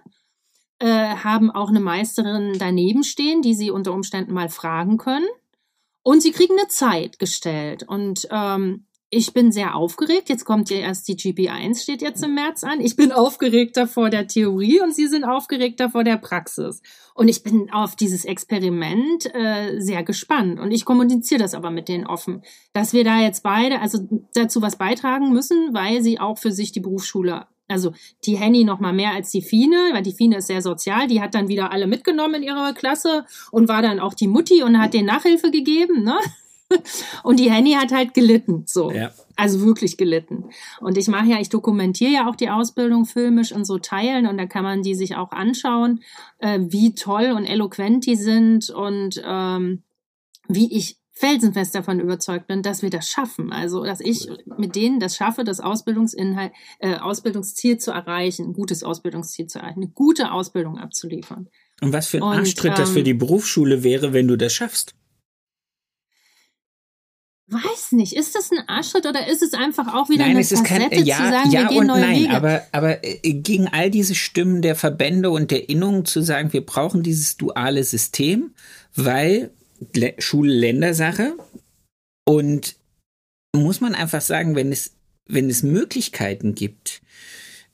Äh, 0.79 0.87
haben 0.87 1.51
auch 1.51 1.67
eine 1.67 1.81
Meisterin 1.81 2.53
daneben 2.57 3.03
stehen, 3.03 3.41
die 3.41 3.53
sie 3.53 3.69
unter 3.69 3.91
Umständen 3.91 4.33
mal 4.33 4.47
fragen 4.47 4.97
können. 4.97 5.27
Und 6.01 6.21
sie 6.21 6.31
kriegen 6.31 6.57
eine 6.57 6.69
Zeit 6.69 7.19
gestellt. 7.19 7.83
Und 7.83 8.29
ähm, 8.31 8.85
ich 9.11 9.33
bin 9.33 9.51
sehr 9.51 9.75
aufgeregt. 9.75 10.29
Jetzt 10.29 10.45
kommt 10.45 10.69
ja 10.69 10.77
erst 10.77 11.07
die 11.07 11.15
GP1, 11.15 11.81
steht 11.81 12.01
jetzt 12.01 12.23
im 12.23 12.35
März 12.35 12.63
an. 12.63 12.79
Ich 12.79 12.95
bin 12.95 13.11
aufgeregter 13.11 13.87
vor 13.87 14.09
der 14.09 14.27
Theorie 14.27 14.81
und 14.81 14.93
Sie 14.93 15.07
sind 15.07 15.23
aufgeregter 15.23 15.89
vor 15.89 16.03
der 16.03 16.17
Praxis. 16.17 16.81
Und 17.15 17.27
ich 17.27 17.41
bin 17.41 17.71
auf 17.71 17.95
dieses 17.95 18.23
Experiment 18.23 19.33
äh, 19.33 19.79
sehr 19.79 20.03
gespannt. 20.03 20.59
Und 20.59 20.71
ich 20.71 20.85
kommuniziere 20.85 21.41
das 21.41 21.55
aber 21.55 21.71
mit 21.71 21.89
denen 21.89 22.05
offen, 22.05 22.43
dass 22.73 22.93
wir 22.93 23.03
da 23.03 23.19
jetzt 23.19 23.41
beide 23.41 23.81
also 23.81 24.07
dazu 24.35 24.61
was 24.61 24.77
beitragen 24.77 25.31
müssen, 25.33 25.73
weil 25.73 26.03
sie 26.03 26.19
auch 26.19 26.37
für 26.37 26.51
sich 26.51 26.71
die 26.71 26.81
Berufsschule 26.81 27.47
also 27.71 27.93
die 28.25 28.35
Henny 28.35 28.63
noch 28.63 28.79
mal 28.79 28.93
mehr 28.93 29.13
als 29.13 29.29
die 29.29 29.43
Fine, 29.43 29.91
weil 29.93 30.01
die 30.01 30.13
Fine 30.13 30.37
ist 30.37 30.47
sehr 30.47 30.63
sozial. 30.63 31.05
Die 31.05 31.21
hat 31.21 31.35
dann 31.35 31.49
wieder 31.49 31.71
alle 31.71 31.85
mitgenommen 31.85 32.35
in 32.35 32.43
ihrer 32.43 32.73
Klasse 32.73 33.25
und 33.51 33.67
war 33.67 33.83
dann 33.83 33.99
auch 33.99 34.15
die 34.15 34.27
Mutti 34.27 34.63
und 34.63 34.79
hat 34.79 34.95
denen 34.95 35.05
Nachhilfe 35.05 35.51
gegeben. 35.51 36.03
Ne? 36.03 36.17
Und 37.23 37.39
die 37.39 37.51
Henny 37.51 37.73
hat 37.73 37.91
halt 37.91 38.13
gelitten, 38.13 38.63
so. 38.65 38.91
Ja. 38.91 39.11
Also 39.35 39.61
wirklich 39.61 39.97
gelitten. 39.97 40.45
Und 40.79 40.97
ich 40.97 41.07
mache 41.07 41.27
ja, 41.27 41.39
ich 41.39 41.49
dokumentiere 41.49 42.11
ja 42.11 42.29
auch 42.29 42.35
die 42.35 42.49
Ausbildung 42.49 43.05
filmisch 43.05 43.51
in 43.51 43.63
so 43.65 43.79
Teilen 43.79 44.27
und 44.27 44.37
da 44.37 44.45
kann 44.45 44.63
man 44.63 44.83
die 44.83 44.95
sich 44.95 45.15
auch 45.15 45.31
anschauen, 45.31 46.01
äh, 46.39 46.59
wie 46.61 46.93
toll 46.93 47.33
und 47.35 47.45
eloquent 47.45 48.05
die 48.05 48.15
sind 48.15 48.69
und 48.69 49.21
ähm, 49.25 49.83
wie 50.47 50.75
ich 50.75 50.97
felsenfest 51.19 51.75
davon 51.75 51.99
überzeugt 51.99 52.47
bin, 52.47 52.63
dass 52.63 52.81
wir 52.81 52.89
das 52.89 53.09
schaffen. 53.09 53.51
Also, 53.51 53.83
dass 53.83 53.99
ich 53.99 54.29
mit 54.57 54.75
denen 54.75 55.01
das 55.01 55.17
schaffe, 55.17 55.43
das 55.43 55.59
Ausbildungsinhalt, 55.59 56.53
äh, 56.79 56.95
Ausbildungsziel 56.95 57.77
zu 57.77 57.91
erreichen, 57.91 58.47
ein 58.47 58.53
gutes 58.53 58.83
Ausbildungsziel 58.83 59.47
zu 59.47 59.59
erreichen, 59.59 59.81
eine 59.81 59.91
gute 59.91 60.31
Ausbildung 60.31 60.77
abzuliefern. 60.77 61.49
Und 61.81 61.91
was 61.91 62.07
für 62.07 62.17
ein 62.17 62.23
Arschtritt 62.23 62.71
ähm, 62.71 62.77
das 62.77 62.91
für 62.91 63.03
die 63.03 63.13
Berufsschule 63.13 63.83
wäre, 63.83 64.13
wenn 64.13 64.29
du 64.29 64.37
das 64.37 64.53
schaffst? 64.53 64.95
Weiß 67.51 67.93
nicht, 67.93 68.13
ist 68.13 68.35
das 68.35 68.51
ein 68.51 68.67
Arschtritt 68.67 69.05
oder 69.05 69.27
ist 69.27 69.41
es 69.41 69.53
einfach 69.53 69.93
auch 69.93 70.09
wieder 70.09 70.23
nein, 70.23 70.31
eine 70.31 70.41
es 70.41 70.51
ist 70.51 70.67
Facette 70.67 70.89
kein, 70.89 71.05
ja, 71.05 71.17
zu 71.17 71.23
sagen, 71.23 71.51
ja 71.51 71.61
wir 71.61 71.67
gehen 71.69 71.79
und 71.79 71.87
neue 71.87 72.01
nein, 72.01 72.19
Wege? 72.21 72.31
aber 72.31 72.67
aber 72.71 73.03
äh, 73.03 73.33
gegen 73.33 73.67
all 73.67 73.89
diese 73.89 74.15
Stimmen 74.15 74.61
der 74.61 74.75
Verbände 74.75 75.31
und 75.31 75.51
der 75.51 75.69
Innungen 75.69 76.05
zu 76.05 76.21
sagen, 76.21 76.53
wir 76.53 76.65
brauchen 76.65 77.01
dieses 77.03 77.37
duale 77.37 77.83
System, 77.83 78.53
weil 78.95 79.51
Le 79.95 80.13
Schul-Ländersache 80.17 81.37
und 82.25 82.75
muss 83.55 83.81
man 83.81 83.95
einfach 83.95 84.21
sagen, 84.21 84.55
wenn 84.55 84.71
es 84.71 84.91
wenn 85.27 85.49
es 85.49 85.63
Möglichkeiten 85.63 86.53
gibt, 86.53 87.01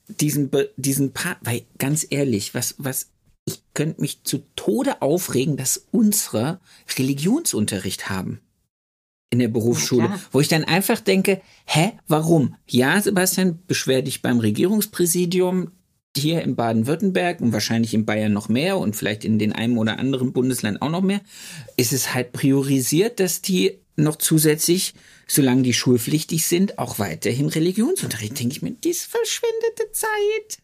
diesen 0.08 0.50
diesen 0.76 1.12
Part, 1.12 1.38
weil 1.42 1.62
ganz 1.78 2.06
ehrlich, 2.08 2.54
was 2.54 2.76
was 2.78 3.10
ich 3.44 3.62
könnte 3.74 4.00
mich 4.00 4.24
zu 4.24 4.42
Tode 4.56 5.02
aufregen, 5.02 5.56
dass 5.56 5.86
unsere 5.92 6.60
Religionsunterricht 6.98 8.08
haben 8.08 8.40
in 9.30 9.38
der 9.38 9.48
Berufsschule, 9.48 10.04
ja, 10.04 10.20
wo 10.30 10.40
ich 10.40 10.48
dann 10.48 10.64
einfach 10.64 11.00
denke, 11.00 11.40
hä, 11.66 11.92
warum? 12.06 12.54
Ja, 12.66 13.00
Sebastian, 13.00 13.58
beschwer 13.66 14.02
dich 14.02 14.22
beim 14.22 14.38
Regierungspräsidium 14.38 15.72
hier 16.16 16.42
in 16.42 16.56
Baden-Württemberg 16.56 17.40
und 17.40 17.52
wahrscheinlich 17.52 17.92
in 17.92 18.06
Bayern 18.06 18.32
noch 18.32 18.48
mehr 18.48 18.78
und 18.78 18.96
vielleicht 18.96 19.24
in 19.24 19.38
den 19.38 19.52
einem 19.52 19.78
oder 19.78 19.98
anderen 19.98 20.32
Bundesland 20.32 20.80
auch 20.80 20.90
noch 20.90 21.02
mehr, 21.02 21.20
ist 21.76 21.92
es 21.92 22.14
halt 22.14 22.32
priorisiert, 22.32 23.20
dass 23.20 23.42
die 23.42 23.78
noch 23.96 24.16
zusätzlich, 24.16 24.94
solange 25.26 25.62
die 25.62 25.74
schulpflichtig 25.74 26.46
sind, 26.46 26.78
auch 26.78 26.98
weiterhin 26.98 27.48
Religionsunterricht. 27.48 28.38
Denke 28.38 28.52
ich 28.52 28.62
mir, 28.62 28.72
dies 28.72 29.04
verschwendete 29.04 29.92
Zeit. 29.92 30.58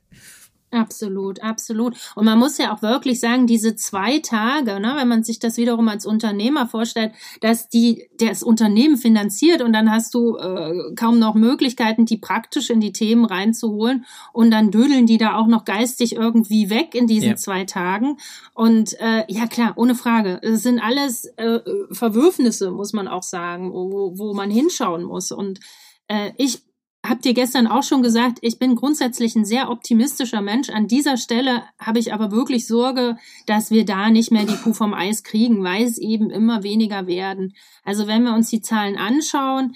Absolut, 0.72 1.42
absolut. 1.42 1.94
Und 2.14 2.24
man 2.24 2.38
muss 2.38 2.56
ja 2.56 2.74
auch 2.74 2.80
wirklich 2.80 3.20
sagen, 3.20 3.46
diese 3.46 3.76
zwei 3.76 4.20
Tage, 4.20 4.80
ne, 4.80 4.94
wenn 4.96 5.06
man 5.06 5.22
sich 5.22 5.38
das 5.38 5.58
wiederum 5.58 5.86
als 5.88 6.06
Unternehmer 6.06 6.66
vorstellt, 6.66 7.12
dass 7.42 7.68
die 7.68 8.08
das 8.18 8.42
Unternehmen 8.42 8.96
finanziert 8.96 9.60
und 9.60 9.74
dann 9.74 9.90
hast 9.90 10.14
du 10.14 10.38
äh, 10.38 10.94
kaum 10.96 11.18
noch 11.18 11.34
Möglichkeiten, 11.34 12.06
die 12.06 12.16
praktisch 12.16 12.70
in 12.70 12.80
die 12.80 12.94
Themen 12.94 13.26
reinzuholen 13.26 14.06
und 14.32 14.50
dann 14.50 14.70
dödeln 14.70 15.04
die 15.04 15.18
da 15.18 15.36
auch 15.36 15.46
noch 15.46 15.66
geistig 15.66 16.16
irgendwie 16.16 16.70
weg 16.70 16.94
in 16.94 17.06
diesen 17.06 17.30
ja. 17.30 17.36
zwei 17.36 17.64
Tagen. 17.64 18.16
Und 18.54 18.98
äh, 18.98 19.24
ja 19.28 19.46
klar, 19.48 19.74
ohne 19.76 19.94
Frage, 19.94 20.40
es 20.40 20.62
sind 20.62 20.80
alles 20.80 21.26
äh, 21.36 21.60
Verwürfnisse, 21.90 22.70
muss 22.70 22.94
man 22.94 23.08
auch 23.08 23.24
sagen, 23.24 23.74
wo, 23.74 24.16
wo 24.16 24.32
man 24.32 24.50
hinschauen 24.50 25.02
muss. 25.02 25.32
Und 25.32 25.60
äh, 26.08 26.30
ich 26.38 26.62
habt 27.04 27.26
ihr 27.26 27.34
gestern 27.34 27.66
auch 27.66 27.82
schon 27.82 28.02
gesagt, 28.02 28.38
ich 28.42 28.58
bin 28.58 28.76
grundsätzlich 28.76 29.34
ein 29.34 29.44
sehr 29.44 29.70
optimistischer 29.70 30.40
Mensch. 30.40 30.70
An 30.70 30.86
dieser 30.86 31.16
Stelle 31.16 31.64
habe 31.78 31.98
ich 31.98 32.12
aber 32.12 32.30
wirklich 32.30 32.66
Sorge, 32.66 33.16
dass 33.46 33.70
wir 33.70 33.84
da 33.84 34.10
nicht 34.10 34.30
mehr 34.30 34.44
die 34.44 34.56
Kuh 34.56 34.72
vom 34.72 34.94
Eis 34.94 35.24
kriegen, 35.24 35.64
weil 35.64 35.84
es 35.84 35.98
eben 35.98 36.30
immer 36.30 36.62
weniger 36.62 37.06
werden. 37.06 37.54
Also 37.84 38.06
wenn 38.06 38.22
wir 38.22 38.34
uns 38.34 38.50
die 38.50 38.62
Zahlen 38.62 38.96
anschauen, 38.96 39.74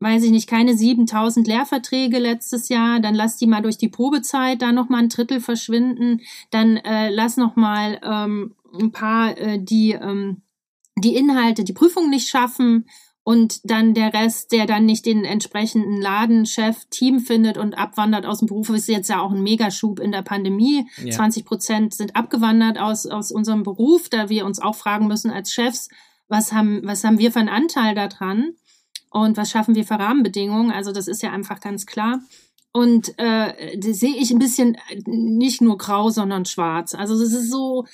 weiß 0.00 0.22
ich 0.24 0.30
nicht, 0.30 0.48
keine 0.48 0.76
7000 0.76 1.46
Lehrverträge 1.48 2.18
letztes 2.18 2.68
Jahr, 2.68 3.00
dann 3.00 3.14
lass 3.14 3.36
die 3.36 3.46
mal 3.46 3.62
durch 3.62 3.78
die 3.78 3.88
Probezeit 3.88 4.62
da 4.62 4.70
noch 4.70 4.88
mal 4.88 4.98
ein 4.98 5.08
Drittel 5.08 5.40
verschwinden, 5.40 6.20
dann 6.50 6.76
äh, 6.76 7.10
lass 7.10 7.36
noch 7.36 7.56
mal 7.56 7.98
ähm, 8.02 8.54
ein 8.78 8.92
paar, 8.92 9.36
äh, 9.38 9.58
die 9.58 9.92
ähm, 9.92 10.42
die 11.00 11.14
Inhalte, 11.14 11.64
die 11.64 11.72
Prüfung 11.72 12.10
nicht 12.10 12.28
schaffen 12.28 12.86
und 13.28 13.70
dann 13.70 13.92
der 13.92 14.14
Rest, 14.14 14.52
der 14.52 14.64
dann 14.64 14.86
nicht 14.86 15.04
den 15.04 15.22
entsprechenden 15.22 16.00
Ladenchef, 16.00 16.86
Team 16.88 17.20
findet 17.20 17.58
und 17.58 17.76
abwandert 17.76 18.24
aus 18.24 18.38
dem 18.38 18.48
Beruf, 18.48 18.70
ist 18.70 18.88
jetzt 18.88 19.10
ja 19.10 19.20
auch 19.20 19.32
ein 19.32 19.42
Megaschub 19.42 20.00
in 20.00 20.12
der 20.12 20.22
Pandemie. 20.22 20.88
Ja. 21.04 21.10
20 21.10 21.44
Prozent 21.44 21.92
sind 21.92 22.16
abgewandert 22.16 22.78
aus, 22.78 23.04
aus 23.04 23.30
unserem 23.30 23.64
Beruf, 23.64 24.08
da 24.08 24.30
wir 24.30 24.46
uns 24.46 24.62
auch 24.62 24.76
fragen 24.76 25.08
müssen 25.08 25.30
als 25.30 25.52
Chefs, 25.52 25.90
was 26.28 26.54
haben, 26.54 26.80
was 26.84 27.04
haben 27.04 27.18
wir 27.18 27.30
für 27.30 27.40
einen 27.40 27.50
Anteil 27.50 27.94
daran 27.94 28.54
und 29.10 29.36
was 29.36 29.50
schaffen 29.50 29.74
wir 29.74 29.84
für 29.84 29.98
Rahmenbedingungen? 29.98 30.70
Also 30.70 30.92
das 30.92 31.06
ist 31.06 31.22
ja 31.22 31.30
einfach 31.30 31.60
ganz 31.60 31.84
klar. 31.84 32.20
Und 32.72 33.12
äh, 33.18 33.78
sehe 33.92 34.16
ich 34.16 34.30
ein 34.30 34.38
bisschen 34.38 34.78
nicht 35.04 35.60
nur 35.60 35.76
grau, 35.76 36.08
sondern 36.08 36.46
schwarz. 36.46 36.94
Also 36.94 37.18
das 37.18 37.34
ist 37.34 37.50
so. 37.50 37.84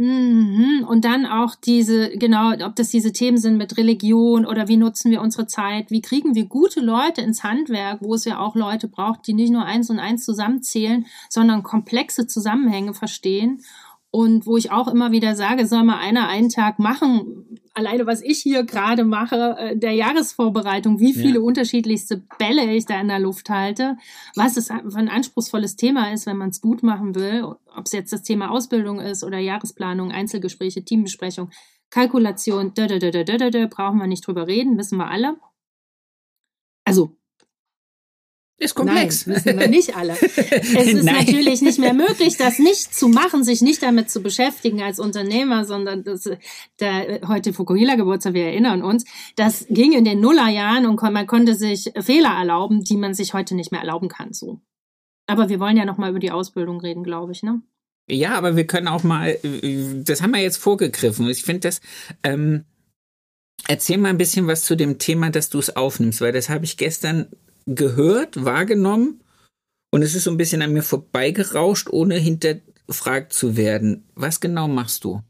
Und 0.00 1.00
dann 1.02 1.26
auch 1.26 1.56
diese, 1.56 2.10
genau, 2.10 2.52
ob 2.64 2.76
das 2.76 2.90
diese 2.90 3.12
Themen 3.12 3.36
sind 3.36 3.56
mit 3.56 3.76
Religion 3.76 4.46
oder 4.46 4.68
wie 4.68 4.76
nutzen 4.76 5.10
wir 5.10 5.20
unsere 5.20 5.46
Zeit, 5.48 5.90
wie 5.90 6.02
kriegen 6.02 6.36
wir 6.36 6.46
gute 6.46 6.80
Leute 6.80 7.20
ins 7.20 7.42
Handwerk, 7.42 7.98
wo 8.00 8.14
es 8.14 8.24
ja 8.24 8.38
auch 8.38 8.54
Leute 8.54 8.86
braucht, 8.86 9.26
die 9.26 9.34
nicht 9.34 9.50
nur 9.50 9.64
eins 9.64 9.90
und 9.90 9.98
eins 9.98 10.24
zusammenzählen, 10.24 11.06
sondern 11.28 11.64
komplexe 11.64 12.28
Zusammenhänge 12.28 12.94
verstehen. 12.94 13.64
Und 14.10 14.46
wo 14.46 14.56
ich 14.56 14.70
auch 14.70 14.86
immer 14.86 15.10
wieder 15.10 15.34
sage, 15.34 15.66
soll 15.66 15.82
mal 15.82 15.98
einer 15.98 16.28
einen 16.28 16.48
Tag 16.48 16.78
machen, 16.78 17.58
alleine 17.78 18.06
was 18.06 18.22
ich 18.22 18.38
hier 18.38 18.64
gerade 18.64 19.04
mache, 19.04 19.56
äh, 19.58 19.76
der 19.76 19.92
Jahresvorbereitung, 19.92 20.98
wie 20.98 21.14
viele 21.14 21.38
ja. 21.38 21.40
unterschiedlichste 21.40 22.24
Bälle 22.38 22.74
ich 22.74 22.86
da 22.86 23.00
in 23.00 23.08
der 23.08 23.20
Luft 23.20 23.48
halte, 23.50 23.96
was 24.34 24.56
es 24.56 24.66
für 24.66 24.96
ein 24.96 25.08
anspruchsvolles 25.08 25.76
Thema 25.76 26.12
ist, 26.12 26.26
wenn 26.26 26.36
man 26.36 26.50
es 26.50 26.60
gut 26.60 26.82
machen 26.82 27.14
will, 27.14 27.44
ob 27.44 27.86
es 27.86 27.92
jetzt 27.92 28.12
das 28.12 28.22
Thema 28.22 28.50
Ausbildung 28.50 29.00
ist 29.00 29.22
oder 29.22 29.38
Jahresplanung, 29.38 30.10
Einzelgespräche, 30.10 30.84
Teambesprechung, 30.84 31.50
Kalkulation, 31.90 32.72
da, 32.74 32.86
da, 32.88 32.98
da, 32.98 33.10
da, 33.10 33.22
da, 33.24 33.50
da, 33.50 33.66
brauchen 33.66 33.98
wir 33.98 34.08
nicht 34.08 34.26
drüber 34.26 34.46
reden, 34.48 34.76
wissen 34.76 34.98
wir 34.98 35.08
alle. 35.08 35.36
Also 36.84 37.16
ist 38.58 38.74
komplex. 38.74 39.26
Nein, 39.26 39.36
wissen 39.36 39.58
wir 39.58 39.68
nicht 39.68 39.96
alle. 39.96 40.16
Es 40.20 40.92
ist 40.92 41.04
natürlich 41.04 41.62
nicht 41.62 41.78
mehr 41.78 41.94
möglich, 41.94 42.36
das 42.36 42.58
nicht 42.58 42.92
zu 42.92 43.08
machen, 43.08 43.44
sich 43.44 43.62
nicht 43.62 43.82
damit 43.82 44.10
zu 44.10 44.20
beschäftigen 44.20 44.82
als 44.82 44.98
Unternehmer, 44.98 45.64
sondern 45.64 46.02
das, 46.02 46.28
der, 46.80 47.20
heute 47.28 47.52
Fukuhila 47.52 47.94
Geburtstag, 47.94 48.34
wir 48.34 48.46
erinnern 48.46 48.82
uns, 48.82 49.04
das 49.36 49.66
ging 49.70 49.92
in 49.92 50.04
den 50.04 50.20
Nullerjahren 50.20 50.86
und 50.86 51.00
man 51.00 51.26
konnte 51.26 51.54
sich 51.54 51.92
Fehler 52.00 52.30
erlauben, 52.30 52.82
die 52.82 52.96
man 52.96 53.14
sich 53.14 53.32
heute 53.32 53.54
nicht 53.54 53.70
mehr 53.70 53.80
erlauben 53.80 54.08
kann, 54.08 54.32
so. 54.32 54.60
Aber 55.26 55.48
wir 55.48 55.60
wollen 55.60 55.76
ja 55.76 55.84
noch 55.84 55.98
mal 55.98 56.10
über 56.10 56.18
die 56.18 56.30
Ausbildung 56.30 56.80
reden, 56.80 57.04
glaube 57.04 57.32
ich, 57.32 57.42
ne? 57.42 57.62
Ja, 58.10 58.34
aber 58.36 58.56
wir 58.56 58.66
können 58.66 58.88
auch 58.88 59.04
mal, 59.04 59.38
das 60.04 60.22
haben 60.22 60.32
wir 60.32 60.40
jetzt 60.40 60.56
vorgegriffen. 60.56 61.28
Ich 61.28 61.42
finde 61.42 61.68
das, 61.68 61.82
ähm, 62.22 62.64
erzähl 63.68 63.98
mal 63.98 64.08
ein 64.08 64.18
bisschen 64.18 64.46
was 64.46 64.64
zu 64.64 64.76
dem 64.76 64.98
Thema, 64.98 65.30
dass 65.30 65.50
du 65.50 65.58
es 65.58 65.76
aufnimmst, 65.76 66.22
weil 66.22 66.32
das 66.32 66.48
habe 66.48 66.64
ich 66.64 66.78
gestern 66.78 67.28
gehört, 67.74 68.44
wahrgenommen 68.44 69.20
und 69.90 70.02
es 70.02 70.14
ist 70.14 70.24
so 70.24 70.30
ein 70.30 70.36
bisschen 70.36 70.62
an 70.62 70.72
mir 70.72 70.82
vorbeigerauscht, 70.82 71.88
ohne 71.90 72.16
hinterfragt 72.16 73.32
zu 73.32 73.56
werden. 73.56 74.04
Was 74.14 74.40
genau 74.40 74.68
machst 74.68 75.04
du 75.04 75.22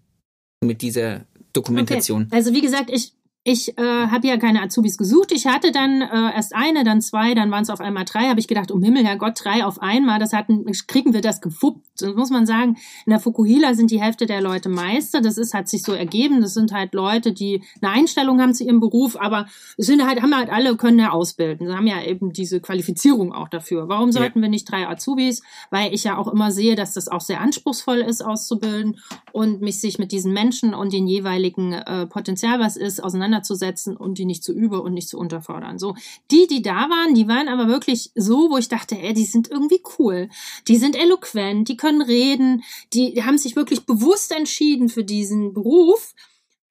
mit 0.62 0.82
dieser 0.82 1.26
Dokumentation? 1.53 2.24
Okay. 2.24 2.36
Also 2.36 2.53
wie 2.53 2.61
gesagt, 2.61 2.91
ich 2.91 3.12
ich 3.51 3.78
äh, 3.78 3.82
habe 3.82 4.26
ja 4.26 4.36
keine 4.36 4.61
Azubis 4.61 4.99
gesucht. 4.99 5.32
Ich 5.32 5.46
hatte 5.46 5.72
dann 5.72 6.03
äh, 6.03 6.34
erst 6.34 6.55
eine, 6.55 6.84
dann 6.84 7.01
zwei, 7.01 7.32
dann 7.32 7.51
waren 7.51 7.62
es 7.62 7.70
auf 7.70 7.80
einmal 7.80 8.05
drei. 8.05 8.28
Habe 8.28 8.40
ich 8.40 8.46
gedacht, 8.46 8.70
um 8.70 8.82
Himmel, 8.82 9.07
Herrgott, 9.07 9.42
drei 9.42 9.64
auf 9.64 9.80
einmal. 9.80 10.18
Das 10.18 10.34
hatten, 10.34 10.66
kriegen 10.86 11.14
wir 11.14 11.22
das 11.22 11.40
gefuppt. 11.40 11.86
Das 11.99 12.14
muss 12.14 12.28
man 12.28 12.44
sagen. 12.44 12.76
In 13.07 13.11
der 13.11 13.20
Fukuhila 13.20 13.72
sind 13.72 13.90
die 13.90 14.03
Hälfte 14.03 14.26
der 14.26 14.42
Leute 14.42 14.68
Meister. 14.68 15.22
Das 15.22 15.38
ist, 15.38 15.55
hat 15.55 15.66
sich 15.66 15.82
so 15.82 15.94
ergeben. 15.94 16.42
Das 16.42 16.53
sind 16.53 16.72
halt 16.72 16.92
Leute, 16.92 17.32
die 17.32 17.62
eine 17.80 17.90
Einstellung 17.90 18.38
haben 18.38 18.53
zu 18.53 18.64
ihrem 18.64 18.80
Beruf, 18.80 19.16
aber 19.18 19.46
es 19.78 19.86
sind 19.86 20.07
halt, 20.07 20.20
haben 20.20 20.36
halt 20.36 20.51
alle, 20.51 20.76
können 20.76 20.99
ja 20.99 21.12
ausbilden. 21.12 21.68
Sie 21.68 21.72
haben 21.72 21.86
ja 21.86 22.03
eben 22.03 22.34
diese 22.34 22.61
Qualifizierung 22.61 23.32
auch 23.32 23.49
dafür. 23.49 23.88
Warum 23.88 24.12
sollten 24.12 24.40
ja. 24.40 24.42
wir 24.42 24.51
nicht 24.51 24.70
drei 24.70 24.86
Azubis? 24.86 25.42
Weil 25.70 25.94
ich 25.94 26.05
ja 26.05 26.18
auch 26.18 26.28
immer 26.28 26.53
sehe, 26.53 26.76
dass 26.76 26.92
das 26.92 27.09
auch 27.09 27.22
sehr 27.22 27.40
anspruchsvoll 27.40 28.01
ist, 28.01 28.22
auszubilden 28.22 28.99
und 29.39 29.61
mich 29.61 29.80
sich 29.80 30.01
mit 30.01 30.11
diesen 30.11 30.32
Menschen 30.32 30.74
und 30.74 30.93
den 30.93 31.07
jeweiligen 31.07 31.72
äh, 31.72 32.07
Potenzial, 32.07 32.59
was 32.59 32.76
ist, 32.76 32.99
auseinander 33.01 33.28
auseinanderzusetzen 33.28 33.97
und 33.97 34.18
die 34.18 34.24
nicht 34.24 34.43
zu 34.43 34.53
über 34.53 34.82
und 34.82 34.95
nicht 34.95 35.09
zu 35.09 35.16
unterfordern. 35.16 35.78
So, 35.78 35.95
die, 36.32 36.49
die 36.49 36.61
da 36.61 36.91
waren, 36.91 37.14
die 37.14 37.28
waren 37.28 37.47
aber 37.47 37.68
wirklich 37.68 38.11
so, 38.16 38.51
wo 38.51 38.59
ich 38.59 38.68
dachte, 38.68 38.99
ey, 38.99 39.14
die 39.14 39.24
sind 39.24 39.49
irgendwie 39.49 39.80
cool. 39.99 40.28
Die 40.66 40.76
sind 40.76 40.97
eloquent, 40.97 41.68
die 41.68 41.76
können 41.76 42.03
reden, 42.03 42.64
die 42.93 43.22
haben 43.22 43.39
sich 43.39 43.55
wirklich 43.55 43.86
bewusst 43.86 44.32
entschieden 44.32 44.89
für 44.89 45.05
diesen 45.05 45.53
Beruf. 45.53 46.14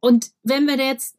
Und 0.02 0.32
wenn 0.44 0.68
wir 0.68 0.76
jetzt 0.76 1.16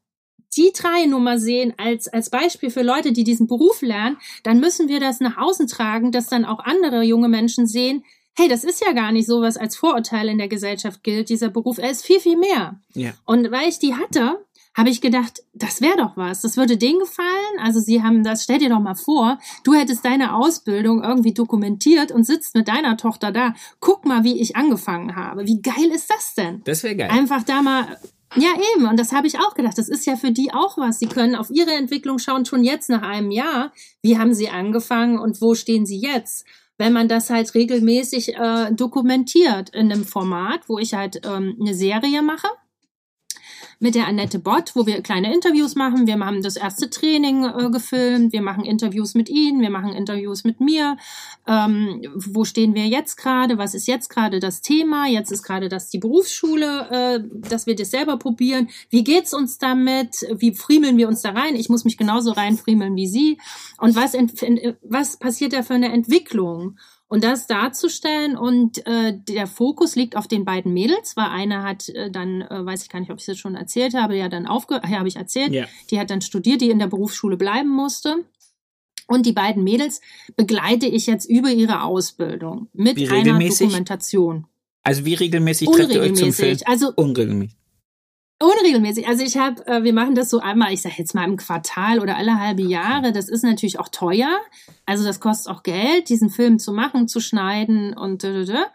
die 0.54 0.72
drei 0.74 1.06
Nummer 1.06 1.38
sehen 1.38 1.72
als, 1.78 2.08
als 2.08 2.28
Beispiel 2.28 2.70
für 2.70 2.82
Leute, 2.82 3.12
die 3.12 3.24
diesen 3.24 3.46
Beruf 3.46 3.80
lernen, 3.80 4.18
dann 4.42 4.60
müssen 4.60 4.88
wir 4.88 5.00
das 5.00 5.20
nach 5.20 5.38
außen 5.38 5.66
tragen, 5.66 6.12
dass 6.12 6.26
dann 6.26 6.44
auch 6.44 6.60
andere 6.60 7.02
junge 7.04 7.28
Menschen 7.28 7.66
sehen, 7.66 8.04
hey, 8.38 8.48
das 8.48 8.62
ist 8.62 8.80
ja 8.84 8.92
gar 8.92 9.10
nicht 9.10 9.26
so, 9.26 9.42
was 9.42 9.56
als 9.56 9.76
Vorurteil 9.76 10.28
in 10.28 10.38
der 10.38 10.48
Gesellschaft 10.48 11.02
gilt. 11.02 11.28
Dieser 11.28 11.50
Beruf, 11.50 11.78
er 11.78 11.90
ist 11.90 12.04
viel, 12.04 12.20
viel 12.20 12.36
mehr. 12.36 12.80
Ja. 12.94 13.12
Und 13.24 13.50
weil 13.50 13.68
ich 13.68 13.80
die 13.80 13.94
hatte, 13.94 14.44
habe 14.76 14.90
ich 14.90 15.00
gedacht, 15.00 15.42
das 15.54 15.80
wäre 15.80 15.96
doch 15.96 16.16
was. 16.16 16.42
Das 16.42 16.56
würde 16.56 16.76
denen 16.76 17.00
gefallen. 17.00 17.58
Also 17.60 17.80
sie 17.80 18.00
haben 18.00 18.22
das, 18.22 18.44
stell 18.44 18.58
dir 18.58 18.68
doch 18.68 18.78
mal 18.78 18.94
vor, 18.94 19.40
du 19.64 19.74
hättest 19.74 20.04
deine 20.04 20.36
Ausbildung 20.36 21.02
irgendwie 21.02 21.34
dokumentiert 21.34 22.12
und 22.12 22.24
sitzt 22.24 22.54
mit 22.54 22.68
deiner 22.68 22.96
Tochter 22.96 23.32
da. 23.32 23.54
Guck 23.80 24.04
mal, 24.04 24.22
wie 24.22 24.40
ich 24.40 24.54
angefangen 24.54 25.16
habe. 25.16 25.46
Wie 25.46 25.60
geil 25.60 25.90
ist 25.92 26.08
das 26.08 26.34
denn? 26.34 26.62
Das 26.64 26.84
wäre 26.84 26.94
geil. 26.94 27.10
Einfach 27.10 27.42
da 27.42 27.60
mal 27.60 27.98
ja, 28.36 28.50
eben. 28.76 28.86
Und 28.86 29.00
das 29.00 29.12
habe 29.12 29.26
ich 29.26 29.40
auch 29.40 29.54
gedacht. 29.54 29.78
Das 29.78 29.88
ist 29.88 30.06
ja 30.06 30.14
für 30.14 30.30
die 30.30 30.52
auch 30.52 30.76
was. 30.76 30.98
Sie 30.98 31.06
können 31.06 31.34
auf 31.34 31.50
ihre 31.50 31.72
Entwicklung 31.72 32.18
schauen, 32.18 32.44
schon 32.44 32.62
jetzt 32.62 32.90
nach 32.90 33.02
einem 33.02 33.30
Jahr. 33.30 33.72
Wie 34.02 34.18
haben 34.18 34.34
sie 34.34 34.50
angefangen 34.50 35.18
und 35.18 35.40
wo 35.40 35.54
stehen 35.54 35.86
sie 35.86 35.98
jetzt? 35.98 36.44
Wenn 36.78 36.92
man 36.92 37.08
das 37.08 37.28
halt 37.28 37.54
regelmäßig 37.54 38.36
äh, 38.36 38.72
dokumentiert 38.72 39.70
in 39.70 39.92
einem 39.92 40.04
Format, 40.04 40.68
wo 40.68 40.78
ich 40.78 40.94
halt 40.94 41.20
ähm, 41.26 41.56
eine 41.60 41.74
Serie 41.74 42.22
mache 42.22 42.48
mit 43.80 43.94
der 43.94 44.08
Annette 44.08 44.38
Bott, 44.38 44.72
wo 44.74 44.86
wir 44.86 45.02
kleine 45.02 45.32
Interviews 45.32 45.76
machen. 45.76 46.06
Wir 46.06 46.18
haben 46.18 46.42
das 46.42 46.56
erste 46.56 46.90
Training 46.90 47.44
äh, 47.44 47.70
gefilmt, 47.70 48.32
wir 48.32 48.42
machen 48.42 48.64
Interviews 48.64 49.14
mit 49.14 49.28
Ihnen, 49.28 49.60
wir 49.60 49.70
machen 49.70 49.92
Interviews 49.92 50.44
mit 50.44 50.60
mir. 50.60 50.96
Ähm, 51.46 52.02
wo 52.14 52.44
stehen 52.44 52.74
wir 52.74 52.86
jetzt 52.86 53.16
gerade? 53.16 53.56
Was 53.56 53.74
ist 53.74 53.86
jetzt 53.86 54.08
gerade 54.08 54.40
das 54.40 54.62
Thema? 54.62 55.06
Jetzt 55.06 55.30
ist 55.30 55.44
gerade 55.44 55.68
das 55.68 55.90
die 55.90 55.98
Berufsschule, 55.98 56.88
äh, 56.90 57.48
dass 57.48 57.66
wir 57.66 57.76
das 57.76 57.90
selber 57.90 58.18
probieren. 58.18 58.68
Wie 58.90 59.04
geht's 59.04 59.32
uns 59.32 59.58
damit? 59.58 60.26
Wie 60.36 60.54
friemeln 60.54 60.96
wir 60.96 61.08
uns 61.08 61.22
da 61.22 61.30
rein? 61.30 61.54
Ich 61.54 61.68
muss 61.68 61.84
mich 61.84 61.96
genauso 61.96 62.32
reinfriemeln 62.32 62.96
wie 62.96 63.06
Sie. 63.06 63.38
Und 63.78 63.94
was, 63.94 64.14
was 64.82 65.16
passiert 65.18 65.52
da 65.52 65.62
für 65.62 65.74
eine 65.74 65.92
Entwicklung? 65.92 66.78
Und 67.10 67.24
das 67.24 67.46
darzustellen 67.46 68.36
und 68.36 68.86
äh, 68.86 69.14
der 69.16 69.46
Fokus 69.46 69.96
liegt 69.96 70.14
auf 70.14 70.28
den 70.28 70.44
beiden 70.44 70.74
Mädels, 70.74 71.16
weil 71.16 71.28
eine 71.30 71.62
hat 71.62 71.88
äh, 71.88 72.10
dann, 72.10 72.42
äh, 72.42 72.66
weiß 72.66 72.82
ich 72.82 72.90
gar 72.90 73.00
nicht, 73.00 73.10
ob 73.10 73.18
ich 73.18 73.24
das 73.24 73.38
schon 73.38 73.54
erzählt 73.54 73.94
habe, 73.94 74.14
ja 74.14 74.28
dann 74.28 74.46
aufge, 74.46 74.74
ja, 74.74 74.98
habe 74.98 75.08
ich 75.08 75.16
erzählt, 75.16 75.52
ja. 75.52 75.64
die 75.90 75.98
hat 75.98 76.10
dann 76.10 76.20
studiert, 76.20 76.60
die 76.60 76.68
in 76.68 76.78
der 76.78 76.86
Berufsschule 76.86 77.38
bleiben 77.38 77.70
musste. 77.70 78.24
Und 79.06 79.24
die 79.24 79.32
beiden 79.32 79.64
Mädels 79.64 80.02
begleite 80.36 80.84
ich 80.86 81.06
jetzt 81.06 81.24
über 81.24 81.50
ihre 81.50 81.82
Ausbildung 81.82 82.68
mit 82.74 82.98
einer 83.10 83.38
Dokumentation. 83.38 84.46
Also 84.82 85.06
wie 85.06 85.14
regelmäßig 85.14 85.70
trefft 85.70 85.94
ihr 85.94 86.02
euch 86.02 86.14
zum 86.14 86.32
Film? 86.34 86.58
Also 86.66 86.92
unregelmäßig. 86.94 87.56
Unregelmäßig. 88.40 89.08
Also 89.08 89.24
ich 89.24 89.36
habe, 89.36 89.66
äh, 89.66 89.82
wir 89.82 89.92
machen 89.92 90.14
das 90.14 90.30
so 90.30 90.38
einmal, 90.38 90.72
ich 90.72 90.82
sage 90.82 90.94
jetzt 90.98 91.12
mal 91.12 91.24
im 91.24 91.36
Quartal 91.36 91.98
oder 91.98 92.16
alle 92.16 92.38
halbe 92.38 92.62
Jahre. 92.62 93.10
Das 93.12 93.28
ist 93.28 93.42
natürlich 93.42 93.80
auch 93.80 93.88
teuer. 93.88 94.30
Also 94.86 95.04
das 95.04 95.18
kostet 95.18 95.52
auch 95.52 95.64
Geld, 95.64 96.08
diesen 96.08 96.30
Film 96.30 96.60
zu 96.60 96.72
machen, 96.72 97.08
zu 97.08 97.18
schneiden 97.18 97.96
und 97.96 98.22
da, 98.22 98.32
da, 98.32 98.44
da. 98.44 98.66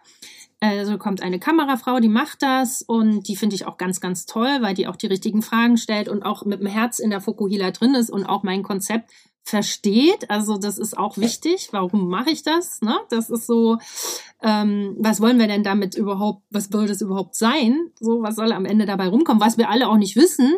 Also 0.60 0.98
kommt 0.98 1.22
eine 1.22 1.38
Kamerafrau, 1.38 1.98
die 2.00 2.08
macht 2.08 2.42
das 2.42 2.82
und 2.82 3.28
die 3.28 3.36
finde 3.36 3.56
ich 3.56 3.66
auch 3.66 3.76
ganz, 3.76 4.00
ganz 4.00 4.24
toll, 4.24 4.58
weil 4.60 4.74
die 4.74 4.86
auch 4.86 4.96
die 4.96 5.08
richtigen 5.08 5.42
Fragen 5.42 5.76
stellt 5.76 6.08
und 6.08 6.22
auch 6.22 6.44
mit 6.44 6.60
dem 6.60 6.66
Herz 6.66 6.98
in 6.98 7.10
der 7.10 7.20
Fokuhila 7.20 7.70
drin 7.70 7.94
ist 7.94 8.10
und 8.10 8.24
auch 8.24 8.42
mein 8.42 8.62
Konzept 8.62 9.10
versteht. 9.44 10.30
Also 10.30 10.56
das 10.56 10.78
ist 10.78 10.96
auch 10.96 11.18
wichtig. 11.18 11.68
Warum 11.70 12.08
mache 12.08 12.30
ich 12.30 12.42
das? 12.42 12.80
Ne? 12.80 12.98
Das 13.10 13.28
ist 13.28 13.46
so, 13.46 13.78
ähm, 14.42 14.96
was 14.98 15.20
wollen 15.20 15.38
wir 15.38 15.46
denn 15.46 15.62
damit 15.62 15.94
überhaupt, 15.94 16.42
was 16.50 16.66
soll 16.66 16.88
das 16.88 17.02
überhaupt 17.02 17.34
sein? 17.36 17.92
So, 18.00 18.22
was 18.22 18.36
soll 18.36 18.52
am 18.52 18.64
Ende 18.64 18.86
dabei 18.86 19.08
rumkommen, 19.08 19.42
was 19.42 19.58
wir 19.58 19.68
alle 19.68 19.88
auch 19.88 19.98
nicht 19.98 20.16
wissen. 20.16 20.54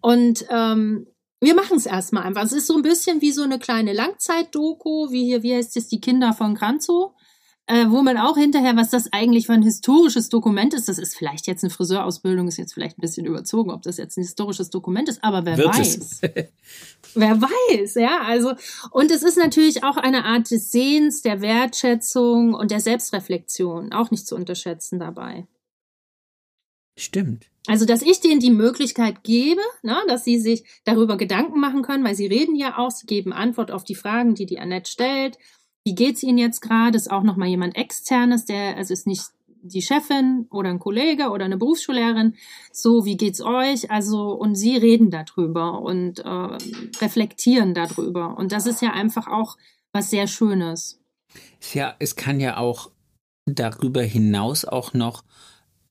Und 0.00 0.46
ähm, 0.48 1.06
wir 1.40 1.54
machen 1.54 1.76
es 1.76 1.86
erstmal 1.86 2.22
einfach. 2.24 2.42
Es 2.42 2.52
ist 2.52 2.66
so 2.66 2.74
ein 2.74 2.82
bisschen 2.82 3.20
wie 3.20 3.32
so 3.32 3.42
eine 3.42 3.58
kleine 3.58 3.92
Langzeit-Doku, 3.92 5.10
wie 5.10 5.24
hier, 5.24 5.42
wie 5.42 5.54
heißt 5.54 5.76
es, 5.76 5.88
die 5.88 6.00
Kinder 6.00 6.32
von 6.32 6.54
Kranzow 6.54 7.12
äh, 7.66 7.86
wo 7.88 8.02
man 8.02 8.18
auch 8.18 8.36
hinterher, 8.36 8.76
was 8.76 8.90
das 8.90 9.12
eigentlich 9.12 9.46
für 9.46 9.52
ein 9.52 9.62
historisches 9.62 10.28
Dokument 10.28 10.74
ist, 10.74 10.88
das 10.88 10.98
ist 10.98 11.16
vielleicht 11.16 11.46
jetzt 11.46 11.62
eine 11.62 11.70
Friseurausbildung, 11.70 12.48
ist 12.48 12.56
jetzt 12.56 12.74
vielleicht 12.74 12.98
ein 12.98 13.00
bisschen 13.00 13.24
überzogen, 13.24 13.70
ob 13.70 13.82
das 13.82 13.98
jetzt 13.98 14.16
ein 14.18 14.22
historisches 14.22 14.70
Dokument 14.70 15.08
ist, 15.08 15.22
aber 15.22 15.44
wer 15.44 15.58
Wird 15.58 15.78
weiß. 15.78 16.20
wer 17.14 17.40
weiß, 17.40 17.94
ja, 17.94 18.22
also, 18.22 18.54
und 18.90 19.10
es 19.12 19.22
ist 19.22 19.38
natürlich 19.38 19.84
auch 19.84 19.96
eine 19.96 20.24
Art 20.24 20.50
des 20.50 20.72
Sehens, 20.72 21.22
der 21.22 21.40
Wertschätzung 21.40 22.54
und 22.54 22.72
der 22.72 22.80
Selbstreflexion, 22.80 23.92
auch 23.92 24.10
nicht 24.10 24.26
zu 24.26 24.34
unterschätzen 24.34 24.98
dabei. 24.98 25.46
Stimmt. 26.98 27.46
Also, 27.68 27.86
dass 27.86 28.02
ich 28.02 28.20
denen 28.20 28.40
die 28.40 28.50
Möglichkeit 28.50 29.22
gebe, 29.22 29.62
ne, 29.82 29.96
dass 30.08 30.24
sie 30.24 30.40
sich 30.40 30.64
darüber 30.84 31.16
Gedanken 31.16 31.60
machen 31.60 31.82
können, 31.82 32.04
weil 32.04 32.16
sie 32.16 32.26
reden 32.26 32.56
ja 32.56 32.76
auch, 32.76 32.90
sie 32.90 33.06
geben 33.06 33.32
Antwort 33.32 33.70
auf 33.70 33.84
die 33.84 33.94
Fragen, 33.94 34.34
die 34.34 34.46
die 34.46 34.58
Annette 34.58 34.90
stellt 34.90 35.38
wie 35.84 35.94
geht's 35.94 36.22
Ihnen 36.22 36.38
jetzt 36.38 36.60
gerade? 36.60 36.96
Ist 36.96 37.10
auch 37.10 37.22
nochmal 37.22 37.48
jemand 37.48 37.76
externes, 37.76 38.44
der, 38.44 38.76
also 38.76 38.92
ist 38.92 39.06
nicht 39.06 39.24
die 39.62 39.82
Chefin 39.82 40.46
oder 40.50 40.70
ein 40.70 40.78
Kollege 40.78 41.30
oder 41.30 41.44
eine 41.44 41.56
Berufsschullehrerin. 41.56 42.34
So, 42.72 43.04
wie 43.04 43.16
geht's 43.16 43.40
euch? 43.40 43.90
Also, 43.90 44.32
und 44.32 44.56
sie 44.56 44.76
reden 44.76 45.10
darüber 45.10 45.80
und 45.82 46.18
äh, 46.18 46.58
reflektieren 47.00 47.72
darüber. 47.74 48.36
Und 48.36 48.52
das 48.52 48.66
ist 48.66 48.82
ja 48.82 48.92
einfach 48.92 49.28
auch 49.28 49.56
was 49.92 50.10
sehr 50.10 50.26
Schönes. 50.26 51.00
Ja, 51.72 51.94
es 51.98 52.16
kann 52.16 52.40
ja 52.40 52.56
auch 52.56 52.90
darüber 53.46 54.02
hinaus 54.02 54.64
auch 54.64 54.94
noch 54.94 55.24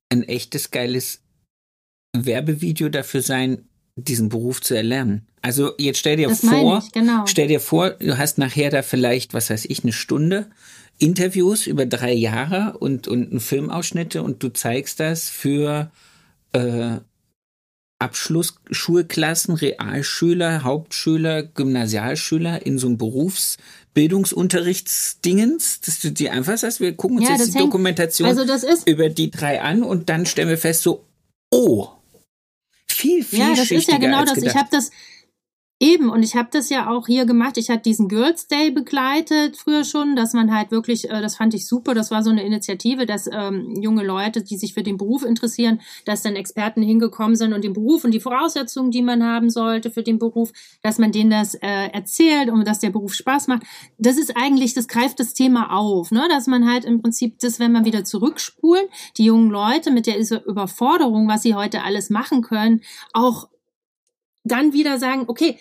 ein 0.10 0.24
echtes 0.24 0.72
geiles 0.72 1.24
Werbevideo 2.16 2.90
dafür 2.90 3.22
sein, 3.22 3.70
diesen 4.08 4.30
Beruf 4.30 4.62
zu 4.62 4.76
erlernen. 4.76 5.26
Also 5.42 5.72
jetzt 5.78 6.00
stell 6.00 6.18
dir 6.18 6.28
das 6.28 6.42
vor, 6.42 6.84
ich, 6.86 6.92
genau. 6.92 7.26
stell 7.26 7.48
dir 7.48 7.60
vor, 7.60 7.92
du 7.92 8.18
hast 8.18 8.38
nachher 8.38 8.70
da 8.70 8.84
vielleicht, 8.84 9.34
was 9.34 9.50
weiß 9.50 9.66
ich, 9.66 9.84
eine 9.84 9.94
Stunde 9.94 10.48
Interviews 11.00 11.66
über 11.66 11.88
drei 11.88 12.14
Jahre 12.14 12.78
und 12.78 13.08
und 13.08 13.40
Filmausschnitte 13.40 14.22
und 14.22 14.44
du 14.44 14.50
zeigst 14.50 15.00
das 15.00 15.30
für 15.30 15.90
äh, 16.54 16.98
Abschlussschulklassen, 18.02 19.56
Realschüler, 19.56 20.64
Hauptschüler, 20.64 21.44
Gymnasialschüler 21.44 22.66
in 22.66 22.80
so 22.80 22.88
einem 22.88 22.98
Berufsbildungsunterrichtsdingens, 22.98 25.82
dass 25.82 26.00
du 26.00 26.12
die 26.12 26.32
einfach 26.32 26.58
sagst, 26.58 26.80
wir 26.80 26.96
gucken 26.96 27.20
uns 27.20 27.30
ja, 27.30 27.36
jetzt 27.36 27.50
die 27.50 27.60
hängt, 27.60 27.68
Dokumentation 27.68 28.28
also 28.28 28.42
über 28.86 29.10
die 29.10 29.30
drei 29.30 29.62
an 29.62 29.84
und 29.84 30.10
dann 30.10 30.26
stellen 30.26 30.50
wir 30.50 30.58
fest 30.58 30.82
so, 30.82 31.06
oh, 31.52 31.90
viel, 33.02 33.24
viel 33.24 33.40
Ja, 33.40 33.56
das 33.56 33.72
ist 33.72 33.90
ja 33.90 33.98
genau 33.98 34.24
das. 34.24 34.38
Ich 34.38 34.56
habe 34.56 34.70
das 34.72 34.92
Eben, 35.82 36.12
und 36.12 36.22
ich 36.22 36.36
habe 36.36 36.50
das 36.52 36.70
ja 36.70 36.92
auch 36.92 37.08
hier 37.08 37.26
gemacht. 37.26 37.58
Ich 37.58 37.72
hatte 37.72 37.82
diesen 37.82 38.08
Girls 38.08 38.46
Day 38.46 38.70
begleitet 38.70 39.58
früher 39.58 39.84
schon, 39.84 40.16
dass 40.16 40.34
man 40.34 40.54
halt 40.56 40.70
wirklich, 40.70 41.10
äh, 41.10 41.22
das 41.24 41.38
fand 41.38 41.56
ich 41.56 41.66
super, 41.66 41.96
das 41.96 42.12
war 42.12 42.22
so 42.22 42.30
eine 42.30 42.46
Initiative, 42.46 43.08
dass 43.08 43.26
ähm, 43.26 43.74
junge 43.82 44.04
Leute, 44.04 44.44
die 44.44 44.58
sich 44.58 44.76
für 44.76 44.84
den 44.84 44.98
Beruf 44.98 45.26
interessieren, 45.26 45.82
dass 46.06 46.22
dann 46.22 46.36
Experten 46.36 46.84
hingekommen 46.84 47.36
sind 47.36 47.52
und 47.54 47.64
den 47.64 47.74
Beruf 47.74 48.04
und 48.04 48.12
die 48.12 48.20
Voraussetzungen, 48.20 48.92
die 48.92 49.02
man 49.02 49.24
haben 49.24 49.50
sollte 49.50 49.90
für 49.90 50.04
den 50.04 50.20
Beruf, 50.20 50.52
dass 50.84 51.00
man 51.00 51.12
denen 51.12 51.32
das 51.32 51.56
äh, 51.56 51.88
erzählt 51.92 52.52
und 52.52 52.68
dass 52.68 52.78
der 52.78 52.92
Beruf 52.92 53.16
Spaß 53.16 53.48
macht. 53.48 53.64
Das 53.98 54.20
ist 54.20 54.38
eigentlich, 54.38 54.76
das 54.76 54.88
greift 54.88 55.20
das 55.20 55.34
Thema 55.34 55.76
auf, 55.76 56.12
ne? 56.12 56.28
dass 56.30 56.46
man 56.46 56.72
halt 56.72 56.86
im 56.86 57.02
Prinzip 57.02 57.40
das, 57.40 57.60
wenn 57.60 57.72
man 57.72 57.86
wieder 57.86 58.04
zurückspulen, 58.04 58.86
die 59.18 59.26
jungen 59.26 59.50
Leute 59.50 59.90
mit 59.90 60.06
der 60.06 60.20
Überforderung, 60.46 61.28
was 61.28 61.42
sie 61.42 61.56
heute 61.56 61.82
alles 61.82 62.12
machen 62.12 62.44
können, 62.44 62.82
auch 63.14 63.48
dann 64.44 64.74
wieder 64.74 65.00
sagen, 65.00 65.26
okay, 65.28 65.58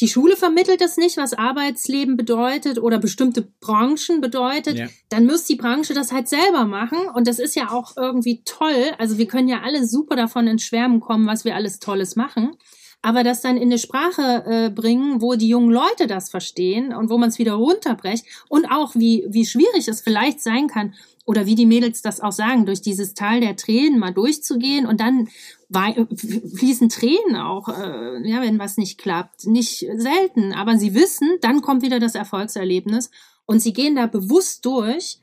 die 0.00 0.08
Schule 0.08 0.36
vermittelt 0.36 0.82
es 0.82 0.98
nicht, 0.98 1.16
was 1.16 1.32
Arbeitsleben 1.32 2.18
bedeutet 2.18 2.78
oder 2.78 2.98
bestimmte 2.98 3.48
Branchen 3.60 4.20
bedeutet, 4.20 4.76
ja. 4.76 4.88
dann 5.08 5.24
muss 5.24 5.44
die 5.44 5.56
Branche 5.56 5.94
das 5.94 6.12
halt 6.12 6.28
selber 6.28 6.66
machen. 6.66 6.98
Und 7.14 7.26
das 7.26 7.38
ist 7.38 7.56
ja 7.56 7.70
auch 7.70 7.96
irgendwie 7.96 8.42
toll. 8.44 8.92
Also 8.98 9.16
wir 9.16 9.26
können 9.26 9.48
ja 9.48 9.62
alle 9.62 9.86
super 9.86 10.16
davon 10.16 10.46
in 10.48 10.58
Schwärmen 10.58 11.00
kommen, 11.00 11.26
was 11.26 11.46
wir 11.46 11.54
alles 11.54 11.78
Tolles 11.78 12.14
machen. 12.14 12.56
Aber 13.00 13.24
das 13.24 13.40
dann 13.40 13.56
in 13.56 13.64
eine 13.64 13.78
Sprache 13.78 14.44
äh, 14.46 14.70
bringen, 14.70 15.22
wo 15.22 15.34
die 15.34 15.48
jungen 15.48 15.70
Leute 15.70 16.06
das 16.06 16.28
verstehen 16.28 16.92
und 16.92 17.08
wo 17.08 17.16
man 17.16 17.30
es 17.30 17.38
wieder 17.38 17.52
runterbrecht 17.54 18.26
und 18.48 18.66
auch 18.66 18.94
wie, 18.96 19.24
wie 19.28 19.46
schwierig 19.46 19.88
es 19.88 20.00
vielleicht 20.02 20.42
sein 20.42 20.66
kann, 20.66 20.92
oder 21.26 21.44
wie 21.44 21.56
die 21.56 21.66
Mädels 21.66 22.02
das 22.02 22.20
auch 22.20 22.32
sagen, 22.32 22.66
durch 22.66 22.80
dieses 22.80 23.14
Tal 23.14 23.40
der 23.40 23.56
Tränen 23.56 23.98
mal 23.98 24.14
durchzugehen 24.14 24.86
und 24.86 25.00
dann 25.00 25.28
fließen 25.72 26.88
Tränen 26.88 27.36
auch, 27.36 27.68
äh, 27.68 28.28
ja, 28.28 28.40
wenn 28.40 28.58
was 28.58 28.76
nicht 28.76 28.98
klappt. 28.98 29.46
Nicht 29.46 29.86
selten, 29.96 30.52
aber 30.52 30.78
sie 30.78 30.94
wissen, 30.94 31.28
dann 31.40 31.62
kommt 31.62 31.82
wieder 31.82 31.98
das 31.98 32.14
Erfolgserlebnis 32.14 33.10
und 33.46 33.60
sie 33.60 33.72
gehen 33.72 33.96
da 33.96 34.06
bewusst 34.06 34.64
durch 34.64 35.20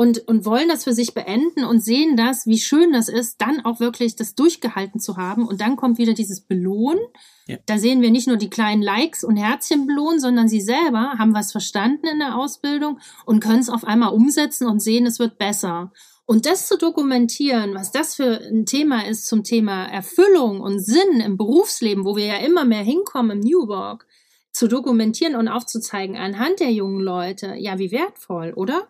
und, 0.00 0.28
und 0.28 0.44
wollen 0.44 0.68
das 0.68 0.84
für 0.84 0.92
sich 0.92 1.12
beenden 1.12 1.64
und 1.64 1.80
sehen 1.80 2.16
das, 2.16 2.46
wie 2.46 2.58
schön 2.58 2.92
das 2.92 3.08
ist, 3.08 3.40
dann 3.40 3.64
auch 3.64 3.80
wirklich 3.80 4.14
das 4.14 4.36
durchgehalten 4.36 5.00
zu 5.00 5.16
haben. 5.16 5.44
Und 5.44 5.60
dann 5.60 5.74
kommt 5.74 5.98
wieder 5.98 6.14
dieses 6.14 6.40
Belohnen. 6.40 7.02
Ja. 7.48 7.56
Da 7.66 7.78
sehen 7.78 8.00
wir 8.00 8.12
nicht 8.12 8.28
nur 8.28 8.36
die 8.36 8.48
kleinen 8.48 8.80
Likes 8.80 9.24
und 9.24 9.36
Herzchen 9.36 9.88
belohnen, 9.88 10.20
sondern 10.20 10.48
sie 10.48 10.60
selber 10.60 11.14
haben 11.18 11.34
was 11.34 11.50
verstanden 11.50 12.06
in 12.06 12.20
der 12.20 12.36
Ausbildung 12.36 13.00
und 13.26 13.40
können 13.40 13.58
es 13.58 13.68
auf 13.68 13.82
einmal 13.82 14.12
umsetzen 14.12 14.68
und 14.68 14.78
sehen, 14.78 15.04
es 15.04 15.18
wird 15.18 15.36
besser. 15.36 15.90
Und 16.30 16.44
das 16.44 16.66
zu 16.66 16.76
dokumentieren, 16.76 17.74
was 17.74 17.90
das 17.90 18.16
für 18.16 18.42
ein 18.42 18.66
Thema 18.66 19.06
ist 19.06 19.26
zum 19.26 19.44
Thema 19.44 19.86
Erfüllung 19.86 20.60
und 20.60 20.78
Sinn 20.78 21.22
im 21.24 21.38
Berufsleben, 21.38 22.04
wo 22.04 22.16
wir 22.16 22.26
ja 22.26 22.36
immer 22.36 22.66
mehr 22.66 22.82
hinkommen 22.82 23.38
im 23.38 23.40
New 23.40 23.66
Work, 23.66 24.06
zu 24.52 24.68
dokumentieren 24.68 25.36
und 25.36 25.48
aufzuzeigen 25.48 26.18
anhand 26.18 26.60
der 26.60 26.70
jungen 26.70 27.00
Leute, 27.00 27.54
ja, 27.56 27.78
wie 27.78 27.92
wertvoll, 27.92 28.52
oder? 28.52 28.88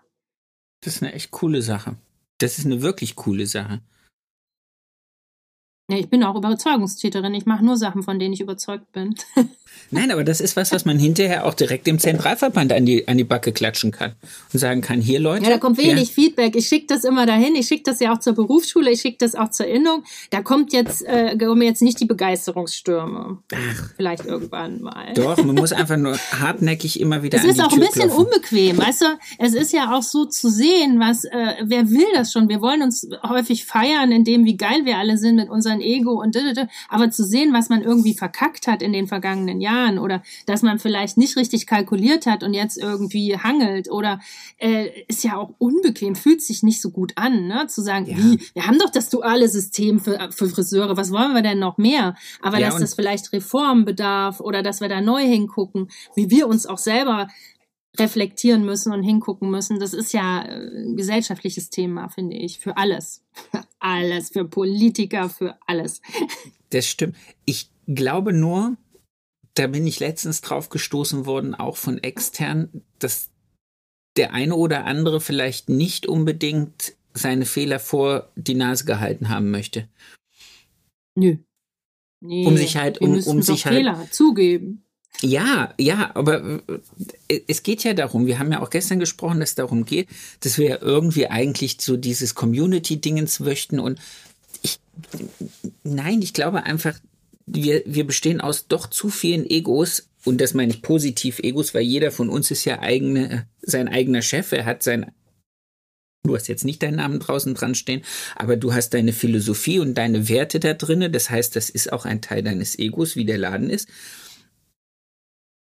Das 0.81 0.97
ist 0.97 1.03
eine 1.05 1.13
echt 1.13 1.31
coole 1.31 1.63
Sache. 1.63 1.95
Das 2.39 2.59
ist 2.59 2.67
eine 2.67 2.83
wirklich 2.83 3.15
coole 3.15 3.47
Sache. 3.47 3.83
Ja, 5.91 5.97
ich 5.97 6.11
bin 6.11 6.23
auch 6.23 6.37
Überzeugungstäterin. 6.37 7.33
Ich 7.33 7.47
mache 7.47 7.65
nur 7.65 7.79
Sachen, 7.79 8.03
von 8.03 8.19
denen 8.19 8.35
ich 8.35 8.43
überzeugt 8.43 8.93
bin. 8.93 9.15
Nein, 9.91 10.11
aber 10.11 10.23
das 10.23 10.41
ist 10.41 10.55
was, 10.57 10.71
was 10.71 10.85
man 10.85 10.99
hinterher 10.99 11.47
auch 11.47 11.55
direkt 11.55 11.87
dem 11.87 11.99
Zentralverband 11.99 12.73
an 12.75 12.85
die, 12.85 13.09
an 13.09 13.17
die 13.17 13.25
Backe 13.25 13.53
klatschen 13.53 13.91
kann 13.91 14.13
und 14.53 14.59
sagen 14.59 14.83
kann, 14.83 15.01
hier 15.01 15.19
Leute. 15.19 15.45
Ja, 15.45 15.51
da 15.51 15.59
kommt 15.59 15.79
wenig 15.79 16.09
ja. 16.09 16.15
Feedback. 16.15 16.57
Ich 16.57 16.69
schicke 16.69 16.87
das 16.89 17.05
immer 17.05 17.25
dahin. 17.25 17.55
Ich 17.55 17.69
schicke 17.69 17.85
das 17.85 18.01
ja 18.01 18.13
auch 18.13 18.21
zur 18.21 18.35
Berufsschule. 18.35 18.91
Ich 18.91 19.01
schicke 19.01 19.17
das 19.21 19.35
auch 19.35 19.51
zur 19.51 19.67
Innung. 19.67 20.05
Da 20.29 20.43
kommt 20.43 20.75
jetzt, 20.75 21.07
äh, 21.07 21.39
kommen 21.39 21.63
jetzt 21.63 21.81
nicht 21.81 22.01
die 22.01 22.05
Begeisterungsstürme. 22.05 23.39
Ach. 23.55 23.91
Vielleicht 23.97 24.27
irgendwann 24.27 24.83
mal. 24.83 25.15
Doch, 25.15 25.43
man 25.43 25.55
muss 25.55 25.73
einfach 25.73 25.97
nur 25.97 26.19
hartnäckig 26.19 27.01
immer 27.01 27.23
wieder 27.23 27.39
Es 27.39 27.45
ist 27.45 27.61
auch 27.61 27.69
Tür 27.69 27.83
ein 27.83 27.89
bisschen 27.89 28.11
klopfen. 28.11 28.27
unbequem. 28.27 28.79
Weißt 28.79 29.01
du, 29.01 29.07
es 29.39 29.55
ist 29.55 29.73
ja 29.73 29.97
auch 29.97 30.03
so 30.03 30.27
zu 30.27 30.51
sehen, 30.51 31.01
was, 31.01 31.25
äh, 31.25 31.55
wer 31.63 31.89
will 31.89 32.07
das 32.15 32.33
schon? 32.33 32.51
Wir 32.51 32.61
wollen 32.61 32.83
uns 32.83 33.09
häufig 33.27 33.65
feiern, 33.65 34.13
in 34.13 34.25
dem, 34.25 34.45
wie 34.45 34.59
geil 34.59 34.85
wir 34.85 34.99
alle 34.99 35.17
sind 35.17 35.37
mit 35.37 35.49
unseren 35.49 35.78
an 35.79 35.81
Ego 35.81 36.21
und 36.21 36.37
aber 36.89 37.11
zu 37.11 37.25
sehen, 37.25 37.53
was 37.53 37.69
man 37.69 37.83
irgendwie 37.83 38.15
verkackt 38.15 38.67
hat 38.67 38.83
in 38.83 38.93
den 38.93 39.07
vergangenen 39.07 39.61
Jahren 39.61 39.99
oder 39.99 40.23
dass 40.47 40.63
man 40.63 40.79
vielleicht 40.79 41.17
nicht 41.17 41.37
richtig 41.37 41.67
kalkuliert 41.67 42.27
hat 42.27 42.43
und 42.43 42.55
jetzt 42.55 42.79
irgendwie 42.79 43.37
hangelt 43.37 43.91
oder 43.91 44.21
äh, 44.59 44.89
ist 45.09 45.25
ja 45.25 45.37
auch 45.37 45.51
unbequem, 45.59 46.15
fühlt 46.15 46.43
sich 46.43 46.63
nicht 46.63 46.81
so 46.81 46.91
gut 46.91 47.13
an, 47.17 47.47
ne? 47.47 47.67
Zu 47.69 47.83
sagen, 47.83 48.07
ja. 48.07 48.17
wie, 48.17 48.41
wir 48.55 48.67
haben 48.67 48.79
doch 48.79 48.91
das 48.91 49.09
duale 49.09 49.49
System 49.49 50.01
für, 50.01 50.31
für 50.33 50.49
Friseure, 50.49 50.97
was 50.97 51.11
wollen 51.11 51.35
wir 51.35 51.43
denn 51.43 51.59
noch 51.59 51.79
mehr? 51.79 52.15
Aber 52.43 52.59
ja, 52.59 52.69
dass 52.69 52.79
das 52.79 52.95
vielleicht 52.95 53.33
Reform 53.33 53.85
bedarf 53.85 54.41
oder 54.41 54.63
dass 54.63 54.81
wir 54.81 54.89
da 54.89 55.01
neu 55.01 55.23
hingucken, 55.23 55.89
wie 56.15 56.31
wir 56.31 56.49
uns 56.49 56.67
auch 56.67 56.79
selber 56.79 57.29
reflektieren 57.99 58.65
müssen 58.65 58.93
und 58.93 59.03
hingucken 59.03 59.51
müssen. 59.51 59.81
Das 59.81 59.93
ist 59.93 60.13
ja 60.13 60.41
ein 60.41 60.97
gesellschaftliches 60.97 61.71
Thema, 61.71 62.09
finde 62.09 62.37
ich, 62.37 62.61
für 62.61 62.77
alles. 62.77 63.25
Für 63.33 63.65
alles, 63.79 64.31
für 64.31 64.45
Politiker, 64.45 65.29
für 65.29 65.57
alles. 65.67 66.01
Das 66.71 66.85
stimmt. 66.87 67.17
Ich 67.47 67.71
glaube 67.87 68.35
nur, 68.35 68.77
da 69.55 69.69
bin 69.69 69.87
ich 69.87 70.01
letztens 70.01 70.43
drauf 70.43 70.69
gestoßen 70.69 71.25
worden, 71.25 71.55
auch 71.55 71.79
von 71.79 71.97
extern, 71.97 72.85
dass 72.99 73.31
der 74.19 74.35
eine 74.35 74.55
oder 74.55 74.85
andere 74.85 75.23
vielleicht 75.23 75.71
nicht 75.71 76.07
unbedingt 76.07 76.95
seine 77.15 77.47
Fehler 77.47 77.81
vor 77.81 78.31
die 78.37 78.55
Nase 78.55 78.85
gehalten 78.85 79.31
haben 79.31 79.51
möchte. 79.51 79.89
Nö. 81.15 81.39
Nee, 82.21 82.47
um 82.47 82.57
sich 82.57 82.77
halt, 82.77 83.01
um, 83.01 83.15
um 83.15 83.43
sich 83.43 83.65
halt. 83.65 83.77
Fehler 83.77 84.11
zugeben. 84.11 84.85
Ja, 85.21 85.75
ja, 85.79 86.13
aber 86.15 86.61
äh, 87.29 87.41
es 87.49 87.65
geht 87.65 87.83
ja 87.83 87.93
darum, 87.93 88.27
wir 88.27 88.39
haben 88.39 88.53
ja 88.53 88.63
auch 88.63 88.71
gestern 88.71 89.01
gesprochen, 89.01 89.41
dass 89.41 89.51
es 89.51 89.55
darum 89.57 89.85
geht, 89.85 90.09
dass 90.41 90.59
wir 90.59 90.69
ja 90.69 90.79
irgendwie 90.81 91.27
eigentlich 91.27 91.79
so 91.81 91.97
dieses 91.97 92.37
Community-Dingens 92.37 93.41
möchten 93.41 93.81
und 93.81 93.99
ich, 94.63 94.79
nein, 95.83 96.23
ich 96.23 96.35
glaube 96.35 96.63
einfach, 96.63 96.99
wir, 97.47 97.83
wir 97.85 98.07
bestehen 98.07 98.41
aus 98.41 98.69
doch 98.69 98.87
zu 98.89 99.09
vielen 99.09 99.49
Egos 99.49 100.09
und 100.25 100.41
das 100.41 100.55
meine 100.55 100.73
ich 100.73 100.83
positiv 100.83 101.41
Egos, 101.41 101.75
weil 101.75 101.83
jeder 101.83 102.13
von 102.13 102.29
uns 102.29 102.53
ist 102.53 102.65
ja 102.65 102.79
eigene, 102.81 103.49
sein 103.61 103.89
eigener 103.89 104.23
Chef, 104.23 104.53
er 104.53 104.67
hat 104.67 104.83
sein 104.83 105.11
Du 106.25 106.35
hast 106.35 106.49
jetzt 106.49 106.65
nicht 106.65 106.83
deinen 106.83 106.97
Namen 106.97 107.21
draußen 107.21 107.55
dran 107.55 107.75
stehen, 107.75 108.03
aber 108.37 108.57
du 108.57 108.75
hast 108.75 108.93
deine 108.93 109.13
Philosophie 109.13 109.79
und 109.79 109.95
deine 109.95 110.29
Werte 110.29 110.61
da 110.61 110.75
drinne. 110.75 111.11
Das 111.11 111.31
heißt, 111.31 111.57
das 111.57 111.71
ist 111.71 111.93
auch 111.93 112.05
ein 112.05 112.21
Teil 112.21 112.43
deines 112.43 112.79
Egos, 112.79 113.17
wie 113.17 113.25
der 113.25 113.39
Laden 113.39 113.71
ist. 113.71 113.89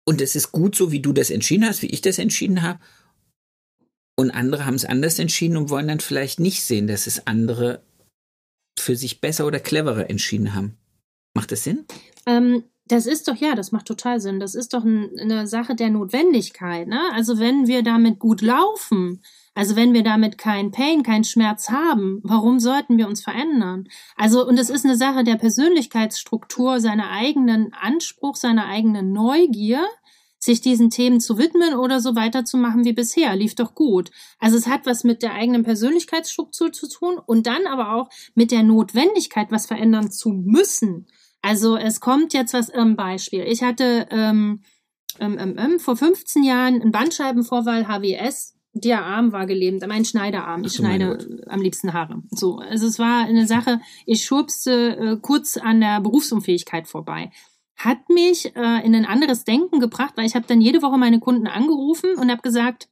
Und 0.07 0.21
es 0.21 0.35
ist 0.35 0.53
gut 0.53 0.75
so, 0.75 0.93
wie 0.93 1.01
du 1.01 1.13
das 1.13 1.31
entschieden 1.31 1.67
hast, 1.67 1.83
wie 1.83 1.91
ich 1.91 2.01
das 2.01 2.19
entschieden 2.19 2.63
habe. 2.63 2.81
Und 4.17 4.31
andere 4.31 4.67
haben 4.67 4.75
es 4.75 4.85
anders 4.85 5.19
entschieden 5.19 5.57
und 5.57 5.71
wollen 5.71 5.89
dann 5.89 6.01
vielleicht 6.01 6.41
nicht 6.41 6.63
sehen, 6.63 6.87
dass 6.87 7.07
es 7.07 7.27
andere 7.27 7.83
für 8.79 8.97
sich 8.97 9.21
besser 9.21 9.47
oder 9.47 9.61
cleverer 9.61 10.11
entschieden 10.11 10.55
haben. 10.55 10.77
Macht 11.35 11.53
das 11.53 11.65
Sinn? 11.65 11.87
Ähm, 12.27 12.65
das 12.87 13.07
ist 13.07 13.29
doch, 13.29 13.37
ja, 13.37 13.55
das 13.55 13.73
macht 13.73 13.87
total 13.87 14.21
Sinn. 14.21 14.41
Das 14.41 14.55
ist 14.55 14.75
doch 14.75 14.85
ein, 14.85 15.11
eine 15.19 15.47
Sache 15.47 15.75
der 15.75 15.91
Notwendigkeit. 15.91 16.89
Ne? 16.89 17.01
Also 17.13 17.39
wenn 17.39 17.67
wir 17.67 17.83
damit 17.83 18.19
gut 18.19 18.43
laufen, 18.43 19.23
also 19.55 19.77
wenn 19.77 19.93
wir 19.93 20.03
damit 20.03 20.39
kein 20.39 20.71
Pain, 20.71 21.03
keinen 21.03 21.25
Schmerz 21.25 21.71
haben, 21.71 22.21
warum 22.23 22.61
sollten 22.61 22.99
wir 22.99 23.09
uns 23.09 23.23
verändern? 23.23 23.89
Also, 24.17 24.47
und 24.47 24.59
es 24.59 24.71
ist 24.71 24.85
eine 24.85 24.97
Sache 24.97 25.25
der 25.25 25.37
Persönlichkeitsstruktur, 25.37 26.81
seiner 26.81 27.11
eigenen 27.11 27.73
Anspruch, 27.73 28.37
seiner 28.37 28.67
eigenen 28.67 29.13
Neugier, 29.13 29.85
sich 30.39 30.63
diesen 30.63 30.89
Themen 30.89 31.21
zu 31.21 31.37
widmen 31.37 31.75
oder 31.75 32.01
so 32.01 32.17
weiterzumachen 32.17 32.85
wie 32.85 32.95
bisher. 32.95 33.37
Lief 33.37 33.55
doch 33.55 33.75
gut. 33.75 34.11
Also 34.39 34.57
es 34.57 34.67
hat 34.67 34.87
was 34.87 35.05
mit 35.05 35.23
der 35.23 35.35
eigenen 35.35 35.65
Persönlichkeitsstruktur 35.65 36.73
zu 36.73 36.89
tun 36.89 37.19
und 37.25 37.47
dann 37.47 37.67
aber 37.67 37.95
auch 37.95 38.09
mit 38.35 38.51
der 38.51 38.63
Notwendigkeit, 38.63 39.49
was 39.51 39.67
verändern 39.67 40.11
zu 40.11 40.31
müssen. 40.31 41.07
Also 41.43 41.77
es 41.77 42.01
kommt 42.01 42.33
jetzt 42.33 42.55
was 42.55 42.71
im 42.71 42.97
Beispiel. 42.97 43.43
Ich 43.43 43.63
hatte 43.63 44.07
ähm, 44.11 44.63
ähm, 45.19 45.39
ähm, 45.39 45.57
ähm 45.59 45.79
vor 45.79 45.97
15 45.97 46.43
Jahren 46.43 46.81
einen 46.81 46.93
Bandscheibenvorfall, 46.93 47.87
HWS, 47.87 48.55
der 48.73 49.05
Arm 49.05 49.33
war 49.33 49.47
gelähmt, 49.47 49.85
mein 49.87 50.05
Schneiderarm. 50.05 50.65
Ich 50.65 50.75
schneide 50.75 51.43
am 51.49 51.61
liebsten 51.61 51.93
Haare. 51.93 52.23
So, 52.31 52.59
also 52.59 52.87
es 52.87 52.99
war 52.99 53.25
eine 53.25 53.47
Sache, 53.47 53.81
ich 54.07 54.25
schubste 54.25 54.97
äh, 54.97 55.17
kurz 55.21 55.57
an 55.57 55.81
der 55.81 56.01
Berufsunfähigkeit 56.01 56.87
vorbei. 56.87 57.31
Hat 57.77 58.09
mich 58.09 58.55
äh, 58.55 58.87
in 58.87 58.95
ein 58.95 59.07
anderes 59.07 59.45
Denken 59.45 59.81
gebracht, 59.81 60.15
weil 60.17 60.27
ich 60.27 60.35
habe 60.35 60.47
dann 60.47 60.61
jede 60.61 60.83
Woche 60.83 60.99
meine 60.99 61.19
Kunden 61.19 61.47
angerufen 61.47 62.15
und 62.17 62.31
habe 62.31 62.43
gesagt, 62.43 62.89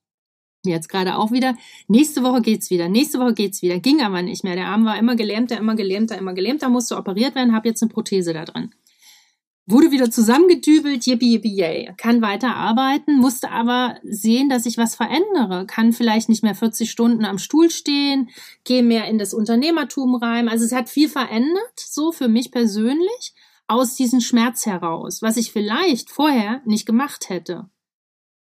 jetzt 0.65 0.89
gerade 0.89 1.17
auch 1.17 1.31
wieder, 1.31 1.55
nächste 1.87 2.23
Woche 2.25 2.43
geht's 2.43 2.71
wieder, 2.71 2.89
nächste 2.89 3.21
Woche 3.21 3.35
geht's 3.35 3.63
wieder. 3.63 3.79
Ging 3.79 4.03
aber 4.03 4.23
nicht 4.23 4.43
mehr. 4.43 4.57
Der 4.57 4.69
Arm 4.69 4.85
war 4.85 4.99
immer 4.99 5.15
gelähmter, 5.15 5.59
immer 5.59 5.77
gelähmter, 5.77 6.19
immer 6.19 6.35
gelähmter, 6.35 6.69
musste 6.69 6.97
operiert 6.97 7.35
werden, 7.37 7.55
habe 7.55 7.69
jetzt 7.69 7.83
eine 7.83 7.91
Prothese 7.91 8.33
da 8.33 8.45
drin 8.45 8.73
wurde 9.69 9.91
wieder 9.91 10.11
zusammengedübelt, 10.11 11.07
yippie, 11.07 11.33
yippie, 11.33 11.55
yay. 11.55 11.95
Kann 11.99 12.23
weiter 12.23 12.57
arbeiten, 12.57 13.17
musste 13.17 13.51
aber 13.51 13.97
sehen, 14.03 14.49
dass 14.49 14.67
ich 14.67 14.79
was 14.79 14.95
verändere. 14.95 15.67
Kann 15.67 15.93
vielleicht 15.93 16.29
nicht 16.29 16.43
mehr 16.43 16.55
40 16.55 16.91
Stunden 16.91 17.25
am 17.25 17.39
Stuhl 17.39 17.71
stehen, 17.71 18.31
gehe 18.65 18.83
mehr 18.83 19.07
in 19.07 19.19
das 19.19 19.35
Unternehmertum 19.35 20.15
rein. 20.15 20.49
Also 20.49 20.65
es 20.65 20.73
hat 20.73 20.89
viel 20.89 21.09
verändert, 21.09 21.79
so 21.79 22.13
für 22.13 22.29
mich 22.29 22.51
persönlich, 22.51 23.35
aus 23.67 23.95
diesem 23.95 24.21
Schmerz 24.21 24.65
heraus, 24.65 25.21
was 25.21 25.37
ich 25.37 25.53
vielleicht 25.53 26.09
vorher 26.09 26.63
nicht 26.65 26.87
gemacht 26.87 27.29
hätte. 27.29 27.69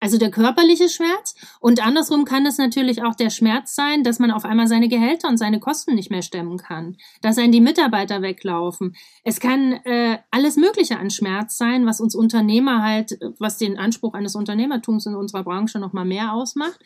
Also 0.02 0.18
der 0.18 0.32
körperliche 0.32 0.88
Schmerz 0.88 1.36
und 1.60 1.80
andersrum 1.80 2.24
kann 2.24 2.44
es 2.44 2.58
natürlich 2.58 3.04
auch 3.04 3.14
der 3.14 3.30
Schmerz 3.30 3.76
sein, 3.76 4.02
dass 4.02 4.18
man 4.18 4.32
auf 4.32 4.44
einmal 4.44 4.66
seine 4.66 4.88
Gehälter 4.88 5.28
und 5.28 5.36
seine 5.36 5.60
Kosten 5.60 5.94
nicht 5.94 6.10
mehr 6.10 6.22
stemmen 6.22 6.58
kann, 6.58 6.96
dass 7.20 7.38
einen 7.38 7.52
die 7.52 7.60
Mitarbeiter 7.60 8.20
weglaufen. 8.20 8.96
Es 9.22 9.38
kann 9.38 9.74
äh, 9.84 10.18
alles 10.32 10.56
Mögliche 10.56 10.98
an 10.98 11.10
Schmerz 11.10 11.56
sein, 11.56 11.86
was 11.86 12.00
uns 12.00 12.16
Unternehmer 12.16 12.82
halt, 12.82 13.16
was 13.38 13.58
den 13.58 13.78
Anspruch 13.78 14.14
eines 14.14 14.34
Unternehmertums 14.34 15.06
in 15.06 15.14
unserer 15.14 15.44
Branche 15.44 15.78
noch 15.78 15.92
mal 15.92 16.04
mehr 16.04 16.32
ausmacht, 16.32 16.80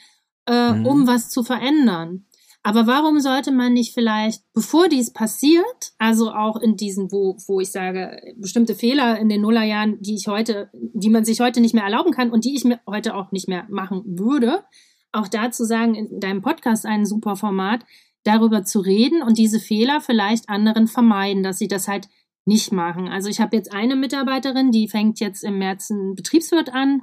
äh, 0.46 0.72
mhm. 0.72 0.84
um 0.84 1.06
was 1.06 1.30
zu 1.30 1.42
verändern. 1.42 2.26
Aber 2.66 2.88
warum 2.88 3.20
sollte 3.20 3.52
man 3.52 3.74
nicht 3.74 3.94
vielleicht, 3.94 4.42
bevor 4.52 4.88
dies 4.88 5.12
passiert, 5.12 5.92
also 5.98 6.32
auch 6.32 6.56
in 6.56 6.76
diesen, 6.76 7.12
wo, 7.12 7.36
wo 7.46 7.60
ich 7.60 7.70
sage, 7.70 8.20
bestimmte 8.38 8.74
Fehler 8.74 9.20
in 9.20 9.28
den 9.28 9.42
Nullerjahren, 9.42 10.02
die 10.02 10.16
ich 10.16 10.26
heute, 10.26 10.68
die 10.74 11.08
man 11.08 11.24
sich 11.24 11.38
heute 11.38 11.60
nicht 11.60 11.74
mehr 11.74 11.84
erlauben 11.84 12.10
kann 12.10 12.32
und 12.32 12.44
die 12.44 12.56
ich 12.56 12.64
mir 12.64 12.80
heute 12.84 13.14
auch 13.14 13.30
nicht 13.30 13.46
mehr 13.46 13.66
machen 13.68 14.02
würde, 14.04 14.64
auch 15.12 15.28
dazu 15.28 15.62
sagen, 15.62 15.94
in 15.94 16.18
deinem 16.18 16.42
Podcast 16.42 16.86
ein 16.86 17.06
super 17.06 17.36
Format, 17.36 17.84
darüber 18.24 18.64
zu 18.64 18.80
reden 18.80 19.22
und 19.22 19.38
diese 19.38 19.60
Fehler 19.60 20.00
vielleicht 20.00 20.48
anderen 20.48 20.88
vermeiden, 20.88 21.44
dass 21.44 21.58
sie 21.58 21.68
das 21.68 21.86
halt 21.86 22.08
nicht 22.46 22.72
machen. 22.72 23.06
Also 23.06 23.28
ich 23.28 23.40
habe 23.40 23.54
jetzt 23.54 23.72
eine 23.72 23.94
Mitarbeiterin, 23.94 24.72
die 24.72 24.88
fängt 24.88 25.20
jetzt 25.20 25.44
im 25.44 25.58
März 25.58 25.92
einen 25.92 26.16
Betriebswirt 26.16 26.74
an 26.74 27.02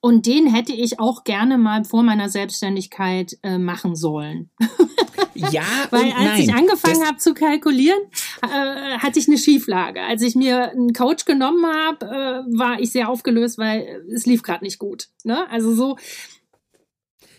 und 0.00 0.26
den 0.26 0.46
hätte 0.52 0.72
ich 0.72 0.98
auch 0.98 1.24
gerne 1.24 1.58
mal 1.58 1.84
vor 1.84 2.02
meiner 2.02 2.28
Selbstständigkeit 2.28 3.38
äh, 3.42 3.58
machen 3.58 3.96
sollen. 3.96 4.50
Ja, 5.34 5.62
weil 5.90 6.12
als 6.12 6.14
nein, 6.14 6.40
ich 6.40 6.52
angefangen 6.52 7.06
habe 7.06 7.16
zu 7.16 7.34
kalkulieren, 7.34 7.98
äh, 8.42 8.98
hatte 8.98 9.18
ich 9.18 9.28
eine 9.28 9.38
Schieflage. 9.38 10.02
Als 10.02 10.22
ich 10.22 10.34
mir 10.34 10.70
einen 10.70 10.92
Coach 10.92 11.24
genommen 11.24 11.64
habe, 11.66 12.06
äh, 12.06 12.58
war 12.58 12.80
ich 12.80 12.92
sehr 12.92 13.08
aufgelöst, 13.08 13.56
weil 13.56 14.04
es 14.12 14.26
lief 14.26 14.42
gerade 14.42 14.64
nicht 14.64 14.78
gut. 14.78 15.08
Ne? 15.24 15.48
Also 15.50 15.74
so. 15.74 15.96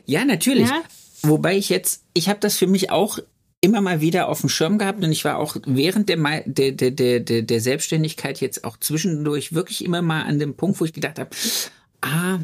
Ja, 0.06 0.26
natürlich. 0.26 0.70
Ja? 0.70 0.82
Wobei 1.24 1.58
ich 1.58 1.70
jetzt, 1.70 2.04
ich 2.14 2.28
habe 2.28 2.40
das 2.40 2.58
für 2.58 2.68
mich 2.68 2.90
auch 2.90 3.20
immer 3.62 3.82
mal 3.82 4.02
wieder 4.02 4.28
auf 4.28 4.42
dem 4.42 4.50
Schirm 4.50 4.80
gehabt 4.80 5.04
und 5.04 5.12
ich 5.12 5.24
war 5.24 5.38
auch 5.38 5.56
während 5.66 6.10
der, 6.10 6.18
der, 6.48 6.72
der, 6.72 7.20
der, 7.20 7.42
der 7.44 7.62
Selbstständigkeit 7.62 8.42
jetzt 8.42 8.64
auch 8.64 8.78
zwischendurch 8.78 9.54
wirklich 9.54 9.86
immer 9.86 10.02
mal 10.02 10.24
an 10.24 10.40
dem 10.40 10.56
Punkt, 10.56 10.80
wo 10.80 10.86
ich 10.86 10.94
gedacht 10.94 11.20
habe, 11.20 11.30
ah, 12.02 12.40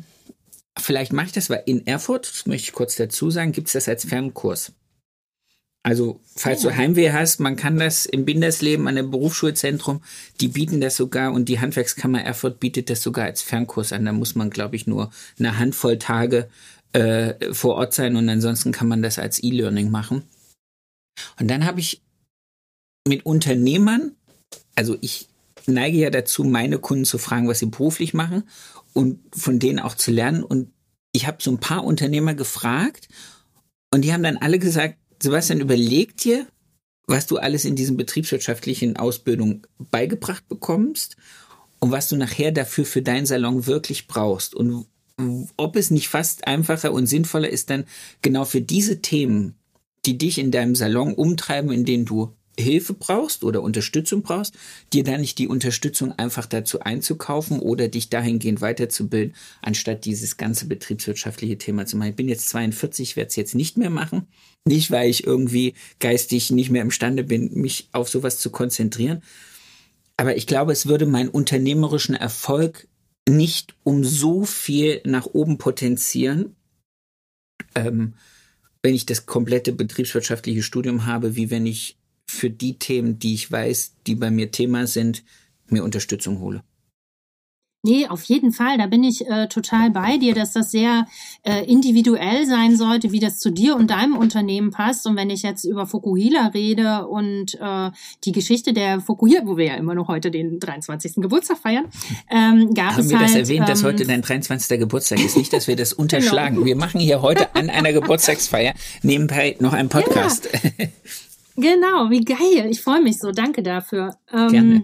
vielleicht 0.79 1.13
mache 1.13 1.27
ich 1.27 1.31
das, 1.31 1.49
weil 1.49 1.63
in 1.65 1.85
Erfurt, 1.85 2.29
das 2.29 2.45
möchte 2.45 2.69
ich 2.69 2.73
kurz 2.73 2.95
dazu 2.95 3.29
sagen, 3.31 3.51
gibt 3.51 3.67
es 3.67 3.73
das 3.73 3.87
als 3.87 4.05
Fernkurs. 4.05 4.73
Also, 5.83 6.19
falls 6.35 6.63
ja. 6.63 6.69
du 6.69 6.75
Heimweh 6.75 7.11
hast, 7.13 7.39
man 7.39 7.55
kann 7.55 7.79
das 7.79 8.05
im 8.05 8.25
Bindersleben 8.25 8.89
an 8.89 8.95
dem 8.97 9.09
Berufsschulzentrum, 9.09 10.01
die 10.41 10.49
bieten 10.49 10.81
das 10.81 10.97
sogar 10.97 11.31
und 11.31 11.47
die 11.47 11.61
Handwerkskammer 11.61 12.21
Erfurt 12.21 12.59
bietet 12.59 12.89
das 12.89 13.01
sogar 13.01 13.25
als 13.25 13.41
Fernkurs 13.41 13.93
an. 13.93 14.03
Da 14.03 14.11
muss 14.11 14.35
man, 14.35 14.49
glaube 14.49 14.75
ich, 14.75 14.85
nur 14.85 15.11
eine 15.39 15.57
Handvoll 15.57 15.97
Tage 15.97 16.49
äh, 16.91 17.53
vor 17.53 17.75
Ort 17.75 17.93
sein 17.93 18.17
und 18.17 18.27
ansonsten 18.27 18.73
kann 18.73 18.89
man 18.89 19.01
das 19.01 19.17
als 19.17 19.41
E-Learning 19.41 19.89
machen. 19.89 20.23
Und 21.39 21.47
dann 21.47 21.65
habe 21.65 21.79
ich 21.79 22.01
mit 23.07 23.25
Unternehmern, 23.25 24.11
also 24.75 24.97
ich 24.99 25.29
neige 25.67 25.97
ja 25.97 26.09
dazu, 26.09 26.43
meine 26.43 26.79
Kunden 26.79 27.05
zu 27.05 27.17
fragen, 27.17 27.47
was 27.47 27.59
sie 27.59 27.67
beruflich 27.67 28.13
machen 28.13 28.43
und 28.97 29.19
von 29.35 29.59
denen 29.59 29.79
auch 29.79 29.93
zu 29.93 30.09
lernen. 30.09 30.43
Und 30.43 30.71
ich 31.11 31.27
habe 31.27 31.37
so 31.39 31.51
ein 31.51 31.59
paar 31.59 31.83
Unternehmer 31.83 32.33
gefragt 32.33 33.09
und 33.93 34.01
die 34.01 34.11
haben 34.11 34.23
dann 34.23 34.37
alle 34.37 34.57
gesagt, 34.57 34.97
Sebastian, 35.21 35.61
überleg 35.61 36.17
dir, 36.17 36.47
was 37.05 37.27
du 37.27 37.37
alles 37.37 37.63
in 37.63 37.75
diesen 37.75 37.95
betriebswirtschaftlichen 37.95 38.97
Ausbildung 38.97 39.67
beigebracht 39.77 40.47
bekommst 40.47 41.15
und 41.77 41.91
was 41.91 42.09
du 42.09 42.15
nachher 42.15 42.51
dafür 42.51 42.85
für 42.85 43.03
deinen 43.03 43.27
Salon 43.27 43.67
wirklich 43.67 44.07
brauchst 44.07 44.55
und 44.55 44.87
ob 45.57 45.75
es 45.75 45.91
nicht 45.91 46.09
fast 46.09 46.47
einfacher 46.47 46.91
und 46.91 47.05
sinnvoller 47.05 47.49
ist, 47.49 47.69
dann 47.69 47.85
genau 48.23 48.45
für 48.45 48.61
diese 48.61 49.01
Themen, 49.01 49.55
die 50.07 50.17
dich 50.17 50.39
in 50.39 50.51
deinem 50.51 50.75
Salon 50.75 51.13
umtreiben, 51.13 51.71
in 51.71 51.85
denen 51.85 52.05
du 52.05 52.33
Hilfe 52.59 52.93
brauchst 52.93 53.43
oder 53.43 53.61
Unterstützung 53.61 54.23
brauchst, 54.23 54.55
dir 54.91 55.03
dann 55.03 55.21
nicht 55.21 55.37
die 55.37 55.47
Unterstützung 55.47 56.11
einfach 56.13 56.45
dazu 56.45 56.79
einzukaufen 56.79 57.59
oder 57.59 57.87
dich 57.87 58.09
dahingehend 58.09 58.61
weiterzubilden, 58.61 59.35
anstatt 59.61 60.05
dieses 60.05 60.37
ganze 60.37 60.67
betriebswirtschaftliche 60.67 61.57
Thema 61.57 61.85
zu 61.85 61.97
machen. 61.97 62.09
Ich 62.09 62.15
bin 62.15 62.29
jetzt 62.29 62.49
42, 62.49 63.15
werde 63.15 63.29
es 63.29 63.35
jetzt 63.35 63.55
nicht 63.55 63.77
mehr 63.77 63.89
machen. 63.89 64.27
Nicht, 64.65 64.91
weil 64.91 65.09
ich 65.09 65.25
irgendwie 65.25 65.75
geistig 65.99 66.51
nicht 66.51 66.71
mehr 66.71 66.81
imstande 66.81 67.23
bin, 67.23 67.53
mich 67.53 67.89
auf 67.91 68.09
sowas 68.09 68.39
zu 68.39 68.49
konzentrieren. 68.49 69.21
Aber 70.17 70.35
ich 70.35 70.47
glaube, 70.47 70.71
es 70.71 70.87
würde 70.87 71.05
meinen 71.05 71.29
unternehmerischen 71.29 72.15
Erfolg 72.15 72.87
nicht 73.29 73.75
um 73.83 74.03
so 74.03 74.45
viel 74.45 75.01
nach 75.05 75.27
oben 75.27 75.57
potenzieren, 75.57 76.55
ähm, 77.75 78.15
wenn 78.81 78.95
ich 78.95 79.05
das 79.05 79.25
komplette 79.25 79.73
betriebswirtschaftliche 79.73 80.63
Studium 80.63 81.05
habe, 81.05 81.35
wie 81.35 81.51
wenn 81.51 81.65
ich 81.65 81.97
für 82.29 82.49
die 82.49 82.77
Themen, 82.77 83.19
die 83.19 83.33
ich 83.33 83.51
weiß, 83.51 83.95
die 84.05 84.15
bei 84.15 84.31
mir 84.31 84.51
Thema 84.51 84.87
sind, 84.87 85.23
mir 85.69 85.83
Unterstützung 85.83 86.39
hole. 86.39 86.63
Nee, 87.83 88.07
auf 88.07 88.23
jeden 88.23 88.51
Fall. 88.51 88.77
Da 88.77 88.87
bin 88.87 89.03
ich 89.03 89.25
äh, 89.27 89.47
total 89.47 89.91
bei 89.91 90.17
dir, 90.17 90.33
dass 90.33 90.51
das 90.51 90.71
sehr 90.71 91.07
äh, 91.43 91.63
individuell 91.65 92.45
sein 92.45 92.75
sollte, 92.75 93.11
wie 93.11 93.19
das 93.19 93.39
zu 93.39 93.49
dir 93.51 93.75
und 93.75 93.91
deinem 93.91 94.17
Unternehmen 94.17 94.71
passt. 94.71 95.05
Und 95.05 95.15
wenn 95.15 95.29
ich 95.29 95.43
jetzt 95.43 95.63
über 95.63 95.85
Fukuhila 95.85 96.47
rede 96.47 97.07
und 97.07 97.53
äh, 97.61 97.91
die 98.25 98.31
Geschichte 98.33 98.73
der 98.73 98.99
Fukuhila, 98.99 99.41
wo 99.45 99.55
wir 99.55 99.65
ja 99.67 99.75
immer 99.75 99.95
noch 99.95 100.09
heute 100.09 100.31
den 100.31 100.59
23. 100.59 101.15
Geburtstag 101.17 101.59
feiern, 101.59 101.85
ähm, 102.29 102.73
gab 102.73 102.93
Haben 102.93 103.01
es 103.01 103.09
wir 103.09 103.19
halt, 103.19 103.29
das 103.29 103.35
erwähnt, 103.35 103.61
ähm, 103.61 103.65
dass 103.67 103.83
heute 103.83 104.05
dein 104.05 104.21
23. 104.21 104.79
Geburtstag 104.79 105.23
ist? 105.23 105.37
Nicht, 105.37 105.53
dass 105.53 105.67
wir 105.67 105.77
das 105.77 105.93
unterschlagen. 105.93 106.55
genau. 106.55 106.65
Wir 106.65 106.75
machen 106.75 106.99
hier 106.99 107.21
heute 107.21 107.55
an 107.55 107.69
einer 107.69 107.93
Geburtstagsfeier 107.93 108.73
nebenbei 109.03 109.55
noch 109.59 109.73
einen 109.73 109.89
Podcast. 109.89 110.49
Ja. 110.51 110.87
Genau, 111.57 112.09
wie 112.09 112.21
geil. 112.21 112.69
Ich 112.69 112.81
freue 112.81 113.01
mich 113.01 113.19
so. 113.19 113.31
Danke 113.31 113.63
dafür. 113.63 114.15
Ähm, 114.31 114.49
Gerne 114.49 114.83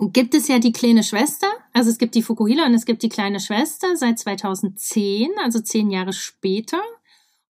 gibt 0.00 0.34
es 0.34 0.48
ja 0.48 0.58
die 0.58 0.72
kleine 0.72 1.02
Schwester. 1.02 1.46
Also 1.72 1.90
es 1.90 1.98
gibt 1.98 2.14
die 2.14 2.22
Fukuhila 2.22 2.66
und 2.66 2.74
es 2.74 2.86
gibt 2.86 3.02
die 3.02 3.08
kleine 3.08 3.40
Schwester 3.40 3.96
seit 3.96 4.18
2010, 4.18 5.30
also 5.42 5.60
zehn 5.60 5.90
Jahre 5.90 6.12
später. 6.12 6.80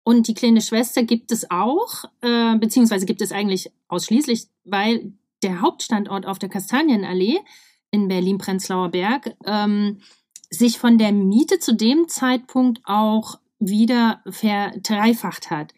Und 0.04 0.26
die 0.26 0.34
kleine 0.34 0.60
Schwester 0.60 1.04
gibt 1.04 1.30
es 1.30 1.50
auch, 1.50 2.04
äh, 2.22 2.56
beziehungsweise 2.56 3.06
gibt 3.06 3.22
es 3.22 3.30
eigentlich 3.30 3.70
ausschließlich, 3.88 4.48
weil 4.64 5.12
der 5.42 5.60
Hauptstandort 5.60 6.26
auf 6.26 6.38
der 6.38 6.48
Kastanienallee 6.48 7.38
in 7.90 8.08
Berlin-Prenzlauer 8.08 8.90
Berg 8.90 9.36
ähm, 9.44 10.00
sich 10.50 10.78
von 10.78 10.98
der 10.98 11.12
Miete 11.12 11.58
zu 11.60 11.74
dem 11.74 12.08
Zeitpunkt 12.08 12.80
auch 12.84 13.38
wieder 13.60 14.22
verdreifacht 14.28 15.50
hat. 15.50 15.72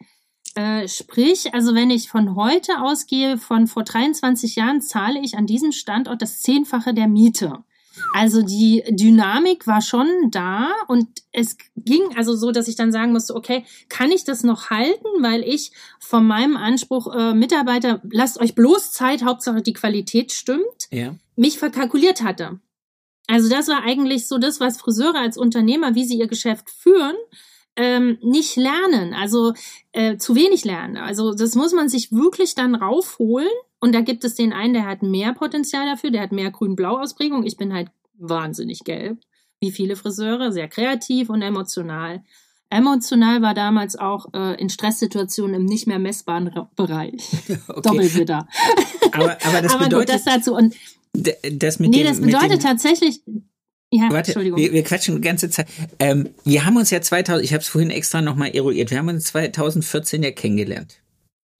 Äh, 0.55 0.87
sprich, 0.87 1.53
also 1.53 1.75
wenn 1.75 1.89
ich 1.89 2.09
von 2.09 2.35
heute 2.35 2.81
ausgehe, 2.81 3.37
von 3.37 3.67
vor 3.67 3.83
23 3.83 4.55
Jahren, 4.55 4.81
zahle 4.81 5.19
ich 5.19 5.37
an 5.37 5.45
diesem 5.45 5.73
Standort 5.73 6.21
das 6.21 6.41
Zehnfache 6.41 6.93
der 6.93 7.07
Miete. 7.07 7.63
Also 8.13 8.41
die 8.41 8.83
Dynamik 8.89 9.67
war 9.67 9.81
schon 9.81 10.07
da 10.31 10.71
und 10.87 11.07
es 11.31 11.57
ging 11.75 12.01
also 12.15 12.35
so, 12.35 12.51
dass 12.51 12.67
ich 12.67 12.75
dann 12.75 12.91
sagen 12.91 13.11
musste, 13.11 13.35
okay, 13.35 13.65
kann 13.89 14.11
ich 14.11 14.23
das 14.23 14.43
noch 14.43 14.69
halten, 14.69 15.07
weil 15.19 15.43
ich 15.43 15.71
von 15.99 16.25
meinem 16.25 16.57
Anspruch 16.57 17.13
äh, 17.13 17.33
Mitarbeiter, 17.33 18.01
lasst 18.09 18.39
euch 18.39 18.55
bloß 18.55 18.91
Zeit, 18.91 19.23
Hauptsache 19.23 19.61
die 19.61 19.73
Qualität 19.73 20.31
stimmt, 20.31 20.87
ja. 20.91 21.15
mich 21.35 21.57
verkalkuliert 21.57 22.21
hatte. 22.21 22.59
Also 23.27 23.49
das 23.49 23.67
war 23.67 23.83
eigentlich 23.83 24.27
so 24.27 24.37
das, 24.37 24.59
was 24.59 24.77
Friseure 24.77 25.19
als 25.19 25.37
Unternehmer, 25.37 25.95
wie 25.95 26.05
sie 26.05 26.17
ihr 26.17 26.27
Geschäft 26.27 26.69
führen, 26.69 27.15
ähm, 27.75 28.17
nicht 28.21 28.55
lernen, 28.55 29.13
also 29.13 29.53
äh, 29.91 30.17
zu 30.17 30.35
wenig 30.35 30.65
lernen. 30.65 30.97
Also 30.97 31.33
das 31.33 31.55
muss 31.55 31.73
man 31.73 31.89
sich 31.89 32.11
wirklich 32.11 32.55
dann 32.55 32.75
raufholen. 32.75 33.49
Und 33.79 33.93
da 33.93 34.01
gibt 34.01 34.23
es 34.23 34.35
den 34.35 34.53
einen, 34.53 34.73
der 34.73 34.85
hat 34.85 35.03
mehr 35.03 35.33
Potenzial 35.33 35.85
dafür, 35.85 36.09
der 36.09 36.21
hat 36.21 36.31
mehr 36.31 36.51
Grün-Blau-Ausprägung. 36.51 37.45
Ich 37.45 37.57
bin 37.57 37.73
halt 37.73 37.89
wahnsinnig 38.17 38.83
gelb, 38.83 39.19
wie 39.59 39.71
viele 39.71 39.95
Friseure, 39.95 40.51
sehr 40.51 40.67
kreativ 40.67 41.29
und 41.29 41.41
emotional. 41.41 42.23
Emotional 42.69 43.41
war 43.41 43.53
damals 43.53 43.95
auch 43.95 44.33
äh, 44.33 44.59
in 44.59 44.69
Stresssituationen 44.69 45.55
im 45.55 45.65
nicht 45.65 45.87
mehr 45.87 45.99
messbaren 45.99 46.51
Bereich. 46.75 47.23
Okay. 47.67 47.81
Doppelwitter. 47.81 48.47
Aber, 49.11 49.37
aber 49.43 49.61
das 49.61 49.73
aber 49.75 49.85
bedeutet, 49.85 50.15
das 50.15 50.23
dazu. 50.23 50.55
Und 50.55 50.75
das 51.13 51.79
mit 51.79 51.91
nee, 51.91 52.03
dem, 52.03 52.07
das 52.07 52.21
bedeutet 52.21 52.61
tatsächlich, 52.61 53.21
ja, 53.91 54.09
Warte, 54.11 54.31
Entschuldigung. 54.31 54.59
Wir, 54.59 54.73
wir 54.73 54.83
quatschen 54.83 55.15
die 55.15 55.21
ganze 55.21 55.49
Zeit. 55.49 55.67
Ähm, 55.99 56.29
wir 56.43 56.65
haben 56.65 56.77
uns 56.77 56.89
ja 56.89 57.01
2000, 57.01 57.43
ich 57.43 57.53
habe 57.53 57.61
es 57.61 57.67
vorhin 57.67 57.91
extra 57.91 58.21
nochmal 58.21 58.49
eruiert, 58.55 58.91
wir 58.91 58.97
haben 58.97 59.09
uns 59.09 59.25
2014 59.25 60.23
ja 60.23 60.31
kennengelernt. 60.31 61.01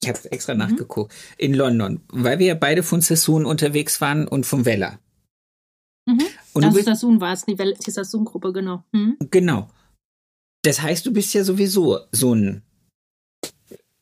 Ich 0.01 0.09
habe 0.09 0.31
extra 0.31 0.53
mhm. 0.53 0.59
nachgeguckt. 0.59 1.13
In 1.37 1.53
London, 1.53 2.01
weil 2.09 2.39
wir 2.39 2.47
ja 2.47 2.55
beide 2.55 2.83
von 2.83 3.01
Sassoon 3.01 3.45
unterwegs 3.45 4.01
waren 4.01 4.27
und 4.27 4.45
vom 4.45 4.65
Weller. 4.65 4.99
Mhm. 6.05 6.23
Und 6.53 6.63
also 6.63 6.81
Sassoon 6.81 7.21
war 7.21 7.33
es, 7.33 7.45
die, 7.45 7.55
die 7.55 7.91
Sassoon-Gruppe, 7.91 8.53
genau. 8.53 8.83
Mhm. 8.91 9.17
Genau. 9.31 9.69
Das 10.63 10.81
heißt, 10.81 11.05
du 11.05 11.13
bist 11.13 11.33
ja 11.33 11.43
sowieso 11.43 11.99
so 12.11 12.33
ein 12.33 12.61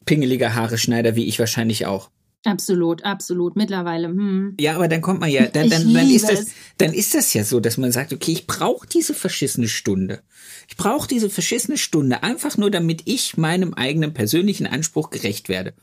pingeliger 0.06 0.56
Haareschneider, 0.56 1.16
wie 1.16 1.26
ich 1.26 1.40
wahrscheinlich 1.40 1.86
auch. 1.86 2.10
Absolut, 2.46 3.04
absolut. 3.04 3.56
Mittlerweile. 3.56 4.08
Hm. 4.08 4.56
Ja, 4.60 4.76
aber 4.76 4.88
dann 4.88 5.02
kommt 5.02 5.22
man 5.22 5.30
ja, 5.30 5.48
dann, 5.48 5.70
dann, 5.70 5.94
dann 5.94 6.10
ist 6.10 6.30
das, 6.30 6.48
dann 6.78 6.94
ist 6.94 7.16
das 7.16 7.34
ja 7.34 7.44
so, 7.44 7.60
dass 7.60 7.78
man 7.78 7.92
sagt, 7.92 8.12
okay, 8.12 8.32
ich 8.32 8.48
brauche 8.48 8.86
diese 8.86 9.14
verschissene 9.14 9.68
Stunde. 9.68 10.22
Ich 10.68 10.76
brauche 10.76 11.08
diese 11.08 11.30
verschissene 11.30 11.78
Stunde 11.78 12.24
einfach 12.24 12.58
nur, 12.58 12.70
damit 12.70 13.04
ich 13.06 13.38
meinem 13.38 13.74
eigenen 13.74 14.14
persönlichen 14.14 14.68
Anspruch 14.68 15.10
gerecht 15.10 15.48
werde. 15.48 15.74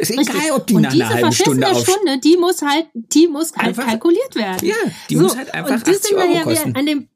Ist 0.00 0.10
egal, 0.10 0.24
Richtig. 0.24 0.52
ob 0.52 0.66
die 0.66 0.74
und 0.74 0.82
nach 0.82 0.92
einer 0.92 1.08
halben 1.10 1.32
Stunde 1.32 1.68
auf 1.68 1.82
Stunde, 1.82 2.18
die 2.20 2.36
muss 2.38 2.62
halt, 2.62 2.86
die 2.94 3.28
muss 3.28 3.52
halt 3.54 3.68
einfach, 3.68 3.86
kalkuliert 3.86 4.34
werden. 4.34 4.66
Ja, 4.66 4.74
die 5.10 5.16
so, 5.16 5.22
muss 5.22 5.36
halt 5.36 5.52
einfach 5.52 5.74
und 5.74 5.88
80 5.88 6.16
Euro 6.16 6.34
ja 6.34 6.42
kosten. 6.42 6.74
An 6.74 6.86
dem 6.86 7.08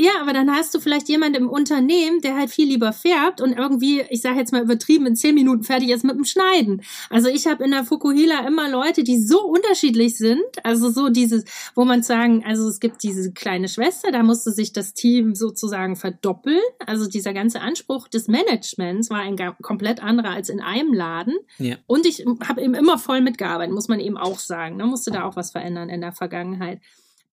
ja, 0.00 0.12
aber 0.20 0.32
dann 0.32 0.48
hast 0.54 0.72
du 0.76 0.78
vielleicht 0.78 1.08
jemand 1.08 1.36
im 1.36 1.48
Unternehmen, 1.48 2.20
der 2.20 2.36
halt 2.36 2.50
viel 2.50 2.68
lieber 2.68 2.92
färbt 2.92 3.40
und 3.40 3.54
irgendwie, 3.54 4.04
ich 4.10 4.22
sage 4.22 4.38
jetzt 4.38 4.52
mal 4.52 4.62
übertrieben, 4.62 5.06
in 5.06 5.16
zehn 5.16 5.34
Minuten 5.34 5.64
fertig 5.64 5.90
ist 5.90 6.04
mit 6.04 6.14
dem 6.14 6.24
Schneiden. 6.24 6.82
Also 7.10 7.28
ich 7.28 7.48
habe 7.48 7.64
in 7.64 7.72
der 7.72 7.84
Fukuhila 7.84 8.46
immer 8.46 8.70
Leute, 8.70 9.02
die 9.02 9.20
so 9.20 9.42
unterschiedlich 9.42 10.16
sind. 10.16 10.44
Also 10.62 10.90
so 10.90 11.08
dieses, 11.08 11.44
wo 11.74 11.84
man 11.84 12.04
sagen, 12.04 12.44
also 12.46 12.68
es 12.68 12.78
gibt 12.78 13.02
diese 13.02 13.32
kleine 13.32 13.68
Schwester, 13.68 14.12
da 14.12 14.22
musste 14.22 14.52
sich 14.52 14.72
das 14.72 14.94
Team 14.94 15.34
sozusagen 15.34 15.96
verdoppeln. 15.96 16.62
Also 16.86 17.08
dieser 17.08 17.34
ganze 17.34 17.60
Anspruch 17.60 18.06
des 18.06 18.28
Managements 18.28 19.10
war 19.10 19.18
ein 19.18 19.36
komplett 19.62 20.00
anderer 20.00 20.30
als 20.30 20.48
in 20.48 20.60
einem 20.60 20.94
Laden. 20.94 21.34
Ja. 21.58 21.74
Und 21.88 22.06
ich 22.06 22.24
habe 22.46 22.62
eben 22.62 22.74
immer 22.74 22.98
voll 22.98 23.20
mitgearbeitet, 23.20 23.74
muss 23.74 23.88
man 23.88 23.98
eben 23.98 24.16
auch 24.16 24.38
sagen. 24.38 24.78
Da 24.78 24.84
ne? 24.84 24.90
musste 24.92 25.10
da 25.10 25.24
auch 25.24 25.34
was 25.34 25.50
verändern 25.50 25.88
in 25.88 26.00
der 26.00 26.12
Vergangenheit. 26.12 26.80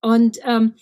Und 0.01 0.39
ähm, 0.43 0.73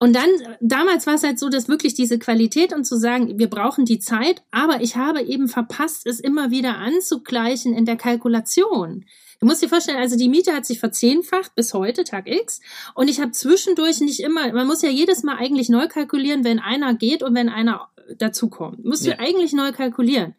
und 0.00 0.14
dann, 0.14 0.28
damals 0.60 1.06
war 1.06 1.14
es 1.14 1.24
halt 1.24 1.38
so, 1.38 1.48
dass 1.48 1.68
wirklich 1.68 1.94
diese 1.94 2.18
Qualität 2.18 2.72
und 2.72 2.84
zu 2.84 2.96
sagen, 2.96 3.38
wir 3.38 3.50
brauchen 3.50 3.84
die 3.84 3.98
Zeit, 3.98 4.42
aber 4.52 4.80
ich 4.80 4.96
habe 4.96 5.22
eben 5.22 5.48
verpasst, 5.48 6.06
es 6.06 6.20
immer 6.20 6.50
wieder 6.50 6.76
anzugleichen 6.76 7.74
in 7.74 7.84
der 7.84 7.96
Kalkulation. 7.96 9.04
Du 9.40 9.46
musst 9.46 9.62
dir 9.62 9.68
vorstellen, 9.68 9.98
also 9.98 10.16
die 10.16 10.28
Miete 10.28 10.52
hat 10.52 10.66
sich 10.66 10.78
verzehnfacht 10.80 11.54
bis 11.54 11.74
heute, 11.74 12.04
Tag 12.04 12.28
X. 12.28 12.60
Und 12.94 13.08
ich 13.08 13.20
habe 13.20 13.32
zwischendurch 13.32 14.00
nicht 14.00 14.20
immer, 14.20 14.52
man 14.52 14.66
muss 14.66 14.82
ja 14.82 14.88
jedes 14.88 15.22
Mal 15.22 15.36
eigentlich 15.36 15.68
neu 15.68 15.88
kalkulieren, 15.88 16.44
wenn 16.44 16.58
einer 16.58 16.94
geht 16.94 17.22
und 17.22 17.34
wenn 17.34 17.48
einer 17.48 17.88
dazukommt. 18.16 18.84
Musst 18.84 19.06
ja. 19.06 19.14
du 19.14 19.20
eigentlich 19.20 19.52
neu 19.52 19.72
kalkulieren. 19.72 20.34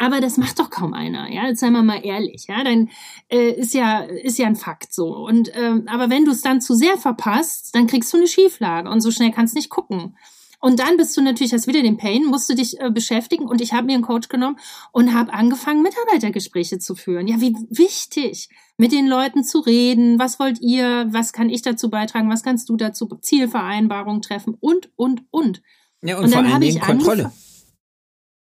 Aber 0.00 0.22
das 0.22 0.38
macht 0.38 0.58
doch 0.58 0.70
kaum 0.70 0.94
einer, 0.94 1.30
ja. 1.30 1.46
Jetzt 1.46 1.60
seien 1.60 1.74
wir 1.74 1.82
mal 1.82 2.02
ehrlich, 2.02 2.46
ja. 2.48 2.64
Dann 2.64 2.88
äh, 3.28 3.50
ist 3.50 3.74
ja 3.74 3.98
ist 3.98 4.38
ja 4.38 4.46
ein 4.46 4.56
Fakt 4.56 4.94
so. 4.94 5.14
Und 5.14 5.52
ähm, 5.54 5.84
aber 5.88 6.08
wenn 6.08 6.24
du 6.24 6.30
es 6.30 6.40
dann 6.40 6.62
zu 6.62 6.74
sehr 6.74 6.96
verpasst, 6.96 7.74
dann 7.74 7.86
kriegst 7.86 8.10
du 8.14 8.16
eine 8.16 8.26
Schieflage 8.26 8.88
und 8.88 9.02
so 9.02 9.10
schnell 9.10 9.30
kannst 9.30 9.54
nicht 9.54 9.68
gucken. 9.68 10.16
Und 10.58 10.80
dann 10.80 10.96
bist 10.96 11.14
du 11.18 11.20
natürlich, 11.20 11.52
hast 11.52 11.66
wieder 11.66 11.82
den 11.82 11.98
Pain, 11.98 12.24
musst 12.24 12.48
du 12.48 12.54
dich 12.54 12.80
äh, 12.80 12.90
beschäftigen. 12.90 13.46
Und 13.46 13.60
ich 13.60 13.74
habe 13.74 13.88
mir 13.88 13.92
einen 13.92 14.02
Coach 14.02 14.30
genommen 14.30 14.58
und 14.90 15.12
habe 15.12 15.34
angefangen, 15.34 15.82
Mitarbeitergespräche 15.82 16.78
zu 16.78 16.94
führen. 16.94 17.28
Ja, 17.28 17.42
wie 17.42 17.54
wichtig, 17.68 18.48
mit 18.78 18.92
den 18.92 19.06
Leuten 19.06 19.44
zu 19.44 19.60
reden. 19.60 20.18
Was 20.18 20.38
wollt 20.38 20.62
ihr? 20.62 21.08
Was 21.10 21.34
kann 21.34 21.50
ich 21.50 21.60
dazu 21.60 21.90
beitragen? 21.90 22.30
Was 22.30 22.42
kannst 22.42 22.70
du 22.70 22.76
dazu? 22.78 23.06
Zielvereinbarungen 23.20 24.22
treffen 24.22 24.56
und, 24.60 24.88
und, 24.96 25.24
und. 25.30 25.60
Ja, 26.00 26.16
und, 26.16 26.24
und 26.24 26.32
vor 26.32 26.42
allen 26.42 26.60
Dingen 26.62 26.80
Kontrolle. 26.80 27.32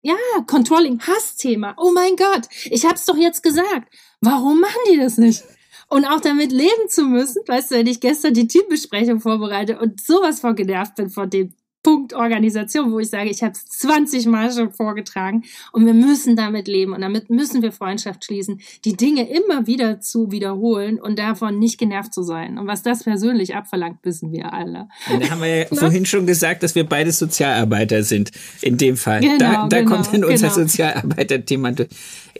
Ja, 0.02 0.16
Controlling, 0.46 1.00
Hassthema. 1.00 1.74
Oh 1.76 1.92
mein 1.92 2.16
Gott, 2.16 2.48
ich 2.64 2.86
hab's 2.86 3.04
doch 3.04 3.16
jetzt 3.16 3.42
gesagt. 3.42 3.92
Warum 4.20 4.60
machen 4.60 4.80
die 4.90 4.96
das 4.96 5.18
nicht? 5.18 5.42
Und 5.88 6.06
auch 6.06 6.20
damit 6.20 6.52
leben 6.52 6.88
zu 6.88 7.04
müssen, 7.04 7.42
weißt 7.46 7.70
du, 7.70 7.74
wenn 7.76 7.86
ich 7.86 8.00
gestern 8.00 8.32
die 8.32 8.46
Teambesprechung 8.46 9.20
vorbereite 9.20 9.78
und 9.78 10.00
sowas 10.00 10.40
von 10.40 10.54
genervt 10.54 10.94
bin 10.94 11.10
von 11.10 11.28
dem 11.28 11.52
Punkt 11.82 12.12
Organisation, 12.12 12.92
wo 12.92 12.98
ich 12.98 13.08
sage, 13.08 13.30
ich 13.30 13.42
habe 13.42 13.52
es 13.52 13.66
20 13.66 14.26
Mal 14.26 14.52
schon 14.52 14.72
vorgetragen 14.72 15.44
und 15.72 15.86
wir 15.86 15.94
müssen 15.94 16.36
damit 16.36 16.68
leben 16.68 16.92
und 16.92 17.00
damit 17.00 17.30
müssen 17.30 17.62
wir 17.62 17.72
Freundschaft 17.72 18.24
schließen, 18.24 18.60
die 18.84 18.96
Dinge 18.96 19.28
immer 19.30 19.66
wieder 19.66 20.00
zu 20.00 20.30
wiederholen 20.30 21.00
und 21.00 21.18
davon 21.18 21.58
nicht 21.58 21.78
genervt 21.78 22.12
zu 22.12 22.22
sein. 22.22 22.58
Und 22.58 22.66
was 22.66 22.82
das 22.82 23.04
persönlich 23.04 23.54
abverlangt, 23.54 23.98
wissen 24.02 24.32
wir 24.32 24.52
alle. 24.52 24.88
Und 25.12 25.22
da 25.22 25.30
haben 25.30 25.40
wir 25.40 25.48
ja 25.48 25.64
ne? 25.70 25.76
vorhin 25.76 26.06
schon 26.06 26.26
gesagt, 26.26 26.62
dass 26.62 26.74
wir 26.74 26.84
beide 26.84 27.12
Sozialarbeiter 27.12 28.02
sind, 28.02 28.30
in 28.60 28.76
dem 28.76 28.96
Fall. 28.96 29.20
Genau, 29.20 29.38
da 29.38 29.68
da 29.68 29.78
genau, 29.80 29.96
kommt 29.96 30.12
dann 30.12 30.24
unser 30.24 30.48
genau. 30.48 30.60
Sozialarbeiter-Thema 30.60 31.72
durch. 31.72 31.88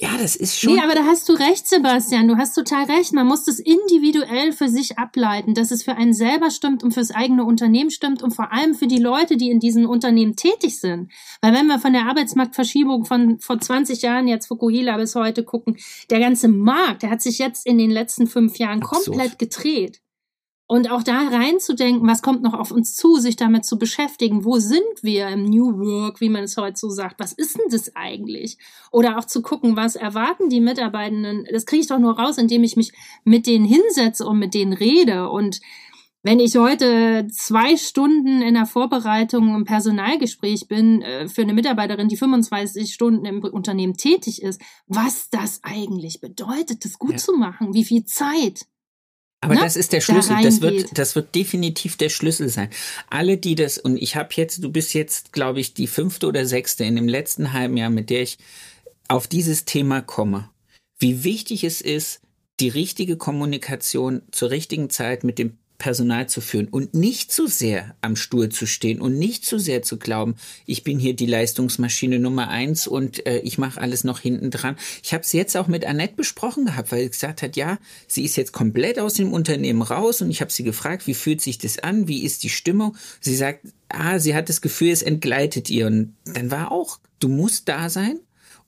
Ja, 0.01 0.11
das 0.21 0.37
ist 0.37 0.59
schon. 0.59 0.75
Nee, 0.75 0.81
aber 0.83 0.95
da 0.95 1.05
hast 1.05 1.29
du 1.29 1.35
recht, 1.35 1.69
Sebastian. 1.69 2.29
Du 2.29 2.37
hast 2.37 2.55
total 2.55 2.85
recht. 2.85 3.13
Man 3.13 3.27
muss 3.27 3.45
das 3.45 3.59
individuell 3.59 4.53
für 4.53 4.69
sich 4.69 4.99
ableiten, 4.99 5.55
dass 5.55 5.71
es 5.71 5.83
für 5.83 5.95
einen 5.95 6.15
selber 6.15 6.51
stimmt 6.51 6.83
und 6.83 6.93
fürs 6.93 7.11
eigene 7.11 7.45
Unternehmen 7.45 7.91
stimmt 7.91 8.23
und 8.23 8.33
vor 8.33 8.53
allem 8.53 8.75
für 8.75 8.87
die 8.87 8.99
Leute, 8.99 9.30
die 9.37 9.51
in 9.51 9.61
diesen 9.61 9.87
Unternehmen 9.87 10.37
tätig 10.37 10.81
sind. 10.81 11.11
Weil 11.41 11.53
wenn 11.55 11.67
wir 11.67 11.79
von 11.79 11.93
der 11.93 12.07
Arbeitsmarktverschiebung 12.07 13.05
von 13.05 13.39
vor 13.41 13.59
20 13.59 14.03
Jahren 14.03 14.29
jetzt 14.29 14.47
Fukuhila 14.47 14.97
bis 14.97 15.15
heute 15.15 15.45
gucken, 15.45 15.77
der 16.11 16.21
ganze 16.21 16.49
Markt, 16.49 17.03
der 17.03 17.11
hat 17.11 17.23
sich 17.23 17.39
jetzt 17.39 17.67
in 17.67 17.79
den 17.79 17.91
letzten 17.91 18.27
fünf 18.27 18.59
Jahren 18.59 18.83
Absurd. 18.83 19.07
komplett 19.07 19.39
gedreht. 19.39 20.01
Und 20.71 20.89
auch 20.89 21.03
da 21.03 21.27
reinzudenken, 21.27 22.09
was 22.09 22.23
kommt 22.23 22.43
noch 22.43 22.55
auf 22.55 22.71
uns 22.71 22.95
zu, 22.95 23.17
sich 23.17 23.35
damit 23.35 23.65
zu 23.65 23.77
beschäftigen, 23.77 24.45
wo 24.45 24.61
sind 24.61 25.03
wir 25.03 25.27
im 25.27 25.47
New 25.47 25.77
Work, 25.81 26.21
wie 26.21 26.29
man 26.29 26.45
es 26.45 26.57
heute 26.57 26.77
so 26.77 26.91
sagt, 26.91 27.19
was 27.19 27.33
ist 27.33 27.59
denn 27.59 27.67
das 27.73 27.97
eigentlich? 27.97 28.57
Oder 28.93 29.19
auch 29.19 29.25
zu 29.25 29.43
gucken, 29.43 29.75
was 29.75 29.97
erwarten 29.97 30.49
die 30.49 30.61
Mitarbeitenden, 30.61 31.45
das 31.53 31.67
kriege 31.67 31.81
ich 31.81 31.89
doch 31.89 31.99
nur 31.99 32.17
raus, 32.17 32.39
indem 32.39 32.63
ich 32.63 32.77
mich 32.77 32.93
mit 33.25 33.49
denen 33.49 33.65
hinsetze 33.65 34.25
und 34.25 34.39
mit 34.39 34.55
denen 34.55 34.73
rede. 34.73 35.29
Und 35.29 35.61
wenn 36.23 36.41
ich 36.41 36.57
heute 36.57 37.27
zwei 37.33 37.77
Stunden 37.77 38.43
in 38.43 38.55
der 38.55 38.67
Vorbereitung 38.67 39.55
im 39.55 39.65
Personalgespräch 39.65 40.69
bin 40.69 41.03
äh, 41.03 41.29
für 41.29 41.43
eine 41.43 41.55
Mitarbeiterin, 41.55 42.09
die 42.09 42.17
25 42.17 42.93
Stunden 42.93 43.25
im 43.25 43.43
Unternehmen 43.43 43.97
tätig 43.97 44.43
ist, 44.43 44.61
was 44.87 45.31
das 45.31 45.61
eigentlich 45.63 46.21
bedeutet, 46.21 46.85
das 46.85 46.99
gut 46.99 47.13
ja. 47.13 47.17
zu 47.19 47.33
machen, 47.33 47.73
wie 47.75 47.85
viel 47.85 48.05
Zeit 48.05 48.67
aber 49.43 49.55
Na, 49.55 49.63
das 49.63 49.77
ist 49.77 49.93
der 49.93 50.03
Schlüssel. 50.03 50.37
Da 50.37 50.43
das 50.43 50.61
wird, 50.61 50.99
das 50.99 51.17
wird 51.17 51.35
definitiv 51.35 51.97
der 51.97 52.11
Schlüssel 52.11 52.51
sein. 52.51 52.69
Alle, 53.09 53.39
die 53.39 53.55
das, 53.55 53.79
und 53.79 53.97
ich 53.97 54.17
habe 54.17 54.29
jetzt, 54.35 54.63
du 54.63 54.71
bist 54.71 54.93
jetzt, 54.93 55.33
glaube 55.33 55.61
ich, 55.61 55.73
die 55.73 55.87
fünfte 55.87 56.27
oder 56.27 56.45
sechste 56.45 56.85
in 56.85 56.97
dem 56.97 57.09
letzten 57.09 57.55
halben 57.55 57.77
Jahr, 57.77 57.91
mit 57.91 58.11
der 58.11 58.23
ich 58.23 58.37
auf 59.09 59.27
dieses 59.27 59.65
Thema 59.65 60.03
komme. 60.03 60.51
Wie 60.99 61.25
wichtig 61.25 61.65
es 61.65 61.81
ist, 61.81 62.21
die 62.61 62.69
richtige 62.69 63.17
Kommunikation 63.17 64.21
zur 64.31 64.51
richtigen 64.51 64.91
Zeit 64.91 65.25
mit 65.25 65.39
dem 65.39 65.57
Personal 65.81 66.29
zu 66.29 66.41
führen 66.41 66.69
und 66.69 66.95
nicht 66.95 67.33
zu 67.33 67.49
sehr 67.49 67.97
am 68.03 68.15
Stuhl 68.15 68.51
zu 68.51 68.67
stehen 68.67 69.01
und 69.01 69.19
nicht 69.19 69.45
zu 69.45 69.59
sehr 69.59 69.83
zu 69.83 69.99
glauben, 69.99 70.37
ich 70.67 70.85
bin 70.85 71.01
hier 71.01 71.17
die 71.17 71.27
Leistungsmaschine 71.27 72.21
Nummer 72.21 72.49
eins 72.49 72.87
und 72.87 73.27
äh, 73.27 73.39
ich 73.41 73.59
mache 73.59 73.81
alles 73.81 74.05
noch 74.05 74.21
hinten 74.21 74.51
dran. 74.51 74.77
Ich 75.03 75.13
habe 75.13 75.25
es 75.25 75.33
jetzt 75.33 75.57
auch 75.57 75.67
mit 75.67 75.85
Annette 75.85 76.15
besprochen 76.15 76.67
gehabt, 76.67 76.93
weil 76.93 77.05
sie 77.05 77.11
gesagt 77.11 77.43
hat, 77.43 77.57
ja, 77.57 77.79
sie 78.07 78.25
ist 78.25 78.37
jetzt 78.37 78.53
komplett 78.53 79.01
aus 79.01 79.15
dem 79.15 79.33
Unternehmen 79.33 79.83
raus 79.83 80.23
und 80.23 80.31
ich 80.31 80.41
habe 80.43 80.53
sie 80.53 80.63
gefragt, 80.63 81.07
wie 81.07 81.15
fühlt 81.15 81.41
sich 81.41 81.59
das 81.59 81.79
an, 81.79 82.07
wie 82.07 82.23
ist 82.23 82.45
die 82.45 82.51
Stimmung? 82.51 82.97
Sie 83.21 83.35
sagt, 83.35 83.67
ah, 83.89 84.19
sie 84.19 84.35
hat 84.35 84.51
das 84.51 84.61
Gefühl, 84.61 84.91
es 84.91 85.03
entgleitet 85.03 85.71
ihr 85.71 85.87
und 85.87 86.15
dann 86.27 86.51
war 86.51 86.71
auch, 86.71 87.01
du 87.19 87.29
musst 87.29 87.69
da 87.69 87.89
sein 87.89 88.21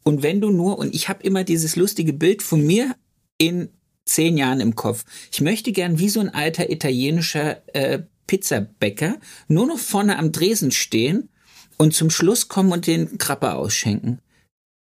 und 0.03 0.23
wenn 0.23 0.41
du 0.41 0.51
nur 0.51 0.79
und 0.79 0.95
ich 0.95 1.11
habe 1.11 1.23
immer 1.23 1.45
dieses 1.45 1.77
lustige 1.77 2.15
Bild 2.15 2.43
von 2.43 2.65
mir 2.65 2.97
in 3.37 3.69
zehn 4.05 4.37
Jahren 4.37 4.61
im 4.61 4.75
Kopf. 4.75 5.05
Ich 5.33 5.41
möchte 5.41 5.73
gern 5.73 5.99
wie 5.99 6.09
so 6.09 6.21
ein 6.21 6.33
alter 6.33 6.71
italienischer 6.71 7.63
äh, 7.75 8.03
Pizzabäcker 8.27 9.17
nur 9.49 9.67
noch 9.67 9.79
vorne 9.79 10.19
am 10.19 10.33
Dresen 10.33 10.71
stehen 10.71 11.29
und 11.77 11.95
zum 11.95 12.11
Schluss 12.11 12.49
kommen 12.49 12.73
und 12.73 12.87
den 12.87 13.19
Krapper 13.19 13.57
ausschenken. 13.57 14.21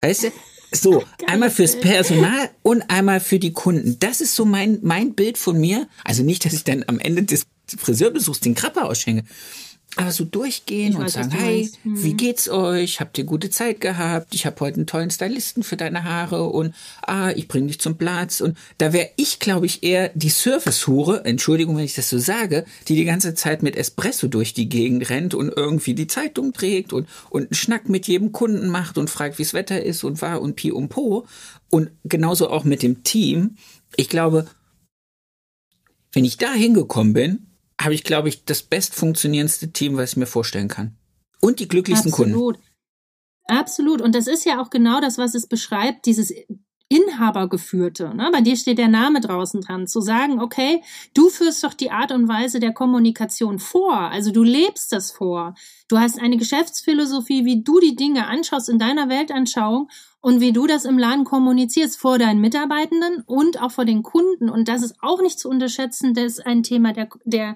Weißt 0.01 0.24
du? 0.24 0.32
So, 0.72 1.03
einmal 1.28 1.49
fürs 1.49 1.80
Personal 1.80 2.49
und 2.64 2.89
einmal 2.89 3.20
für 3.20 3.39
die 3.39 3.53
Kunden. 3.53 3.97
Das 3.99 4.22
ist 4.22 4.36
so 4.36 4.45
mein, 4.45 4.80
mein 4.82 5.16
Bild 5.16 5.38
von 5.38 5.60
mir. 5.60 5.88
Also 6.03 6.24
nicht, 6.24 6.45
dass 6.45 6.53
ich 6.53 6.64
dann 6.64 6.84
am 6.88 6.99
Ende 6.99 7.24
des 7.24 7.47
Friseurbesuchs 7.78 8.39
den 8.39 8.55
Krapper 8.55 8.86
ausschenke, 8.86 9.26
aber 9.97 10.11
so 10.11 10.25
durchgehen 10.25 10.91
ich 10.91 10.97
und 10.97 11.05
weiß, 11.05 11.13
sagen, 11.13 11.31
hey, 11.31 11.69
hm. 11.83 12.03
wie 12.03 12.13
geht's 12.13 12.49
euch? 12.49 12.99
Habt 12.99 13.17
ihr 13.17 13.23
gute 13.23 13.49
Zeit 13.49 13.81
gehabt? 13.81 14.33
Ich 14.35 14.45
habe 14.45 14.59
heute 14.59 14.77
einen 14.77 14.87
tollen 14.87 15.09
Stylisten 15.09 15.63
für 15.63 15.75
deine 15.75 16.03
Haare 16.03 16.43
und 16.43 16.73
ah, 17.01 17.31
ich 17.31 17.47
bringe 17.47 17.67
dich 17.67 17.79
zum 17.79 17.97
Platz. 17.97 18.39
Und 18.39 18.57
da 18.77 18.93
wäre 18.93 19.09
ich, 19.15 19.39
glaube 19.39 19.65
ich, 19.65 19.83
eher 19.83 20.09
die 20.13 20.29
Service-Hure, 20.29 21.25
Entschuldigung, 21.25 21.77
wenn 21.77 21.83
ich 21.83 21.95
das 21.95 22.09
so 22.09 22.19
sage, 22.19 22.65
die 22.87 22.95
die 22.95 23.05
ganze 23.05 23.33
Zeit 23.33 23.63
mit 23.63 23.75
Espresso 23.75 24.27
durch 24.27 24.53
die 24.53 24.69
Gegend 24.69 25.09
rennt 25.09 25.33
und 25.33 25.51
irgendwie 25.55 25.95
die 25.95 26.07
Zeitung 26.07 26.53
trägt 26.53 26.93
und, 26.93 27.07
und 27.29 27.43
einen 27.43 27.55
Schnack 27.55 27.89
mit 27.89 28.07
jedem 28.07 28.31
Kunden 28.31 28.69
macht 28.69 28.97
und 28.97 29.09
fragt, 29.09 29.39
wie's 29.39 29.53
Wetter 29.53 29.83
ist 29.83 30.03
und 30.03 30.21
war 30.21 30.41
und 30.41 30.55
Pi 30.55 30.71
und 30.71 30.89
Po. 30.89 31.25
Und 31.69 31.89
genauso 32.03 32.49
auch 32.49 32.63
mit 32.63 32.83
dem 32.83 33.03
Team. 33.03 33.55
Ich 33.95 34.09
glaube, 34.09 34.45
wenn 36.13 36.23
ich 36.23 36.37
da 36.37 36.53
hingekommen 36.53 37.13
bin, 37.13 37.46
habe 37.88 37.95
ich, 37.95 38.03
glaube 38.03 38.27
ich, 38.27 38.43
das 38.43 38.63
best 38.63 38.95
funktionierendste 38.95 39.71
Team, 39.71 39.95
was 39.95 40.11
ich 40.11 40.17
mir 40.17 40.25
vorstellen 40.25 40.67
kann. 40.67 40.97
Und 41.39 41.61
die 41.61 41.69
glücklichsten 41.69 42.11
Absolut. 42.11 42.55
Kunden. 42.55 42.61
Absolut. 43.45 44.01
Und 44.01 44.13
das 44.13 44.27
ist 44.27 44.45
ja 44.45 44.61
auch 44.61 44.69
genau 44.69 44.99
das, 44.99 45.17
was 45.17 45.35
es 45.35 45.47
beschreibt, 45.47 46.05
dieses 46.05 46.33
Inhabergeführte. 46.89 48.13
Ne? 48.13 48.29
Bei 48.33 48.41
dir 48.41 48.57
steht 48.57 48.77
der 48.77 48.89
Name 48.89 49.21
draußen 49.21 49.61
dran. 49.61 49.88
Zu 49.88 50.01
sagen, 50.01 50.41
okay, 50.41 50.81
du 51.13 51.29
führst 51.29 51.63
doch 51.63 51.73
die 51.73 51.91
Art 51.91 52.11
und 52.11 52.27
Weise 52.27 52.59
der 52.59 52.73
Kommunikation 52.73 53.57
vor. 53.57 53.95
Also 53.95 54.31
du 54.31 54.43
lebst 54.43 54.91
das 54.91 55.11
vor. 55.11 55.55
Du 55.88 55.97
hast 55.97 56.19
eine 56.19 56.35
Geschäftsphilosophie, 56.35 57.45
wie 57.45 57.63
du 57.63 57.79
die 57.79 57.95
Dinge 57.95 58.27
anschaust 58.27 58.67
in 58.67 58.79
deiner 58.79 59.07
Weltanschauung 59.07 59.89
und 60.22 60.41
wie 60.41 60.51
du 60.51 60.68
das 60.68 60.86
im 60.86 60.97
Laden 60.97 61.24
kommunizierst 61.24 61.97
vor 61.97 62.18
deinen 62.18 62.41
Mitarbeitenden 62.41 63.24
und 63.26 63.61
auch 63.61 63.72
vor 63.72 63.86
den 63.86 64.03
Kunden. 64.03 64.49
Und 64.49 64.68
das 64.68 64.84
ist 64.84 64.95
auch 65.01 65.22
nicht 65.22 65.39
zu 65.39 65.49
unterschätzen, 65.49 66.13
das 66.13 66.26
ist 66.26 66.45
ein 66.45 66.63
Thema 66.63 66.93
der, 66.93 67.09
der 67.24 67.55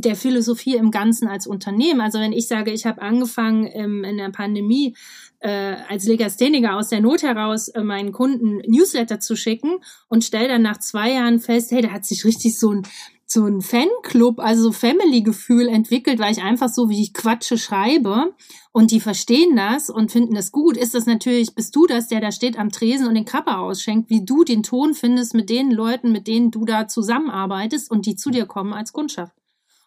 der 0.00 0.16
Philosophie 0.16 0.76
im 0.76 0.90
Ganzen 0.90 1.28
als 1.28 1.46
Unternehmen. 1.46 2.00
Also 2.00 2.18
wenn 2.18 2.32
ich 2.32 2.48
sage, 2.48 2.72
ich 2.72 2.86
habe 2.86 3.02
angefangen 3.02 3.68
ähm, 3.72 4.04
in 4.04 4.16
der 4.16 4.30
Pandemie 4.30 4.96
äh, 5.40 5.76
als 5.88 6.06
Legastheniker 6.06 6.76
aus 6.76 6.88
der 6.88 7.00
Not 7.00 7.22
heraus 7.22 7.68
äh, 7.68 7.82
meinen 7.82 8.12
Kunden 8.12 8.58
Newsletter 8.66 9.20
zu 9.20 9.36
schicken 9.36 9.78
und 10.08 10.24
stelle 10.24 10.48
dann 10.48 10.62
nach 10.62 10.78
zwei 10.78 11.12
Jahren 11.12 11.38
fest, 11.38 11.70
hey, 11.70 11.82
da 11.82 11.90
hat 11.90 12.04
sich 12.04 12.24
richtig 12.24 12.58
so 12.58 12.72
ein 12.72 12.82
so 13.26 13.46
ein 13.46 13.60
Fanclub, 13.60 14.40
also 14.40 14.64
so 14.64 14.72
Family-Gefühl 14.72 15.68
entwickelt, 15.68 16.18
weil 16.18 16.32
ich 16.32 16.42
einfach 16.42 16.68
so, 16.68 16.88
wie 16.88 17.00
ich 17.00 17.14
Quatsche 17.14 17.58
schreibe 17.58 18.34
und 18.72 18.92
die 18.92 19.00
verstehen 19.00 19.56
das 19.56 19.90
und 19.90 20.12
finden 20.12 20.34
das 20.34 20.52
gut, 20.52 20.76
ist 20.76 20.94
das 20.94 21.06
natürlich, 21.06 21.54
bist 21.54 21.74
du 21.74 21.86
das, 21.86 22.08
der 22.08 22.20
da 22.20 22.30
steht 22.30 22.58
am 22.58 22.70
Tresen 22.70 23.08
und 23.08 23.14
den 23.14 23.24
Krabber 23.24 23.58
ausschenkt, 23.58 24.10
wie 24.10 24.24
du 24.24 24.44
den 24.44 24.62
Ton 24.62 24.94
findest 24.94 25.34
mit 25.34 25.50
den 25.50 25.70
Leuten, 25.70 26.12
mit 26.12 26.28
denen 26.28 26.50
du 26.50 26.64
da 26.64 26.86
zusammenarbeitest 26.86 27.90
und 27.90 28.06
die 28.06 28.14
zu 28.14 28.30
dir 28.30 28.46
kommen 28.46 28.72
als 28.72 28.92
Kundschaft. 28.92 29.34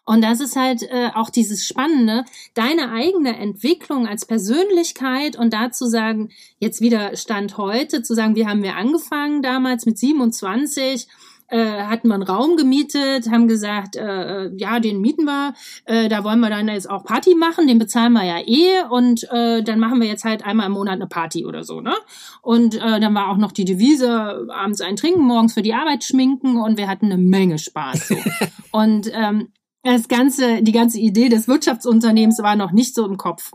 Und 0.06 0.22
das 0.22 0.40
ist 0.40 0.54
halt 0.54 0.82
äh, 0.82 1.10
auch 1.14 1.30
dieses 1.30 1.66
Spannende, 1.66 2.26
deine 2.52 2.90
eigene 2.90 3.38
Entwicklung 3.38 4.06
als 4.06 4.26
Persönlichkeit 4.26 5.34
und 5.34 5.54
dazu 5.54 5.86
sagen, 5.86 6.28
jetzt 6.58 6.82
wieder 6.82 7.16
Stand 7.16 7.56
heute, 7.56 8.02
zu 8.02 8.14
sagen, 8.14 8.36
wie 8.36 8.46
haben 8.46 8.62
wir 8.62 8.76
angefangen 8.76 9.40
damals 9.40 9.86
mit 9.86 9.98
27, 9.98 11.08
äh, 11.54 11.84
hatten 11.84 12.08
wir 12.08 12.14
einen 12.14 12.24
Raum 12.24 12.56
gemietet, 12.56 13.30
haben 13.30 13.46
gesagt, 13.46 13.94
äh, 13.94 14.46
äh, 14.46 14.50
ja, 14.56 14.80
den 14.80 15.00
mieten 15.00 15.24
wir, 15.24 15.54
äh, 15.84 16.08
da 16.08 16.24
wollen 16.24 16.40
wir 16.40 16.50
dann 16.50 16.66
jetzt 16.66 16.90
auch 16.90 17.04
Party 17.04 17.36
machen, 17.36 17.68
den 17.68 17.78
bezahlen 17.78 18.12
wir 18.12 18.24
ja 18.24 18.40
eh 18.44 18.82
und 18.90 19.22
äh, 19.30 19.62
dann 19.62 19.78
machen 19.78 20.00
wir 20.00 20.08
jetzt 20.08 20.24
halt 20.24 20.44
einmal 20.44 20.66
im 20.66 20.72
Monat 20.72 20.94
eine 20.94 21.06
Party 21.06 21.46
oder 21.46 21.62
so, 21.62 21.80
ne? 21.80 21.94
Und 22.42 22.74
äh, 22.74 22.98
dann 22.98 23.14
war 23.14 23.28
auch 23.28 23.36
noch 23.36 23.52
die 23.52 23.64
Devise, 23.64 24.48
abends 24.52 24.80
ein 24.80 24.96
Trinken, 24.96 25.22
morgens 25.22 25.54
für 25.54 25.62
die 25.62 25.74
Arbeit 25.74 26.02
schminken 26.02 26.56
und 26.56 26.76
wir 26.76 26.88
hatten 26.88 27.06
eine 27.06 27.18
Menge 27.18 27.58
Spaß. 27.58 28.08
So. 28.08 28.16
und 28.72 29.08
ähm, 29.14 29.52
das 29.84 30.08
ganze, 30.08 30.62
die 30.62 30.72
ganze 30.72 30.98
Idee 30.98 31.28
des 31.28 31.46
Wirtschaftsunternehmens 31.46 32.38
war 32.42 32.56
noch 32.56 32.72
nicht 32.72 32.94
so 32.94 33.06
im 33.06 33.18
Kopf. 33.18 33.52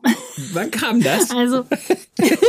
Wann 0.53 0.71
kam 0.71 1.01
das? 1.01 1.29
Also 1.39 1.63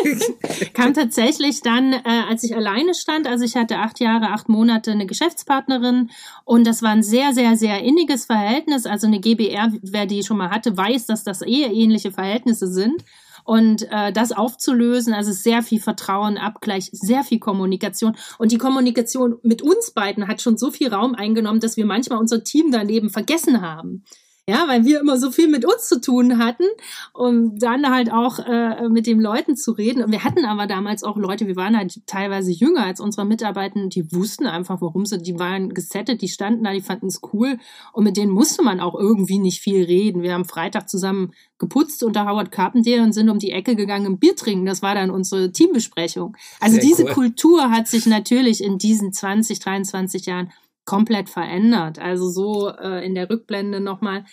kam 0.74 0.94
tatsächlich 0.94 1.62
dann, 1.62 1.92
äh, 1.92 2.00
als 2.28 2.42
ich 2.42 2.56
alleine 2.56 2.94
stand. 2.94 3.26
Also 3.26 3.44
ich 3.44 3.56
hatte 3.56 3.78
acht 3.78 4.00
Jahre, 4.00 4.30
acht 4.30 4.48
Monate 4.48 4.90
eine 4.90 5.06
Geschäftspartnerin 5.06 6.10
und 6.44 6.66
das 6.66 6.82
war 6.82 6.90
ein 6.90 7.02
sehr, 7.02 7.32
sehr, 7.32 7.56
sehr 7.56 7.82
inniges 7.82 8.26
Verhältnis. 8.26 8.84
Also 8.84 9.06
eine 9.06 9.20
GBR, 9.20 9.72
wer 9.82 10.06
die 10.06 10.24
schon 10.24 10.38
mal 10.38 10.50
hatte, 10.50 10.76
weiß, 10.76 11.06
dass 11.06 11.24
das 11.24 11.40
eher 11.40 11.72
ähnliche 11.72 12.10
Verhältnisse 12.10 12.66
sind. 12.66 13.04
Und 13.44 13.90
äh, 13.90 14.12
das 14.12 14.32
aufzulösen, 14.32 15.12
also 15.12 15.32
sehr 15.32 15.62
viel 15.62 15.80
Vertrauen, 15.80 16.38
Abgleich, 16.38 16.90
sehr 16.92 17.24
viel 17.24 17.38
Kommunikation. 17.38 18.16
Und 18.38 18.52
die 18.52 18.58
Kommunikation 18.58 19.38
mit 19.42 19.62
uns 19.62 19.92
beiden 19.92 20.28
hat 20.28 20.42
schon 20.42 20.56
so 20.56 20.70
viel 20.70 20.92
Raum 20.92 21.14
eingenommen, 21.14 21.60
dass 21.60 21.76
wir 21.76 21.86
manchmal 21.86 22.18
unser 22.18 22.44
Team 22.44 22.70
daneben 22.70 23.10
vergessen 23.10 23.60
haben. 23.60 24.04
Ja, 24.50 24.66
weil 24.66 24.84
wir 24.84 24.98
immer 24.98 25.16
so 25.16 25.30
viel 25.30 25.46
mit 25.46 25.64
uns 25.64 25.86
zu 25.86 26.00
tun 26.00 26.38
hatten, 26.38 26.64
um 27.12 27.56
dann 27.56 27.88
halt 27.88 28.10
auch 28.12 28.40
äh, 28.40 28.88
mit 28.88 29.06
den 29.06 29.20
Leuten 29.20 29.56
zu 29.56 29.70
reden. 29.70 30.02
Und 30.02 30.10
wir 30.10 30.24
hatten 30.24 30.44
aber 30.44 30.66
damals 30.66 31.04
auch 31.04 31.16
Leute, 31.16 31.46
wir 31.46 31.54
waren 31.54 31.76
halt 31.76 32.04
teilweise 32.06 32.50
jünger 32.50 32.84
als 32.84 32.98
unsere 32.98 33.24
Mitarbeiter, 33.24 33.86
die 33.86 34.10
wussten 34.12 34.46
einfach, 34.46 34.80
warum 34.80 35.06
sie, 35.06 35.18
die 35.18 35.38
waren 35.38 35.72
gesettet, 35.72 36.20
die 36.20 36.28
standen 36.28 36.64
da, 36.64 36.72
die 36.72 36.80
fanden 36.80 37.06
es 37.06 37.20
cool. 37.32 37.58
Und 37.92 38.02
mit 38.02 38.16
denen 38.16 38.32
musste 38.32 38.64
man 38.64 38.80
auch 38.80 38.96
irgendwie 38.96 39.38
nicht 39.38 39.60
viel 39.60 39.84
reden. 39.84 40.22
Wir 40.22 40.34
haben 40.34 40.44
Freitag 40.44 40.88
zusammen 40.88 41.32
geputzt 41.58 42.02
unter 42.02 42.26
Howard 42.26 42.50
Carpenter 42.50 43.04
und 43.04 43.12
sind 43.12 43.28
um 43.28 43.38
die 43.38 43.52
Ecke 43.52 43.76
gegangen 43.76 44.06
im 44.06 44.18
Bier 44.18 44.34
trinken. 44.34 44.66
Das 44.66 44.82
war 44.82 44.96
dann 44.96 45.12
unsere 45.12 45.52
Teambesprechung. 45.52 46.36
Also 46.58 46.74
Sehr 46.74 46.84
diese 46.84 47.04
cool. 47.04 47.12
Kultur 47.12 47.70
hat 47.70 47.86
sich 47.86 48.06
natürlich 48.06 48.64
in 48.64 48.78
diesen 48.78 49.12
20, 49.12 49.60
23 49.60 50.26
Jahren 50.26 50.50
komplett 50.90 51.28
verändert. 51.28 52.00
Also 52.00 52.28
so 52.28 52.68
äh, 52.68 53.06
in 53.06 53.14
der 53.14 53.30
Rückblende 53.30 53.78
nochmal 53.78 54.24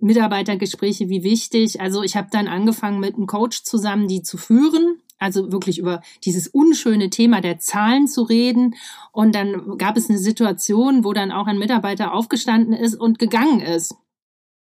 Mitarbeitergespräche, 0.00 1.10
wie 1.10 1.22
wichtig. 1.22 1.78
Also 1.78 2.02
ich 2.02 2.16
habe 2.16 2.28
dann 2.32 2.48
angefangen 2.48 3.00
mit 3.00 3.16
einem 3.16 3.26
Coach 3.26 3.64
zusammen, 3.64 4.08
die 4.08 4.22
zu 4.22 4.38
führen. 4.38 5.02
Also 5.18 5.52
wirklich 5.52 5.78
über 5.78 6.00
dieses 6.24 6.48
unschöne 6.48 7.10
Thema 7.10 7.42
der 7.42 7.58
Zahlen 7.58 8.08
zu 8.08 8.22
reden. 8.22 8.76
Und 9.12 9.34
dann 9.34 9.76
gab 9.76 9.98
es 9.98 10.08
eine 10.08 10.18
Situation, 10.18 11.04
wo 11.04 11.12
dann 11.12 11.32
auch 11.32 11.46
ein 11.48 11.58
Mitarbeiter 11.58 12.14
aufgestanden 12.14 12.72
ist 12.72 12.94
und 12.94 13.18
gegangen 13.18 13.60
ist. 13.60 13.94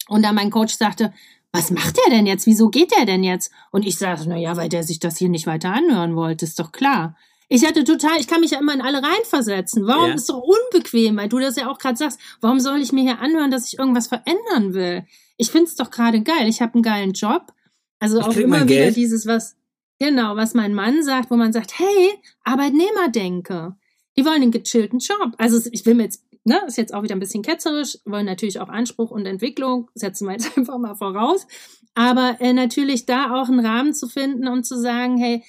Und 0.07 0.23
dann 0.23 0.33
mein 0.33 0.49
Coach 0.49 0.73
sagte, 0.75 1.13
was 1.51 1.69
macht 1.69 1.97
der 1.97 2.17
denn 2.17 2.25
jetzt? 2.25 2.47
Wieso 2.47 2.69
geht 2.69 2.97
der 2.97 3.05
denn 3.05 3.23
jetzt? 3.23 3.51
Und 3.69 3.85
ich 3.85 3.99
sage, 3.99 4.23
na 4.25 4.37
ja, 4.37 4.57
weil 4.57 4.69
der 4.69 4.83
sich 4.83 4.99
das 4.99 5.19
hier 5.19 5.29
nicht 5.29 5.45
weiter 5.45 5.71
anhören 5.71 6.15
wollte, 6.15 6.45
ist 6.45 6.59
doch 6.59 6.71
klar. 6.71 7.15
Ich 7.49 7.65
hatte 7.65 7.83
total, 7.83 8.19
ich 8.19 8.27
kann 8.27 8.41
mich 8.41 8.51
ja 8.51 8.59
immer 8.59 8.73
in 8.73 8.81
alle 8.81 9.01
reinversetzen. 9.03 9.85
Warum 9.85 10.09
ja. 10.09 10.15
ist 10.15 10.29
doch 10.29 10.41
unbequem, 10.41 11.17
weil 11.17 11.29
du 11.29 11.39
das 11.39 11.55
ja 11.55 11.69
auch 11.69 11.77
gerade 11.77 11.97
sagst. 11.97 12.19
Warum 12.41 12.59
soll 12.59 12.81
ich 12.81 12.91
mir 12.91 13.01
hier 13.01 13.19
anhören, 13.19 13.51
dass 13.51 13.67
ich 13.67 13.79
irgendwas 13.79 14.07
verändern 14.07 14.73
will? 14.73 15.05
Ich 15.37 15.51
find's 15.51 15.75
doch 15.75 15.91
gerade 15.91 16.21
geil. 16.21 16.47
Ich 16.47 16.61
habe 16.61 16.75
einen 16.75 16.83
geilen 16.83 17.13
Job. 17.13 17.53
Also 17.99 18.19
ich 18.19 18.25
auch 18.25 18.35
immer 18.35 18.61
wieder 18.61 18.65
Geld. 18.65 18.95
dieses, 18.95 19.25
was, 19.25 19.55
genau, 19.99 20.35
was 20.35 20.53
mein 20.53 20.73
Mann 20.73 21.03
sagt, 21.03 21.31
wo 21.31 21.35
man 21.35 21.53
sagt, 21.53 21.79
hey, 21.79 22.13
Arbeitnehmer 22.43 23.09
denke. 23.09 23.75
Die 24.17 24.25
wollen 24.25 24.41
einen 24.41 24.51
gechillten 24.51 24.99
Job. 24.99 25.33
Also 25.37 25.59
ich 25.71 25.85
will 25.85 25.95
mir 25.95 26.03
jetzt 26.03 26.23
ne, 26.43 26.61
ist 26.67 26.77
jetzt 26.77 26.93
auch 26.93 27.03
wieder 27.03 27.15
ein 27.15 27.19
bisschen 27.19 27.43
ketzerisch, 27.43 27.97
wollen 28.05 28.25
natürlich 28.25 28.59
auch 28.59 28.69
Anspruch 28.69 29.11
und 29.11 29.25
Entwicklung, 29.25 29.89
setzen 29.95 30.27
wir 30.27 30.33
jetzt 30.33 30.57
einfach 30.57 30.77
mal 30.77 30.95
voraus. 30.95 31.47
Aber 31.95 32.37
äh, 32.39 32.53
natürlich 32.53 33.05
da 33.05 33.39
auch 33.39 33.49
einen 33.49 33.65
Rahmen 33.65 33.93
zu 33.93 34.07
finden, 34.07 34.47
um 34.47 34.63
zu 34.63 34.79
sagen, 34.79 35.17
hey, 35.17 35.43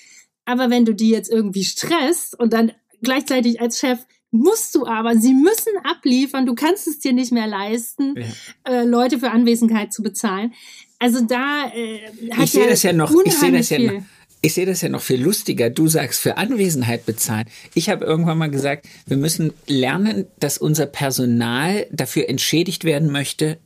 aber 0.45 0.71
wenn 0.71 0.85
du 0.85 0.95
die 0.95 1.11
jetzt 1.11 1.31
irgendwie 1.31 1.65
stresst 1.65 2.39
und 2.39 2.53
dann 2.53 2.73
gleichzeitig 3.03 3.61
als 3.61 3.79
Chef 3.79 4.01
musst 4.31 4.75
du 4.75 4.87
aber, 4.87 5.17
sie 5.17 5.33
müssen 5.33 5.73
abliefern, 5.85 6.45
du 6.45 6.55
kannst 6.55 6.89
es 6.89 6.99
dir 6.99 7.13
nicht 7.13 7.33
mehr 7.33 7.47
leisten, 7.47 8.17
ja. 8.17 8.81
äh, 8.81 8.85
Leute 8.85 9.21
für 9.21 9.31
Anwesenheit 9.31 9.93
zu 9.93 10.03
bezahlen. 10.03 10.53
Also 10.99 11.21
da 11.21 11.71
äh, 11.73 12.01
hat 12.33 12.45
ich 12.45 12.51
sehe 12.51 12.65
ja 12.65 12.71
das 12.71 12.83
ja 12.83 12.93
noch, 12.93 13.13
ich 13.25 13.35
sehe 13.35 13.53
das 13.53 13.71
ja 13.71 13.79
noch, 13.79 14.03
ich 14.41 14.55
sehe 14.55 14.67
das 14.67 14.81
ja 14.81 14.89
noch 14.89 15.01
viel 15.01 15.23
lustiger. 15.23 15.71
Du 15.71 15.87
sagst 15.87 16.21
für 16.21 16.37
Anwesenheit 16.37 17.07
bezahlen. 17.07 17.47
Ich 17.75 17.89
habe 17.89 18.05
irgendwann 18.05 18.37
mal 18.37 18.51
gesagt, 18.51 18.87
wir 19.07 19.17
müssen 19.17 19.53
lernen, 19.67 20.27
dass 20.39 20.59
unser 20.59 20.87
Personal 20.87 21.87
dafür 21.93 22.29
entschädigt 22.29 22.85
werden 22.85 23.11
möchte, 23.11 23.59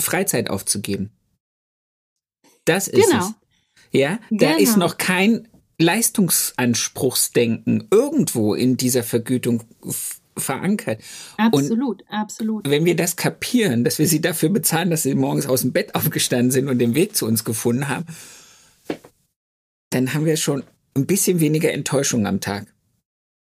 Freizeit 0.00 0.50
aufzugeben. 0.50 1.10
Das 2.64 2.88
ist 2.88 3.10
genau. 3.10 3.26
es. 3.26 3.34
Ja, 3.92 4.18
da 4.30 4.52
genau. 4.52 4.58
ist 4.58 4.76
noch 4.76 4.98
kein 4.98 5.48
Leistungsanspruchsdenken 5.78 7.88
irgendwo 7.90 8.54
in 8.54 8.76
dieser 8.76 9.02
Vergütung 9.02 9.64
verankert. 10.36 11.02
Absolut, 11.36 12.02
und 12.02 12.10
absolut. 12.10 12.68
Wenn 12.68 12.84
wir 12.84 12.96
das 12.96 13.16
kapieren, 13.16 13.84
dass 13.84 13.98
wir 13.98 14.06
sie 14.06 14.20
dafür 14.20 14.50
bezahlen, 14.50 14.90
dass 14.90 15.02
sie 15.02 15.14
morgens 15.14 15.46
aus 15.46 15.62
dem 15.62 15.72
Bett 15.72 15.94
aufgestanden 15.94 16.50
sind 16.50 16.68
und 16.68 16.78
den 16.78 16.94
Weg 16.94 17.16
zu 17.16 17.26
uns 17.26 17.44
gefunden 17.44 17.88
haben, 17.88 18.06
dann 19.90 20.14
haben 20.14 20.24
wir 20.24 20.36
schon 20.36 20.62
ein 20.94 21.06
bisschen 21.06 21.40
weniger 21.40 21.72
Enttäuschung 21.72 22.26
am 22.26 22.40
Tag. 22.40 22.72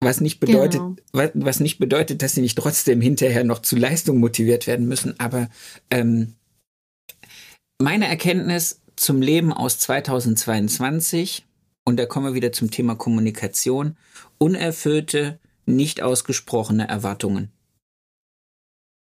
Was 0.00 0.20
nicht 0.20 0.40
bedeutet, 0.40 0.80
genau. 0.80 0.96
was, 1.12 1.30
was, 1.34 1.60
nicht 1.60 1.78
bedeutet, 1.78 2.22
dass 2.22 2.34
sie 2.34 2.40
nicht 2.40 2.58
trotzdem 2.58 3.00
hinterher 3.00 3.44
noch 3.44 3.60
zu 3.60 3.76
Leistung 3.76 4.18
motiviert 4.18 4.66
werden 4.66 4.88
müssen. 4.88 5.18
Aber 5.20 5.48
ähm, 5.90 6.34
meine 7.80 8.08
Erkenntnis 8.08 8.80
zum 8.96 9.22
Leben 9.22 9.52
aus 9.52 9.78
2022, 9.78 11.46
und 11.84 11.96
da 11.96 12.06
kommen 12.06 12.26
wir 12.26 12.34
wieder 12.34 12.52
zum 12.52 12.70
Thema 12.70 12.94
Kommunikation, 12.94 13.96
unerfüllte, 14.38 15.40
nicht 15.66 16.02
ausgesprochene 16.02 16.88
Erwartungen. 16.88 17.50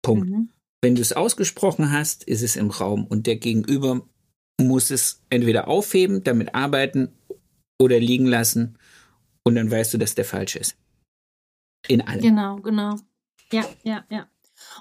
Punkt. 0.02 0.28
Mhm. 0.28 0.50
Wenn 0.82 0.94
du 0.94 1.02
es 1.02 1.12
ausgesprochen 1.12 1.90
hast, 1.90 2.24
ist 2.24 2.42
es 2.42 2.56
im 2.56 2.70
Raum 2.70 3.06
und 3.06 3.26
der 3.26 3.36
Gegenüber 3.36 4.06
muss 4.60 4.90
es 4.90 5.22
entweder 5.30 5.66
aufheben, 5.68 6.22
damit 6.22 6.54
arbeiten 6.54 7.08
oder 7.80 7.98
liegen 7.98 8.26
lassen 8.26 8.78
und 9.44 9.54
dann 9.54 9.70
weißt 9.70 9.94
du, 9.94 9.98
dass 9.98 10.14
der 10.14 10.24
falsch 10.24 10.56
ist. 10.56 10.76
In 11.88 12.00
allem. 12.02 12.22
Genau, 12.22 12.56
genau. 12.56 12.96
Ja, 13.52 13.64
ja, 13.82 14.04
ja. 14.10 14.28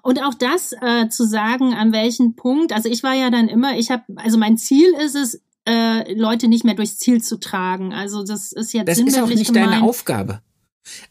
Und 0.01 0.21
auch 0.21 0.33
das 0.33 0.73
äh, 0.81 1.09
zu 1.09 1.25
sagen, 1.25 1.73
an 1.73 1.91
welchem 1.91 2.35
Punkt, 2.35 2.71
also 2.73 2.89
ich 2.89 3.03
war 3.03 3.13
ja 3.13 3.29
dann 3.29 3.47
immer, 3.47 3.77
ich 3.77 3.91
habe, 3.91 4.03
also 4.15 4.37
mein 4.37 4.57
Ziel 4.57 4.93
ist 4.99 5.15
es, 5.15 5.41
äh, 5.67 6.13
Leute 6.13 6.47
nicht 6.47 6.63
mehr 6.63 6.75
durchs 6.75 6.97
Ziel 6.97 7.21
zu 7.23 7.39
tragen. 7.39 7.93
Also 7.93 8.23
das 8.23 8.51
ist 8.51 8.73
jetzt 8.73 8.87
Das 8.87 8.99
ist 8.99 9.19
auch 9.19 9.27
nicht 9.27 9.53
gemeint. 9.53 9.73
deine 9.73 9.83
Aufgabe. 9.83 10.41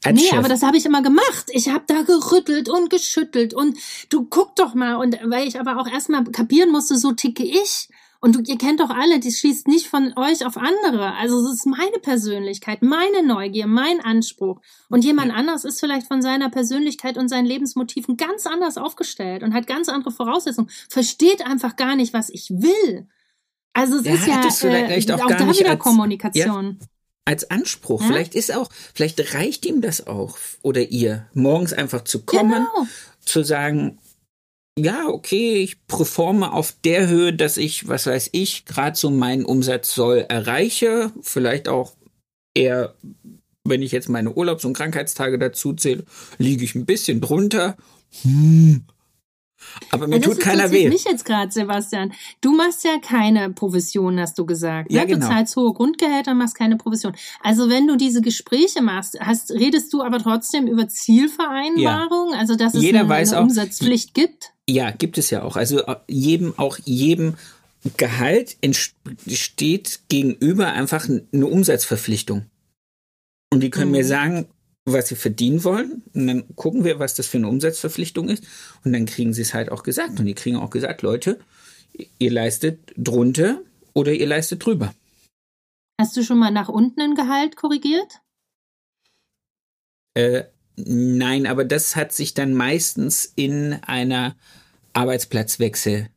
Als 0.05 0.21
nee, 0.21 0.29
Chef. 0.29 0.39
aber 0.39 0.49
das 0.49 0.63
habe 0.63 0.77
ich 0.77 0.85
immer 0.85 1.03
gemacht. 1.03 1.47
Ich 1.49 1.69
habe 1.69 1.85
da 1.87 2.03
gerüttelt 2.03 2.69
und 2.69 2.91
geschüttelt 2.91 3.55
und 3.55 3.79
du 4.11 4.27
guck 4.27 4.55
doch 4.57 4.75
mal 4.75 4.97
und 4.97 5.19
weil 5.25 5.49
ich 5.49 5.59
aber 5.59 5.79
auch 5.81 5.89
erstmal 5.89 6.25
kapieren 6.25 6.71
musste, 6.71 6.99
so 6.99 7.13
ticke 7.13 7.45
ich. 7.45 7.89
Und 8.25 8.37
du, 8.37 8.41
ihr 8.43 8.57
kennt 8.57 8.79
doch 8.79 8.91
alle, 8.91 9.19
die 9.19 9.33
schließt 9.33 9.67
nicht 9.67 9.89
von 9.89 10.13
euch 10.17 10.47
auf 10.47 10.57
andere. 10.57 11.15
Also 11.15 11.41
es 11.41 11.55
ist 11.55 11.67
meine 11.67 11.99
Persönlichkeit, 12.01 12.81
meine 12.81 13.27
Neugier, 13.27 13.67
mein 13.67 14.01
Anspruch. 14.01 14.61
Und 14.89 15.05
jemand 15.05 15.33
anderes 15.33 15.65
ist 15.65 15.81
vielleicht 15.81 16.07
von 16.07 16.23
seiner 16.23 16.49
Persönlichkeit 16.49 17.19
und 17.19 17.29
seinen 17.29 17.47
Lebensmotiven 17.47 18.17
ganz 18.17 18.47
anders 18.47 18.79
aufgestellt 18.79 19.43
und 19.43 19.55
hat 19.55 19.67
ganz 19.67 19.89
andere 19.89 20.13
Voraussetzungen, 20.13 20.71
versteht 20.89 21.45
einfach 21.45 21.75
gar 21.75 21.97
nicht, 21.97 22.13
was 22.13 22.31
ich 22.31 22.51
will. 22.51 23.09
Also 23.75 23.99
es 23.99 24.05
ja, 24.05 24.15
ist 24.15 24.27
ja 24.63 24.71
äh, 24.71 25.13
auch, 25.13 25.21
auch 25.21 25.29
da 25.29 25.51
wieder 25.51 25.71
als, 25.71 25.79
Kommunikation. 25.79 26.79
Ja, 26.81 26.87
als 27.25 27.51
Anspruch. 27.51 28.01
Ja? 28.01 28.09
Vielleicht 28.09 28.35
ist 28.35 28.55
auch, 28.55 28.69
vielleicht 28.95 29.35
reicht 29.35 29.65
ihm 29.67 29.81
das 29.81 30.07
auch 30.07 30.39
oder 30.63 30.83
ihr, 30.83 31.27
morgens 31.35 31.73
einfach 31.73 32.05
zu 32.05 32.23
kommen, 32.23 32.67
genau. 32.67 32.87
zu 33.25 33.43
sagen, 33.43 33.99
ja, 34.79 35.07
okay, 35.07 35.57
ich 35.57 35.87
performe 35.87 36.53
auf 36.53 36.75
der 36.85 37.09
Höhe, 37.09 37.33
dass 37.33 37.57
ich, 37.57 37.89
was 37.89 38.07
weiß 38.07 38.31
ich, 38.33 38.65
gerade 38.65 38.97
so 38.97 39.11
meinen 39.11 39.45
Umsatz 39.45 39.95
soll 39.95 40.25
erreiche. 40.29 41.13
Vielleicht 41.21 41.69
auch 41.69 41.95
eher, 42.55 42.95
wenn 43.65 43.83
ich 43.83 43.93
jetzt 43.93 44.09
meine 44.09 44.33
Urlaubs- 44.33 44.65
und 44.65 44.73
Krankheitstage 44.73 45.39
dazu 45.39 45.75
zähle, 45.75 46.05
liege 46.39 46.65
ich 46.65 46.75
ein 46.75 46.87
bisschen 46.87 47.21
drunter. 47.21 47.77
Hm. 48.23 48.85
Aber 49.91 50.07
mir 50.07 50.17
ja, 50.17 50.23
tut 50.23 50.41
keiner 50.41 50.71
weh. 50.71 50.85
Das 50.85 50.93
mich 50.93 51.05
jetzt 51.05 51.25
gerade, 51.25 51.51
Sebastian. 51.53 52.13
Du 52.41 52.53
machst 52.53 52.85
ja 52.85 52.99
keine 52.99 53.51
Provision, 53.51 54.19
hast 54.21 54.39
du 54.39 54.47
gesagt. 54.47 54.91
Ne? 54.91 54.97
Ja, 54.97 55.05
genau. 55.05 55.27
Du 55.27 55.33
zahlst 55.33 55.57
hohe 55.57 55.73
Grundgehälter, 55.73 56.35
machst 56.35 56.57
keine 56.57 56.77
Provision. 56.77 57.15
Also 57.43 57.69
wenn 57.69 57.87
du 57.87 57.97
diese 57.97 58.23
Gespräche 58.23 58.83
machst, 58.83 59.19
hast, 59.21 59.51
redest 59.51 59.93
du 59.93 60.03
aber 60.03 60.19
trotzdem 60.19 60.67
über 60.67 60.89
Zielvereinbarung, 60.89 62.33
ja. 62.33 62.39
also 62.39 62.57
dass 62.57 62.75
es 62.75 62.83
Jeder 62.83 63.01
eine, 63.01 63.15
eine 63.15 63.41
Umsatzpflicht 63.41 64.15
gibt? 64.15 64.53
Ja, 64.69 64.91
gibt 64.91 65.19
es 65.19 65.31
ja 65.31 65.43
auch. 65.43 65.57
Also 65.57 65.81
äh, 65.81 65.97
jedem, 66.09 66.59
auch 66.59 66.79
jedem 66.85 67.35
Gehalt 67.97 68.57
entsteht 68.61 70.01
gegenüber 70.09 70.69
einfach 70.69 71.09
eine 71.09 71.47
Umsatzverpflichtung. 71.47 72.47
Und 73.53 73.61
die 73.61 73.71
können 73.71 73.91
mhm. 73.91 73.97
mir 73.99 74.05
sagen, 74.05 74.47
was 74.85 75.09
sie 75.09 75.17
verdienen 75.17 75.65
wollen. 75.65 76.03
Und 76.15 76.27
dann 76.27 76.57
gucken 76.57 76.85
wir, 76.85 76.99
was 76.99 77.15
das 77.15 77.27
für 77.27 77.39
eine 77.39 77.49
Umsatzverpflichtung 77.49 78.29
ist. 78.29 78.45
Und 78.85 78.93
dann 78.93 79.07
kriegen 79.07 79.33
sie 79.33 79.43
es 79.43 79.55
halt 79.55 79.71
auch 79.71 79.83
gesagt. 79.83 80.19
Und 80.19 80.27
die 80.27 80.35
kriegen 80.35 80.57
auch 80.57 80.71
gesagt, 80.71 81.03
Leute, 81.03 81.39
ihr 82.19 82.31
leistet 82.31 82.93
drunter 82.97 83.61
oder 83.95 84.13
ihr 84.13 84.27
leistet 84.27 84.65
drüber. 84.65 84.95
Hast 86.01 86.17
du 86.17 86.23
schon 86.23 86.39
mal 86.39 86.51
nach 86.51 86.69
unten 86.69 87.01
ein 87.01 87.15
Gehalt 87.15 87.57
korrigiert? 87.57 88.21
Äh, 90.15 90.45
nein, 90.77 91.47
aber 91.47 91.65
das 91.65 91.97
hat 91.97 92.13
sich 92.13 92.35
dann 92.35 92.55
meistens 92.55 93.33
in 93.37 93.75
einer 93.83 94.35
Arbeitsplatzwechsel 94.95 96.09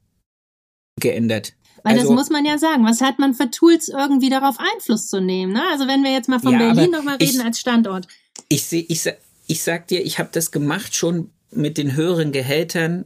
geändert. 0.99 1.53
Weil 1.83 1.99
also, 1.99 2.07
das 2.07 2.15
muss 2.15 2.29
man 2.31 2.45
ja 2.45 2.57
sagen. 2.57 2.83
Was 2.83 3.01
hat 3.01 3.19
man 3.19 3.35
für 3.35 3.51
Tools, 3.51 3.89
irgendwie 3.89 4.29
darauf 4.29 4.55
Einfluss 4.59 5.07
zu 5.07 5.21
nehmen? 5.21 5.53
Ne? 5.53 5.61
Also 5.71 5.87
wenn 5.87 6.03
wir 6.03 6.11
jetzt 6.11 6.27
mal 6.27 6.39
von 6.39 6.53
ja, 6.53 6.73
Berlin 6.73 6.89
nochmal 6.89 7.17
reden 7.17 7.41
ich, 7.41 7.45
als 7.45 7.59
Standort. 7.59 8.07
Ich 8.49 8.65
sehe, 8.65 8.85
ich, 8.87 9.09
ich 9.47 9.63
sag 9.63 9.87
dir, 9.87 10.03
ich 10.05 10.19
habe 10.19 10.29
das 10.31 10.51
gemacht 10.51 10.95
schon 10.95 11.31
mit 11.51 11.77
den 11.77 11.95
höheren 11.95 12.31
Gehältern 12.31 13.05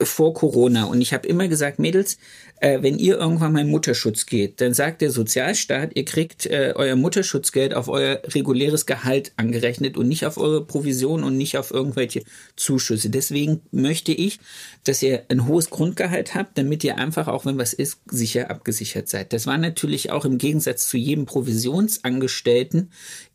vor 0.00 0.32
Corona 0.32 0.84
und 0.84 1.00
ich 1.00 1.12
habe 1.12 1.26
immer 1.26 1.48
gesagt, 1.48 1.80
Mädels, 1.80 2.18
äh, 2.60 2.82
wenn 2.82 2.98
ihr 2.98 3.18
irgendwann 3.18 3.52
mal 3.52 3.62
in 3.62 3.70
Mutterschutz 3.70 4.26
geht, 4.26 4.60
dann 4.60 4.72
sagt 4.72 5.00
der 5.00 5.10
Sozialstaat, 5.10 5.96
ihr 5.96 6.04
kriegt 6.04 6.46
äh, 6.46 6.72
euer 6.76 6.94
Mutterschutzgeld 6.94 7.74
auf 7.74 7.88
euer 7.88 8.20
reguläres 8.28 8.86
Gehalt 8.86 9.32
angerechnet 9.36 9.96
und 9.96 10.06
nicht 10.06 10.24
auf 10.24 10.38
eure 10.38 10.64
Provision 10.64 11.24
und 11.24 11.36
nicht 11.36 11.58
auf 11.58 11.72
irgendwelche 11.72 12.22
Zuschüsse. 12.54 13.10
Deswegen 13.10 13.62
möchte 13.72 14.12
ich, 14.12 14.38
dass 14.84 15.02
ihr 15.02 15.24
ein 15.28 15.48
hohes 15.48 15.68
Grundgehalt 15.68 16.36
habt, 16.36 16.56
damit 16.58 16.84
ihr 16.84 16.96
einfach, 16.98 17.26
auch 17.26 17.44
wenn 17.44 17.58
was 17.58 17.72
ist, 17.72 17.98
sicher 18.08 18.50
abgesichert 18.50 19.08
seid. 19.08 19.32
Das 19.32 19.48
war 19.48 19.58
natürlich 19.58 20.12
auch 20.12 20.24
im 20.24 20.38
Gegensatz 20.38 20.88
zu 20.88 20.96
jedem 20.96 21.26
Provisionsangestellten 21.26 22.90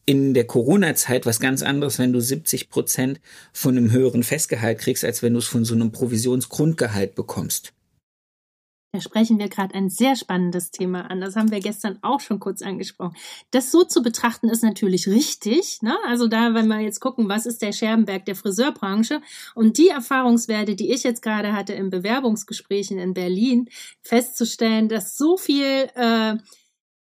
in 0.05 0.33
der 0.33 0.45
Corona-Zeit 0.45 1.25
was 1.25 1.39
ganz 1.39 1.63
anderes, 1.63 1.99
wenn 1.99 2.13
du 2.13 2.19
70 2.19 2.69
Prozent 2.69 3.21
von 3.53 3.77
einem 3.77 3.91
höheren 3.91 4.23
Festgehalt 4.23 4.79
kriegst, 4.79 5.05
als 5.05 5.23
wenn 5.23 5.33
du 5.33 5.39
es 5.39 5.47
von 5.47 5.65
so 5.65 5.73
einem 5.73 5.91
Provisionsgrundgehalt 5.91 7.15
bekommst. 7.15 7.73
Da 8.95 9.01
sprechen 9.01 9.39
wir 9.39 9.49
gerade 9.49 9.73
ein 9.73 9.89
sehr 9.89 10.15
spannendes 10.15 10.69
Thema 10.69 11.09
an. 11.09 11.19
Das 11.19 11.35
haben 11.35 11.49
wir 11.49 11.61
gestern 11.61 11.97
auch 12.03 12.19
schon 12.19 12.39
kurz 12.39 12.61
angesprochen. 12.61 13.15
Das 13.49 13.71
so 13.71 13.83
zu 13.83 14.03
betrachten 14.03 14.49
ist 14.49 14.61
natürlich 14.61 15.07
richtig. 15.07 15.81
Ne? 15.81 15.97
Also 16.07 16.27
da, 16.27 16.53
wenn 16.53 16.67
wir 16.67 16.79
jetzt 16.79 16.99
gucken, 16.99 17.27
was 17.27 17.47
ist 17.47 17.63
der 17.63 17.71
Scherbenberg 17.71 18.23
der 18.25 18.35
Friseurbranche 18.35 19.19
und 19.55 19.79
die 19.79 19.87
Erfahrungswerte, 19.87 20.75
die 20.75 20.91
ich 20.91 21.01
jetzt 21.01 21.23
gerade 21.23 21.53
hatte 21.53 21.73
in 21.73 21.89
Bewerbungsgesprächen 21.89 22.99
in 22.99 23.15
Berlin, 23.15 23.67
festzustellen, 24.03 24.89
dass 24.89 25.17
so 25.17 25.37
viel 25.37 25.89
äh, 25.95 26.35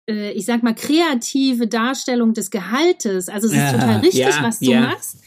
äh 0.08 0.32
ich 0.32 0.46
sag 0.46 0.64
mal, 0.64 0.76
kreative 0.76 1.68
Darstellung 1.68 2.34
des 2.34 2.52
Gehaltes. 2.52 3.30
Also 3.30 3.48
es 3.48 3.54
ist 3.54 3.60
ja, 3.60 3.72
total 3.72 4.00
richtig, 4.00 4.20
ja, 4.20 4.44
was 4.44 4.60
du 4.60 4.72
ja. 4.72 4.82
machst 4.82 5.18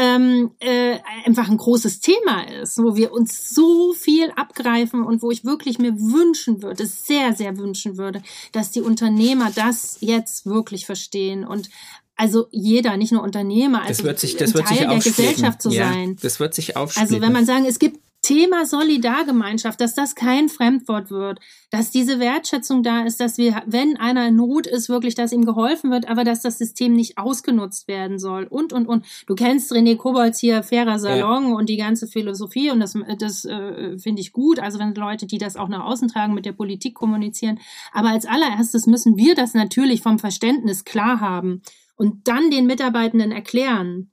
ähm, 0.00 0.52
äh, 0.60 0.98
einfach 1.26 1.48
ein 1.48 1.56
großes 1.56 2.00
Thema 2.00 2.48
ist, 2.62 2.78
wo 2.78 2.96
wir 2.96 3.12
uns 3.12 3.54
so 3.54 3.92
viel 3.92 4.30
abgreifen 4.36 5.02
und 5.02 5.22
wo 5.22 5.30
ich 5.30 5.44
wirklich 5.44 5.78
mir 5.78 5.94
wünschen 5.94 6.62
würde, 6.62 6.86
sehr, 6.86 7.34
sehr 7.34 7.58
wünschen 7.58 7.98
würde, 7.98 8.22
dass 8.52 8.70
die 8.70 8.80
Unternehmer 8.80 9.50
das 9.54 9.98
jetzt 10.00 10.46
wirklich 10.46 10.86
verstehen 10.86 11.44
und 11.44 11.68
also 12.16 12.48
jeder, 12.50 12.98
nicht 12.98 13.12
nur 13.12 13.22
Unternehmer, 13.22 13.80
also 13.82 14.02
das 14.02 14.04
wird 14.04 14.20
sich, 14.20 14.36
das 14.36 14.52
wird 14.52 14.66
Teil 14.66 14.76
sich 14.76 14.86
der 14.86 14.98
Gesellschaft 14.98 15.62
zu 15.62 15.70
ja, 15.70 15.90
sein. 15.90 16.16
Das 16.20 16.38
wird 16.38 16.54
sich 16.54 16.76
aufsplitten. 16.76 17.14
Also 17.14 17.24
wenn 17.24 17.32
man 17.32 17.46
sagen, 17.46 17.64
es 17.64 17.78
gibt 17.78 17.98
Thema 18.22 18.66
Solidargemeinschaft, 18.66 19.80
dass 19.80 19.94
das 19.94 20.14
kein 20.14 20.48
Fremdwort 20.48 21.10
wird, 21.10 21.40
dass 21.70 21.90
diese 21.90 22.20
Wertschätzung 22.20 22.82
da 22.82 23.04
ist, 23.04 23.18
dass 23.18 23.38
wir, 23.38 23.62
wenn 23.66 23.96
einer 23.96 24.28
in 24.28 24.36
Not 24.36 24.66
ist, 24.66 24.88
wirklich, 24.88 25.14
dass 25.14 25.32
ihm 25.32 25.44
geholfen 25.44 25.90
wird, 25.90 26.08
aber 26.08 26.24
dass 26.24 26.42
das 26.42 26.58
System 26.58 26.92
nicht 26.92 27.16
ausgenutzt 27.16 27.88
werden 27.88 28.18
soll 28.18 28.44
und, 28.44 28.72
und, 28.72 28.86
und. 28.86 29.06
Du 29.26 29.34
kennst 29.34 29.72
René 29.72 29.96
Kobolds 29.96 30.38
hier, 30.38 30.62
fairer 30.62 30.98
Salon 30.98 31.48
ja. 31.48 31.54
und 31.54 31.68
die 31.68 31.78
ganze 31.78 32.06
Philosophie 32.06 32.70
und 32.70 32.80
das, 32.80 32.94
das 33.18 33.44
äh, 33.46 33.96
finde 33.98 34.20
ich 34.20 34.32
gut. 34.32 34.58
Also 34.58 34.78
wenn 34.78 34.94
Leute, 34.94 35.26
die 35.26 35.38
das 35.38 35.56
auch 35.56 35.68
nach 35.68 35.84
außen 35.84 36.08
tragen, 36.08 36.34
mit 36.34 36.44
der 36.44 36.52
Politik 36.52 36.94
kommunizieren. 36.94 37.58
Aber 37.92 38.08
als 38.08 38.26
allererstes 38.26 38.86
müssen 38.86 39.16
wir 39.16 39.34
das 39.34 39.54
natürlich 39.54 40.02
vom 40.02 40.18
Verständnis 40.18 40.84
klar 40.84 41.20
haben 41.20 41.62
und 41.96 42.28
dann 42.28 42.50
den 42.50 42.66
Mitarbeitenden 42.66 43.32
erklären, 43.32 44.10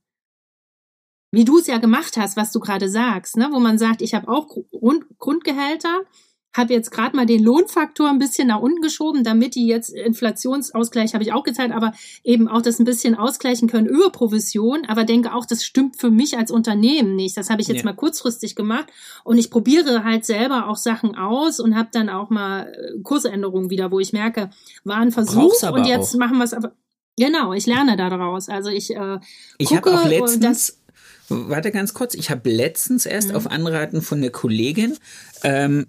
wie 1.38 1.46
du 1.46 1.60
es 1.60 1.68
ja 1.68 1.78
gemacht 1.78 2.18
hast, 2.18 2.36
was 2.36 2.52
du 2.52 2.60
gerade 2.60 2.90
sagst, 2.90 3.38
ne? 3.38 3.50
wo 3.52 3.60
man 3.60 3.78
sagt, 3.78 4.02
ich 4.02 4.16
habe 4.16 4.28
auch 4.28 4.48
Grund, 4.48 5.06
Grundgehälter, 5.20 6.02
habe 6.52 6.74
jetzt 6.74 6.90
gerade 6.90 7.16
mal 7.16 7.28
den 7.28 7.44
Lohnfaktor 7.44 8.10
ein 8.10 8.18
bisschen 8.18 8.48
nach 8.48 8.60
unten 8.60 8.82
geschoben, 8.82 9.24
damit 9.24 9.54
die 9.54 9.68
jetzt 9.68 9.90
Inflationsausgleich 9.92 11.14
habe 11.14 11.24
ich 11.24 11.34
auch 11.34 11.44
gezahlt, 11.44 11.72
aber 11.74 11.94
eben 12.24 12.48
auch 12.48 12.64
das 12.64 12.80
ein 12.80 12.86
bisschen 12.86 13.14
ausgleichen 13.14 13.70
können 13.70 13.86
über 13.86 14.10
Provision, 14.10 14.86
aber 14.88 15.04
denke 15.04 15.36
auch, 15.36 15.46
das 15.46 15.64
stimmt 15.64 15.98
für 15.98 16.10
mich 16.10 16.40
als 16.40 16.50
Unternehmen 16.50 17.16
nicht. 17.16 17.38
Das 17.38 17.52
habe 17.52 17.62
ich 17.62 17.68
jetzt 17.68 17.82
ja. 17.82 17.86
mal 17.86 17.94
kurzfristig 17.94 18.56
gemacht 18.56 18.88
und 19.24 19.38
ich 19.38 19.52
probiere 19.52 20.04
halt 20.04 20.26
selber 20.26 20.68
auch 20.68 20.78
Sachen 20.78 21.16
aus 21.16 21.60
und 21.60 21.76
habe 21.76 21.90
dann 21.92 22.10
auch 22.10 22.32
mal 22.32 22.64
äh, 22.64 23.00
Kursänderungen 23.04 23.70
wieder, 23.70 23.92
wo 23.92 24.00
ich 24.00 24.12
merke, 24.12 24.50
war 24.84 24.98
ein 24.98 25.12
Versuch 25.12 25.54
und 25.72 25.86
jetzt 25.86 26.16
auch. 26.16 26.20
machen 26.20 26.38
wir 26.38 26.46
es 26.46 26.54
aber 26.54 26.72
Genau, 27.20 27.52
ich 27.52 27.66
lerne 27.66 27.98
daraus. 27.98 28.48
Also 28.48 28.70
ich 28.70 28.96
äh, 28.96 29.20
ich 29.58 29.76
habe 29.76 29.92
auch 29.92 30.06
letztens 30.06 30.78
Warte 31.30 31.72
ganz 31.72 31.94
kurz, 31.94 32.14
ich 32.14 32.30
habe 32.30 32.50
letztens 32.50 33.06
erst 33.06 33.30
mhm. 33.30 33.36
auf 33.36 33.48
Anraten 33.48 34.02
von 34.02 34.22
der 34.22 34.32
Kollegin, 34.32 34.98
ähm, 35.44 35.88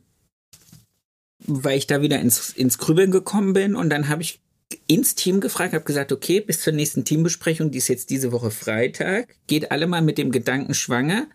weil 1.46 1.78
ich 1.78 1.86
da 1.86 2.02
wieder 2.02 2.18
ins, 2.20 2.50
ins 2.50 2.78
Grübeln 2.78 3.10
gekommen 3.10 3.52
bin 3.52 3.76
und 3.76 3.90
dann 3.90 4.08
habe 4.08 4.22
ich 4.22 4.40
ins 4.86 5.14
Team 5.14 5.40
gefragt, 5.40 5.72
habe 5.72 5.84
gesagt, 5.84 6.12
okay, 6.12 6.40
bis 6.40 6.60
zur 6.60 6.72
nächsten 6.72 7.04
Teambesprechung, 7.04 7.70
die 7.70 7.78
ist 7.78 7.88
jetzt 7.88 8.10
diese 8.10 8.32
Woche 8.32 8.50
Freitag, 8.50 9.28
geht 9.46 9.70
alle 9.70 9.86
mal 9.86 10.02
mit 10.02 10.18
dem 10.18 10.30
Gedanken 10.30 10.74
schwanger, 10.74 11.26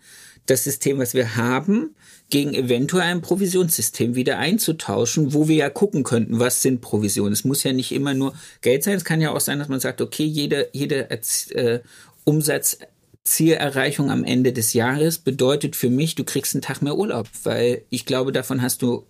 das 0.46 0.64
System, 0.64 0.98
was 0.98 1.14
wir 1.14 1.36
haben, 1.36 1.94
gegen 2.30 2.54
eventuell 2.54 3.06
ein 3.06 3.22
Provisionssystem 3.22 4.14
wieder 4.14 4.38
einzutauschen, 4.38 5.32
wo 5.32 5.48
wir 5.48 5.56
ja 5.56 5.70
gucken 5.70 6.04
könnten, 6.04 6.38
was 6.38 6.62
sind 6.62 6.80
Provisionen. 6.80 7.32
Es 7.32 7.44
muss 7.44 7.62
ja 7.62 7.72
nicht 7.72 7.92
immer 7.92 8.14
nur 8.14 8.34
Geld 8.60 8.84
sein, 8.84 8.96
es 8.96 9.04
kann 9.04 9.20
ja 9.20 9.30
auch 9.30 9.40
sein, 9.40 9.58
dass 9.58 9.68
man 9.68 9.80
sagt, 9.80 10.00
okay, 10.00 10.24
jede, 10.24 10.68
jede 10.72 11.10
äh, 11.10 11.80
Umsatz 12.24 12.78
Zielerreichung 13.24 14.10
am 14.10 14.24
Ende 14.24 14.52
des 14.52 14.74
Jahres 14.74 15.18
bedeutet 15.18 15.76
für 15.76 15.90
mich, 15.90 16.14
du 16.14 16.24
kriegst 16.24 16.54
einen 16.54 16.62
Tag 16.62 16.82
mehr 16.82 16.96
Urlaub, 16.96 17.28
weil 17.42 17.84
ich 17.88 18.04
glaube, 18.04 18.32
davon 18.32 18.60
hast 18.60 18.82
du 18.82 19.06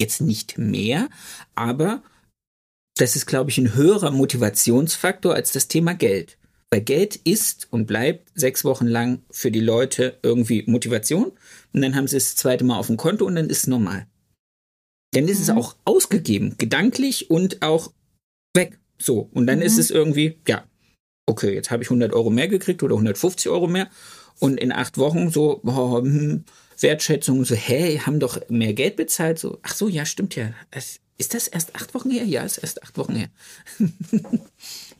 jetzt 0.00 0.20
nicht 0.20 0.58
mehr, 0.58 1.08
aber 1.54 2.02
das 2.96 3.14
ist, 3.14 3.26
glaube 3.26 3.50
ich, 3.50 3.58
ein 3.58 3.74
höherer 3.74 4.10
Motivationsfaktor 4.10 5.34
als 5.34 5.52
das 5.52 5.68
Thema 5.68 5.94
Geld. 5.94 6.38
Weil 6.70 6.80
Geld 6.82 7.16
ist 7.16 7.68
und 7.70 7.86
bleibt 7.86 8.30
sechs 8.34 8.64
Wochen 8.64 8.86
lang 8.86 9.22
für 9.30 9.50
die 9.50 9.60
Leute 9.60 10.18
irgendwie 10.22 10.64
Motivation 10.66 11.32
und 11.72 11.82
dann 11.82 11.94
haben 11.94 12.08
sie 12.08 12.16
es 12.16 12.34
das 12.34 12.36
zweite 12.36 12.64
Mal 12.64 12.78
auf 12.78 12.88
dem 12.88 12.96
Konto 12.96 13.24
und 13.24 13.36
dann 13.36 13.48
ist 13.48 13.58
es 13.58 13.66
normal. 13.66 14.06
Dann 15.12 15.28
ist 15.28 15.38
mhm. 15.38 15.42
es 15.42 15.50
auch 15.50 15.76
ausgegeben, 15.84 16.56
gedanklich 16.58 17.30
und 17.30 17.62
auch 17.62 17.92
weg. 18.54 18.78
So, 18.98 19.30
und 19.32 19.46
dann 19.46 19.58
mhm. 19.58 19.64
ist 19.64 19.78
es 19.78 19.90
irgendwie, 19.90 20.38
ja, 20.46 20.64
okay, 21.28 21.54
jetzt 21.54 21.70
habe 21.70 21.82
ich 21.82 21.88
100 21.88 22.12
Euro 22.12 22.30
mehr 22.30 22.48
gekriegt 22.48 22.82
oder 22.82 22.94
150 22.94 23.50
Euro 23.50 23.66
mehr 23.66 23.88
und 24.38 24.58
in 24.58 24.72
acht 24.72 24.98
Wochen 24.98 25.30
so 25.30 25.60
oh, 25.64 25.98
hm, 25.98 26.44
Wertschätzung 26.80 27.44
so, 27.44 27.54
hey, 27.54 27.98
haben 27.98 28.20
doch 28.20 28.38
mehr 28.48 28.72
Geld 28.72 28.96
bezahlt, 28.96 29.38
so, 29.38 29.58
ach 29.62 29.74
so, 29.74 29.88
ja, 29.88 30.04
stimmt 30.04 30.36
ja. 30.36 30.50
Ist 31.20 31.34
das 31.34 31.48
erst 31.48 31.74
acht 31.74 31.94
Wochen 31.94 32.10
her? 32.10 32.24
Ja, 32.24 32.44
ist 32.44 32.58
erst 32.58 32.82
acht 32.82 32.96
Wochen 32.96 33.16
her. 33.16 33.28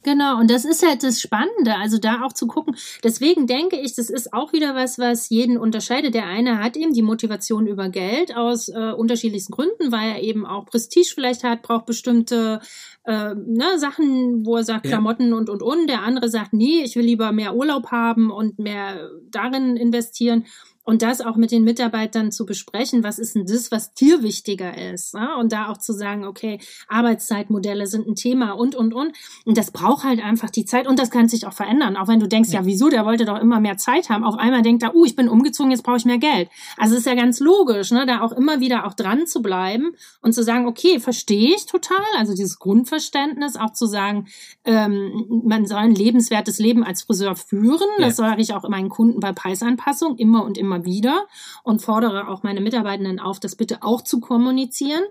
Genau, 0.05 0.39
und 0.39 0.49
das 0.51 0.65
ist 0.65 0.87
halt 0.87 1.03
das 1.03 1.21
Spannende, 1.21 1.75
also 1.77 1.99
da 1.99 2.23
auch 2.23 2.33
zu 2.33 2.47
gucken. 2.47 2.77
Deswegen 3.03 3.47
denke 3.47 3.77
ich, 3.77 3.95
das 3.95 4.11
ist 4.11 4.33
auch 4.33 4.53
wieder 4.53 4.75
was, 4.75 4.99
was 4.99 5.29
jeden 5.29 5.59
unterscheidet. 5.59 6.15
Der 6.15 6.25
eine 6.25 6.61
hat 6.63 6.77
eben 6.77 6.93
die 6.93 7.03
Motivation 7.03 7.67
über 7.67 7.89
Geld 7.89 8.35
aus 8.35 8.69
äh, 8.69 8.93
unterschiedlichsten 8.93 9.53
Gründen, 9.53 9.91
weil 9.93 10.11
er 10.11 10.23
eben 10.23 10.47
auch 10.47 10.67
Prestige 10.67 11.11
vielleicht 11.13 11.43
hat, 11.43 11.63
braucht 11.63 11.87
bestimmte 11.87 12.61
äh, 13.09 13.35
ne, 13.35 13.79
Sachen, 13.79 14.45
wo 14.45 14.59
er 14.59 14.65
sagt, 14.65 14.85
ja. 14.85 14.91
Klamotten 14.93 15.33
und 15.33 15.49
und 15.49 15.63
und. 15.63 15.89
Der 15.89 16.03
andere 16.03 16.29
sagt, 16.29 16.53
nee, 16.53 16.83
ich 16.85 16.95
will 16.95 17.07
lieber 17.07 17.33
mehr 17.33 17.57
Urlaub 17.57 17.91
haben 17.91 18.31
und 18.31 18.59
mehr 18.59 19.11
darin 19.31 19.77
investieren 19.79 20.45
und 20.89 21.02
das 21.02 21.20
auch 21.20 21.36
mit 21.36 21.51
den 21.51 21.65
Mitarbeitern 21.65 22.32
zu 22.32 22.47
besprechen, 22.47 23.05
was 23.05 23.19
ist 23.19 23.35
denn 23.35 23.44
das, 23.44 23.70
was 23.70 23.93
dir 23.93 24.23
wichtiger 24.23 24.90
ist? 24.90 25.12
Ja? 25.12 25.35
Und 25.35 25.52
da 25.52 25.69
auch 25.69 25.77
zu 25.77 25.93
sagen, 25.93 26.24
okay, 26.24 26.60
Arbeitszeitmodelle 26.89 27.86
sind 27.86 28.09
ein 28.09 28.15
Thema 28.15 28.52
und, 28.52 28.74
und, 28.74 28.94
und. 28.94 29.12
Und 29.44 29.59
das 29.59 29.70
braucht 29.70 30.05
halt 30.05 30.24
einfach 30.24 30.48
die 30.48 30.65
Zeit 30.65 30.86
und 30.86 30.98
das 30.98 31.10
kann 31.10 31.28
sich 31.28 31.47
auch 31.47 31.52
verändern. 31.52 31.98
Auch 31.98 32.09
wenn 32.09 32.20
du 32.20 32.27
denkst, 32.27 32.48
ja, 32.52 32.60
ja 32.60 32.66
wieso, 32.66 32.89
der 32.89 33.05
wollte 33.05 33.27
doch 33.27 33.39
immer 33.39 33.60
mehr 33.60 33.77
Zeit 33.77 34.09
haben. 34.09 34.24
Auf 34.24 34.39
einmal 34.39 34.62
denkt 34.62 34.82
er, 34.82 34.97
uh, 34.97 35.05
ich 35.05 35.15
bin 35.15 35.28
umgezogen, 35.28 35.70
jetzt 35.70 35.82
brauche 35.82 35.98
ich 35.98 36.06
mehr 36.06 36.16
Geld. 36.16 36.48
Also 36.78 36.97
ist 36.97 37.05
ja 37.05 37.15
ganz 37.15 37.39
logisch, 37.39 37.90
ne, 37.90 38.06
da 38.06 38.23
auch 38.23 38.32
immer 38.32 38.60
wieder 38.60 38.86
auch 38.86 38.94
dran 38.94 39.27
zu 39.27 39.43
bleiben 39.43 39.90
und 40.23 40.32
zu 40.32 40.43
sagen, 40.43 40.66
okay, 40.66 41.01
verstehe 41.01 41.55
ich 41.55 41.66
total. 41.66 41.98
Also 42.16 42.32
dieses 42.32 42.59
Grundverständnis, 42.59 43.56
auch 43.56 43.74
zu 43.74 43.85
sagen, 43.85 44.28
ähm, 44.65 45.43
man 45.44 45.66
soll 45.66 45.81
ein 45.81 45.94
lebenswertes 45.94 46.59
Leben 46.59 46.82
als 46.82 47.02
Friseur 47.02 47.36
führen. 47.36 47.89
Ja. 47.98 48.06
Das 48.06 48.16
sage 48.16 48.40
ich 48.40 48.55
auch 48.55 48.66
meinen 48.66 48.89
Kunden 48.89 49.20
bei 49.20 49.32
Preisanpassung 49.35 50.16
immer 50.16 50.47
und 50.47 50.56
immer 50.56 50.78
wieder 50.85 51.27
und 51.63 51.83
fordere 51.83 52.29
auch 52.29 52.43
meine 52.43 52.61
Mitarbeitenden 52.61 53.21
auf, 53.21 53.41
das 53.41 53.57
bitte 53.57 53.83
auch 53.83 54.03
zu 54.03 54.21
kommunizieren. 54.21 55.05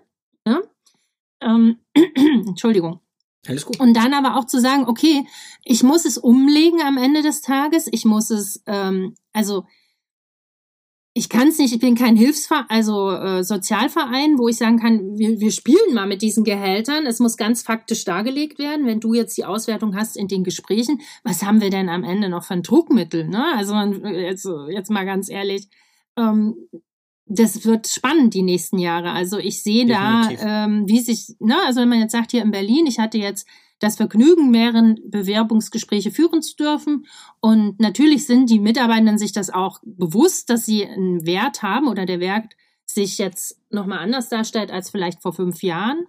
Ne? 0.45 0.61
Ähm, 1.41 1.80
Entschuldigung. 2.48 3.02
Alles 3.48 3.65
gut. 3.65 3.80
Und 3.80 3.94
dann 3.94 4.14
aber 4.14 4.35
auch 4.38 4.45
zu 4.45 4.60
sagen, 4.60 4.85
okay, 4.88 5.26
ich 5.64 5.84
muss 5.84 6.06
es 6.06 6.18
umlegen 6.18 6.81
am 6.81 6.98
Ende 6.98 7.22
des 7.22 7.41
Tages. 7.41 7.88
Ich 7.91 8.06
muss 8.06 8.30
es, 8.30 8.61
ähm, 8.65 9.15
also 9.34 9.65
ich 11.18 11.30
kann 11.30 11.48
es 11.48 11.57
nicht, 11.57 11.73
ich 11.73 11.80
bin 11.80 11.95
kein 11.95 12.15
Hilfsverein, 12.15 12.65
also 12.69 13.10
äh, 13.10 13.44
Sozialverein, 13.44 14.38
wo 14.38 14.48
ich 14.48 14.57
sagen 14.57 14.80
kann, 14.80 15.18
wir, 15.18 15.39
wir 15.39 15.52
spielen 15.52 15.94
mal 15.94 16.06
mit 16.06 16.22
diesen 16.22 16.44
Gehältern. 16.44 17.07
Es 17.07 17.19
muss 17.19 17.38
ganz 17.38 17.64
faktisch 17.64 18.06
dargelegt 18.06 18.60
werden, 18.60 18.85
wenn 18.85 18.99
du 18.99 19.15
jetzt 19.15 19.35
die 19.35 19.45
Auswertung 19.45 19.95
hast 19.95 20.15
in 20.15 20.27
den 20.27 20.44
Gesprächen, 20.44 21.02
was 21.23 21.44
haben 21.44 21.60
wir 21.60 21.72
denn 21.72 21.89
am 21.89 22.03
Ende 22.03 22.30
noch 22.30 22.49
ein 22.52 22.61
Druckmittel? 22.61 23.27
Ne? 23.27 23.44
Also 23.56 23.73
jetzt, 23.76 24.48
jetzt 24.69 24.91
mal 24.91 25.06
ganz 25.06 25.30
ehrlich, 25.30 25.68
ähm, 26.18 26.56
das 27.26 27.65
wird 27.65 27.88
spannend 27.88 28.35
die 28.35 28.44
nächsten 28.44 28.77
Jahre. 28.77 29.11
Also 29.11 29.39
ich 29.39 29.64
sehe 29.64 29.88
da, 29.88 30.30
ähm, 30.39 30.84
wie 30.88 30.99
sich, 30.99 31.35
ne, 31.39 31.57
also 31.65 31.81
wenn 31.81 31.89
man 31.89 31.99
jetzt 31.99 32.14
sagt 32.14 32.31
hier 32.31 32.44
in 32.44 32.52
Berlin, 32.52 32.85
ich 32.85 32.99
hatte 32.99 33.18
jetzt 33.18 33.48
das 33.79 33.97
Vergnügen, 33.97 34.49
mehreren 34.49 34.99
Bewerbungsgespräche 35.05 36.11
führen 36.11 36.41
zu 36.41 36.55
dürfen. 36.55 37.05
Und 37.39 37.79
natürlich 37.79 38.25
sind 38.25 38.49
die 38.49 38.59
Mitarbeitenden 38.59 39.17
sich 39.17 39.31
das 39.31 39.49
auch 39.49 39.79
bewusst, 39.83 40.49
dass 40.49 40.65
sie 40.65 40.85
einen 40.85 41.25
Wert 41.25 41.61
haben 41.61 41.87
oder 41.87 42.05
der 42.05 42.19
Wert 42.19 42.55
sich 42.85 43.17
jetzt 43.17 43.59
nochmal 43.69 43.99
anders 43.99 44.29
darstellt 44.29 44.71
als 44.71 44.89
vielleicht 44.89 45.21
vor 45.21 45.33
fünf 45.33 45.61
Jahren. 45.61 46.05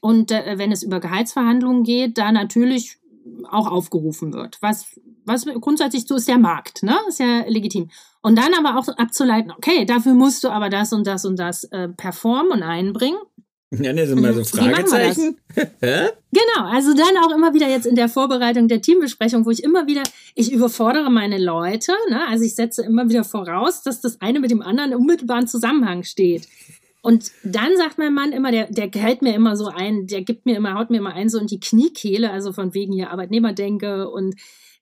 Und 0.00 0.30
äh, 0.30 0.58
wenn 0.58 0.72
es 0.72 0.82
über 0.82 1.00
Gehaltsverhandlungen 1.00 1.84
geht, 1.84 2.18
da 2.18 2.32
natürlich 2.32 2.98
auch 3.50 3.66
aufgerufen 3.66 4.32
wird. 4.32 4.58
Was, 4.60 5.00
was 5.24 5.46
grundsätzlich 5.60 6.06
so 6.06 6.16
ist 6.16 6.28
der 6.28 6.38
Markt, 6.38 6.82
ne? 6.82 6.96
Ist 7.08 7.20
ja 7.20 7.44
legitim. 7.46 7.90
Und 8.22 8.36
dann 8.36 8.54
aber 8.54 8.78
auch 8.78 8.88
abzuleiten, 8.88 9.52
okay, 9.52 9.84
dafür 9.84 10.14
musst 10.14 10.44
du 10.44 10.48
aber 10.48 10.68
das 10.68 10.92
und 10.92 11.06
das 11.06 11.24
und 11.24 11.38
das 11.38 11.64
äh, 11.64 11.88
performen 11.88 12.52
und 12.52 12.62
einbringen. 12.62 13.18
Ja, 13.72 13.92
das 13.92 14.08
sind 14.08 14.20
mal 14.20 14.32
so 14.32 14.44
Fragezeichen. 14.44 15.38
genau, 15.54 16.66
also 16.66 16.94
dann 16.94 17.16
auch 17.24 17.34
immer 17.34 17.52
wieder 17.52 17.68
jetzt 17.68 17.86
in 17.86 17.96
der 17.96 18.08
Vorbereitung 18.08 18.68
der 18.68 18.80
Teambesprechung, 18.80 19.44
wo 19.44 19.50
ich 19.50 19.64
immer 19.64 19.88
wieder, 19.88 20.04
ich 20.36 20.52
überfordere 20.52 21.10
meine 21.10 21.42
Leute, 21.42 21.92
ne? 22.08 22.28
also 22.28 22.44
ich 22.44 22.54
setze 22.54 22.82
immer 22.82 23.08
wieder 23.08 23.24
voraus, 23.24 23.82
dass 23.82 24.00
das 24.00 24.20
eine 24.20 24.38
mit 24.38 24.52
dem 24.52 24.62
anderen 24.62 24.92
im 24.92 25.00
unmittelbaren 25.00 25.48
Zusammenhang 25.48 26.04
steht. 26.04 26.46
Und 27.02 27.30
dann 27.42 27.76
sagt 27.76 27.98
mein 27.98 28.14
Mann 28.14 28.32
immer, 28.32 28.52
der, 28.52 28.66
der 28.66 28.88
hält 28.92 29.22
mir 29.22 29.34
immer 29.34 29.56
so 29.56 29.66
ein, 29.66 30.06
der 30.06 30.22
gibt 30.22 30.46
mir 30.46 30.56
immer, 30.56 30.74
haut 30.74 30.90
mir 30.90 30.98
immer 30.98 31.14
ein 31.14 31.28
so 31.28 31.38
in 31.38 31.46
die 31.46 31.60
Kniekehle, 31.60 32.30
also 32.30 32.52
von 32.52 32.72
wegen 32.72 32.92
hier 32.92 33.10
Arbeitnehmerdenke 33.10 34.08
und 34.08 34.36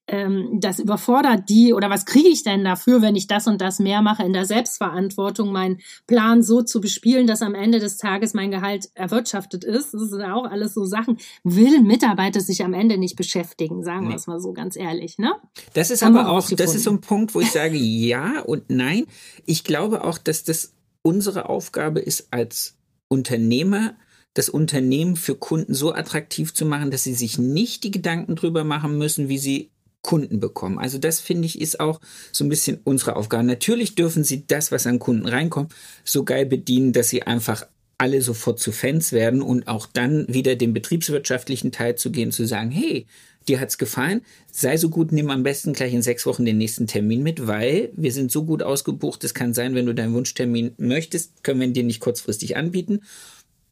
ähm, 0.06 0.58
das 0.60 0.78
überfordert 0.78 1.48
die 1.48 1.72
oder 1.72 1.88
was 1.88 2.04
kriege 2.04 2.28
ich 2.28 2.42
denn 2.42 2.62
dafür, 2.64 3.00
wenn 3.00 3.16
ich 3.16 3.26
das 3.26 3.46
und 3.46 3.60
das 3.60 3.78
mehr 3.78 4.02
mache 4.02 4.22
in 4.22 4.32
der 4.32 4.44
Selbstverantwortung, 4.44 5.50
meinen 5.50 5.80
Plan 6.06 6.42
so 6.42 6.62
zu 6.62 6.80
bespielen, 6.80 7.26
dass 7.26 7.42
am 7.42 7.54
Ende 7.54 7.78
des 7.78 7.96
Tages 7.96 8.34
mein 8.34 8.50
Gehalt 8.50 8.90
erwirtschaftet 8.94 9.64
ist. 9.64 9.94
Das 9.94 10.10
sind 10.10 10.22
auch 10.22 10.44
alles 10.44 10.74
so 10.74 10.84
Sachen. 10.84 11.18
Will 11.42 11.76
ein 11.76 11.86
Mitarbeiter 11.86 12.40
sich 12.40 12.62
am 12.64 12.74
Ende 12.74 12.98
nicht 12.98 13.16
beschäftigen, 13.16 13.82
sagen 13.82 14.04
nee. 14.04 14.10
wir 14.10 14.16
es 14.16 14.26
mal 14.26 14.40
so 14.40 14.52
ganz 14.52 14.76
ehrlich, 14.76 15.18
ne? 15.18 15.32
Das 15.72 15.90
ist 15.90 16.02
Haben 16.02 16.16
aber 16.16 16.30
auch, 16.30 16.50
das 16.50 16.74
ist 16.74 16.84
so 16.84 16.90
ein 16.90 17.00
Punkt, 17.00 17.34
wo 17.34 17.40
ich 17.40 17.50
sage 17.50 17.76
ja 17.78 18.40
und 18.40 18.64
nein. 18.68 19.06
Ich 19.46 19.64
glaube 19.64 20.04
auch, 20.04 20.18
dass 20.18 20.44
das 20.44 20.74
unsere 21.02 21.48
Aufgabe 21.48 22.00
ist 22.00 22.28
als 22.30 22.76
Unternehmer, 23.08 23.94
das 24.34 24.48
Unternehmen 24.48 25.16
für 25.16 25.36
Kunden 25.36 25.74
so 25.74 25.94
attraktiv 25.94 26.52
zu 26.52 26.66
machen, 26.66 26.90
dass 26.90 27.04
sie 27.04 27.14
sich 27.14 27.38
nicht 27.38 27.84
die 27.84 27.92
Gedanken 27.92 28.34
drüber 28.34 28.64
machen 28.64 28.98
müssen, 28.98 29.28
wie 29.28 29.38
sie 29.38 29.70
Kunden 30.04 30.38
bekommen. 30.38 30.78
Also 30.78 30.98
das 30.98 31.18
finde 31.18 31.46
ich 31.46 31.60
ist 31.60 31.80
auch 31.80 32.00
so 32.30 32.44
ein 32.44 32.48
bisschen 32.48 32.78
unsere 32.84 33.16
Aufgabe. 33.16 33.42
Natürlich 33.42 33.96
dürfen 33.96 34.22
sie 34.22 34.46
das, 34.46 34.70
was 34.70 34.86
an 34.86 35.00
Kunden 35.00 35.26
reinkommt, 35.26 35.74
so 36.04 36.24
geil 36.24 36.46
bedienen, 36.46 36.92
dass 36.92 37.08
sie 37.08 37.24
einfach 37.24 37.66
alle 37.98 38.22
sofort 38.22 38.60
zu 38.60 38.70
Fans 38.70 39.12
werden 39.12 39.40
und 39.40 39.66
auch 39.66 39.86
dann 39.92 40.26
wieder 40.28 40.56
den 40.56 40.74
betriebswirtschaftlichen 40.74 41.72
Teil 41.72 41.96
zu 41.96 42.10
gehen, 42.10 42.32
zu 42.32 42.46
sagen, 42.46 42.70
hey, 42.70 43.06
dir 43.48 43.60
hat's 43.60 43.78
gefallen, 43.78 44.22
sei 44.50 44.76
so 44.76 44.90
gut, 44.90 45.12
nimm 45.12 45.30
am 45.30 45.42
besten 45.42 45.72
gleich 45.72 45.94
in 45.94 46.02
sechs 46.02 46.26
Wochen 46.26 46.44
den 46.44 46.58
nächsten 46.58 46.86
Termin 46.86 47.22
mit, 47.22 47.46
weil 47.46 47.90
wir 47.94 48.12
sind 48.12 48.30
so 48.30 48.44
gut 48.44 48.62
ausgebucht, 48.62 49.24
es 49.24 49.34
kann 49.34 49.54
sein, 49.54 49.74
wenn 49.74 49.86
du 49.86 49.94
deinen 49.94 50.14
Wunschtermin 50.14 50.72
möchtest, 50.76 51.42
können 51.44 51.60
wir 51.60 51.66
ihn 51.66 51.74
dir 51.74 51.84
nicht 51.84 52.00
kurzfristig 52.00 52.56
anbieten, 52.56 53.00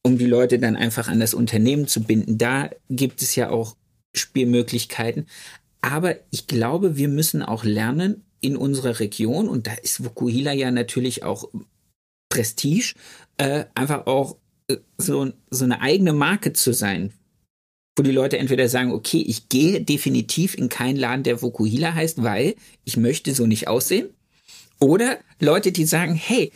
um 0.03 0.19
die 0.19 0.27
Leute 0.27 0.59
dann 0.59 0.77
einfach 0.77 1.09
an 1.09 1.21
das 1.21 1.35
Unternehmen 1.35 1.87
zu 1.87 2.03
binden. 2.03 2.39
Da 2.39 2.71
gibt 2.91 3.23
es 3.23 3.35
ja 3.35 3.51
auch 3.51 3.77
Spielmöglichkeiten. 4.15 5.27
Aber 5.83 6.17
ich 6.31 6.47
glaube, 6.47 6.97
wir 6.97 7.09
müssen 7.09 7.43
auch 7.43 7.65
lernen 7.65 8.25
in 8.41 8.57
unserer 8.57 9.01
Region, 9.01 9.49
und 9.49 9.67
da 9.67 9.75
ist 9.75 10.03
Vokuhila 10.05 10.53
ja 10.53 10.71
natürlich 10.71 11.23
auch 11.23 11.49
Prestige, 12.29 12.95
äh, 13.37 13.67
einfach 13.75 14.07
auch 14.07 14.37
äh, 14.69 14.79
so, 14.97 15.33
so 15.51 15.65
eine 15.65 15.81
eigene 15.81 16.13
Marke 16.13 16.53
zu 16.53 16.73
sein. 16.73 17.13
Wo 17.97 18.03
die 18.03 18.11
Leute 18.11 18.39
entweder 18.39 18.69
sagen, 18.69 18.93
okay, 18.93 19.23
ich 19.27 19.51
gehe 19.51 19.83
definitiv 19.83 20.57
in 20.57 20.71
keinen 20.71 20.97
Laden, 20.97 21.25
der 21.25 21.43
Vokuhila 21.43 21.95
heißt, 21.95 22.23
weil 22.23 22.55
ich 22.85 22.97
möchte 22.97 23.35
so 23.35 23.47
nicht 23.47 23.69
aussehen. 23.69 24.09
Oder 24.81 25.19
Leute, 25.41 25.73
die 25.73 25.85
sagen, 25.85 26.15
hey, 26.15 26.53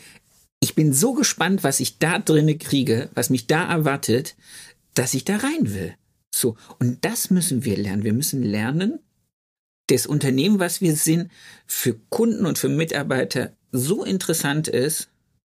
ich 0.61 0.75
bin 0.75 0.93
so 0.93 1.13
gespannt, 1.13 1.63
was 1.63 1.81
ich 1.81 1.99
da 1.99 2.19
drinne 2.19 2.57
kriege, 2.57 3.11
was 3.15 3.29
mich 3.29 3.47
da 3.47 3.69
erwartet, 3.71 4.35
dass 4.95 5.15
ich 5.15 5.25
da 5.25 5.37
rein 5.37 5.75
will. 5.75 5.95
So. 6.35 6.57
Und 6.79 7.05
das 7.05 7.31
müssen 7.31 7.65
wir 7.65 7.77
lernen. 7.77 8.03
Wir 8.03 8.15
müssen 8.15 8.43
lernen, 8.43 8.99
das 9.89 10.07
Unternehmen, 10.07 10.59
was 10.59 10.81
wir 10.81 10.97
sind, 10.97 11.31
für 11.67 11.95
Kunden 12.09 12.47
und 12.47 12.59
für 12.59 12.69
Mitarbeiter 12.69 13.53
so 13.73 14.05
interessant 14.05 14.69
ist, 14.69 15.09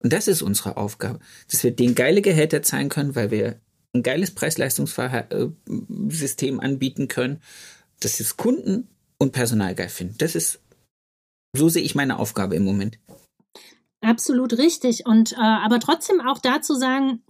und 0.03 0.13
das 0.13 0.29
ist 0.29 0.43
unsere 0.43 0.77
Aufgabe, 0.77 1.21
dass 1.51 1.63
wir 1.63 1.73
den 1.73 1.95
geile 1.95 2.23
Gehälter 2.23 2.63
zahlen 2.63 2.89
können, 2.89 3.15
weil 3.15 3.31
wir 3.31 3.61
ein 3.93 4.03
geiles 4.03 4.31
Preis-Leistungssystem 4.31 6.61
anbieten 6.61 7.09
können, 7.09 7.43
dass 8.01 8.21
es 8.21 8.37
Kunden 8.37 8.89
und 9.19 9.33
Personal 9.33 9.75
geil 9.75 9.89
finden. 9.89 10.17
Das 10.19 10.35
ist, 10.35 10.61
so 11.55 11.69
sehe 11.69 11.83
ich 11.83 11.95
meine 11.95 12.19
Aufgabe 12.19 12.57
im 12.57 12.65
Moment. 12.65 12.99
Absolut 14.01 14.57
richtig. 14.57 15.07
Und 15.07 15.33
äh, 15.33 15.37
aber 15.37 15.81
trotzdem 15.81 16.21
auch 16.21 16.39
dazu 16.39 16.75
sagen, 16.75 17.23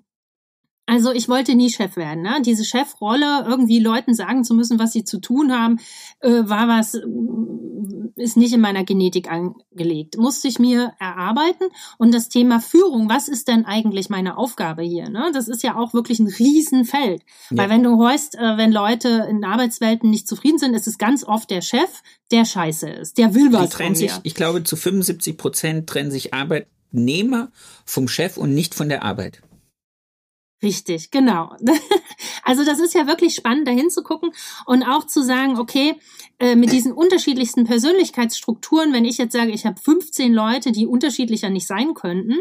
also 0.90 1.12
ich 1.12 1.28
wollte 1.28 1.54
nie 1.54 1.70
Chef 1.70 1.94
werden. 1.94 2.22
Ne? 2.22 2.42
Diese 2.44 2.64
Chefrolle, 2.64 3.44
irgendwie 3.46 3.78
Leuten 3.78 4.12
sagen 4.12 4.42
zu 4.42 4.54
müssen, 4.54 4.80
was 4.80 4.92
sie 4.92 5.04
zu 5.04 5.20
tun 5.20 5.52
haben, 5.52 5.78
äh, 6.18 6.42
war 6.42 6.66
was, 6.66 6.94
äh, 6.94 7.02
ist 8.16 8.36
nicht 8.36 8.52
in 8.52 8.60
meiner 8.60 8.82
Genetik 8.82 9.30
angelegt. 9.30 10.18
Musste 10.18 10.48
ich 10.48 10.58
mir 10.58 10.94
erarbeiten. 10.98 11.68
Und 11.96 12.12
das 12.12 12.28
Thema 12.28 12.58
Führung, 12.58 13.08
was 13.08 13.28
ist 13.28 13.46
denn 13.46 13.66
eigentlich 13.66 14.10
meine 14.10 14.36
Aufgabe 14.36 14.82
hier? 14.82 15.08
Ne? 15.08 15.30
Das 15.32 15.46
ist 15.46 15.62
ja 15.62 15.76
auch 15.76 15.94
wirklich 15.94 16.18
ein 16.18 16.26
Riesenfeld. 16.26 17.22
Ja. 17.50 17.58
Weil 17.58 17.70
wenn 17.70 17.84
du 17.84 18.02
hörst, 18.02 18.34
äh, 18.34 18.56
wenn 18.56 18.72
Leute 18.72 19.28
in 19.30 19.44
Arbeitswelten 19.44 20.10
nicht 20.10 20.26
zufrieden 20.26 20.58
sind, 20.58 20.74
ist 20.74 20.88
es 20.88 20.98
ganz 20.98 21.22
oft 21.22 21.50
der 21.50 21.60
Chef, 21.60 22.02
der 22.32 22.44
scheiße 22.44 22.88
ist. 22.88 23.16
Der 23.16 23.36
will 23.36 23.52
was. 23.52 23.68
Die 23.68 23.76
trennen 23.76 23.94
sich, 23.94 24.10
ich 24.24 24.34
glaube, 24.34 24.64
zu 24.64 24.74
75 24.74 25.36
Prozent 25.36 25.88
trennen 25.88 26.10
sich 26.10 26.34
Arbeitnehmer 26.34 27.52
vom 27.84 28.08
Chef 28.08 28.36
und 28.36 28.54
nicht 28.54 28.74
von 28.74 28.88
der 28.88 29.04
Arbeit. 29.04 29.40
Richtig, 30.62 31.10
genau. 31.10 31.56
Also 32.42 32.64
das 32.64 32.80
ist 32.80 32.94
ja 32.94 33.06
wirklich 33.06 33.34
spannend, 33.34 33.68
da 33.68 33.70
hinzugucken 33.70 34.32
und 34.66 34.82
auch 34.82 35.06
zu 35.06 35.22
sagen, 35.22 35.58
okay, 35.58 35.94
äh, 36.38 36.56
mit 36.56 36.72
diesen 36.72 36.92
unterschiedlichsten 36.92 37.64
Persönlichkeitsstrukturen, 37.64 38.92
wenn 38.92 39.04
ich 39.04 39.18
jetzt 39.18 39.34
sage, 39.34 39.52
ich 39.52 39.66
habe 39.66 39.80
15 39.80 40.32
Leute, 40.32 40.72
die 40.72 40.86
unterschiedlicher 40.86 41.50
nicht 41.50 41.66
sein 41.66 41.94
könnten, 41.94 42.40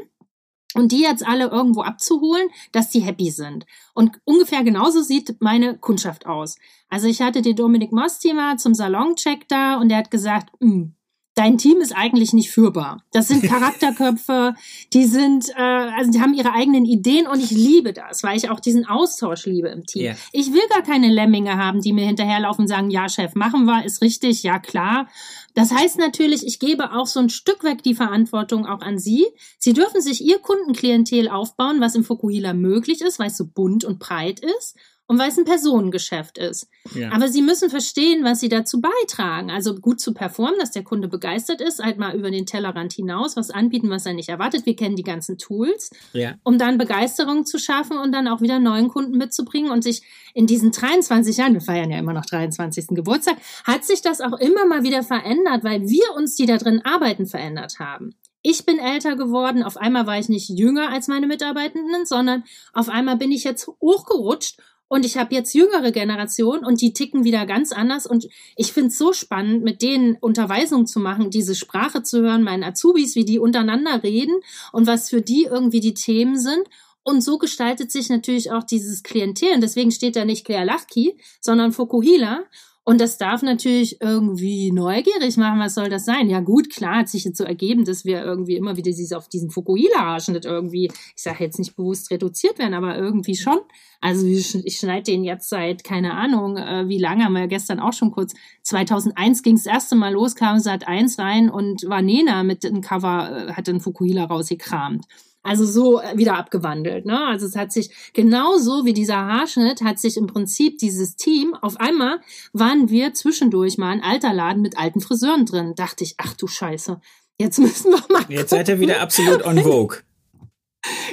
und 0.76 0.92
die 0.92 1.02
jetzt 1.02 1.26
alle 1.26 1.48
irgendwo 1.48 1.82
abzuholen, 1.82 2.48
dass 2.72 2.90
die 2.90 3.00
happy 3.00 3.32
sind. 3.32 3.66
Und 3.94 4.20
ungefähr 4.24 4.64
genauso 4.64 5.02
sieht 5.02 5.42
meine 5.42 5.78
Kundschaft 5.78 6.28
aus. 6.28 6.58
Also 6.90 7.08
ich 7.08 7.22
hatte 7.22 7.42
den 7.42 7.56
Dominik 7.56 7.92
Mostima 7.92 8.58
zum 8.58 8.76
Saloncheck 8.76 9.48
da 9.48 9.78
und 9.78 9.90
der 9.90 9.98
hat 9.98 10.12
gesagt, 10.12 10.52
hm, 10.60 10.96
dein 11.40 11.58
Team 11.58 11.80
ist 11.80 11.96
eigentlich 11.96 12.34
nicht 12.34 12.52
führbar. 12.52 13.02
Das 13.14 13.30
sind 13.30 13.44
Charakterköpfe, 13.50 14.56
die 14.94 15.06
sind, 15.06 15.50
äh, 15.56 15.62
also 15.62 16.12
die 16.12 16.20
haben 16.20 16.34
ihre 16.34 16.52
eigenen 16.52 16.86
Ideen 16.86 17.28
und 17.28 17.40
ich 17.40 17.52
liebe 17.52 17.94
das, 17.94 18.24
weil 18.24 18.36
ich 18.36 18.50
auch 18.50 18.60
diesen 18.60 18.86
Austausch 18.86 19.46
liebe 19.46 19.70
im 19.70 19.86
Team. 19.86 20.04
Yeah. 20.04 20.16
Ich 20.34 20.52
will 20.52 20.62
gar 20.70 20.84
keine 20.84 21.08
Lemminge 21.08 21.56
haben, 21.56 21.82
die 21.82 21.94
mir 21.94 22.06
hinterherlaufen 22.06 22.64
und 22.64 22.68
sagen, 22.68 22.90
ja, 22.90 23.08
Chef, 23.08 23.36
machen 23.36 23.64
wir, 23.66 23.86
ist 23.86 24.02
richtig, 24.02 24.44
ja 24.44 24.60
klar. 24.60 25.08
Das 25.56 25.72
heißt 25.72 25.98
natürlich, 25.98 26.46
ich 26.46 26.60
gebe 26.60 26.92
auch 26.94 27.08
so 27.08 27.22
ein 27.22 27.30
Stück 27.30 27.64
weg 27.64 27.84
die 27.84 27.96
Verantwortung 27.96 28.66
auch 28.66 28.82
an 28.82 29.00
Sie. 29.00 29.26
Sie 29.58 29.74
dürfen 29.74 30.02
sich 30.02 30.22
Ihr 30.24 30.40
Kundenklientel 30.40 31.30
aufbauen, 31.30 31.80
was 31.80 31.96
im 31.96 32.04
Fukuhila 32.04 32.54
möglich 32.54 33.02
ist, 33.02 33.18
weil 33.18 33.28
es 33.28 33.38
so 33.38 33.46
bunt 33.46 33.86
und 33.86 34.00
breit 34.00 34.42
ist 34.42 34.76
und 35.10 35.18
weil 35.18 35.30
es 35.30 35.40
ein 35.40 35.44
Personengeschäft 35.44 36.38
ist. 36.38 36.68
Ja. 36.94 37.12
Aber 37.12 37.30
sie 37.30 37.42
müssen 37.42 37.72
verstehen, 37.72 38.24
was 38.24 38.42
sie 38.42 38.48
dazu 38.48 38.80
beitragen. 38.80 39.50
Also 39.50 39.74
gut 39.74 40.00
zu 40.00 40.14
performen, 40.14 40.60
dass 40.60 40.70
der 40.70 40.84
Kunde 40.84 41.08
begeistert 41.08 41.62
ist, 41.62 41.84
halt 41.84 41.98
mal 41.98 42.16
über 42.16 42.30
den 42.30 42.46
Tellerrand 42.46 42.94
hinaus, 42.94 43.36
was 43.36 43.50
anbieten, 43.50 43.90
was 43.90 44.06
er 44.06 44.14
nicht 44.14 44.30
erwartet. 44.30 44.68
Wir 44.68 44.76
kennen 44.76 44.96
die 44.96 45.04
ganzen 45.04 45.40
Tools, 45.40 45.90
ja. 46.14 46.36
um 46.44 46.60
dann 46.60 46.78
Begeisterung 46.78 47.48
zu 47.48 47.58
schaffen 47.58 47.98
und 47.98 48.12
dann 48.12 48.28
auch 48.28 48.42
wieder 48.42 48.60
neuen 48.60 48.88
Kunden 48.88 49.18
mitzubringen 49.18 49.72
und 49.72 49.84
sich 49.84 50.04
in 50.36 50.46
diesen 50.46 50.72
23 50.72 51.36
Jahren, 51.38 51.56
wir 51.56 51.62
feiern 51.62 51.90
ja 51.90 51.98
immer 51.98 52.14
noch 52.14 52.28
23. 52.28 52.90
Geburtstag, 52.90 53.38
hat 53.64 53.86
sich 53.86 54.04
das 54.04 54.22
auch 54.22 54.38
immer 54.40 54.68
mal 54.68 54.84
wieder 54.84 55.02
verändert, 55.02 55.64
weil 55.64 55.90
wir 55.90 56.16
uns, 56.16 56.36
die 56.36 56.46
da 56.46 56.58
drin 56.58 56.84
arbeiten, 56.86 57.26
verändert 57.26 57.80
haben. 57.80 58.14
Ich 58.44 58.64
bin 58.64 58.78
älter 58.78 59.16
geworden, 59.16 59.64
auf 59.64 59.76
einmal 59.76 60.06
war 60.06 60.20
ich 60.20 60.30
nicht 60.30 60.50
jünger 60.50 60.92
als 60.92 61.08
meine 61.08 61.26
Mitarbeitenden, 61.26 62.06
sondern 62.06 62.44
auf 62.74 62.90
einmal 62.90 63.18
bin 63.18 63.32
ich 63.32 63.44
jetzt 63.44 63.68
hochgerutscht 63.82 64.60
und 64.90 65.06
ich 65.06 65.18
habe 65.18 65.34
jetzt 65.34 65.54
jüngere 65.54 65.92
Generation 65.92 66.66
und 66.66 66.82
die 66.82 66.94
ticken 66.94 67.24
wieder 67.24 67.46
ganz 67.46 67.72
anders. 67.72 68.08
Und 68.08 68.28
ich 68.58 68.74
finde 68.74 68.90
es 68.90 68.98
so 68.98 69.14
spannend, 69.14 69.64
mit 69.64 69.82
denen 69.84 70.18
Unterweisung 70.20 70.88
zu 70.88 71.00
machen, 71.00 71.30
diese 71.30 71.56
Sprache 71.56 72.02
zu 72.02 72.22
hören, 72.22 72.44
meinen 72.44 72.64
Azubis, 72.64 73.16
wie 73.16 73.24
die 73.24 73.40
untereinander 73.40 74.04
reden 74.04 74.36
und 74.74 74.88
was 74.88 75.10
für 75.10 75.22
die 75.22 75.44
irgendwie 75.44 75.80
die 75.80 75.94
Themen 75.94 76.38
sind. 76.40 76.64
Und 77.04 77.24
so 77.24 77.38
gestaltet 77.38 77.92
sich 77.92 78.10
natürlich 78.10 78.52
auch 78.52 78.64
dieses 78.64 79.04
Klientel. 79.04 79.54
Und 79.54 79.62
deswegen 79.62 79.92
steht 79.92 80.16
da 80.16 80.26
nicht 80.26 80.44
Claire 80.44 80.66
Lachki, 80.66 81.18
sondern 81.40 81.72
Fokuhila. 81.72 82.44
Und 82.84 83.00
das 83.00 83.18
darf 83.18 83.44
natürlich 83.44 84.02
irgendwie 84.02 84.72
neugierig 84.72 85.38
machen. 85.38 85.60
Was 85.60 85.76
soll 85.76 85.90
das 85.90 86.06
sein? 86.06 86.30
Ja 86.30 86.40
gut, 86.40 86.74
klar, 86.74 87.00
hat 87.00 87.10
sich 87.10 87.24
jetzt 87.24 87.38
so 87.38 87.44
ergeben, 87.44 87.86
dass 87.86 88.04
wir 88.04 88.24
irgendwie 88.24 88.56
immer 88.56 88.78
wieder 88.78 88.92
diese, 88.92 89.16
auf 89.16 89.30
diesen 89.30 89.52
Fukuhila-Haarschnitt 89.52 90.46
irgendwie, 90.46 90.92
ich 91.16 91.22
sage 91.22 91.44
jetzt 91.44 91.60
nicht 91.60 91.76
bewusst 91.76 92.10
reduziert 92.10 92.58
werden, 92.58 92.74
aber 92.74 92.98
irgendwie 92.98 93.36
schon. 93.36 93.60
Also 94.02 94.26
ich 94.26 94.78
schneide 94.78 95.12
den 95.12 95.24
jetzt 95.24 95.50
seit, 95.50 95.84
keine 95.84 96.14
Ahnung, 96.14 96.58
äh, 96.58 96.88
wie 96.88 96.98
lange, 96.98 97.26
haben 97.26 97.34
wir 97.34 97.42
ja 97.42 97.48
gestern 97.48 97.80
auch 97.80 97.94
schon 97.94 98.12
kurz, 98.12 98.34
2001 98.64 99.44
ging 99.44 99.56
das 99.56 99.66
erste 99.66 99.96
Mal 99.96 100.14
los, 100.14 100.36
kam 100.36 100.60
Sat 100.60 100.88
1 100.88 101.20
rein 101.20 101.50
und 101.50 101.84
war 101.88 102.02
Nena 102.02 102.44
mit 102.44 102.64
dem 102.64 102.82
Cover, 102.82 103.50
äh, 103.50 103.54
hat 103.54 103.68
den 103.68 103.82
Fukuhila 103.82 104.24
rausgekramt. 104.24 105.06
Also 105.42 105.66
so 105.66 106.02
äh, 106.02 106.18
wieder 106.18 106.36
abgewandelt. 106.36 107.06
Ne? 107.06 107.18
Also 107.28 107.46
es 107.46 107.56
hat 107.56 107.72
sich 107.72 108.12
genauso 108.14 108.86
wie 108.86 108.94
dieser 108.94 109.18
Haarschnitt 109.18 109.82
hat 109.82 110.00
sich 110.00 110.18
im 110.18 110.28
Prinzip 110.28 110.78
dieses 110.80 111.16
Team, 111.16 111.56
auf 111.56 111.80
einmal 111.80 112.20
waren 112.52 112.90
wir 112.90 113.14
zwischendurch 113.14 113.78
mal 113.78 113.92
ein 113.92 114.04
alter 114.04 114.34
Laden 114.34 114.62
mit 114.62 114.78
alten 114.78 115.02
Friseuren 115.02 115.46
drin. 115.46 115.76
Dachte 115.76 116.04
ich, 116.04 116.16
ach 116.18 116.34
du 116.34 116.48
Scheiße, 116.48 117.00
jetzt 117.40 117.60
müssen 117.60 117.94
wir 117.94 118.04
mal. 118.10 118.26
Jetzt 118.28 118.50
seid 118.50 118.68
ihr 118.68 118.80
wieder 118.80 119.02
absolut 119.02 119.46
on 119.46 119.60
vogue. 119.60 119.98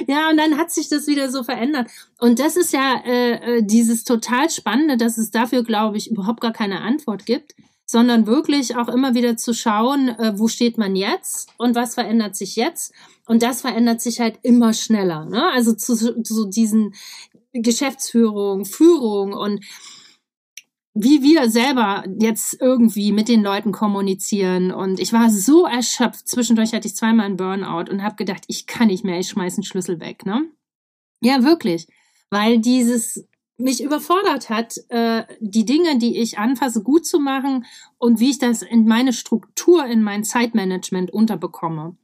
Ja, 0.07 0.29
und 0.29 0.37
dann 0.37 0.57
hat 0.57 0.71
sich 0.71 0.87
das 0.87 1.07
wieder 1.07 1.29
so 1.29 1.43
verändert. 1.43 1.89
Und 2.19 2.39
das 2.39 2.55
ist 2.55 2.71
ja 2.71 3.01
äh, 3.05 3.57
äh 3.57 3.63
dieses 3.63 4.05
total 4.05 4.49
Spannende, 4.49 4.95
dass 4.95 5.17
es 5.17 5.29
dafür, 5.29 5.61
glaube 5.61 5.97
ich, 5.97 6.09
überhaupt 6.09 6.39
gar 6.39 6.53
keine 6.53 6.79
Antwort 6.79 7.25
gibt 7.25 7.53
sondern 7.89 8.27
wirklich 8.27 8.75
auch 8.75 8.89
immer 8.89 9.15
wieder 9.15 9.37
zu 9.37 9.53
schauen, 9.53 10.09
äh, 10.09 10.37
wo 10.37 10.47
steht 10.47 10.77
man 10.77 10.95
jetzt 10.95 11.49
und 11.57 11.73
was 11.73 11.93
verändert 11.93 12.35
sich 12.35 12.55
jetzt. 12.57 12.93
Und 13.25 13.41
das 13.41 13.61
verändert 13.61 14.01
sich 14.01 14.19
halt 14.19 14.39
immer 14.43 14.73
schneller. 14.73 15.25
Ne? 15.25 15.49
Also 15.53 15.73
zu, 15.73 16.21
zu 16.21 16.45
diesen 16.45 16.93
Geschäftsführung, 17.53 18.65
Führung 18.65 19.33
und 19.33 19.63
wie 20.99 21.21
wir 21.21 21.49
selber 21.49 22.03
jetzt 22.19 22.59
irgendwie 22.59 23.11
mit 23.11 23.29
den 23.29 23.43
Leuten 23.43 23.71
kommunizieren. 23.71 24.71
Und 24.71 24.99
ich 24.99 25.13
war 25.13 25.29
so 25.29 25.65
erschöpft. 25.65 26.27
Zwischendurch 26.27 26.73
hatte 26.73 26.87
ich 26.87 26.95
zweimal 26.95 27.27
einen 27.27 27.37
Burnout 27.37 27.91
und 27.91 28.03
habe 28.03 28.15
gedacht, 28.15 28.43
ich 28.47 28.65
kann 28.65 28.87
nicht 28.87 29.05
mehr, 29.05 29.19
ich 29.19 29.29
schmeiß 29.29 29.55
einen 29.55 29.63
Schlüssel 29.63 29.99
weg. 29.99 30.25
Ne? 30.25 30.49
Ja, 31.21 31.43
wirklich. 31.43 31.87
Weil 32.31 32.59
dieses 32.59 33.27
mich 33.57 33.83
überfordert 33.83 34.49
hat, 34.49 34.77
äh, 34.89 35.23
die 35.39 35.65
Dinge, 35.65 35.97
die 35.97 36.19
ich 36.19 36.37
anfasse, 36.37 36.83
gut 36.83 37.05
zu 37.05 37.19
machen 37.19 37.65
und 37.97 38.19
wie 38.19 38.29
ich 38.29 38.39
das 38.39 38.61
in 38.61 38.87
meine 38.87 39.13
Struktur, 39.13 39.85
in 39.85 40.03
mein 40.03 40.23
Zeitmanagement 40.23 41.11
unterbekomme 41.11 41.95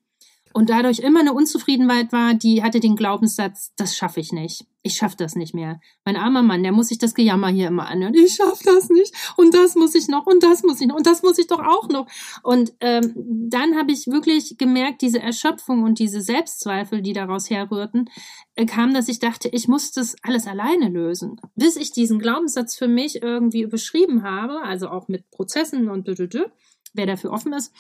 und 0.54 0.70
dadurch 0.70 1.00
immer 1.00 1.22
eine 1.22 1.34
Unzufriedenheit 1.34 2.12
war, 2.12 2.36
die 2.36 2.64
hatte 2.64 2.80
den 2.80 2.96
Glaubenssatz, 2.96 3.74
das 3.76 3.98
schaffe 3.98 4.20
ich 4.20 4.32
nicht. 4.32 4.66
Ich 4.84 4.96
schaffe 4.96 5.16
das 5.18 5.36
nicht 5.36 5.56
mehr. 5.56 5.80
Mein 6.06 6.16
armer 6.16 6.44
Mann, 6.44 6.62
der 6.62 6.74
muss 6.74 6.90
sich 6.90 6.98
das 6.98 7.16
Gejammer 7.16 7.48
hier 7.48 7.70
immer 7.70 7.88
anhören. 7.88 8.14
Ich 8.14 8.36
schaffe 8.36 8.64
das 8.66 8.90
nicht 8.90 9.14
und 9.38 9.54
das 9.54 9.76
muss 9.76 9.96
ich 9.96 10.08
noch 10.10 10.28
und 10.28 10.44
das 10.44 10.62
muss 10.62 10.80
ich 10.80 10.88
noch 10.88 10.96
und 10.96 11.08
das 11.08 11.24
muss 11.24 11.38
ich 11.40 11.48
doch 11.48 11.60
auch 11.60 11.88
noch. 11.90 12.06
Und 12.44 12.74
ähm, 12.82 13.14
dann 13.50 13.76
habe 13.78 13.92
ich 13.92 14.08
wirklich 14.08 14.58
gemerkt, 14.58 15.02
diese 15.02 15.20
Erschöpfung 15.20 15.84
und 15.84 16.00
diese 16.00 16.22
Selbstzweifel, 16.22 17.02
die 17.02 17.14
daraus 17.14 17.50
herrührten, 17.50 18.10
äh, 18.56 18.66
kam, 18.66 18.94
dass 18.94 19.08
ich 19.08 19.20
dachte, 19.20 19.50
ich 19.50 19.68
muss 19.68 19.92
das 19.92 20.16
alles 20.22 20.46
alleine 20.46 20.90
lösen. 20.90 21.40
Bis 21.56 21.78
ich 21.78 21.92
diesen 21.92 22.20
Glaubenssatz 22.20 22.76
für 22.76 22.88
mich 22.88 23.24
irgendwie 23.24 23.62
überschrieben 23.62 24.24
habe, 24.24 24.62
also 24.62 24.90
auch 24.90 25.08
mit 25.08 25.32
Prozessen 25.32 25.90
und 25.90 26.08
dü, 26.08 26.14
dü, 26.14 26.28
dü, 26.28 26.44
wer 26.94 27.08
dafür 27.08 27.32
offen 27.32 27.54
ist, 27.54 27.74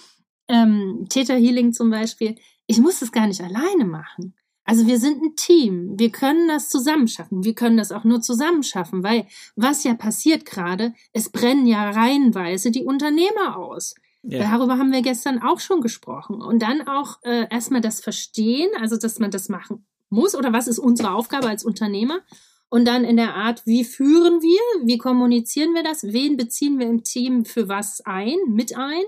ähm, 0.48 1.06
Theta 1.10 1.34
Healing 1.34 1.74
zum 1.74 1.90
Beispiel, 1.90 2.36
ich 2.68 2.80
muss 2.80 3.00
das 3.00 3.12
gar 3.12 3.28
nicht 3.28 3.42
alleine 3.42 3.86
machen. 3.86 4.34
Also 4.66 4.88
wir 4.88 4.98
sind 4.98 5.22
ein 5.22 5.36
Team. 5.36 6.00
Wir 6.00 6.10
können 6.10 6.48
das 6.48 6.70
zusammen 6.70 7.08
schaffen. 7.08 7.44
Wir 7.44 7.54
können 7.54 7.78
das 7.78 7.92
auch 7.92 8.06
nur 8.06 8.22
zusammen 8.22 8.64
schaffen, 8.64 9.04
weil 9.04 9.28
was 9.56 9.84
ja 9.84 9.94
passiert 9.94 10.46
gerade, 10.46 10.94
es 11.12 11.30
brennen 11.30 11.66
ja 11.66 11.90
reihenweise 11.90 12.72
die 12.72 12.86
Unternehmer 12.86 13.58
aus. 13.58 13.96
Ja. 14.24 14.40
Darüber 14.40 14.78
haben 14.78 14.94
wir 14.94 15.02
gestern 15.02 15.42
auch 15.42 15.60
schon 15.60 15.82
gesprochen. 15.82 16.42
Und 16.42 16.62
dann 16.62 16.88
auch 16.88 17.20
äh, 17.24 17.48
erstmal 17.50 17.82
das 17.82 18.00
Verstehen, 18.00 18.70
also 18.80 18.96
dass 18.96 19.20
man 19.20 19.32
das 19.32 19.50
machen 19.50 19.86
muss 20.10 20.36
oder 20.36 20.54
was 20.54 20.68
ist 20.68 20.80
unsere 20.80 21.12
Aufgabe 21.12 21.50
als 21.50 21.66
Unternehmer. 21.66 22.22
Und 22.70 22.86
dann 22.88 23.04
in 23.04 23.18
der 23.18 23.36
Art, 23.36 23.66
wie 23.66 23.84
führen 23.84 24.42
wir, 24.42 24.88
wie 24.88 24.98
kommunizieren 24.98 25.74
wir 25.76 25.84
das, 25.84 26.04
wen 26.04 26.38
beziehen 26.38 26.80
wir 26.80 26.88
im 26.88 27.04
Team 27.04 27.46
für 27.46 27.68
was 27.68 28.02
ein, 28.06 28.38
mit 28.48 28.76
ein 28.78 29.04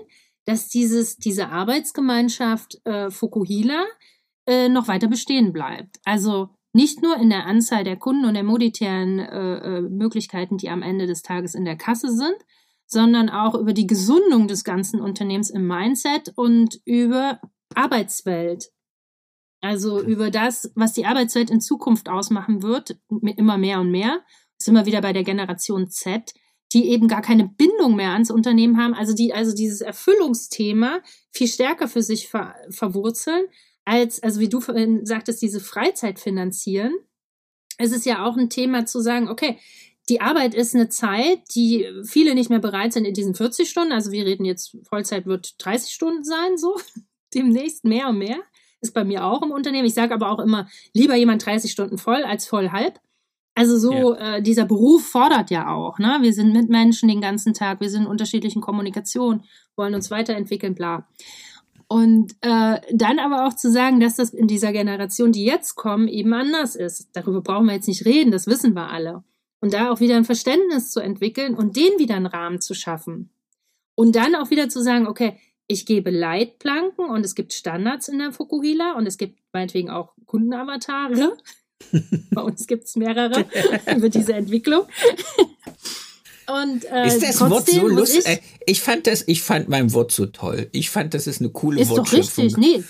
dass 0.46 0.68
dieses, 0.68 1.16
diese 1.16 1.48
Arbeitsgemeinschaft 1.48 2.80
äh, 2.84 3.10
Fukuhila 3.10 3.84
äh, 4.46 4.68
noch 4.68 4.88
weiter 4.88 5.08
bestehen 5.08 5.52
bleibt. 5.52 5.98
Also 6.04 6.50
nicht 6.72 7.02
nur 7.02 7.16
in 7.16 7.30
der 7.30 7.46
Anzahl 7.46 7.84
der 7.84 7.96
Kunden 7.96 8.24
und 8.26 8.34
der 8.34 8.44
monetären 8.44 9.18
äh, 9.18 9.78
äh, 9.78 9.80
Möglichkeiten, 9.82 10.56
die 10.56 10.70
am 10.70 10.82
Ende 10.82 11.06
des 11.06 11.22
Tages 11.22 11.54
in 11.54 11.64
der 11.64 11.76
Kasse 11.76 12.10
sind, 12.14 12.36
sondern 12.86 13.28
auch 13.28 13.54
über 13.54 13.72
die 13.72 13.86
Gesundung 13.86 14.46
des 14.46 14.62
ganzen 14.62 15.00
Unternehmens 15.00 15.50
im 15.50 15.66
Mindset 15.66 16.32
und 16.36 16.80
über 16.84 17.40
Arbeitswelt. 17.74 18.70
Also 19.60 20.00
über 20.00 20.30
das, 20.30 20.70
was 20.76 20.92
die 20.92 21.06
Arbeitswelt 21.06 21.50
in 21.50 21.60
Zukunft 21.60 22.08
ausmachen 22.08 22.62
wird, 22.62 23.00
immer 23.08 23.58
mehr 23.58 23.80
und 23.80 23.90
mehr. 23.90 24.20
Sind 24.58 24.74
wir 24.74 24.86
wieder 24.86 25.00
bei 25.00 25.12
der 25.12 25.24
Generation 25.24 25.88
Z, 25.88 26.32
die 26.76 26.90
eben 26.90 27.08
gar 27.08 27.22
keine 27.22 27.48
Bindung 27.48 27.96
mehr 27.96 28.10
ans 28.10 28.30
Unternehmen 28.30 28.76
haben, 28.76 28.92
also 28.92 29.14
die 29.14 29.32
also 29.32 29.54
dieses 29.54 29.80
Erfüllungsthema 29.80 31.00
viel 31.30 31.48
stärker 31.48 31.88
für 31.88 32.02
sich 32.02 32.28
ver 32.28 32.54
verwurzeln, 32.68 33.46
als, 33.86 34.22
also 34.22 34.40
wie 34.40 34.50
du 34.50 34.60
sagtest, 35.04 35.40
diese 35.40 35.60
Freizeit 35.60 36.20
finanzieren. 36.20 36.92
Es 37.78 37.92
ist 37.92 38.04
ja 38.04 38.26
auch 38.26 38.36
ein 38.36 38.50
Thema 38.50 38.84
zu 38.84 39.00
sagen, 39.00 39.30
okay, 39.30 39.56
die 40.10 40.20
Arbeit 40.20 40.54
ist 40.54 40.74
eine 40.74 40.90
Zeit, 40.90 41.40
die 41.54 41.86
viele 42.04 42.34
nicht 42.34 42.50
mehr 42.50 42.58
bereit 42.58 42.92
sind 42.92 43.06
in 43.06 43.14
diesen 43.14 43.34
40 43.34 43.70
Stunden. 43.70 43.92
Also 43.92 44.12
wir 44.12 44.26
reden 44.26 44.44
jetzt, 44.44 44.76
Vollzeit 44.82 45.24
wird 45.24 45.54
30 45.64 45.94
Stunden 45.94 46.24
sein, 46.24 46.58
so 46.58 46.78
demnächst 47.34 47.86
mehr 47.86 48.10
und 48.10 48.18
mehr. 48.18 48.36
Ist 48.82 48.92
bei 48.92 49.04
mir 49.04 49.24
auch 49.24 49.40
im 49.40 49.50
Unternehmen. 49.50 49.86
Ich 49.86 49.94
sage 49.94 50.12
aber 50.12 50.30
auch 50.30 50.40
immer, 50.40 50.68
lieber 50.92 51.16
jemand 51.16 51.46
30 51.46 51.72
Stunden 51.72 51.96
voll 51.96 52.22
als 52.22 52.46
voll 52.46 52.68
halb. 52.68 53.00
Also 53.56 53.78
so, 53.78 54.14
ja. 54.14 54.36
äh, 54.36 54.42
dieser 54.42 54.66
Beruf 54.66 55.06
fordert 55.06 55.50
ja 55.50 55.74
auch, 55.74 55.98
ne? 55.98 56.18
Wir 56.20 56.34
sind 56.34 56.52
mit 56.52 56.68
Menschen 56.68 57.08
den 57.08 57.22
ganzen 57.22 57.54
Tag, 57.54 57.80
wir 57.80 57.88
sind 57.88 58.02
in 58.02 58.06
unterschiedlichen 58.06 58.60
Kommunikationen, 58.60 59.44
wollen 59.76 59.94
uns 59.94 60.10
weiterentwickeln, 60.10 60.74
bla. 60.74 61.08
Und 61.88 62.32
äh, 62.42 62.80
dann 62.92 63.18
aber 63.18 63.46
auch 63.46 63.54
zu 63.54 63.72
sagen, 63.72 63.98
dass 63.98 64.16
das 64.16 64.34
in 64.34 64.46
dieser 64.46 64.72
Generation, 64.72 65.32
die 65.32 65.46
jetzt 65.46 65.74
kommen, 65.74 66.06
eben 66.06 66.34
anders 66.34 66.76
ist. 66.76 67.08
Darüber 67.14 67.40
brauchen 67.40 67.66
wir 67.66 67.74
jetzt 67.74 67.88
nicht 67.88 68.04
reden, 68.04 68.30
das 68.30 68.46
wissen 68.46 68.74
wir 68.74 68.90
alle. 68.90 69.24
Und 69.60 69.72
da 69.72 69.90
auch 69.90 70.00
wieder 70.00 70.16
ein 70.16 70.26
Verständnis 70.26 70.90
zu 70.90 71.00
entwickeln 71.00 71.54
und 71.54 71.76
den 71.76 71.98
wieder 71.98 72.16
einen 72.16 72.26
Rahmen 72.26 72.60
zu 72.60 72.74
schaffen. 72.74 73.30
Und 73.94 74.16
dann 74.16 74.34
auch 74.34 74.50
wieder 74.50 74.68
zu 74.68 74.82
sagen, 74.82 75.06
okay, 75.06 75.38
ich 75.66 75.86
gebe 75.86 76.10
Leitplanken 76.10 77.08
und 77.08 77.24
es 77.24 77.34
gibt 77.34 77.54
Standards 77.54 78.08
in 78.08 78.18
der 78.18 78.32
Fukuhila 78.32 78.92
und 78.98 79.06
es 79.06 79.16
gibt 79.16 79.38
meinetwegen 79.54 79.88
auch 79.88 80.12
Kundenavatare, 80.26 81.38
Bei 82.32 82.42
uns 82.42 82.66
gibt 82.66 82.84
es 82.84 82.96
mehrere 82.96 83.44
über 83.96 84.08
diese 84.08 84.34
Entwicklung. 84.34 84.86
Und, 86.48 86.84
äh, 86.84 87.08
ist 87.08 87.22
das 87.22 87.40
Wort 87.40 87.68
so 87.68 87.88
lustig? 87.88 88.20
Ich, 88.20 88.26
äh, 88.26 88.40
ich, 88.66 88.80
fand 88.80 89.06
das, 89.06 89.24
ich 89.26 89.42
fand 89.42 89.68
mein 89.68 89.92
Wort 89.92 90.12
so 90.12 90.26
toll. 90.26 90.68
Ich 90.72 90.90
fand, 90.90 91.14
das 91.14 91.26
ist 91.26 91.40
eine 91.40 91.50
coole 91.50 91.80
ist 91.80 91.90
Wortschöpfung. 91.90 92.46
Ist 92.46 92.56
doch 92.56 92.62
richtig, 92.62 92.78
nee. 92.78 92.84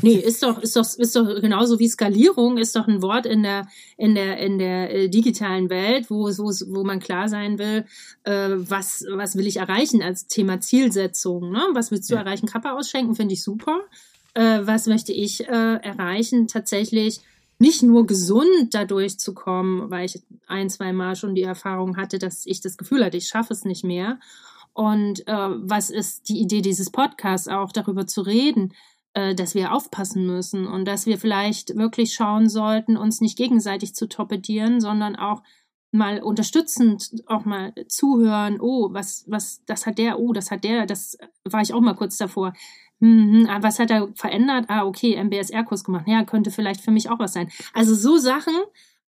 Nee, 0.00 0.14
ist 0.14 0.42
doch, 0.42 0.58
ist 0.58 0.74
doch, 0.74 0.86
ist 0.96 1.14
doch 1.14 1.40
genauso 1.40 1.78
wie 1.78 1.88
Skalierung, 1.88 2.56
ist 2.56 2.74
doch 2.74 2.88
ein 2.88 3.02
Wort 3.02 3.26
in 3.26 3.42
der, 3.42 3.68
in 3.98 4.14
der, 4.14 4.38
in 4.38 4.58
der 4.58 4.90
äh, 4.90 5.08
digitalen 5.08 5.68
Welt, 5.68 6.06
wo, 6.08 6.28
wo, 6.28 6.50
wo 6.74 6.82
man 6.82 6.98
klar 6.98 7.28
sein 7.28 7.58
will, 7.58 7.84
äh, 8.24 8.48
was, 8.56 9.04
was 9.10 9.36
will 9.36 9.46
ich 9.46 9.58
erreichen 9.58 10.02
als 10.02 10.26
Thema 10.26 10.60
Zielsetzung, 10.60 11.50
ne? 11.52 11.62
Was 11.74 11.90
willst 11.90 12.10
du 12.10 12.14
ja. 12.14 12.20
erreichen? 12.20 12.46
Kappa 12.46 12.72
ausschenken, 12.72 13.14
finde 13.14 13.34
ich 13.34 13.42
super. 13.42 13.80
Äh, 14.34 14.60
was 14.62 14.86
möchte 14.86 15.12
ich 15.12 15.46
äh, 15.46 15.74
erreichen? 15.76 16.48
Tatsächlich 16.48 17.20
nicht 17.60 17.82
nur 17.82 18.06
gesund 18.06 18.72
dadurch 18.72 19.18
zu 19.18 19.34
kommen, 19.34 19.90
weil 19.90 20.06
ich 20.06 20.22
ein, 20.46 20.70
zwei 20.70 20.92
Mal 20.92 21.14
schon 21.14 21.34
die 21.34 21.42
Erfahrung 21.42 21.98
hatte, 21.98 22.18
dass 22.18 22.46
ich 22.46 22.62
das 22.62 22.78
Gefühl 22.78 23.04
hatte, 23.04 23.18
ich 23.18 23.28
schaffe 23.28 23.52
es 23.52 23.66
nicht 23.66 23.84
mehr. 23.84 24.18
Und 24.72 25.28
äh, 25.28 25.32
was 25.32 25.90
ist 25.90 26.30
die 26.30 26.40
Idee 26.40 26.62
dieses 26.62 26.90
Podcasts 26.90 27.48
auch 27.48 27.70
darüber 27.70 28.06
zu 28.06 28.22
reden, 28.22 28.72
äh, 29.12 29.34
dass 29.34 29.54
wir 29.54 29.74
aufpassen 29.74 30.26
müssen 30.26 30.66
und 30.66 30.86
dass 30.86 31.04
wir 31.04 31.18
vielleicht 31.18 31.76
wirklich 31.76 32.14
schauen 32.14 32.48
sollten, 32.48 32.96
uns 32.96 33.20
nicht 33.20 33.36
gegenseitig 33.36 33.94
zu 33.94 34.08
torpedieren, 34.08 34.80
sondern 34.80 35.14
auch 35.14 35.42
mal 35.92 36.22
unterstützend 36.22 37.10
auch 37.26 37.44
mal 37.44 37.74
zuhören, 37.88 38.58
oh, 38.58 38.88
was, 38.92 39.24
was, 39.26 39.62
das 39.66 39.84
hat 39.84 39.98
der, 39.98 40.18
oh, 40.18 40.32
das 40.32 40.50
hat 40.50 40.64
der, 40.64 40.86
das 40.86 41.18
war 41.44 41.60
ich 41.60 41.74
auch 41.74 41.80
mal 41.80 41.94
kurz 41.96 42.16
davor. 42.16 42.54
Ah, 43.02 43.62
was 43.62 43.78
hat 43.78 43.90
er 43.90 44.08
verändert? 44.14 44.66
Ah, 44.68 44.84
okay, 44.84 45.16
MBSR-Kurs 45.22 45.84
gemacht. 45.84 46.06
Ja, 46.06 46.24
könnte 46.24 46.50
vielleicht 46.50 46.82
für 46.82 46.90
mich 46.90 47.08
auch 47.08 47.18
was 47.18 47.32
sein. 47.32 47.50
Also 47.72 47.94
so 47.94 48.18
Sachen 48.18 48.54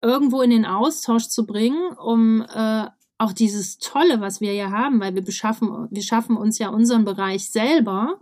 irgendwo 0.01 0.41
in 0.41 0.49
den 0.49 0.65
Austausch 0.65 1.27
zu 1.27 1.45
bringen, 1.45 1.93
um 1.97 2.41
äh, 2.41 2.87
auch 3.19 3.33
dieses 3.33 3.77
Tolle, 3.77 4.19
was 4.19 4.41
wir 4.41 4.53
ja 4.53 4.71
haben, 4.71 4.99
weil 4.99 5.15
wir 5.15 5.23
beschaffen, 5.23 5.87
wir 5.91 6.01
schaffen 6.01 6.35
uns 6.35 6.57
ja 6.59 6.69
unseren 6.69 7.05
Bereich 7.05 7.49
selber. 7.51 8.19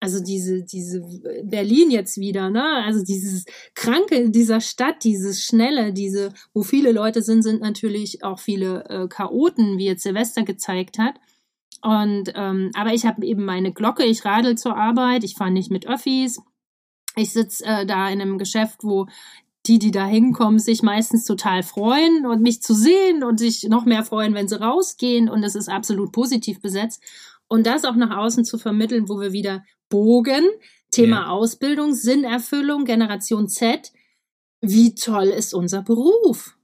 Also 0.00 0.22
diese, 0.22 0.62
diese 0.64 1.02
Berlin 1.44 1.90
jetzt 1.90 2.16
wieder, 2.16 2.48
ne? 2.48 2.64
Also 2.86 3.04
dieses 3.04 3.44
Kranke 3.74 4.30
dieser 4.30 4.62
Stadt, 4.62 5.04
dieses 5.04 5.44
Schnelle, 5.44 5.92
diese, 5.92 6.32
wo 6.54 6.62
viele 6.62 6.90
Leute 6.92 7.20
sind, 7.20 7.42
sind 7.42 7.60
natürlich 7.60 8.24
auch 8.24 8.38
viele 8.38 8.84
äh, 8.88 9.08
Chaoten, 9.08 9.76
wie 9.76 9.84
jetzt 9.84 10.02
Silvester 10.02 10.42
gezeigt 10.42 10.98
hat. 10.98 11.16
Und 11.82 12.32
ähm, 12.34 12.70
aber 12.74 12.92
ich 12.92 13.06
habe 13.06 13.24
eben 13.24 13.44
meine 13.44 13.72
Glocke, 13.72 14.04
ich 14.04 14.24
radel 14.24 14.56
zur 14.56 14.76
Arbeit, 14.76 15.24
ich 15.24 15.34
fahre 15.34 15.50
nicht 15.50 15.70
mit 15.70 15.86
Öffis. 15.86 16.40
Ich 17.16 17.32
sitze 17.32 17.64
äh, 17.64 17.86
da 17.86 18.08
in 18.08 18.20
einem 18.20 18.38
Geschäft, 18.38 18.82
wo 18.82 19.06
die, 19.66 19.78
die 19.78 19.90
da 19.90 20.06
hinkommen, 20.06 20.58
sich 20.58 20.82
meistens 20.82 21.24
total 21.24 21.62
freuen 21.62 22.26
und 22.26 22.42
mich 22.42 22.62
zu 22.62 22.74
sehen 22.74 23.22
und 23.22 23.38
sich 23.38 23.64
noch 23.64 23.84
mehr 23.84 24.04
freuen, 24.04 24.34
wenn 24.34 24.48
sie 24.48 24.60
rausgehen. 24.60 25.28
Und 25.28 25.42
es 25.42 25.54
ist 25.54 25.68
absolut 25.68 26.12
positiv 26.12 26.60
besetzt. 26.60 27.02
Und 27.48 27.66
das 27.66 27.84
auch 27.84 27.96
nach 27.96 28.16
außen 28.16 28.44
zu 28.44 28.58
vermitteln, 28.58 29.08
wo 29.08 29.20
wir 29.20 29.32
wieder 29.32 29.64
bogen. 29.88 30.44
Thema 30.90 31.16
ja. 31.16 31.26
Ausbildung, 31.28 31.94
Sinnerfüllung, 31.94 32.84
Generation 32.84 33.48
Z. 33.48 33.92
Wie 34.60 34.94
toll 34.94 35.26
ist 35.28 35.54
unser 35.54 35.82
Beruf? 35.82 36.56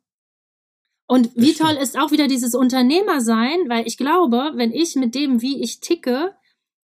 Und 1.06 1.30
wie 1.36 1.54
toll 1.54 1.78
ist 1.80 1.98
auch 1.98 2.10
wieder 2.10 2.26
dieses 2.26 2.54
Unternehmersein, 2.54 3.68
weil 3.68 3.86
ich 3.86 3.96
glaube, 3.96 4.52
wenn 4.54 4.72
ich 4.72 4.96
mit 4.96 5.14
dem, 5.14 5.40
wie 5.40 5.62
ich 5.62 5.80
ticke, 5.80 6.34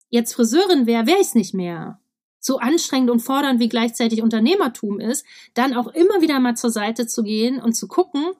jetzt 0.10 0.34
Friseurin 0.34 0.85
wäre, 0.85 1.07
wäre 1.07 1.19
ich 1.19 1.27
es 1.27 1.35
nicht 1.35 1.53
mehr 1.53 2.02
so 2.41 2.57
anstrengend 2.57 3.10
und 3.11 3.19
fordernd 3.19 3.60
wie 3.60 3.69
gleichzeitig 3.69 4.22
Unternehmertum 4.22 4.99
ist, 4.99 5.26
dann 5.53 5.76
auch 5.76 5.88
immer 5.88 6.22
wieder 6.22 6.39
mal 6.39 6.56
zur 6.56 6.72
Seite 6.72 7.06
zu 7.06 7.23
gehen 7.23 7.61
und 7.61 7.73
zu 7.73 7.88
gucken, 7.88 8.31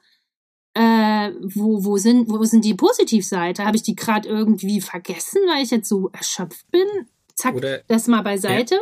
äh, 0.74 1.32
wo, 1.42 1.86
wo, 1.86 1.98
sind, 1.98 2.30
wo 2.30 2.44
sind 2.44 2.66
die 2.66 2.74
Positivseite? 2.74 3.64
Habe 3.64 3.76
ich 3.76 3.84
die 3.84 3.96
gerade 3.96 4.28
irgendwie 4.28 4.82
vergessen, 4.82 5.42
weil 5.48 5.64
ich 5.64 5.70
jetzt 5.70 5.88
so 5.88 6.10
erschöpft 6.10 6.70
bin? 6.72 6.88
Zack, 7.36 7.56
Oder, 7.56 7.84
das 7.88 8.08
mal 8.08 8.24
beiseite. 8.24 8.76
Ja. 8.76 8.82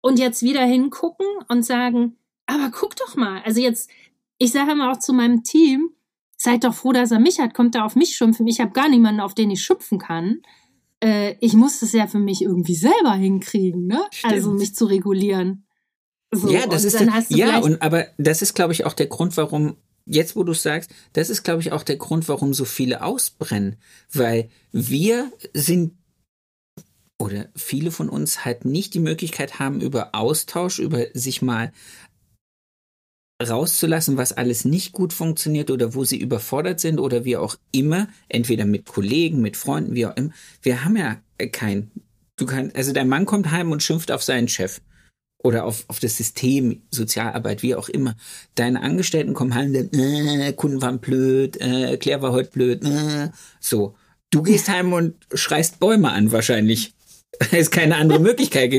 Und 0.00 0.18
jetzt 0.18 0.42
wieder 0.42 0.64
hingucken 0.64 1.26
und 1.48 1.64
sagen, 1.64 2.16
aber 2.46 2.70
guck 2.70 2.96
doch 2.96 3.16
mal. 3.16 3.42
Also 3.44 3.60
jetzt, 3.60 3.90
ich 4.38 4.52
sage 4.52 4.72
immer 4.72 4.92
auch 4.92 4.98
zu 4.98 5.12
meinem 5.12 5.42
Team, 5.42 5.90
seid 6.42 6.64
doch 6.64 6.74
froh, 6.74 6.92
dass 6.92 7.10
er 7.10 7.20
mich 7.20 7.38
hat, 7.38 7.54
kommt 7.54 7.74
da 7.74 7.84
auf 7.84 7.96
mich 7.96 8.16
schimpfen. 8.16 8.46
Ich 8.46 8.60
habe 8.60 8.72
gar 8.72 8.88
niemanden, 8.88 9.20
auf 9.20 9.34
den 9.34 9.50
ich 9.50 9.62
schupfen 9.62 9.98
kann 9.98 10.42
äh, 11.02 11.34
ich 11.40 11.54
muss 11.54 11.80
das 11.80 11.92
ja 11.92 12.06
für 12.06 12.18
mich 12.18 12.42
irgendwie 12.42 12.76
selber 12.76 13.14
hinkriegen, 13.14 13.86
ne? 13.86 14.04
Stimmt. 14.12 14.32
Also 14.32 14.52
mich 14.52 14.74
zu 14.74 14.86
regulieren. 14.86 15.66
So, 16.30 16.50
ja, 16.50 16.66
das 16.66 16.84
ist 16.84 16.98
dann, 16.98 17.12
ja, 17.28 17.58
und 17.58 17.82
aber 17.82 18.06
das 18.16 18.40
ist, 18.40 18.54
glaube 18.54 18.72
ich, 18.72 18.86
auch 18.86 18.94
der 18.94 19.06
Grund, 19.06 19.36
warum 19.36 19.76
jetzt, 20.06 20.34
wo 20.34 20.44
du 20.44 20.54
sagst, 20.54 20.90
das 21.12 21.28
ist, 21.28 21.42
glaube 21.42 21.60
ich, 21.60 21.72
auch 21.72 21.82
der 21.82 21.96
Grund, 21.96 22.26
warum 22.28 22.54
so 22.54 22.64
viele 22.64 23.02
ausbrennen, 23.02 23.76
weil 24.10 24.48
wir 24.70 25.30
sind 25.52 25.98
oder 27.18 27.48
viele 27.54 27.90
von 27.90 28.08
uns 28.08 28.44
halt 28.44 28.64
nicht 28.64 28.94
die 28.94 29.00
Möglichkeit 29.00 29.58
haben, 29.58 29.80
über 29.80 30.14
Austausch, 30.14 30.78
über 30.78 31.04
sich 31.12 31.42
mal 31.42 31.72
rauszulassen, 33.42 34.16
was 34.16 34.32
alles 34.32 34.64
nicht 34.64 34.92
gut 34.92 35.12
funktioniert 35.12 35.70
oder 35.70 35.94
wo 35.94 36.04
sie 36.04 36.18
überfordert 36.18 36.80
sind 36.80 36.98
oder 36.98 37.24
wie 37.24 37.36
auch 37.36 37.56
immer, 37.72 38.08
entweder 38.28 38.64
mit 38.64 38.86
Kollegen, 38.86 39.40
mit 39.40 39.56
Freunden, 39.56 39.94
wie 39.94 40.06
auch 40.06 40.16
immer. 40.16 40.30
Wir 40.62 40.84
haben 40.84 40.96
ja 40.96 41.18
kein, 41.52 41.90
du 42.36 42.46
kannst, 42.46 42.76
also 42.76 42.92
dein 42.92 43.08
Mann 43.08 43.26
kommt 43.26 43.50
heim 43.50 43.70
und 43.70 43.82
schimpft 43.82 44.10
auf 44.10 44.22
seinen 44.22 44.48
Chef 44.48 44.80
oder 45.42 45.64
auf, 45.64 45.84
auf 45.88 45.98
das 45.98 46.16
System, 46.16 46.82
Sozialarbeit, 46.90 47.62
wie 47.62 47.74
auch 47.74 47.88
immer. 47.88 48.16
Deine 48.54 48.82
Angestellten 48.82 49.34
kommen 49.34 49.54
heim 49.54 49.74
und 49.74 49.94
sagen, 49.94 50.40
äh, 50.40 50.52
Kunden 50.52 50.82
waren 50.82 51.00
blöd, 51.00 51.60
äh, 51.60 51.96
Claire 51.96 52.22
war 52.22 52.32
heute 52.32 52.50
blöd, 52.50 52.84
äh, 52.84 53.28
so. 53.60 53.94
Du 54.30 54.42
gehst 54.42 54.68
heim 54.68 54.92
und 54.94 55.14
schreist 55.34 55.78
Bäume 55.78 56.10
an 56.10 56.32
wahrscheinlich. 56.32 56.94
Es 57.38 57.52
ist 57.52 57.70
keine 57.70 57.96
andere 57.96 58.18
Möglichkeit. 58.18 58.72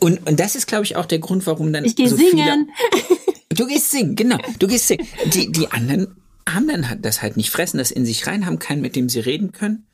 Und, 0.00 0.26
und 0.26 0.40
das 0.40 0.56
ist, 0.56 0.66
glaube 0.66 0.84
ich, 0.84 0.96
auch 0.96 1.06
der 1.06 1.18
Grund, 1.18 1.46
warum 1.46 1.72
dann. 1.72 1.84
Ich 1.84 1.96
gehe 1.96 2.08
so 2.08 2.16
singen. 2.16 2.70
Viele, 2.92 3.18
Du 3.54 3.66
gehst 3.66 3.90
singen, 3.90 4.16
genau. 4.16 4.38
Du 4.58 4.66
gehst 4.66 4.88
singen. 4.88 5.06
Die, 5.26 5.50
die 5.50 5.70
anderen 5.70 6.16
haben 6.48 6.68
dann 6.68 7.02
das 7.02 7.22
halt 7.22 7.36
nicht, 7.36 7.50
fressen 7.50 7.78
das 7.78 7.90
in 7.90 8.04
sich 8.04 8.26
rein, 8.26 8.46
haben 8.46 8.58
keinen, 8.58 8.82
mit 8.82 8.96
dem 8.96 9.08
sie 9.08 9.20
reden 9.20 9.52
können 9.52 9.86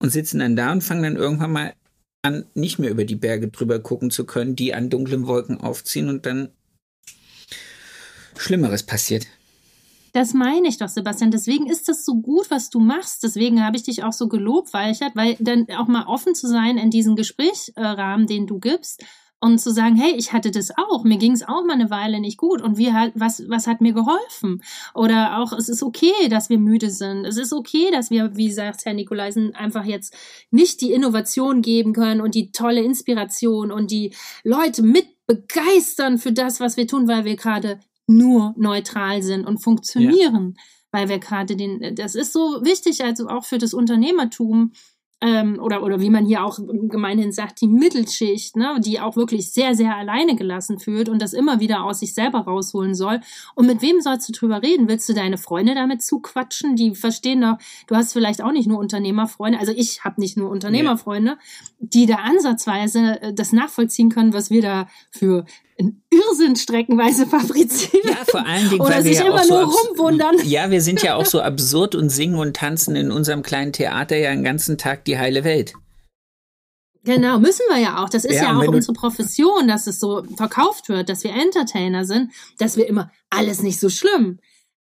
und 0.00 0.10
sitzen 0.10 0.40
dann 0.40 0.56
da 0.56 0.72
und 0.72 0.82
fangen 0.82 1.02
dann 1.02 1.16
irgendwann 1.16 1.52
mal 1.52 1.74
an, 2.22 2.46
nicht 2.54 2.78
mehr 2.78 2.90
über 2.90 3.04
die 3.04 3.16
Berge 3.16 3.48
drüber 3.48 3.80
gucken 3.80 4.10
zu 4.10 4.24
können, 4.24 4.56
die 4.56 4.74
an 4.74 4.90
dunklen 4.90 5.26
Wolken 5.26 5.60
aufziehen 5.60 6.08
und 6.08 6.26
dann 6.26 6.50
Schlimmeres 8.36 8.82
passiert. 8.82 9.26
Das 10.12 10.34
meine 10.34 10.68
ich 10.68 10.76
doch, 10.76 10.88
Sebastian. 10.88 11.30
Deswegen 11.30 11.70
ist 11.70 11.88
das 11.88 12.04
so 12.04 12.16
gut, 12.16 12.50
was 12.50 12.68
du 12.68 12.80
machst. 12.80 13.22
Deswegen 13.22 13.64
habe 13.64 13.76
ich 13.76 13.82
dich 13.82 14.04
auch 14.04 14.12
so 14.12 14.28
gelobt, 14.28 14.74
Weichert, 14.74 15.16
weil 15.16 15.36
dann 15.40 15.66
auch 15.70 15.88
mal 15.88 16.06
offen 16.06 16.34
zu 16.34 16.48
sein 16.48 16.76
in 16.76 16.90
diesen 16.90 17.16
Gesprächsrahmen, 17.16 18.26
den 18.26 18.46
du 18.46 18.58
gibst 18.58 19.02
und 19.42 19.58
zu 19.58 19.72
sagen, 19.72 19.96
hey, 19.96 20.14
ich 20.16 20.32
hatte 20.32 20.52
das 20.52 20.70
auch, 20.76 21.02
mir 21.02 21.18
ging 21.18 21.32
es 21.32 21.42
auch 21.42 21.64
mal 21.64 21.72
eine 21.72 21.90
Weile 21.90 22.20
nicht 22.20 22.38
gut 22.38 22.62
und 22.62 22.78
wie 22.78 22.92
halt, 22.92 23.12
was, 23.16 23.42
was 23.48 23.66
hat 23.66 23.80
mir 23.80 23.92
geholfen? 23.92 24.62
Oder 24.94 25.38
auch, 25.38 25.52
es 25.52 25.68
ist 25.68 25.82
okay, 25.82 26.28
dass 26.30 26.48
wir 26.48 26.58
müde 26.58 26.90
sind. 26.90 27.24
Es 27.24 27.36
ist 27.36 27.52
okay, 27.52 27.90
dass 27.90 28.10
wir, 28.10 28.36
wie 28.36 28.52
sagt 28.52 28.84
Herr 28.84 28.94
Nikolaisen, 28.94 29.54
einfach 29.56 29.84
jetzt 29.84 30.16
nicht 30.52 30.80
die 30.80 30.92
Innovation 30.92 31.60
geben 31.60 31.92
können 31.92 32.20
und 32.20 32.36
die 32.36 32.52
tolle 32.52 32.82
Inspiration 32.82 33.72
und 33.72 33.90
die 33.90 34.14
Leute 34.44 34.82
mit 34.82 35.08
begeistern 35.26 36.18
für 36.18 36.32
das, 36.32 36.60
was 36.60 36.76
wir 36.76 36.86
tun, 36.86 37.08
weil 37.08 37.24
wir 37.24 37.34
gerade 37.34 37.80
nur 38.06 38.54
neutral 38.56 39.22
sind 39.22 39.44
und 39.44 39.58
funktionieren. 39.58 40.54
Ja. 40.56 40.62
Weil 40.94 41.08
wir 41.08 41.18
gerade 41.18 41.56
den, 41.56 41.96
das 41.96 42.14
ist 42.14 42.32
so 42.32 42.60
wichtig, 42.62 43.02
also 43.02 43.26
auch 43.26 43.46
für 43.46 43.58
das 43.58 43.72
Unternehmertum, 43.72 44.72
ähm, 45.22 45.58
oder, 45.60 45.82
oder 45.84 46.00
wie 46.00 46.10
man 46.10 46.26
hier 46.26 46.44
auch 46.44 46.58
gemeinhin 46.58 47.30
sagt, 47.30 47.60
die 47.60 47.68
Mittelschicht, 47.68 48.56
ne, 48.56 48.80
die 48.84 48.98
auch 48.98 49.14
wirklich 49.14 49.52
sehr, 49.52 49.74
sehr 49.74 49.96
alleine 49.96 50.34
gelassen 50.34 50.80
fühlt 50.80 51.08
und 51.08 51.22
das 51.22 51.32
immer 51.32 51.60
wieder 51.60 51.84
aus 51.84 52.00
sich 52.00 52.12
selber 52.12 52.40
rausholen 52.40 52.94
soll. 52.94 53.20
Und 53.54 53.66
mit 53.66 53.82
wem 53.82 54.00
sollst 54.00 54.28
du 54.28 54.32
drüber 54.32 54.62
reden? 54.62 54.88
Willst 54.88 55.08
du 55.08 55.14
deine 55.14 55.38
Freunde 55.38 55.74
damit 55.74 56.02
zuquatschen? 56.02 56.74
Die 56.74 56.96
verstehen 56.96 57.40
doch, 57.40 57.58
du 57.86 57.94
hast 57.94 58.12
vielleicht 58.12 58.42
auch 58.42 58.52
nicht 58.52 58.66
nur 58.66 58.78
Unternehmerfreunde, 58.78 59.60
also 59.60 59.72
ich 59.74 60.04
habe 60.04 60.20
nicht 60.20 60.36
nur 60.36 60.50
Unternehmerfreunde, 60.50 61.38
die 61.78 62.06
da 62.06 62.16
ansatzweise 62.16 63.22
äh, 63.22 63.32
das 63.32 63.52
nachvollziehen 63.52 64.10
können, 64.10 64.32
was 64.32 64.50
wir 64.50 64.62
da 64.62 64.88
für 65.10 65.44
Irrsinn 65.78 66.56
streckenweise 66.56 67.26
fabrizieren. 67.26 68.02
Ja, 68.04 68.24
vor 68.26 68.46
allen 68.46 68.68
Dingen, 68.68 68.80
Oder 68.80 68.96
weil 68.96 69.02
sich 69.02 69.18
wir 69.18 69.26
immer 69.26 69.44
ja 69.44 69.48
nur 69.48 69.70
so 69.70 69.78
rumwundern. 69.78 70.36
Ja, 70.44 70.70
wir 70.70 70.82
sind 70.82 71.02
ja 71.02 71.16
auch 71.16 71.26
so 71.26 71.40
absurd 71.40 71.94
und 71.94 72.10
singen 72.10 72.38
und 72.38 72.56
tanzen 72.56 72.94
in 72.96 73.10
unserem 73.10 73.42
kleinen 73.42 73.72
Theater 73.72 74.16
ja 74.16 74.30
den 74.30 74.44
ganzen 74.44 74.78
Tag 74.78 75.04
die 75.04 75.18
heile 75.18 75.44
Welt. 75.44 75.72
Genau, 77.04 77.38
müssen 77.38 77.64
wir 77.68 77.78
ja 77.78 78.02
auch. 78.02 78.08
Das 78.08 78.24
ist 78.24 78.36
ja, 78.36 78.44
ja 78.44 78.58
auch 78.58 78.68
unsere 78.68 78.92
Profession, 78.92 79.66
dass 79.66 79.86
es 79.86 79.98
so 79.98 80.22
verkauft 80.36 80.88
wird, 80.88 81.08
dass 81.08 81.24
wir 81.24 81.32
Entertainer 81.32 82.04
sind, 82.04 82.30
dass 82.58 82.76
wir 82.76 82.86
immer 82.86 83.10
alles 83.28 83.62
nicht 83.62 83.80
so 83.80 83.88
schlimm. 83.88 84.38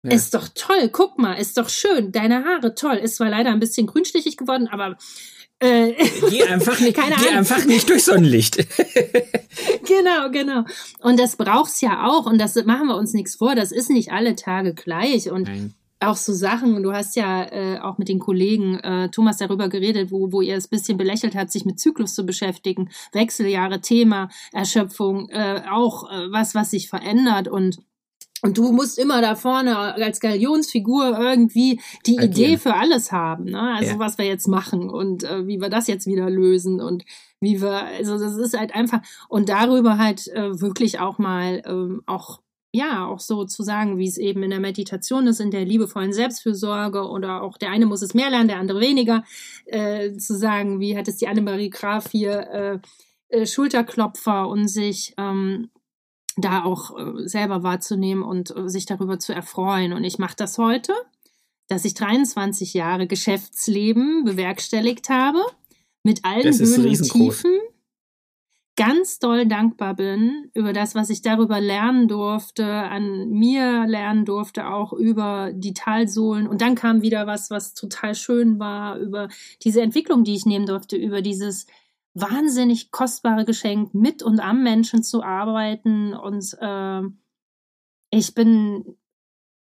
Ja. 0.04 0.12
Ist 0.12 0.34
doch 0.34 0.48
toll, 0.56 0.90
guck 0.92 1.20
mal, 1.20 1.34
ist 1.34 1.58
doch 1.58 1.70
schön. 1.70 2.12
Deine 2.12 2.44
Haare 2.44 2.74
toll. 2.76 2.96
Ist 2.96 3.18
zwar 3.18 3.30
leider 3.30 3.52
ein 3.52 3.60
bisschen 3.60 3.88
grünstichig 3.88 4.38
geworden, 4.38 4.68
aber 4.68 4.98
äh, 5.60 5.94
geh 6.30 6.44
einfach 6.44 6.80
nicht, 6.80 6.96
Keine 6.96 7.16
geh 7.16 7.30
einfach 7.30 7.66
nicht 7.66 7.90
durch 7.90 8.04
Sonnenlicht. 8.04 8.58
genau, 9.88 10.30
genau. 10.32 10.64
Und 11.02 11.20
das 11.20 11.36
braucht's 11.36 11.82
ja 11.82 12.08
auch. 12.08 12.28
Und 12.28 12.40
das 12.40 12.56
machen 12.66 12.88
wir 12.88 12.96
uns 12.96 13.14
nichts 13.14 13.36
vor. 13.36 13.56
Das 13.56 13.72
ist 13.72 13.90
nicht 13.90 14.12
alle 14.12 14.36
Tage 14.36 14.76
gleich. 14.76 15.32
Und 15.32 15.48
Nein. 15.48 15.74
auch 16.00 16.16
so 16.16 16.32
Sachen, 16.34 16.84
du 16.84 16.94
hast 16.94 17.16
ja 17.16 17.44
äh, 17.46 17.80
auch 17.80 17.98
mit 17.98 18.08
den 18.08 18.20
Kollegen 18.20 18.80
äh, 18.82 19.10
Thomas 19.10 19.38
darüber 19.38 19.68
geredet, 19.68 20.12
wo, 20.12 20.32
wo 20.32 20.42
ihr 20.42 20.56
es 20.56 20.68
bisschen 20.68 20.98
belächelt 20.98 21.34
hat, 21.34 21.52
sich 21.52 21.66
mit 21.66 21.80
Zyklus 21.80 22.14
zu 22.14 22.24
beschäftigen. 22.24 22.90
Wechseljahre, 23.12 23.82
Thema, 23.82 24.30
Erschöpfung, 24.54 25.30
äh, 25.30 25.64
auch 25.72 26.12
äh, 26.12 26.32
was, 26.32 26.54
was 26.54 26.70
sich 26.70 26.88
verändert 26.88 27.48
und 27.48 27.80
und 28.44 28.58
du 28.58 28.72
musst 28.72 29.00
immer 29.00 29.22
da 29.22 29.36
vorne 29.36 29.78
als 29.78 30.20
Galionsfigur 30.20 31.18
irgendwie 31.18 31.82
die 32.06 32.20
Agieren. 32.20 32.32
Idee 32.32 32.58
für 32.58 32.76
alles 32.76 33.12
haben, 33.12 33.46
ne? 33.46 33.76
Also 33.76 33.94
ja. 33.94 34.00
was 34.00 34.18
wir 34.18 34.26
jetzt 34.26 34.48
machen 34.48 34.90
und 34.90 35.24
äh, 35.24 35.48
wie 35.48 35.60
wir 35.60 35.70
das 35.70 35.88
jetzt 35.88 36.06
wieder 36.06 36.30
lösen 36.30 36.80
und 36.80 37.04
wie 37.40 37.62
wir, 37.62 37.86
also 37.86 38.18
das 38.20 38.36
ist 38.38 38.58
halt 38.58 38.76
einfach 38.76 39.02
und 39.30 39.50
darüber 39.50 39.98
halt 39.98 40.28
äh, 40.28 40.60
wirklich 40.62 41.00
auch 41.00 41.18
mal 41.18 41.62
ähm, 41.66 42.02
auch 42.06 42.40
ja, 42.74 43.08
auch 43.08 43.20
so 43.20 43.46
zu 43.46 43.64
sagen, 43.64 43.98
wie 43.98 44.08
es 44.08 44.18
eben 44.18 44.44
in 44.44 44.52
der 44.52 44.60
Meditation 44.60 45.26
ist, 45.26 45.40
in 45.40 45.52
der 45.52 45.66
liebevollen 45.66 46.14
Selbstfürsorge 46.14 47.08
oder 47.08 47.42
auch 47.42 47.58
der 47.58 47.72
eine 47.72 47.86
muss 47.86 48.02
es 48.02 48.14
mehr 48.14 48.30
lernen, 48.30 48.50
der 48.50 48.60
andere 48.60 48.82
weniger, 48.82 49.24
äh, 49.66 50.14
zu 50.18 50.38
sagen, 50.38 50.80
wie 50.80 50.98
hat 50.98 51.08
es 51.08 51.18
die 51.18 51.28
Annemarie 51.28 51.70
Graf 51.70 52.12
hier, 52.12 52.40
äh, 52.52 52.80
äh, 53.30 53.46
Schulterklopfer 53.46 54.48
und 54.48 54.68
sich 54.68 55.14
ähm, 55.18 55.70
da 56.38 56.64
auch 56.64 56.98
äh, 56.98 57.28
selber 57.28 57.64
wahrzunehmen 57.64 58.24
und 58.24 58.56
äh, 58.56 58.70
sich 58.70 58.86
darüber 58.86 59.20
zu 59.20 59.34
erfreuen. 59.34 59.92
Und 59.94 60.04
ich 60.04 60.20
mache 60.20 60.36
das 60.38 60.58
heute, 60.58 60.94
dass 61.68 61.84
ich 61.84 61.96
23 61.96 62.74
Jahre 62.74 63.08
Geschäftsleben 63.08 64.24
bewerkstelligt 64.24 65.10
habe, 65.10 65.40
mit 66.04 66.24
allen 66.24 66.58
Höhen 66.58 66.88
und 66.88 67.12
Tiefen, 67.12 67.60
ganz 68.78 69.18
doll 69.18 69.48
dankbar 69.48 69.96
bin 69.96 70.52
über 70.54 70.72
das, 70.72 70.94
was 70.96 71.10
ich 71.10 71.24
darüber 71.24 71.60
lernen 71.60 72.08
durfte, 72.08 72.66
an 72.66 73.30
mir 73.30 73.86
lernen 73.88 74.24
durfte, 74.24 74.70
auch 74.70 74.94
über 74.94 75.52
die 75.54 75.74
Talsohlen. 75.74 76.48
Und 76.48 76.62
dann 76.62 76.76
kam 76.76 77.02
wieder 77.02 77.26
was, 77.28 77.50
was 77.50 77.74
total 77.74 78.14
schön 78.14 78.60
war, 78.60 78.98
über 79.00 79.28
diese 79.64 79.82
Entwicklung, 79.82 80.24
die 80.24 80.36
ich 80.36 80.46
nehmen 80.46 80.68
durfte, 80.68 80.96
über 80.96 81.22
dieses 81.22 81.66
wahnsinnig 82.20 82.92
kostbare 82.92 83.46
Geschenk, 83.46 83.94
mit 83.94 84.24
und 84.24 84.40
am 84.40 84.64
Menschen 84.64 85.04
zu 85.04 85.24
arbeiten. 85.24 86.14
Und 86.14 86.58
äh, 86.60 87.02
ich 88.10 88.34
bin, 88.34 88.98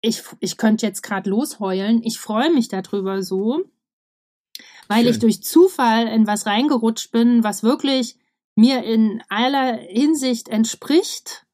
ich, 0.02 0.24
ich 0.40 0.58
könnte 0.58 0.86
jetzt 0.86 1.04
gerade 1.04 1.30
losheulen. 1.30 2.02
Ich 2.04 2.20
freue 2.20 2.52
mich 2.52 2.68
darüber 2.68 3.22
so, 3.24 3.64
weil 4.88 5.04
Schön. 5.04 5.12
ich 5.12 5.20
durch 5.20 5.44
Zufall 5.44 6.08
in 6.08 6.28
was 6.28 6.46
reingerutscht 6.46 7.12
bin, 7.12 7.44
was 7.44 7.64
wirklich 7.64 8.18
mir 8.56 8.84
in 8.84 9.22
aller 9.28 9.78
Hinsicht 9.78 10.48
entspricht, 10.48 11.46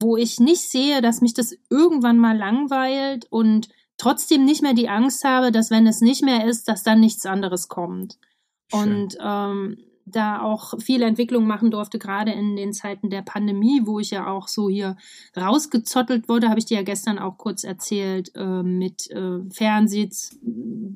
wo 0.00 0.16
ich 0.16 0.40
nicht 0.40 0.62
sehe, 0.62 1.02
dass 1.02 1.20
mich 1.20 1.34
das 1.34 1.54
irgendwann 1.68 2.18
mal 2.18 2.36
langweilt 2.36 3.26
und 3.30 3.68
trotzdem 3.98 4.44
nicht 4.44 4.62
mehr 4.62 4.74
die 4.74 4.88
Angst 4.88 5.24
habe, 5.24 5.52
dass 5.52 5.70
wenn 5.70 5.86
es 5.86 6.00
nicht 6.00 6.22
mehr 6.22 6.46
ist, 6.46 6.68
dass 6.68 6.82
dann 6.82 7.00
nichts 7.00 7.26
anderes 7.26 7.68
kommt. 7.68 8.18
Schön. 8.70 9.02
Und 9.02 9.18
ähm, 9.20 9.78
da 10.06 10.40
auch 10.40 10.74
viele 10.78 11.04
Entwicklungen 11.04 11.48
machen 11.48 11.72
durfte, 11.72 11.98
gerade 11.98 12.30
in 12.30 12.54
den 12.54 12.72
Zeiten 12.72 13.10
der 13.10 13.22
Pandemie, 13.22 13.82
wo 13.84 13.98
ich 13.98 14.12
ja 14.12 14.28
auch 14.28 14.46
so 14.46 14.68
hier 14.68 14.96
rausgezottelt 15.36 16.28
wurde, 16.28 16.48
habe 16.48 16.60
ich 16.60 16.64
dir 16.64 16.78
ja 16.78 16.82
gestern 16.84 17.18
auch 17.18 17.36
kurz 17.36 17.64
erzählt, 17.64 18.30
äh, 18.36 18.62
mit 18.62 19.10
äh, 19.10 19.40
Fernsehs. 19.50 20.38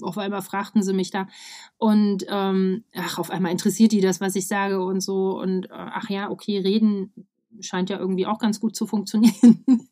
Auf 0.00 0.16
einmal 0.16 0.42
fragten 0.42 0.82
sie 0.82 0.92
mich 0.92 1.10
da. 1.10 1.26
Und 1.76 2.24
ähm, 2.28 2.84
ach, 2.94 3.18
auf 3.18 3.30
einmal 3.30 3.50
interessiert 3.50 3.90
die 3.90 4.00
das, 4.00 4.20
was 4.20 4.36
ich 4.36 4.46
sage 4.46 4.80
und 4.80 5.00
so. 5.00 5.40
Und 5.40 5.66
äh, 5.66 5.74
ach 5.74 6.08
ja, 6.08 6.30
okay, 6.30 6.58
reden 6.58 7.12
scheint 7.58 7.90
ja 7.90 7.98
irgendwie 7.98 8.26
auch 8.26 8.38
ganz 8.38 8.60
gut 8.60 8.76
zu 8.76 8.86
funktionieren. 8.86 9.64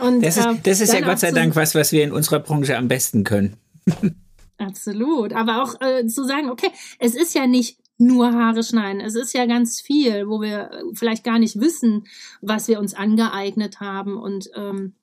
und, 0.00 0.24
das 0.24 0.38
ist, 0.38 0.46
äh, 0.46 0.54
das 0.62 0.80
ist 0.80 0.94
ja 0.94 1.00
Gott 1.00 1.18
sei 1.18 1.30
Dank 1.30 1.54
was, 1.56 1.74
was 1.74 1.92
wir 1.92 2.02
in 2.04 2.12
unserer 2.12 2.40
Branche 2.40 2.76
am 2.78 2.88
besten 2.88 3.22
können. 3.22 3.56
Absolut. 4.58 5.32
Aber 5.32 5.62
auch 5.62 5.80
äh, 5.80 6.06
zu 6.06 6.24
sagen, 6.24 6.50
okay, 6.50 6.70
es 6.98 7.14
ist 7.14 7.34
ja 7.34 7.46
nicht 7.46 7.78
nur 8.02 8.32
Haare 8.32 8.62
schneiden. 8.62 9.00
Es 9.00 9.14
ist 9.14 9.32
ja 9.32 9.46
ganz 9.46 9.80
viel, 9.80 10.28
wo 10.28 10.40
wir 10.40 10.70
vielleicht 10.94 11.24
gar 11.24 11.38
nicht 11.38 11.60
wissen, 11.60 12.04
was 12.40 12.68
wir 12.68 12.78
uns 12.78 12.94
angeeignet 12.94 13.80
haben 13.80 14.16
und 14.16 14.50
ähm, 14.54 14.94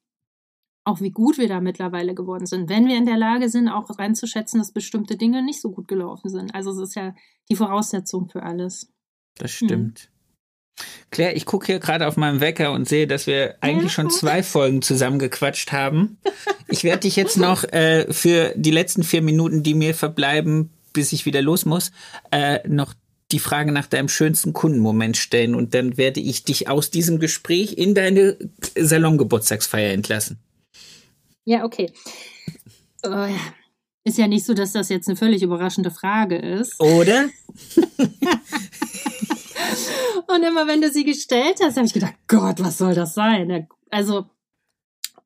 auch 0.84 1.01
wie 1.01 1.11
gut 1.11 1.38
wir 1.38 1.47
da 1.47 1.61
mittlerweile 1.61 2.15
geworden 2.15 2.45
sind, 2.45 2.69
wenn 2.69 2.88
wir 2.88 2.97
in 2.97 3.05
der 3.05 3.17
Lage 3.17 3.49
sind, 3.49 3.69
auch 3.69 3.97
reinzuschätzen, 3.97 4.59
dass 4.59 4.71
bestimmte 4.71 5.17
Dinge 5.17 5.43
nicht 5.43 5.61
so 5.61 5.71
gut 5.71 5.88
gelaufen 5.88 6.30
sind. 6.30 6.53
Also 6.55 6.71
es 6.71 6.89
ist 6.89 6.95
ja 6.95 7.13
die 7.49 7.55
Voraussetzung 7.55 8.27
für 8.30 8.43
alles. 8.43 8.91
Das 9.38 9.51
stimmt. 9.51 9.99
Hm. 9.99 10.19
Claire, 11.11 11.35
ich 11.35 11.45
gucke 11.45 11.65
hier 11.65 11.80
gerade 11.80 12.07
auf 12.07 12.17
meinem 12.17 12.39
Wecker 12.39 12.71
und 12.71 12.88
sehe, 12.88 13.05
dass 13.05 13.27
wir 13.27 13.55
eigentlich 13.61 13.91
schon 13.91 14.09
zwei 14.09 14.43
Folgen 14.43 14.81
zusammengequatscht 14.81 15.71
haben. 15.71 16.17
Ich 16.67 16.84
werde 16.84 17.01
dich 17.01 17.15
jetzt 17.15 17.38
noch 17.38 17.63
äh, 17.65 18.11
für 18.11 18.53
die 18.55 18.71
letzten 18.71 19.03
vier 19.03 19.21
Minuten, 19.21 19.61
die 19.61 19.73
mir 19.73 19.93
verbleiben, 19.93 20.71
bis 20.94 21.14
ich 21.14 21.26
wieder 21.26 21.41
los 21.41 21.66
muss, 21.66 21.91
äh, 22.32 22.68
noch 22.68 22.94
die 23.32 23.40
Frage 23.40 23.72
nach 23.72 23.86
deinem 23.86 24.10
schönsten 24.10 24.53
Kundenmoment 24.53 25.18
stellen 25.18 25.53
und 25.53 25.74
dann 25.74 25.98
werde 25.98 26.20
ich 26.20 26.44
dich 26.44 26.68
aus 26.68 26.90
diesem 26.90 27.20
Gespräch 27.20 27.78
in 27.78 27.94
deine 27.94 28.38
Salongeburtstagsfeier 28.76 29.94
entlassen. 29.94 30.40
Ja, 31.45 31.64
okay. 31.64 31.91
Oh, 33.03 33.28
ist 34.03 34.18
ja 34.18 34.28
nicht 34.28 34.45
so, 34.45 34.53
dass 34.53 34.72
das 34.72 34.90
jetzt 34.90 35.07
eine 35.07 35.16
völlig 35.16 35.44
überraschende 35.44 35.91
Frage 35.91 36.38
ist. 36.38 36.80
Oder? 36.80 37.30
und 40.28 40.44
immer 40.44 40.68
wenn 40.68 40.82
du 40.82 40.91
sie 40.91 41.03
gestellt 41.03 41.60
hast, 41.61 41.78
habe 41.78 41.86
ich 41.86 41.94
gedacht, 41.94 42.16
Gott, 42.28 42.60
was 42.64 42.78
soll 42.80 42.95
das 42.95 43.14
sein? 43.14 43.68
Also 43.91 44.26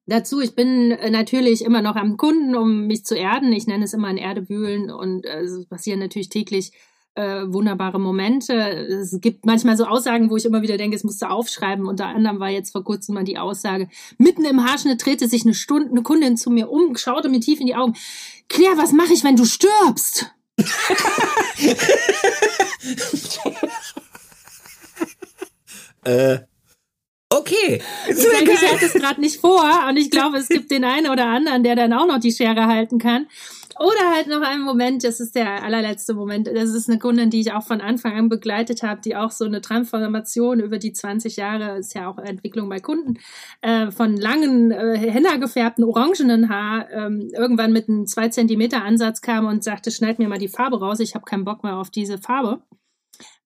Dazu, 0.05 0.41
ich 0.41 0.53
bin 0.53 0.91
äh, 0.91 1.09
natürlich 1.09 1.63
immer 1.63 1.81
noch 1.81 1.95
am 1.95 2.17
Kunden, 2.17 2.55
um 2.55 2.87
mich 2.87 3.05
zu 3.05 3.15
erden. 3.15 3.53
Ich 3.53 3.67
nenne 3.67 3.85
es 3.85 3.93
immer 3.93 4.09
ein 4.09 4.17
Erdewühlen 4.17 4.91
und 4.91 5.25
äh, 5.25 5.41
es 5.41 5.65
passieren 5.67 5.99
natürlich 5.99 6.27
täglich 6.29 6.73
äh, 7.15 7.43
wunderbare 7.45 7.99
Momente. 7.99 8.53
Es 8.53 9.17
gibt 9.21 9.45
manchmal 9.45 9.77
so 9.77 9.85
Aussagen, 9.85 10.29
wo 10.29 10.35
ich 10.35 10.43
immer 10.45 10.61
wieder 10.61 10.75
denke, 10.77 10.97
es 10.97 11.05
musst 11.05 11.21
du 11.21 11.29
aufschreiben. 11.29 11.87
Unter 11.87 12.07
anderem 12.07 12.39
war 12.39 12.49
jetzt 12.49 12.71
vor 12.71 12.83
kurzem 12.83 13.15
mal 13.15 13.23
die 13.23 13.37
Aussage, 13.37 13.87
mitten 14.17 14.43
im 14.45 14.65
Haarschnitt 14.65 15.05
drehte 15.05 15.29
sich 15.29 15.45
eine 15.45 15.53
Stunde, 15.53 15.91
eine 15.91 16.03
Kundin 16.03 16.35
zu 16.37 16.49
mir 16.49 16.69
um, 16.69 16.97
schaute 16.97 17.29
mir 17.29 17.39
tief 17.39 17.61
in 17.61 17.67
die 17.67 17.75
Augen. 17.75 17.93
Claire, 18.49 18.77
was 18.77 18.91
mache 18.91 19.13
ich, 19.13 19.23
wenn 19.23 19.37
du 19.37 19.45
stirbst? 19.45 20.31
äh, 26.03 26.39
Okay. 27.37 27.81
Ich 28.07 28.71
hatte 28.71 28.85
es 28.85 28.93
gerade 28.93 29.21
nicht 29.21 29.39
vor 29.39 29.63
und 29.89 29.97
ich 29.97 30.11
glaube, 30.11 30.37
es 30.37 30.49
gibt 30.49 30.71
den 30.71 30.83
einen 30.83 31.09
oder 31.09 31.25
anderen, 31.27 31.63
der 31.63 31.75
dann 31.75 31.93
auch 31.93 32.05
noch 32.05 32.19
die 32.19 32.31
Schere 32.31 32.67
halten 32.67 32.99
kann. 32.99 33.27
Oder 33.79 34.15
halt 34.15 34.27
noch 34.27 34.41
einen 34.41 34.63
Moment, 34.63 35.03
das 35.03 35.19
ist 35.19 35.35
der 35.35 35.63
allerletzte 35.63 36.13
Moment. 36.13 36.47
Das 36.47 36.69
ist 36.69 36.89
eine 36.89 36.99
Kundin, 36.99 37.29
die 37.31 37.41
ich 37.41 37.53
auch 37.53 37.63
von 37.63 37.81
Anfang 37.81 38.13
an 38.13 38.29
begleitet 38.29 38.83
habe, 38.83 39.01
die 39.01 39.15
auch 39.15 39.31
so 39.31 39.45
eine 39.45 39.61
Transformation 39.61 40.59
über 40.59 40.77
die 40.77 40.93
20 40.93 41.37
Jahre, 41.37 41.79
ist 41.79 41.95
ja 41.95 42.07
auch 42.07 42.19
Entwicklung 42.19 42.69
bei 42.69 42.79
Kunden, 42.79 43.19
äh, 43.61 43.89
von 43.89 44.15
langen, 44.15 44.71
äh, 44.71 44.97
henna 44.97 45.37
gefärbten, 45.37 45.83
orangenen 45.83 46.49
Haar 46.49 46.89
ähm, 46.91 47.31
irgendwann 47.33 47.73
mit 47.73 47.89
einem 47.89 48.05
2 48.05 48.29
Zentimeter 48.29 48.83
Ansatz 48.83 49.21
kam 49.21 49.45
und 49.45 49.63
sagte, 49.63 49.89
schneid 49.89 50.19
mir 50.19 50.29
mal 50.29 50.37
die 50.37 50.49
Farbe 50.49 50.79
raus, 50.79 50.99
ich 50.99 51.15
habe 51.15 51.25
keinen 51.25 51.45
Bock 51.45 51.63
mehr 51.63 51.77
auf 51.77 51.89
diese 51.89 52.19
Farbe. 52.19 52.61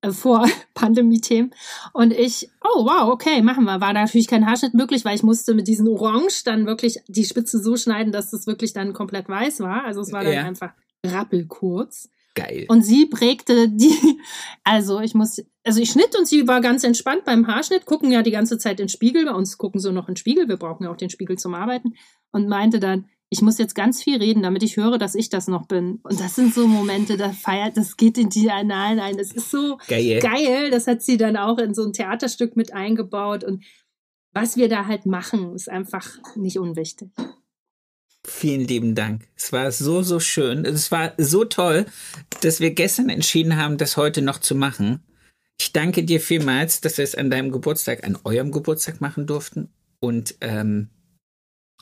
Äh, 0.02 0.12
vor 0.12 0.48
Pandemie-Themen. 0.74 1.54
Und 1.94 2.14
ich, 2.14 2.50
oh 2.64 2.86
wow, 2.86 3.10
okay, 3.10 3.42
machen 3.42 3.66
wir. 3.66 3.82
War 3.82 3.94
natürlich 3.94 4.28
kein 4.28 4.46
Haarschnitt 4.46 4.74
möglich, 4.74 5.06
weil 5.06 5.16
ich 5.16 5.24
musste 5.24 5.54
mit 5.54 5.68
diesem 5.68 5.88
Orange 5.88 6.44
dann 6.46 6.66
wirklich 6.66 7.00
die 7.08 7.26
Spitze 7.26 7.62
so 7.62 7.76
schneiden, 7.78 8.12
dass 8.12 8.32
das 8.32 8.48
wirklich 8.48 8.74
dann 8.74 8.94
komplett 8.94 9.28
weiß 9.28 9.60
war. 9.62 9.86
Also 9.86 10.02
es 10.02 10.12
war 10.12 10.24
dann 10.24 10.34
ja. 10.34 10.44
einfach 10.44 10.74
rappelkurz. 11.06 12.10
Geil. 12.36 12.66
Und 12.68 12.84
sie 12.84 13.08
prägte 13.08 13.68
die, 13.68 14.20
also 14.64 15.00
ich 15.00 15.16
muss, 15.16 15.44
also 15.64 15.82
ich 15.82 15.90
schnitt 15.90 16.16
und 16.16 16.28
sie 16.28 16.48
war 16.48 16.62
ganz 16.62 16.84
entspannt 16.84 17.26
beim 17.26 17.48
Haarschnitt, 17.48 17.88
gucken 17.88 18.12
ja 18.12 18.22
die 18.22 18.32
ganze 18.32 18.60
Zeit 18.60 18.80
in 18.80 18.86
den 18.86 18.90
Spiegel, 18.90 19.26
bei 19.26 19.34
uns 19.34 19.58
gucken 19.58 19.82
so 19.82 19.92
noch 19.92 20.08
in 20.08 20.14
den 20.14 20.18
Spiegel, 20.18 20.48
wir 20.48 20.58
brauchen 20.58 20.84
ja 20.84 20.92
auch 20.92 20.98
den 20.98 21.10
Spiegel 21.10 21.40
zum 21.40 21.56
Arbeiten 21.56 21.96
und 22.32 22.48
meinte 22.48 22.80
dann, 22.80 23.06
ich 23.30 23.42
muss 23.42 23.58
jetzt 23.58 23.76
ganz 23.76 24.02
viel 24.02 24.18
reden, 24.18 24.44
damit 24.44 24.64
ich 24.64 24.78
höre, 24.78 24.98
dass 24.98 25.16
ich 25.16 25.30
das 25.30 25.48
noch 25.48 25.68
bin. 25.68 26.00
Und 26.04 26.20
das 26.20 26.36
sind 26.36 26.54
so 26.54 26.66
Momente, 26.68 27.18
da 27.18 27.32
feiert, 27.34 27.76
das 27.76 27.98
geht 27.98 28.18
in 28.18 28.30
die 28.30 28.50
Annalen 28.50 29.00
ein. 29.00 29.18
Das 29.18 29.32
ist 29.32 29.52
so 29.52 29.78
geil. 29.88 30.20
geil. 30.20 30.72
Das 30.72 30.88
hat 30.88 31.02
sie 31.02 31.18
dann 31.18 31.36
auch 31.36 31.58
in 31.58 31.74
so 31.74 31.84
ein 31.84 31.94
Theaterstück 31.94 32.56
mit 32.56 32.74
eingebaut. 32.74 33.44
Und 33.44 33.64
was 34.32 34.56
wir 34.56 34.70
da 34.70 34.86
halt 34.86 35.06
machen, 35.06 35.54
ist 35.54 35.70
einfach 35.70 36.08
nicht 36.36 36.58
unwichtig. 36.58 37.10
Vielen 38.26 38.68
lieben 38.68 38.96
Dank. 38.96 39.28
Es 39.36 39.52
war 39.52 39.72
so, 39.72 40.02
so 40.04 40.20
schön. 40.20 40.66
Es 40.66 40.92
war 40.92 41.14
so 41.18 41.44
toll, 41.44 41.86
dass 42.42 42.60
wir 42.60 42.72
gestern 42.72 43.10
entschieden 43.10 43.58
haben, 43.58 43.78
das 43.78 43.98
heute 43.98 44.22
noch 44.22 44.40
zu 44.40 44.56
machen. 44.56 45.02
Ich 45.60 45.74
danke 45.74 46.04
dir 46.04 46.22
vielmals, 46.22 46.82
dass 46.82 46.98
wir 46.98 47.04
es 47.04 47.16
an 47.16 47.30
deinem 47.30 47.52
Geburtstag, 47.52 48.06
an 48.06 48.18
eurem 48.24 48.52
Geburtstag 48.52 49.02
machen 49.02 49.28
durften. 49.28 49.70
Und 50.00 50.36
ähm, 50.42 50.90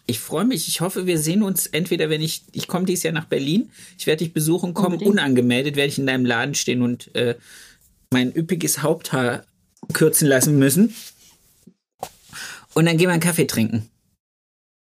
ich 0.07 0.19
freue 0.19 0.45
mich. 0.45 0.67
Ich 0.67 0.81
hoffe, 0.81 1.07
wir 1.07 1.17
sehen 1.17 1.41
uns 1.41 1.67
entweder, 1.67 2.09
wenn 2.09 2.21
ich, 2.21 2.43
ich 2.51 2.67
komme 2.67 2.85
dieses 2.85 3.03
Jahr 3.03 3.13
nach 3.13 3.25
Berlin. 3.25 3.71
Ich 3.97 4.07
werde 4.07 4.23
dich 4.23 4.33
besuchen, 4.33 4.73
komme 4.73 4.97
unangemeldet, 4.97 5.75
werde 5.75 5.89
ich 5.89 5.97
in 5.97 6.05
deinem 6.05 6.25
Laden 6.25 6.55
stehen 6.55 6.81
und 6.81 7.13
äh, 7.15 7.35
mein 8.11 8.35
üppiges 8.35 8.83
Haupthaar 8.83 9.45
kürzen 9.93 10.27
lassen 10.27 10.59
müssen. 10.59 10.95
Und 12.73 12.85
dann 12.85 12.97
gehen 12.97 13.07
wir 13.07 13.13
einen 13.13 13.21
Kaffee 13.21 13.47
trinken. 13.47 13.89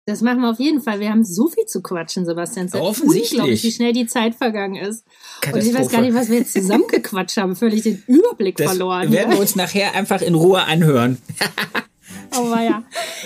Das 0.06 0.22
machen 0.22 0.40
wir 0.40 0.50
auf 0.50 0.58
jeden 0.58 0.80
Fall. 0.80 1.00
Wir 1.00 1.10
haben 1.10 1.24
so 1.24 1.48
viel 1.48 1.66
zu 1.66 1.82
quatschen, 1.82 2.24
Sebastian. 2.24 2.66
Es 2.66 2.74
Offensichtlich. 2.74 3.32
Unglaublich, 3.32 3.62
wie 3.62 3.72
schnell 3.72 3.92
die 3.92 4.06
Zeit 4.06 4.34
vergangen 4.34 4.76
ist. 4.76 5.04
Und 5.52 5.62
ich 5.62 5.74
weiß 5.74 5.90
gar 5.90 6.00
nicht, 6.00 6.14
was 6.14 6.30
wir 6.30 6.38
jetzt 6.38 6.54
zusammengequatscht 6.54 7.36
haben. 7.36 7.56
Völlig 7.56 7.82
den 7.82 8.02
Überblick 8.06 8.56
das 8.56 8.68
verloren. 8.68 9.12
Werden 9.12 9.32
wir 9.32 9.38
uns 9.38 9.54
nachher 9.54 9.94
einfach 9.94 10.22
in 10.22 10.34
Ruhe 10.34 10.62
anhören. 10.62 11.18
Oh 12.36 12.54
ja. 12.54 12.82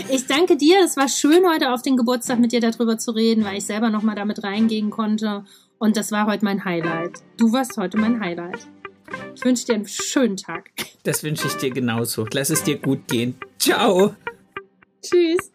Ich 0.09 0.27
danke 0.27 0.57
dir. 0.57 0.81
Es 0.85 0.97
war 0.97 1.09
schön, 1.09 1.47
heute 1.49 1.73
auf 1.73 1.83
den 1.83 1.97
Geburtstag 1.97 2.39
mit 2.39 2.53
dir 2.53 2.61
darüber 2.61 2.99
zu 2.99 3.12
reden, 3.12 3.45
weil 3.45 3.59
ich 3.59 3.66
selber 3.66 3.91
nochmal 3.91 4.15
damit 4.15 4.43
reingehen 4.43 4.91
konnte. 4.91 5.45
Und 5.79 5.97
das 5.97 6.12
war 6.12 6.27
heute 6.27 6.45
mein 6.45 6.65
Highlight. 6.65 7.20
Du 7.37 7.53
warst 7.53 7.77
heute 7.77 7.99
mein 7.99 8.20
Highlight. 8.20 8.66
Ich 9.35 9.45
wünsche 9.45 9.66
dir 9.66 9.74
einen 9.74 9.89
schönen 9.89 10.37
Tag. 10.37 10.70
Das 11.03 11.23
wünsche 11.23 11.47
ich 11.49 11.55
dir 11.55 11.70
genauso. 11.70 12.27
Lass 12.33 12.51
es 12.51 12.62
dir 12.62 12.79
gut 12.79 13.09
gehen. 13.09 13.37
Ciao. 13.59 14.15
Tschüss. 15.03 15.52